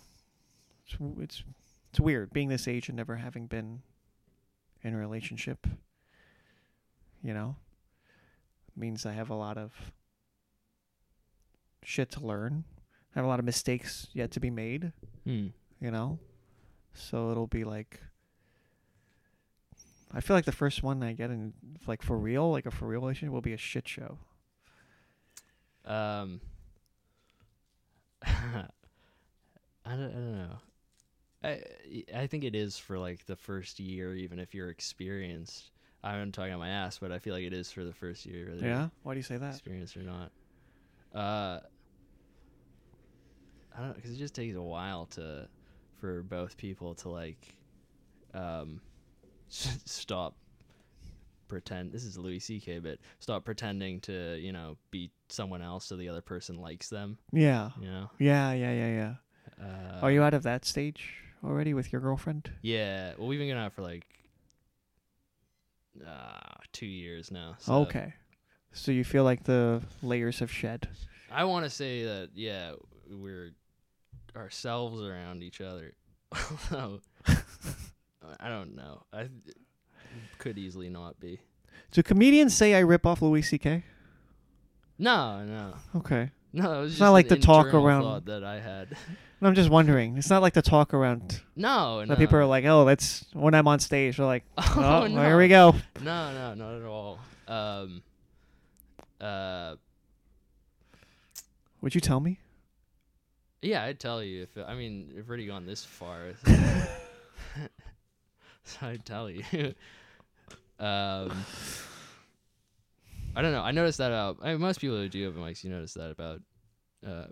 it's, 0.86 0.96
it's 1.20 1.44
it's 1.90 2.00
weird 2.00 2.32
being 2.32 2.48
this 2.48 2.68
age 2.68 2.88
and 2.88 2.96
never 2.96 3.16
having 3.16 3.46
been 3.46 3.82
in 4.82 4.94
a 4.94 4.98
relationship. 4.98 5.66
You 7.24 7.32
know, 7.32 7.56
means 8.76 9.06
I 9.06 9.12
have 9.12 9.30
a 9.30 9.34
lot 9.34 9.56
of 9.56 9.72
shit 11.82 12.10
to 12.12 12.20
learn. 12.20 12.64
I 13.14 13.18
have 13.18 13.24
a 13.24 13.28
lot 13.28 13.38
of 13.38 13.46
mistakes 13.46 14.08
yet 14.12 14.30
to 14.32 14.40
be 14.40 14.50
made. 14.50 14.92
Hmm. 15.24 15.48
You 15.80 15.90
know, 15.90 16.18
so 16.92 17.30
it'll 17.30 17.46
be 17.46 17.64
like. 17.64 18.00
I 20.12 20.20
feel 20.20 20.36
like 20.36 20.44
the 20.44 20.52
first 20.52 20.82
one 20.82 21.02
I 21.02 21.12
get 21.12 21.30
in, 21.30 21.54
like 21.88 22.02
for 22.02 22.16
real, 22.16 22.52
like 22.52 22.66
a 22.66 22.70
for 22.70 22.86
real 22.86 23.00
relationship, 23.00 23.32
will 23.32 23.40
be 23.40 23.54
a 23.54 23.58
shit 23.58 23.88
show. 23.88 24.18
Um, 25.84 26.40
I 28.24 28.66
don't, 29.86 29.90
I 29.90 29.96
don't 29.96 30.36
know. 30.36 30.58
I 31.42 31.62
I 32.14 32.26
think 32.26 32.44
it 32.44 32.54
is 32.54 32.78
for 32.78 32.98
like 32.98 33.26
the 33.26 33.36
first 33.36 33.80
year, 33.80 34.14
even 34.14 34.38
if 34.38 34.54
you're 34.54 34.70
experienced. 34.70 35.70
I'm 36.04 36.32
talking 36.32 36.52
on 36.52 36.58
my 36.58 36.68
ass, 36.68 36.98
but 36.98 37.10
I 37.12 37.18
feel 37.18 37.34
like 37.34 37.44
it 37.44 37.52
is 37.54 37.72
for 37.72 37.82
the 37.84 37.92
first 37.94 38.26
year, 38.26 38.50
whether 38.50 38.66
Yeah, 38.66 38.88
why 39.02 39.14
do 39.14 39.18
you 39.18 39.24
say 39.24 39.36
that? 39.38 39.50
Experience 39.54 39.96
or 39.96 40.02
not. 40.02 40.30
Uh, 41.14 41.60
I 43.76 43.78
don't 43.78 43.88
know, 43.88 43.94
because 43.94 44.12
it 44.12 44.18
just 44.18 44.34
takes 44.34 44.54
a 44.56 44.62
while 44.62 45.06
to 45.12 45.48
for 45.96 46.22
both 46.22 46.56
people 46.56 46.94
to 46.96 47.08
like 47.08 47.56
um 48.34 48.80
stop 49.48 50.36
pretend 51.48 51.92
this 51.92 52.04
is 52.04 52.16
Louis 52.18 52.40
CK 52.40 52.82
but 52.82 52.98
stop 53.20 53.44
pretending 53.44 54.00
to 54.02 54.36
you 54.38 54.52
know 54.52 54.76
be 54.90 55.10
someone 55.28 55.62
else 55.62 55.84
so 55.84 55.96
the 55.96 56.08
other 56.08 56.20
person 56.22 56.56
likes 56.60 56.88
them 56.88 57.18
Yeah, 57.32 57.70
you 57.80 57.86
know 57.86 58.10
yeah, 58.18 58.52
yeah, 58.52 58.72
yeah, 58.72 59.14
yeah. 59.60 59.64
uh, 59.64 60.00
Are 60.02 60.10
you 60.10 60.22
out 60.22 60.34
of 60.34 60.42
that 60.44 60.64
stage 60.64 61.14
already 61.44 61.74
with 61.74 61.92
your 61.92 62.00
girlfriend? 62.00 62.50
yeah 62.62 63.12
well 63.18 63.28
we've 63.28 63.38
been 63.38 63.48
going 63.48 63.60
out 63.60 63.72
for 63.72 63.82
like 63.82 64.06
uh 66.06 66.38
two 66.72 66.86
years 66.86 67.30
now 67.30 67.54
so 67.58 67.74
Okay. 67.82 68.14
So 68.72 68.90
you 68.90 69.04
feel 69.04 69.22
like 69.22 69.44
the 69.44 69.80
layers 70.02 70.40
have 70.40 70.50
shed. 70.50 70.88
I 71.30 71.44
want 71.44 71.64
to 71.64 71.70
say 71.70 72.02
that 72.04 72.30
yeah 72.34 72.72
we're 73.08 73.52
ourselves 74.36 75.00
around 75.00 75.42
each 75.44 75.60
other 75.60 75.94
although 76.70 77.00
I 78.40 78.48
don't 78.48 78.74
know 78.74 79.04
I 79.12 79.28
could 80.38 80.58
easily 80.58 80.88
not 80.88 81.20
be 81.20 81.38
Do 81.92 82.02
comedians 82.02 82.54
say 82.54 82.74
I 82.74 82.80
rip 82.80 83.06
off 83.06 83.22
Louis 83.22 83.42
C.K.? 83.42 83.84
no 84.98 85.44
no 85.44 85.74
Okay. 85.96 86.30
no 86.52 86.78
it 86.78 86.80
was 86.82 86.92
It's 86.92 86.98
just 86.98 87.00
not 87.00 87.10
like 87.12 87.28
the 87.28 87.36
talk 87.36 87.66
around- 87.72 88.24
that 88.26 88.42
I 88.44 88.58
had 88.60 88.96
I'm 89.46 89.54
just 89.54 89.70
wondering. 89.70 90.16
It's 90.16 90.30
not 90.30 90.42
like 90.42 90.54
the 90.54 90.62
talk 90.62 90.94
around 90.94 91.40
no 91.56 92.04
no 92.04 92.16
people 92.16 92.38
are 92.38 92.46
like, 92.46 92.64
oh, 92.64 92.84
that's 92.84 93.24
when 93.32 93.54
I'm 93.54 93.68
on 93.68 93.78
stage. 93.78 94.16
They're 94.16 94.26
like, 94.26 94.44
oh, 94.58 94.74
oh, 94.76 95.06
no. 95.06 95.22
here 95.22 95.38
we 95.38 95.48
go. 95.48 95.74
No, 96.00 96.32
no, 96.32 96.54
not 96.54 96.80
at 96.80 96.86
all. 96.86 97.18
Um, 97.46 98.02
uh, 99.20 99.74
Would 101.82 101.94
you 101.94 102.00
tell 102.00 102.20
me? 102.20 102.38
yeah, 103.62 103.82
I'd 103.82 103.98
tell 103.98 104.22
you 104.22 104.42
if 104.42 104.58
I 104.66 104.74
mean 104.74 105.10
we've 105.14 105.28
already 105.28 105.46
gone 105.46 105.66
this 105.66 105.84
far. 105.84 106.32
so 108.64 108.76
I'd 108.86 109.04
tell 109.04 109.30
you. 109.30 109.42
um, 110.78 111.44
I 113.36 113.42
don't 113.42 113.52
know. 113.52 113.62
I 113.62 113.72
noticed 113.72 113.98
that 113.98 114.10
about 114.10 114.38
I 114.42 114.52
mean, 114.52 114.60
most 114.60 114.80
people 114.80 114.96
who 114.96 115.08
do 115.08 115.28
open 115.28 115.42
mics. 115.42 115.64
You 115.64 115.70
notice 115.70 115.94
that 115.94 116.10
about 116.10 116.40
uh, 117.06 117.26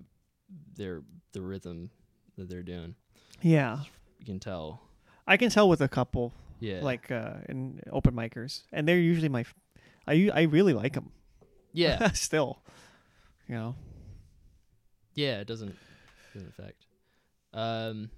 their 0.76 1.02
the 1.32 1.40
rhythm 1.40 1.90
that 2.36 2.48
they're 2.48 2.62
doing. 2.62 2.94
Yeah. 3.40 3.80
You 4.18 4.26
can 4.26 4.40
tell. 4.40 4.80
I 5.26 5.36
can 5.36 5.50
tell 5.50 5.68
with 5.68 5.80
a 5.80 5.88
couple, 5.88 6.32
Yeah. 6.60 6.80
like 6.82 7.10
uh, 7.10 7.34
in 7.48 7.80
open 7.90 8.14
micers, 8.14 8.62
and 8.72 8.86
they're 8.88 8.98
usually 8.98 9.28
my. 9.28 9.40
F- 9.40 9.54
I 10.06 10.30
I 10.34 10.42
really 10.42 10.72
like 10.74 10.94
them. 10.94 11.10
yeah, 11.72 12.10
Still, 12.14 12.58
you 13.48 13.54
know. 13.54 13.74
yeah. 15.14 15.40
It 15.40 15.46
doesn't 15.46 15.76
doesn't 16.34 16.48
affect. 16.48 16.86
Um. 17.52 18.10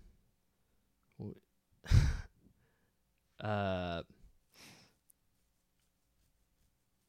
uh. 3.40 4.02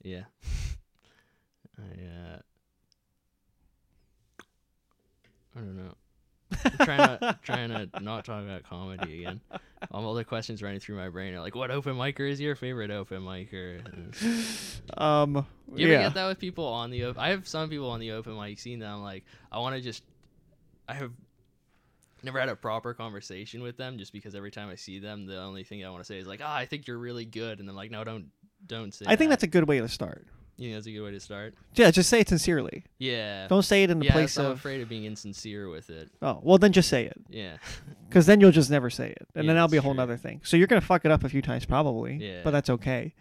Yeah. 0.03 0.24
I 1.78 1.82
uh. 1.82 2.39
I 5.56 5.60
don't 5.60 5.78
know. 5.78 5.93
Trying 6.84 7.20
to 7.20 7.39
trying 7.43 7.70
to 7.70 7.89
not 8.01 8.26
talk 8.26 8.43
about 8.43 8.63
comedy 8.63 9.20
again. 9.24 9.41
All 9.91 10.13
the 10.13 10.24
questions 10.24 10.61
running 10.63 10.80
through 10.80 10.95
my 10.97 11.09
brain 11.09 11.34
are 11.34 11.41
like, 11.41 11.55
"What 11.55 11.72
open 11.72 11.95
micer 11.95 12.30
is 12.30 12.39
your 12.39 12.55
favorite 12.55 12.91
open 12.91 13.22
micer?" 13.22 13.84
And- 13.86 14.97
Um. 14.97 15.45
you 15.76 15.86
ever 15.86 15.93
yeah. 15.93 16.01
get 16.03 16.13
that 16.16 16.28
with 16.28 16.39
people 16.39 16.66
on 16.66 16.89
the? 16.91 17.05
Op- 17.05 17.20
I 17.20 17.30
have 17.30 17.47
some 17.47 17.70
people 17.70 17.89
on 17.89 17.99
the 17.99 18.11
open 18.11 18.38
mic 18.39 18.59
scene 18.59 18.80
that 18.80 18.89
I'm 18.89 19.01
like, 19.03 19.24
I 19.51 19.59
want 19.59 19.76
to 19.76 19.82
just. 19.82 20.03
I 20.88 20.93
have 20.93 21.11
never 22.24 22.39
had 22.39 22.49
a 22.49 22.55
proper 22.55 22.93
conversation 22.93 23.61
with 23.61 23.78
them, 23.78 23.97
just 23.97 24.11
because 24.13 24.36
every 24.36 24.51
time 24.51 24.70
I 24.70 24.76
see 24.76 24.99
them, 24.99 25.26
the 25.26 25.39
only 25.39 25.63
thing 25.63 25.86
I 25.86 25.89
want 25.89 26.01
to 26.03 26.07
say 26.07 26.18
is 26.20 26.28
like, 26.28 26.41
"Ah, 26.43 26.55
I 26.55 26.66
think 26.66 26.88
you're 26.88 26.97
really 26.97 27.26
good," 27.26 27.59
and 27.59 27.70
I'm 27.70 27.76
like, 27.76 27.91
"No, 27.91 28.03
don't, 28.03 28.28
don't 28.66 28.93
say." 28.93 29.05
I 29.07 29.16
think 29.16 29.30
that's 29.30 29.43
a 29.43 29.47
good 29.47 29.68
way 29.68 29.80
to 29.80 29.88
start. 29.88 30.28
You 30.58 30.68
think 30.70 30.76
that's 30.78 30.88
a 30.88 30.91
good 30.91 31.01
way 31.03 31.12
to 31.12 31.20
start. 31.20 31.53
Yeah, 31.74 31.91
just 31.91 32.10
say 32.10 32.22
it 32.22 32.30
sincerely. 32.30 32.86
Yeah. 32.97 33.47
Don't 33.47 33.64
say 33.64 33.84
it 33.84 33.89
in 33.91 33.99
the 33.99 34.06
yeah, 34.06 34.14
place 34.14 34.38
I'm 34.38 34.45
of. 34.47 34.51
afraid 34.58 34.82
of 34.82 34.88
being 34.89 35.03
insincere 35.06 35.70
with 35.70 35.89
it. 35.89 36.10
Oh, 36.22 36.39
well, 36.43 36.58
then 36.58 36.72
just 36.72 36.89
say 36.89 37.06
it, 37.06 37.18
Yeah. 37.30 37.58
because 38.10 38.26
then 38.26 38.39
you'll 38.39 38.51
just 38.51 38.70
never 38.72 38.89
say 38.89 39.10
it, 39.10 39.28
and 39.36 39.43
Yeah, 39.43 39.49
then 39.49 39.56
that'll 39.56 39.68
be 39.70 39.78
a 39.78 39.82
whole 39.82 39.91
true. 39.93 39.97
nother 39.97 40.18
thing. 40.18 40.41
So 40.43 40.56
you're 40.58 40.68
gonna 40.68 40.82
fuck 40.82 41.03
it 41.06 41.12
up 41.12 41.24
a 41.24 41.30
few 41.30 41.41
times 41.41 41.66
probably, 41.66 42.16
Yeah. 42.16 42.41
but 42.43 42.51
that's 42.51 42.70
okay. 42.70 43.14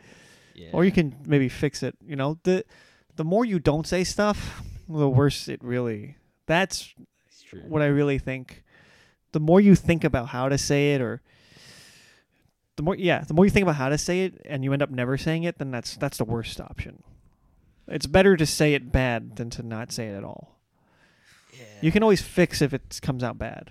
Yeah. 0.54 0.68
Or 0.72 0.84
you 0.84 0.92
can 0.92 1.16
maybe 1.26 1.48
fix 1.48 1.82
it. 1.82 1.96
You 2.06 2.14
know, 2.16 2.38
the 2.44 2.64
the 3.16 3.24
more 3.24 3.44
you 3.44 3.58
don't 3.58 3.86
say 3.86 4.04
stuff, 4.04 4.62
the 4.88 5.08
worse 5.08 5.48
it 5.48 5.62
really. 5.64 6.16
That's 6.46 6.94
true. 7.48 7.62
what 7.66 7.82
I 7.82 7.86
really 7.86 8.18
think. 8.18 8.62
The 9.32 9.40
more 9.40 9.60
you 9.60 9.74
think 9.74 10.04
about 10.04 10.28
how 10.28 10.48
to 10.48 10.56
say 10.58 10.94
it, 10.94 11.00
or 11.00 11.20
the 12.76 12.82
more 12.84 12.94
yeah, 12.94 13.24
the 13.24 13.34
more 13.34 13.44
you 13.44 13.50
think 13.50 13.64
about 13.64 13.74
how 13.76 13.88
to 13.88 13.98
say 13.98 14.24
it, 14.26 14.40
and 14.44 14.62
you 14.62 14.72
end 14.72 14.82
up 14.82 14.90
never 14.90 15.16
saying 15.18 15.42
it, 15.42 15.58
then 15.58 15.72
that's 15.72 15.96
that's 15.96 16.18
the 16.18 16.24
worst 16.24 16.60
option. 16.60 17.02
It's 17.88 18.06
better 18.06 18.36
to 18.36 18.46
say 18.46 18.74
it 18.74 18.90
bad 18.90 19.36
than 19.36 19.50
to 19.50 19.62
not 19.62 19.92
say 19.92 20.08
it 20.08 20.14
at 20.14 20.24
all. 20.24 20.58
Yeah. 21.52 21.64
You 21.82 21.92
can 21.92 22.02
always 22.02 22.22
fix 22.22 22.62
if 22.62 22.72
it 22.72 22.98
comes 23.02 23.22
out 23.22 23.38
bad. 23.38 23.70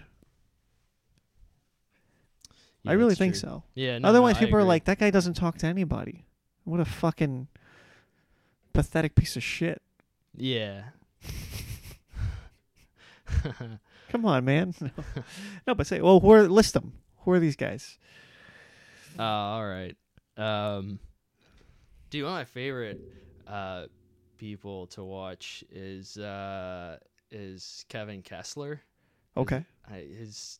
Yeah, 2.83 2.91
I 2.91 2.93
really 2.95 3.15
think 3.15 3.33
true. 3.33 3.39
so. 3.39 3.63
Yeah. 3.75 3.97
No, 3.97 4.09
Otherwise, 4.09 4.35
no, 4.35 4.41
people 4.41 4.59
are 4.59 4.63
like, 4.63 4.85
"That 4.85 4.99
guy 4.99 5.09
doesn't 5.09 5.35
talk 5.35 5.57
to 5.59 5.67
anybody." 5.67 6.25
What 6.65 6.79
a 6.79 6.85
fucking 6.85 7.47
pathetic 8.73 9.15
piece 9.15 9.35
of 9.35 9.43
shit. 9.43 9.81
Yeah. 10.35 10.83
Come 14.09 14.25
on, 14.25 14.45
man. 14.45 14.73
No, 14.79 14.89
no 15.67 15.75
but 15.75 15.87
say, 15.87 16.01
well, 16.01 16.19
who 16.19 16.31
are, 16.31 16.47
list 16.47 16.73
them. 16.73 16.93
Who 17.19 17.31
are 17.31 17.39
these 17.39 17.55
guys? 17.55 17.97
Oh, 19.17 19.23
all 19.23 19.65
right. 19.65 19.95
Um, 20.37 20.99
dude, 22.09 22.23
one 22.23 22.33
of 22.33 22.39
my 22.39 22.45
favorite 22.45 22.99
uh, 23.47 23.85
people 24.43 24.87
to 24.87 25.01
watch 25.05 25.63
is 25.71 26.17
uh, 26.17 26.97
is 27.31 27.85
Kevin 27.87 28.21
Kessler. 28.21 28.81
Okay. 29.37 29.63
I, 29.89 29.99
his 30.19 30.59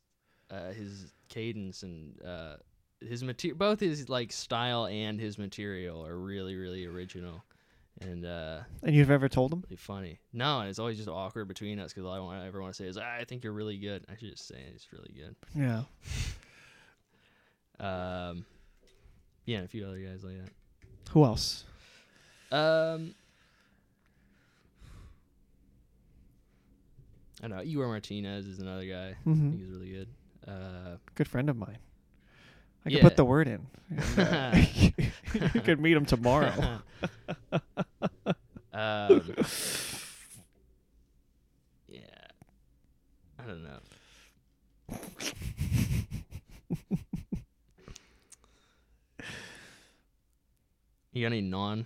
uh, 0.50 0.72
his 0.72 1.12
cadence 1.28 1.84
and 1.84 2.16
uh, 2.26 2.56
his 3.02 3.26
material, 3.26 3.58
both 3.58 3.82
his 3.82 4.08
like 4.08 4.32
style 4.32 4.86
and 4.86 5.20
his 5.20 5.38
material 5.38 6.06
are 6.06 6.18
really 6.18 6.56
really 6.56 6.86
original 6.86 7.44
and 8.00 8.26
uh, 8.26 8.60
And 8.84 8.96
you've 8.96 9.12
ever 9.12 9.28
told 9.28 9.52
them? 9.52 9.64
really 9.68 9.76
funny. 9.76 10.20
No, 10.32 10.62
and 10.62 10.70
it's 10.70 10.80
always 10.80 10.96
just 10.96 11.10
awkward 11.10 11.50
between 11.50 11.78
us 11.80 11.92
because 11.92 12.06
all 12.06 12.14
I 12.14 12.20
want, 12.20 12.46
ever 12.46 12.62
want 12.62 12.74
to 12.74 12.78
say 12.82 12.88
is, 12.88 12.98
"Ah, 12.98 13.16
I 13.20 13.26
think 13.26 13.44
you're 13.44 13.52
really 13.54 13.78
good. 13.78 14.06
I 14.10 14.16
should 14.18 14.32
just 14.32 14.48
say 14.48 14.64
it's 14.74 14.88
really 14.94 15.14
good. 15.14 15.36
Yeah. 15.54 15.84
Um, 17.80 18.46
yeah, 19.46 19.58
and 19.58 19.66
a 19.66 19.68
few 19.68 19.86
other 19.86 19.98
guys 20.00 20.24
like 20.24 20.36
that. 20.42 20.52
Who 21.10 21.26
else? 21.26 21.66
Um, 22.52 23.14
I 27.44 27.48
don't 27.50 27.58
know. 27.58 27.64
Igor 27.64 27.88
Martinez 27.88 28.48
is 28.48 28.60
another 28.60 28.86
guy. 28.86 29.10
I 29.10 29.16
hmm 29.26 29.52
think 29.52 29.62
he's 29.62 29.70
really 29.72 29.92
good. 29.92 30.10
Uh, 30.48 30.98
Good 31.16 31.28
friend 31.28 31.50
of 31.50 31.58
mine. 31.58 31.80
I 32.86 32.92
could 32.92 33.02
put 33.02 33.16
the 33.18 33.26
word 33.26 33.48
in. 33.48 33.68
and, 34.18 34.18
uh, 34.18 34.56
you 35.54 35.62
could 35.62 35.80
meet 35.82 35.96
him 35.98 36.06
tomorrow. 36.06 36.82
um, 38.74 39.36
yeah, 41.88 42.28
I 43.40 43.44
don't 43.48 43.64
know. 43.64 43.80
You 51.14 51.22
got 51.24 51.28
any 51.34 51.42
non 51.42 51.86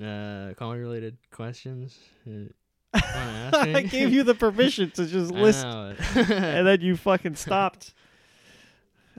uh, 0.00 0.54
comedy 0.56 0.80
related 0.82 1.18
questions? 1.30 1.98
Uh, 2.26 2.30
Wanna 2.30 2.44
ask 2.44 2.48
me? 2.48 2.59
I 2.94 3.86
gave 3.88 4.12
you 4.12 4.22
the 4.22 4.34
permission 4.34 4.90
to 4.92 5.06
just 5.06 5.30
list, 5.34 5.64
and 6.14 6.66
then 6.66 6.80
you 6.80 6.96
fucking 6.96 7.36
stopped. 7.36 7.94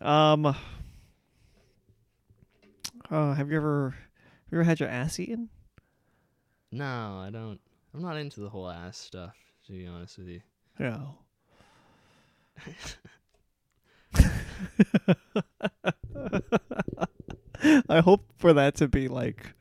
Um. 0.02 0.56
Uh, 3.10 3.34
have 3.34 3.52
you 3.52 3.58
ever, 3.58 3.90
have 3.90 4.52
you 4.52 4.58
ever 4.60 4.64
had 4.64 4.80
your 4.80 4.88
ass 4.88 5.20
eaten? 5.20 5.50
no, 6.72 7.22
I 7.22 7.30
don't. 7.32 7.60
I'm 7.94 8.02
not 8.02 8.16
into 8.16 8.40
the 8.40 8.50
whole 8.50 8.70
ass 8.70 8.98
stuff. 8.98 9.36
To 9.68 9.74
be 9.74 9.86
honest 9.86 10.18
with 10.18 10.28
you. 10.30 10.42
Yeah. 10.80 11.00
I 17.90 18.00
hope 18.00 18.26
for 18.38 18.54
that 18.54 18.76
to 18.76 18.88
be 18.88 19.08
like 19.08 19.54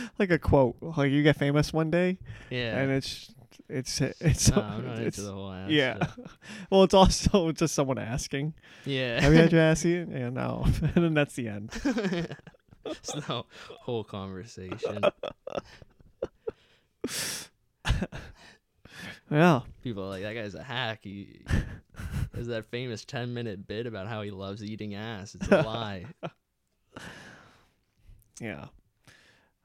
like 0.18 0.30
a 0.30 0.38
quote. 0.38 0.76
Like 0.80 1.10
you 1.10 1.22
get 1.22 1.36
famous 1.36 1.72
one 1.72 1.90
day 1.90 2.18
Yeah. 2.50 2.78
and 2.78 2.90
it's 2.92 3.34
it's 3.68 4.00
it's 4.00 4.50
no, 4.54 4.60
I'm 4.62 4.86
not 4.86 4.98
it's 4.98 5.18
into 5.18 5.28
the 5.28 5.34
whole 5.34 5.52
ass. 5.52 5.70
yeah. 5.70 5.98
well, 6.70 6.82
it's 6.84 6.94
also 6.94 7.52
just 7.52 7.74
someone 7.74 7.98
asking, 7.98 8.54
Yeah. 8.84 9.20
"Have 9.20 9.32
you 9.32 9.38
had 9.40 9.52
your 9.52 9.60
ass 9.62 9.84
eaten?" 9.84 10.10
Yeah, 10.12 10.28
no. 10.30 10.64
and 10.66 11.04
then 11.04 11.14
that's 11.14 11.34
the 11.34 11.48
end. 11.48 11.70
it's 12.84 13.12
the 13.12 13.44
whole 13.80 14.04
conversation. 14.04 15.00
Yeah. 19.30 19.60
People 19.82 20.04
are 20.04 20.08
like 20.08 20.22
that 20.22 20.34
guy's 20.34 20.54
a 20.54 20.62
hack. 20.62 21.00
He 21.02 21.40
there's 22.32 22.48
that 22.48 22.66
famous 22.66 23.04
ten 23.04 23.32
minute 23.32 23.66
bit 23.66 23.86
about 23.86 24.06
how 24.06 24.22
he 24.22 24.30
loves 24.30 24.62
eating 24.62 24.94
ass. 24.94 25.34
It's 25.34 25.48
a 25.48 25.62
lie. 25.62 26.04
Yeah. 28.40 28.66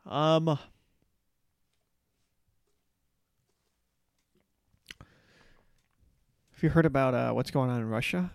Um 0.07 0.57
Have 6.51 6.63
you 6.63 6.69
heard 6.69 6.85
about 6.85 7.13
uh, 7.13 7.31
what's 7.33 7.51
going 7.51 7.69
on 7.69 7.79
in 7.79 7.89
Russia? 7.89 8.31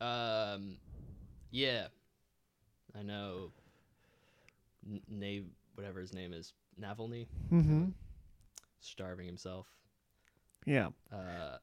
Um, 0.00 0.76
yeah, 1.50 1.86
I 2.98 3.02
know. 3.02 3.52
N- 4.86 5.50
whatever 5.74 6.00
his 6.00 6.12
name 6.12 6.32
is, 6.32 6.52
Navalny, 6.80 7.26
Mm-hmm. 7.52 7.88
starving 8.80 9.26
himself. 9.26 9.66
Yeah. 10.66 10.88
Uh, 11.12 11.56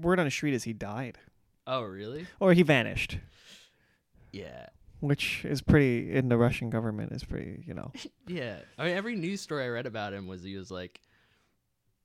Word 0.00 0.18
on 0.18 0.24
the 0.26 0.30
street 0.30 0.54
is 0.54 0.64
he 0.64 0.72
died. 0.72 1.18
oh 1.66 1.82
really? 1.82 2.26
Or 2.40 2.52
he 2.52 2.62
vanished. 2.62 3.18
Yeah, 4.32 4.66
Which 5.00 5.44
is 5.44 5.60
pretty 5.60 6.14
in 6.14 6.28
the 6.28 6.38
Russian 6.38 6.70
government 6.70 7.12
is 7.12 7.22
pretty, 7.22 7.62
you 7.66 7.74
know. 7.74 7.92
yeah. 8.26 8.56
I 8.78 8.86
mean, 8.86 8.96
every 8.96 9.14
news 9.14 9.40
story 9.42 9.64
I 9.64 9.68
read 9.68 9.86
about 9.86 10.12
him 10.14 10.26
was 10.26 10.42
he 10.42 10.56
was 10.56 10.70
like, 10.70 11.00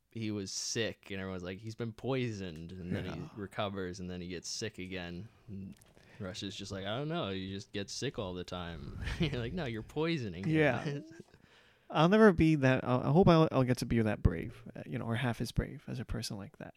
he 0.10 0.30
was 0.32 0.52
sick, 0.52 1.08
and 1.10 1.20
everyone's 1.22 1.44
like, 1.44 1.60
he's 1.60 1.76
been 1.76 1.94
poisoned, 1.94 2.74
and 2.74 2.94
then 2.94 3.06
Yeah. 3.06 3.14
he 3.16 3.22
recovers, 3.38 4.00
and 4.02 4.10
then 4.10 4.20
he 4.20 4.28
gets 4.28 4.50
sick 4.50 4.78
again. 4.78 5.28
And 5.48 5.74
Russia's 6.20 6.54
just 6.54 6.70
like, 6.72 6.86
I 6.86 6.98
don't 6.98 7.08
know, 7.08 7.30
you 7.30 7.54
just 7.56 7.72
get 7.72 7.90
sick 7.90 8.20
all 8.20 8.34
the 8.34 8.44
time. 8.44 9.00
you're 9.20 9.40
like, 9.42 9.54
no, 9.54 9.66
you're 9.66 9.84
poisoning. 9.84 10.46
Yeah. 10.48 10.84
I'll 11.90 12.10
never 12.10 12.34
be 12.34 12.56
that. 12.56 12.84
I'll, 12.84 13.02
I 13.02 13.10
hope 13.12 13.28
I'll, 13.30 13.48
I'll 13.54 13.64
get 13.64 13.78
to 13.78 13.86
be 13.86 14.02
that 14.02 14.22
brave, 14.22 14.62
uh, 14.76 14.82
you 14.86 15.00
know, 15.00 15.06
or 15.06 15.16
half 15.16 15.40
as 15.40 15.52
brave 15.54 15.82
as 15.88 16.00
a 16.00 16.06
person 16.06 16.38
like 16.38 16.58
that, 16.58 16.74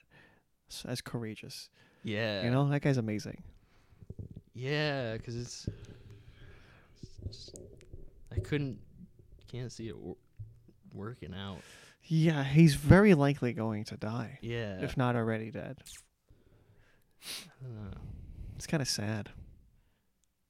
as 0.86 1.00
courageous. 1.00 1.68
yeah. 2.04 2.44
You 2.44 2.50
know, 2.50 2.68
that 2.68 2.82
guy's 2.82 2.98
amazing. 2.98 3.42
Yeah, 4.54 5.16
because 5.16 5.34
it's, 5.36 5.68
it's- 7.24 7.50
I 8.30 8.40
couldn't, 8.40 8.78
can't 9.48 9.70
see 9.70 9.88
it 9.88 9.96
wor- 9.96 10.16
working 10.92 11.34
out. 11.34 11.58
Yeah, 12.02 12.44
he's 12.44 12.74
very 12.74 13.14
likely 13.14 13.52
going 13.52 13.84
to 13.84 13.96
die, 13.96 14.38
Yeah, 14.42 14.80
if 14.82 14.96
not 14.96 15.16
already 15.16 15.50
dead. 15.50 15.78
I. 17.62 17.94
It's 18.56 18.66
kind 18.66 18.80
of 18.82 18.88
sad. 18.88 19.30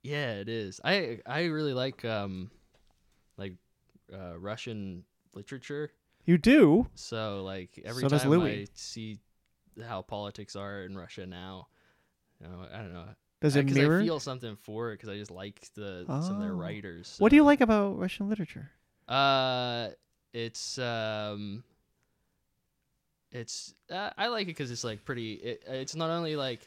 yeah, 0.03 0.33
it 0.35 0.49
is. 0.49 0.81
I 0.85 1.21
I 1.27 1.45
really 1.45 1.73
like 1.75 2.05
um, 2.05 2.51
like 3.37 3.55
uh, 4.13 4.39
Russian 4.39 5.05
literature. 5.35 5.93
You 6.27 6.39
do? 6.39 6.89
So 6.95 7.43
like 7.45 7.81
every 7.85 8.01
So 8.03 8.09
time. 8.09 8.21
I 8.43 8.67
see 8.75 9.19
how 9.87 10.03
politics 10.03 10.57
are 10.57 10.83
in 10.83 10.97
Russia 10.97 11.27
now, 11.27 11.69
you 12.41 12.49
know, 12.49 12.67
I 12.73 12.79
don't 12.79 12.93
know. 12.93 13.07
Does 13.45 13.57
it 13.57 13.67
Because 13.67 13.77
I 13.77 14.03
feel 14.03 14.21
something 14.21 14.57
for 14.57 14.93
it 14.93 14.95
because 14.95 15.11
I 15.11 15.19
just 15.19 15.31
like 15.31 15.69
the 15.75 16.07
some 16.23 16.37
of 16.37 16.43
their 16.43 16.55
Oh. 16.55 16.57
writers. 16.57 17.17
What 17.19 17.29
do 17.29 17.37
you 17.37 17.43
like 17.43 17.61
about 17.61 17.99
Russian 17.99 18.27
literature? 18.31 18.71
Uh, 19.07 19.91
it's 20.33 20.79
um, 20.79 21.63
it's 23.31 23.75
uh, 23.91 24.09
I 24.17 24.29
like 24.29 24.45
it 24.45 24.57
because 24.57 24.71
it's 24.71 24.83
like 24.83 25.05
pretty. 25.05 25.35
It, 25.35 25.63
it's 25.67 25.95
not 25.95 26.09
only 26.09 26.37
like, 26.37 26.67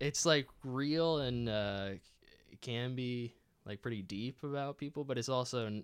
it's 0.00 0.24
like 0.24 0.48
real 0.64 1.18
and 1.18 1.50
uh, 1.50 1.88
it 2.50 2.62
can 2.62 2.94
be 2.94 3.34
like 3.66 3.82
pretty 3.82 4.00
deep 4.00 4.42
about 4.42 4.78
people, 4.78 5.04
but 5.04 5.18
it's 5.18 5.28
also, 5.28 5.82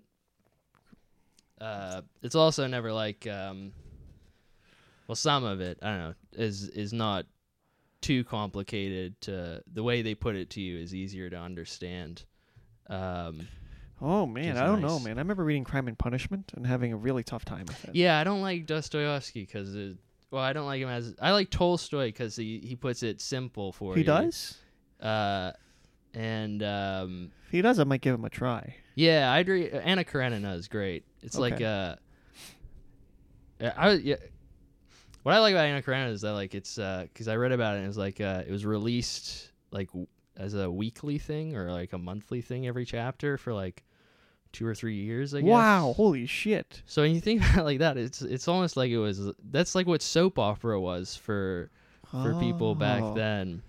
uh, 1.59 2.01
it's 2.23 2.33
also 2.33 2.65
never 2.65 2.91
like 2.91 3.27
um, 3.27 3.71
well, 5.07 5.15
some 5.15 5.43
of 5.43 5.61
it 5.61 5.77
I 5.83 5.87
don't 5.89 5.99
know 5.99 6.13
is 6.33 6.69
is 6.69 6.91
not 6.91 7.27
too 8.01 8.23
complicated 8.23 9.19
to 9.21 9.63
the 9.71 9.83
way 9.83 10.01
they 10.01 10.15
put 10.15 10.35
it 10.35 10.49
to 10.51 10.61
you 10.61 10.77
is 10.79 10.93
easier 10.93 11.29
to 11.29 11.37
understand. 11.37 12.23
Um, 12.89 13.47
Oh 14.03 14.25
man, 14.25 14.57
I 14.57 14.65
don't 14.65 14.81
know, 14.81 14.97
man. 14.97 15.19
I 15.19 15.21
remember 15.21 15.43
reading 15.43 15.63
Crime 15.63 15.87
and 15.87 15.95
Punishment 15.97 16.51
and 16.55 16.65
having 16.65 16.91
a 16.91 16.97
really 16.97 17.23
tough 17.23 17.45
time 17.45 17.65
with 17.67 17.85
it. 17.85 17.93
Yeah, 17.93 18.17
I 18.19 18.23
don't 18.23 18.41
like 18.41 18.65
Dostoevsky 18.65 19.41
because 19.45 19.75
well, 20.31 20.41
I 20.41 20.53
don't 20.53 20.65
like 20.65 20.81
him 20.81 20.89
as 20.89 21.13
I 21.21 21.31
like 21.33 21.51
Tolstoy 21.51 22.07
because 22.07 22.35
he 22.35 22.59
he 22.63 22.75
puts 22.75 23.03
it 23.03 23.21
simple 23.21 23.71
for 23.71 23.93
he 23.93 23.99
you. 24.01 24.05
does. 24.07 24.57
Uh, 24.99 25.51
and 26.15 26.63
um, 26.63 27.31
If 27.45 27.51
he 27.51 27.61
does, 27.61 27.77
I 27.79 27.83
might 27.83 28.01
give 28.01 28.15
him 28.15 28.25
a 28.25 28.29
try. 28.29 28.75
yeah, 28.95 29.31
I'd 29.31 29.47
read 29.47 29.71
Anna 29.71 30.03
Karenina 30.03 30.55
is 30.55 30.67
great. 30.67 31.05
It's 31.21 31.37
like 31.37 31.53
Okay. 31.53 31.65
uh, 31.65 31.95
yeah, 33.59 33.73
I 33.77 33.91
yeah. 33.93 34.15
What 35.23 35.35
I 35.35 35.39
like 35.39 35.53
about 35.53 35.65
Anna 35.65 35.81
Karenina 35.81 36.11
is 36.11 36.21
that 36.21 36.33
like 36.33 36.55
it's 36.55 36.77
uh 36.77 37.05
because 37.11 37.27
I 37.27 37.35
read 37.35 37.51
about 37.51 37.73
it 37.75 37.77
and 37.77 37.85
it 37.85 37.87
was 37.87 37.97
like 37.97 38.19
uh 38.21 38.43
it 38.47 38.51
was 38.51 38.65
released 38.65 39.51
like 39.71 39.87
w- 39.89 40.07
as 40.37 40.53
a 40.55 40.69
weekly 40.69 41.17
thing 41.19 41.55
or 41.55 41.71
like 41.71 41.93
a 41.93 41.97
monthly 41.97 42.41
thing 42.41 42.65
every 42.67 42.85
chapter 42.85 43.37
for 43.37 43.53
like 43.53 43.83
two 44.51 44.65
or 44.65 44.73
three 44.75 44.95
years. 44.95 45.33
I 45.33 45.41
guess. 45.41 45.47
Wow, 45.49 45.93
holy 45.95 46.25
shit. 46.25 46.81
So 46.85 47.01
when 47.03 47.13
you 47.13 47.21
think 47.21 47.41
about 47.49 47.59
it 47.59 47.63
like 47.63 47.79
that, 47.79 47.97
it's 47.97 48.21
it's 48.21 48.47
almost 48.47 48.75
like 48.77 48.89
it 48.91 48.97
was 48.97 49.29
that's 49.51 49.75
like 49.75 49.87
what 49.87 50.01
soap 50.01 50.39
opera 50.39 50.79
was 50.79 51.15
for 51.15 51.69
for 52.09 52.33
people 52.39 52.75
back 52.75 53.03
Oh. 53.03 53.13
then. 53.13 53.61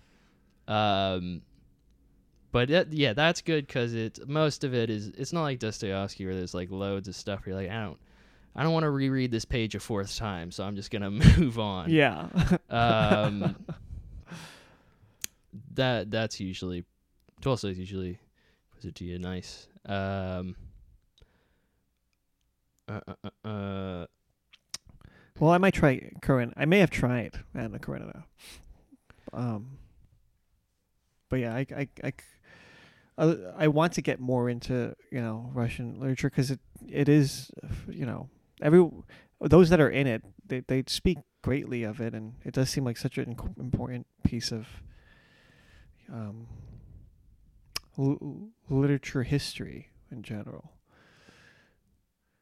Um, 0.68 1.42
but 2.50 2.70
it, 2.70 2.92
yeah, 2.92 3.12
that's 3.12 3.40
good 3.40 3.66
because 3.66 3.94
it's 3.94 4.20
most 4.26 4.64
of 4.64 4.74
it 4.74 4.90
is 4.90 5.08
it's 5.08 5.32
not 5.32 5.42
like 5.42 5.58
Dostoevsky 5.58 6.24
where 6.24 6.34
there's 6.34 6.54
like 6.54 6.70
loads 6.70 7.08
of 7.08 7.14
stuff 7.14 7.44
where 7.46 7.54
you're 7.54 7.62
like 7.62 7.70
I 7.70 7.84
don't 7.84 7.98
I 8.54 8.62
don't 8.62 8.72
want 8.72 8.84
to 8.84 8.90
reread 8.90 9.30
this 9.30 9.44
page 9.44 9.74
a 9.74 9.80
fourth 9.80 10.16
time, 10.16 10.50
so 10.50 10.64
I'm 10.64 10.76
just 10.76 10.90
gonna 10.90 11.10
move 11.38 11.58
on. 11.58 11.90
Yeah. 11.90 12.28
Um, 12.68 13.56
that 15.74 16.10
that's 16.10 16.38
usually 16.38 16.84
Tolstoy's 17.40 17.78
usually 17.78 18.18
puts 18.72 18.84
it 18.84 18.94
to 18.96 19.04
you 19.04 19.18
nice. 19.18 19.68
Um. 19.86 20.56
Uh, 22.88 23.00
uh, 23.06 23.14
uh, 23.24 23.48
uh, 23.48 24.06
well, 25.38 25.50
I 25.50 25.58
might 25.58 25.72
try 25.72 26.10
Karenina. 26.20 26.52
I 26.56 26.66
may 26.66 26.80
have 26.80 26.90
tried 26.90 27.38
Anna 27.54 27.78
Karenina. 27.78 28.24
Um. 29.32 29.78
But 31.30 31.40
yeah, 31.40 31.54
I 31.54 31.66
I 31.74 31.88
I, 32.04 32.12
I, 33.16 33.36
I 33.56 33.68
want 33.68 33.94
to 33.94 34.02
get 34.02 34.20
more 34.20 34.50
into 34.50 34.94
you 35.10 35.22
know 35.22 35.50
Russian 35.54 35.98
literature 36.00 36.28
because 36.28 36.50
it 36.50 36.60
it 36.86 37.08
is 37.08 37.50
you 37.88 38.04
know 38.04 38.28
every 38.62 38.88
those 39.40 39.68
that 39.70 39.80
are 39.80 39.90
in 39.90 40.06
it 40.06 40.22
they 40.46 40.60
they 40.60 40.84
speak 40.86 41.18
greatly 41.42 41.82
of 41.82 42.00
it 42.00 42.14
and 42.14 42.34
it 42.44 42.54
does 42.54 42.70
seem 42.70 42.84
like 42.84 42.96
such 42.96 43.18
an 43.18 43.36
important 43.58 44.06
piece 44.22 44.52
of 44.52 44.66
um 46.12 46.46
l- 47.98 48.48
literature 48.68 49.22
history 49.24 49.88
in 50.10 50.22
general. 50.22 50.72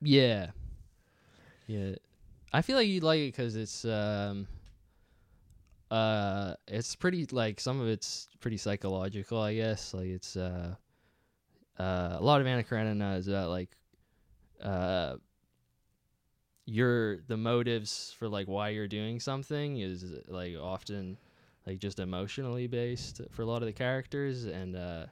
yeah, 0.03 0.51
yeah. 1.67 1.95
I 2.53 2.63
feel 2.63 2.77
like 2.77 2.89
you'd 2.89 3.03
like 3.05 3.21
it 3.21 3.27
because 3.33 3.57
it's 3.57 3.85
um. 3.85 4.47
Uh, 5.91 6.55
it's 6.69 6.95
pretty 6.95 7.27
like 7.33 7.59
some 7.59 7.81
of 7.81 7.89
it's 7.89 8.29
pretty 8.39 8.57
psychological, 8.57 9.41
I 9.41 9.55
guess. 9.55 9.93
Like 9.93 10.07
it's 10.07 10.37
uh, 10.37 10.75
uh, 11.79 12.17
a 12.19 12.23
lot 12.23 12.41
of 12.41 12.47
Anna 12.47 12.63
Karenina 12.63 13.17
is 13.17 13.27
about 13.27 13.51
like, 13.51 13.71
uh, 14.63 15.17
your 16.71 17.19
the 17.23 17.37
motives 17.37 18.15
for 18.19 18.29
like 18.29 18.47
why 18.47 18.69
you're 18.69 18.89
doing 18.89 19.19
something 19.19 19.79
is 19.79 20.05
like 20.29 20.55
often 20.57 21.17
like 21.67 21.79
just 21.79 21.99
emotionally 21.99 22.67
based 22.67 23.21
for 23.31 23.43
a 23.43 23.47
lot 23.47 23.63
of 23.63 23.67
the 23.67 23.73
characters 23.73 24.45
and 24.45 24.77
uh 24.77 25.05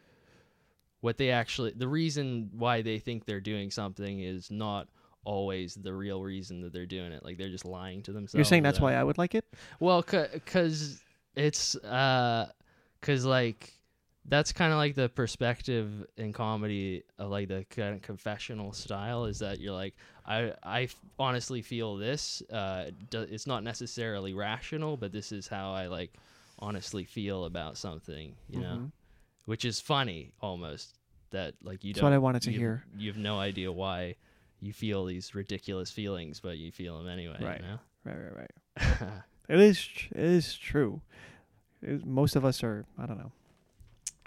what 1.01 1.17
they 1.19 1.31
actually 1.31 1.73
the 1.77 1.89
reason 1.89 2.49
why 2.53 2.83
they 2.83 2.99
think 2.99 3.25
they're 3.25 3.41
doing 3.41 3.71
something 3.71 4.21
is 4.21 4.51
not 4.51 4.89
always 5.25 5.75
the 5.75 5.93
real 5.93 6.23
reason 6.23 6.63
that 6.63 6.73
they're 6.73 6.87
doing 6.87 7.13
it. 7.13 7.23
Like 7.25 7.37
they're 7.37 7.51
just 7.51 7.67
lying 7.67 8.03
to 8.03 8.13
themselves. 8.13 8.35
You're 8.35 8.45
saying 8.45 8.63
that's 8.63 8.81
why 8.81 8.95
I 8.95 9.05
would 9.05 9.19
like 9.19 9.35
it? 9.35 9.45
Well, 9.79 10.03
because 10.03 11.03
it's 11.37 11.77
uh, 11.77 12.51
cause 13.03 13.25
like 13.25 13.78
that's 14.29 14.53
kind 14.53 14.73
of 14.73 14.79
like 14.79 14.95
the 14.95 15.09
perspective 15.09 16.07
in 16.17 16.33
comedy 16.33 17.03
of 17.19 17.31
like 17.31 17.49
the 17.49 17.65
kind 17.71 17.95
of 17.97 18.03
confessional 18.03 18.73
style 18.73 19.25
is 19.25 19.39
that 19.41 19.59
you're 19.59 19.73
like 19.75 19.95
i 20.27 20.53
i 20.63 20.89
honestly 21.19 21.63
feel 21.63 21.97
this. 21.97 22.43
Uh, 22.53 22.91
do, 23.11 23.23
it's 23.23 23.47
not 23.47 23.65
necessarily 23.65 24.35
rational, 24.35 24.97
but 24.97 25.11
this 25.13 25.33
is 25.33 25.49
how 25.49 25.73
I 25.73 25.87
like 25.87 26.13
honestly 26.61 27.05
feel 27.05 27.45
about 27.47 27.77
something. 27.77 28.35
You 28.49 28.61
know, 28.61 28.77
Mhm. 28.77 28.93
which 29.47 29.65
is 29.65 29.81
funny 29.81 30.33
almost 30.41 30.95
that 31.31 31.55
like 31.63 31.83
you 31.85 31.93
That's 31.93 32.01
don't. 32.03 32.11
what 32.11 32.15
I 32.15 32.19
wanted 32.19 32.43
to 32.43 32.53
you, 32.53 32.59
hear. 32.59 32.85
You 32.97 33.09
have 33.11 33.19
no 33.19 33.39
idea 33.39 33.73
why 33.73 34.15
you 34.61 34.73
feel 34.73 35.05
these 35.05 35.35
ridiculous 35.35 35.91
feelings, 35.91 36.41
but 36.41 36.59
you 36.59 36.71
feel 36.73 36.99
them 36.99 37.09
anyway. 37.09 37.37
Right. 37.41 37.61
You 37.61 37.67
know. 37.67 37.79
Right, 38.05 38.17
right, 38.17 38.37
right. 38.37 39.13
It 39.49 39.61
is. 39.61 39.81
tr- 39.83 40.13
It 40.15 40.25
is 40.25 40.55
true. 40.57 41.01
It- 41.83 42.05
most 42.05 42.37
of 42.37 42.45
us 42.45 42.63
are. 42.63 42.85
I 42.99 43.07
don't 43.07 43.19
know. 43.19 43.33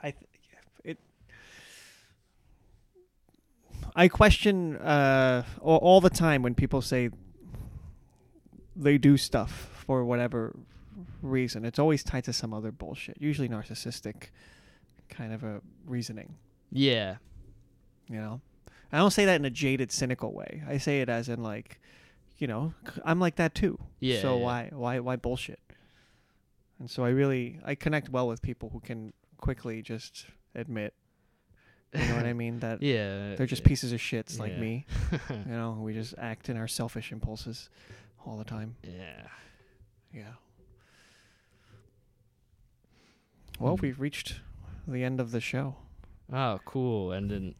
I. 0.02 0.12
th- 0.12 0.26
It. 0.84 0.98
I 3.96 4.08
question 4.08 4.78
uh, 4.78 5.44
all, 5.62 5.78
all 5.78 6.02
the 6.02 6.10
time 6.10 6.42
when 6.44 6.56
people 6.56 6.82
say 6.82 7.10
they 8.76 8.98
do 8.98 9.18
stuff 9.18 9.84
for 9.86 10.06
whatever 10.06 10.56
reason. 11.22 11.66
It's 11.66 11.80
always 11.80 12.04
tied 12.04 12.24
to 12.26 12.34
some 12.34 12.54
other 12.54 12.72
bullshit. 12.72 13.18
Usually 13.20 13.50
narcissistic 13.50 14.30
kind 15.10 15.34
of 15.34 15.44
a 15.44 15.62
reasoning. 15.86 16.36
yeah. 16.72 17.18
You 18.10 18.18
know, 18.18 18.42
I 18.92 18.98
don't 18.98 19.12
say 19.12 19.24
that 19.24 19.36
in 19.40 19.46
a 19.46 19.50
jaded, 19.50 19.90
cynical 19.90 20.34
way. 20.34 20.64
I 20.68 20.78
say 20.80 21.00
it 21.00 21.08
as 21.08 21.30
in 21.30 21.42
like, 21.42 21.80
you 22.40 22.48
know, 22.48 22.74
I'm 23.06 23.22
like 23.22 23.38
that 23.38 23.56
too. 23.56 23.80
Yeah, 24.02 24.22
So 24.22 24.38
yeah. 24.38 24.44
why, 24.44 24.70
why, 24.74 25.00
why 25.00 25.16
bullshit? 25.16 25.60
And 26.78 26.90
so 26.92 27.06
I 27.06 27.10
really, 27.10 27.58
I 27.64 27.76
connect 27.76 28.10
well 28.10 28.28
with 28.28 28.42
people 28.42 28.68
who 28.70 28.82
can 28.82 29.14
quickly 29.42 29.82
just 29.82 30.26
admit, 30.56 30.94
you 31.94 32.06
know 32.06 32.16
what 32.16 32.26
I 32.26 32.32
mean, 32.34 32.60
that 32.62 32.82
Yeah. 32.82 33.36
they're 33.36 33.46
just 33.48 33.66
pieces 33.66 33.92
of 33.92 34.00
shits 34.00 34.40
like 34.40 34.54
Yeah. 34.54 34.60
me. 34.60 34.86
You 35.30 35.52
know, 35.52 35.78
we 35.82 35.94
just 35.94 36.14
act 36.18 36.48
in 36.48 36.56
our 36.56 36.68
selfish 36.68 37.12
impulses 37.12 37.70
all 38.26 38.38
the 38.38 38.46
time. 38.46 38.76
yeah. 38.84 39.28
Yeah. 40.14 40.34
Well, 43.60 43.76
we've 43.78 44.00
reached 44.00 44.40
the 44.88 45.04
end 45.04 45.20
of 45.20 45.32
the 45.32 45.40
show. 45.42 45.76
Oh, 46.34 46.60
cool. 46.66 47.12
And 47.12 47.30
then 47.30 47.56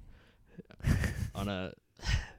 uh, 0.84 0.96
on 1.36 1.48
a, 1.48 1.74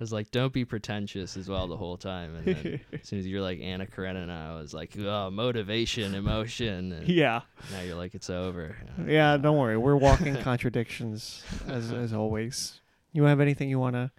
was 0.00 0.12
like, 0.12 0.30
don't 0.30 0.52
be 0.52 0.64
pretentious 0.64 1.36
as 1.36 1.48
well 1.48 1.66
the 1.68 1.76
whole 1.76 1.96
time. 1.96 2.34
And 2.36 2.46
then 2.46 2.80
as 2.92 3.08
soon 3.08 3.18
as 3.18 3.26
you're 3.26 3.42
like 3.42 3.60
Anna 3.60 3.86
Karenina, 3.86 4.56
I 4.56 4.60
was 4.60 4.72
like, 4.74 4.96
oh, 4.98 5.30
motivation, 5.30 6.14
emotion. 6.14 6.92
And 6.92 7.08
yeah. 7.08 7.42
now 7.70 7.82
you're 7.82 7.96
like, 7.96 8.14
it's 8.14 8.30
over. 8.30 8.76
Yeah, 9.06 9.36
don't 9.36 9.58
worry. 9.58 9.76
We're 9.76 9.96
walking 9.96 10.36
contradictions 10.42 11.42
as 11.68 11.92
as 11.92 12.12
always. 12.12 12.80
You 13.12 13.24
have 13.24 13.40
anything 13.40 13.68
you 13.68 13.78
want 13.78 13.94
to 13.94 14.10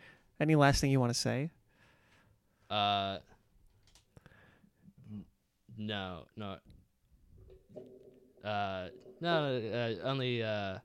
any 0.42 0.56
last 0.56 0.82
thing 0.82 0.90
you 0.90 1.00
want 1.00 1.14
to 1.14 1.20
say? 1.20 1.52
Uh, 2.70 3.20
no, 5.78 6.24
no. 6.36 6.56
Uh, 8.44 8.88
no, 9.22 9.98
uh, 10.02 10.08
only, 10.08 10.42
uh, 10.42 10.80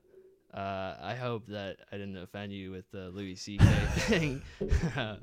uh, 0.57 0.95
I 1.01 1.15
hope 1.15 1.45
that 1.47 1.77
I 1.91 1.97
didn't 1.97 2.17
offend 2.17 2.51
you 2.51 2.71
with 2.71 2.89
the 2.91 3.09
Louis 3.09 3.35
C.K. 3.35 3.65
thing. 3.95 4.41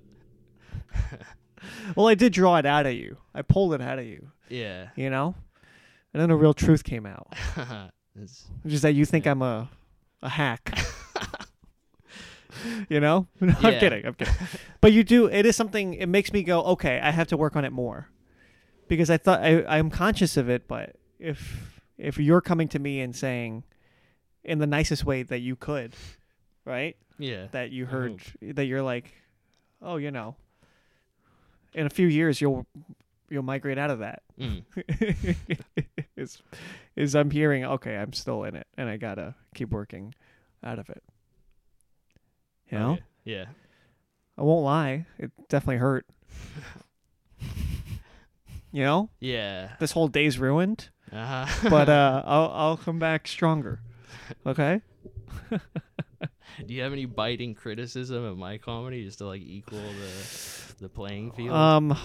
Well, 1.97 2.09
I 2.09 2.15
did 2.15 2.35
draw 2.35 2.57
it 2.57 2.67
out 2.67 2.85
of 2.85 2.93
you. 2.93 3.17
I 3.35 3.41
pulled 3.41 3.73
it 3.73 3.81
out 3.81 3.99
of 3.99 4.05
you, 4.05 4.31
yeah. 4.51 4.89
you 4.97 5.09
know? 5.09 5.35
And 6.13 6.21
then 6.21 6.29
the 6.29 6.37
real 6.37 6.53
truth 6.53 6.85
came 6.85 7.07
out, 7.07 7.35
which 8.63 8.75
is 8.75 8.83
that 8.83 8.93
you 8.93 9.07
think 9.07 9.27
I'm 9.27 9.41
a 9.41 9.71
a 10.23 10.29
hack. 10.29 10.79
you 12.89 13.01
know? 13.01 13.27
No, 13.41 13.55
I'm 13.63 13.79
kidding. 13.79 14.05
I'm 14.05 14.15
kidding. 14.15 14.35
But 14.81 14.93
you 14.93 15.05
do 15.05 15.27
it 15.27 15.47
is 15.47 15.57
something 15.57 15.95
it 15.95 16.07
makes 16.07 16.33
me 16.33 16.43
go, 16.43 16.63
"Okay, 16.65 17.01
I 17.03 17.11
have 17.11 17.29
to 17.29 17.37
work 17.37 17.57
on 17.57 17.65
it 17.65 17.73
more." 17.73 18.11
Because 18.87 19.11
I 19.11 19.17
thought 19.17 19.41
I 19.43 19.65
I'm 19.67 19.91
conscious 19.91 20.37
of 20.37 20.49
it, 20.49 20.69
but 20.69 20.97
if 21.19 21.81
if 21.99 22.19
you're 22.19 22.43
coming 22.43 22.69
to 22.69 22.79
me 22.79 23.01
and 23.01 23.17
saying 23.17 23.65
in 24.45 24.59
the 24.59 24.67
nicest 24.67 25.05
way 25.05 25.23
that 25.23 25.41
you 25.41 25.57
could, 25.57 25.95
right? 26.65 26.97
yeah. 27.19 27.47
that 27.53 27.71
you 27.71 27.87
heard 27.87 28.21
that 28.43 28.65
you're 28.67 28.83
like, 28.83 29.13
oh, 29.81 29.97
you 29.97 30.11
know, 30.11 30.35
in 31.75 31.87
a 31.87 31.91
few 31.91 32.07
years 32.09 32.41
you'll 32.41 32.67
you'll 33.31 33.43
migrate 33.43 33.79
out 33.79 33.91
of 33.91 34.01
that. 34.01 34.23
Mm. 34.39 34.65
is 36.17 36.43
is 36.97 37.15
I'm 37.15 37.31
hearing 37.31 37.65
okay, 37.65 37.97
I'm 37.97 38.13
still 38.13 38.45
in 38.45 38.55
it 38.57 38.67
and 38.77 38.89
I 38.89 38.97
gotta 38.97 39.35
keep 39.55 39.71
working 39.71 40.15
out 40.63 40.79
of 40.79 40.89
it. 40.91 41.03
You 42.71 42.79
know, 42.79 42.93
Okay. 42.93 43.03
Yeah. 43.25 43.45
I 44.37 44.43
won't 44.43 44.65
lie, 44.65 45.07
it 45.19 45.31
definitely 45.49 45.77
hurt. 45.77 46.07
you 48.73 48.83
know, 48.83 49.11
Yeah. 49.21 49.71
this 49.79 49.93
whole 49.93 50.09
day's 50.09 50.39
ruined, 50.39 50.91
Uh-huh. 51.13 51.69
but 51.71 51.89
uh, 52.01 52.23
I'll 52.25 52.51
I'll 52.53 52.77
come 52.77 52.99
back 52.99 53.29
stronger. 53.29 53.81
Okay. 54.47 54.81
do 55.51 55.59
you 56.75 56.83
have 56.83 56.93
any 56.93 57.05
biting 57.07 57.55
criticism 57.55 58.25
of 58.25 58.37
my 58.39 58.59
comedy 58.59 59.05
just 59.05 59.19
to 59.19 59.27
like 59.27 59.43
equal 59.43 59.79
the 59.81 60.75
the 60.81 60.89
playing 60.89 61.33
field? 61.33 61.53
Um, 61.53 61.97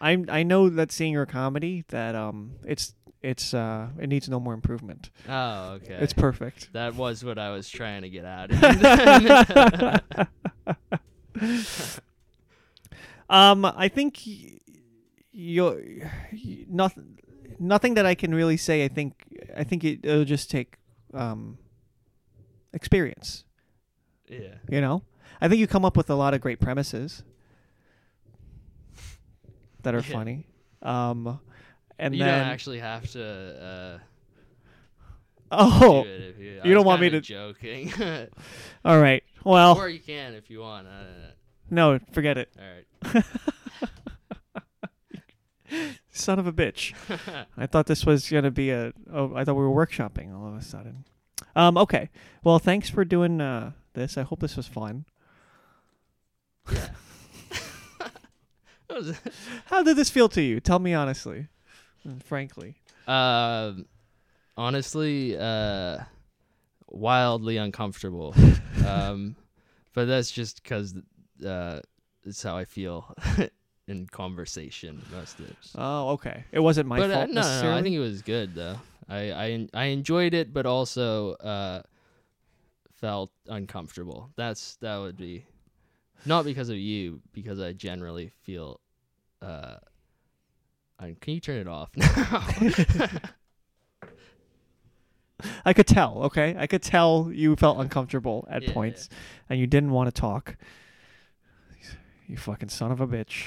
I 0.00 0.24
I 0.28 0.42
know 0.42 0.68
that 0.68 0.92
seeing 0.92 1.12
your 1.12 1.26
comedy 1.26 1.84
that 1.88 2.14
um 2.14 2.52
it's 2.64 2.94
it's 3.22 3.52
uh 3.52 3.88
it 3.98 4.08
needs 4.08 4.28
no 4.28 4.40
more 4.40 4.54
improvement. 4.54 5.10
oh, 5.28 5.72
okay. 5.74 5.98
It's 6.00 6.12
perfect. 6.12 6.72
that 6.72 6.94
was 6.94 7.24
what 7.24 7.38
I 7.38 7.50
was 7.50 7.68
trying 7.68 8.02
to 8.02 8.08
get 8.10 8.24
out 8.24 8.50
of. 8.50 8.58
um, 13.30 13.64
I 13.64 13.88
think 13.88 14.20
y- 14.26 14.58
you 15.32 16.02
nothing 16.68 17.18
nothing 17.58 17.94
that 17.94 18.06
I 18.06 18.14
can 18.14 18.34
really 18.34 18.56
say. 18.56 18.84
I 18.84 18.88
think 18.88 19.24
I 19.56 19.64
think 19.64 19.84
it, 19.84 20.00
it'll 20.02 20.24
just 20.24 20.50
take 20.50 20.76
um 21.14 21.58
experience. 22.72 23.44
yeah. 24.28 24.54
You 24.68 24.80
know, 24.80 25.02
I 25.40 25.48
think 25.48 25.58
you 25.60 25.66
come 25.66 25.84
up 25.84 25.96
with 25.96 26.08
a 26.10 26.14
lot 26.14 26.34
of 26.34 26.40
great 26.40 26.60
premises 26.60 27.22
that 29.82 29.94
are 29.94 30.00
Yeah. 30.08 30.12
funny. 30.12 30.46
Um, 30.82 31.40
and 31.98 32.14
you 32.14 32.24
then 32.24 32.38
don't 32.40 32.48
actually 32.48 32.78
have 32.78 33.10
to 33.12 33.24
uh, 33.62 33.98
oh, 35.52 36.04
do 36.04 36.34
you. 36.38 36.60
You 36.64 36.74
don't 36.74 36.86
want 36.86 37.00
me 37.02 37.10
to- 37.10 37.20
joking, 37.20 37.92
all 38.84 39.00
right. 39.00 39.22
Well, 39.44 39.76
or 39.76 39.88
you 39.88 40.00
can 40.00 40.34
if 40.34 40.48
you 40.50 40.60
want. 40.60 40.86
No, 41.70 41.98
forget 42.12 42.36
it. 42.38 42.50
All 42.58 43.12
right. 43.14 43.24
Son 46.20 46.38
of 46.38 46.46
a 46.46 46.52
bitch. 46.52 46.94
I 47.56 47.66
thought 47.66 47.86
this 47.86 48.04
was 48.04 48.28
gonna 48.28 48.50
be 48.50 48.70
a. 48.70 48.92
Oh, 49.12 49.34
I 49.34 49.44
thought 49.44 49.56
we 49.56 49.66
were 49.66 49.86
workshopping 49.86 50.34
all 50.34 50.48
of 50.48 50.54
a 50.54 50.62
sudden. 50.62 51.04
Um. 51.56 51.76
Okay. 51.76 52.10
Well, 52.44 52.58
thanks 52.58 52.90
for 52.90 53.04
doing 53.04 53.40
uh, 53.40 53.72
this. 53.94 54.16
I 54.16 54.22
hope 54.22 54.40
this 54.40 54.56
was 54.56 54.66
fun. 54.66 55.04
yeah. 56.70 56.90
How 59.66 59.82
did 59.82 59.96
this 59.96 60.10
feel 60.10 60.28
to 60.30 60.42
you? 60.42 60.60
Tell 60.60 60.78
me 60.78 60.94
honestly, 60.94 61.46
and 62.04 62.22
frankly. 62.22 62.76
Um, 63.06 63.86
honestly, 64.56 65.36
uh, 65.38 65.98
wildly 66.88 67.56
uncomfortable. 67.56 68.34
um, 68.86 69.36
but 69.94 70.06
that's 70.06 70.30
just 70.30 70.62
because 70.62 70.94
uh, 71.46 71.80
it's 72.24 72.42
how 72.42 72.56
I 72.56 72.64
feel 72.64 73.14
in 73.90 74.06
conversation 74.06 75.02
most 75.12 75.40
of 75.40 75.46
it. 75.46 75.56
Oh, 75.74 76.10
okay. 76.10 76.44
It 76.52 76.60
wasn't 76.60 76.86
my 76.88 76.98
but 76.98 77.10
uh, 77.10 77.14
fault 77.14 77.30
no, 77.30 77.42
no, 77.42 77.62
no. 77.62 77.76
I 77.76 77.82
think 77.82 77.94
it 77.94 78.00
was 78.00 78.22
good 78.22 78.54
though. 78.54 78.76
I 79.08 79.32
I 79.32 79.68
I 79.74 79.84
enjoyed 79.86 80.32
it, 80.32 80.54
but 80.54 80.64
also 80.64 81.32
uh, 81.34 81.82
felt 83.00 83.32
uncomfortable. 83.48 84.30
That's 84.36 84.76
that 84.76 84.96
would 84.98 85.16
be 85.16 85.44
not 86.24 86.44
because 86.44 86.68
of 86.68 86.76
you, 86.76 87.20
because 87.32 87.60
I 87.60 87.72
generally 87.72 88.30
feel. 88.42 88.80
Uh, 89.42 89.76
I, 90.98 91.16
can 91.20 91.34
you 91.34 91.40
turn 91.40 91.58
it 91.58 91.68
off 91.68 91.90
now? 91.96 92.46
I 95.64 95.72
could 95.72 95.86
tell. 95.86 96.24
Okay, 96.24 96.54
I 96.58 96.66
could 96.66 96.82
tell 96.82 97.30
you 97.32 97.56
felt 97.56 97.78
uncomfortable 97.78 98.46
at 98.50 98.62
Yeah, 98.62 98.72
points, 98.72 99.08
and 99.48 99.58
you 99.58 99.66
didn't 99.66 99.90
want 99.90 100.14
to 100.14 100.20
talk. 100.20 100.56
You 102.26 102.36
fucking 102.36 102.68
son 102.68 102.92
of 102.92 103.00
a 103.00 103.08
bitch. 103.08 103.46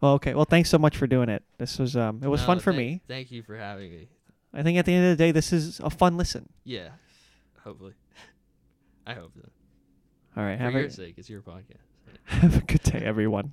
Well, 0.00 0.14
okay. 0.14 0.34
Well, 0.34 0.44
thanks 0.44 0.68
so 0.70 0.78
much 0.78 0.96
for 0.96 1.06
doing 1.06 1.28
it. 1.28 1.42
This 1.58 1.78
was 1.78 1.96
um, 1.96 2.20
it 2.22 2.28
was 2.28 2.40
No, 2.42 2.46
fun 2.46 2.60
for 2.60 2.72
thank- 2.72 2.78
me. 2.78 3.00
Thank 3.08 3.30
you 3.30 3.42
for 3.42 3.56
having 3.56 3.90
me. 3.90 4.08
I 4.52 4.62
think 4.62 4.78
at 4.78 4.84
the 4.84 4.92
end 4.94 5.06
of 5.12 5.16
the 5.16 5.24
day, 5.24 5.30
this 5.32 5.52
is 5.52 5.78
a 5.80 5.90
fun 5.90 6.16
listen. 6.16 6.48
Yeah, 6.64 6.88
hopefully. 7.62 7.94
I 9.06 9.14
hope 9.14 9.32
so. 9.34 9.48
All 10.36 10.44
right. 10.44 10.56
For 10.58 10.64
Have 10.64 10.72
your 10.74 10.84
a, 10.86 10.90
sake, 10.90 11.14
it's 11.18 11.30
your 11.30 11.40
podcast. 11.42 11.84
Have 12.24 12.56
a 12.56 12.60
good 12.60 12.82
day, 12.82 13.00
everyone. 13.04 13.52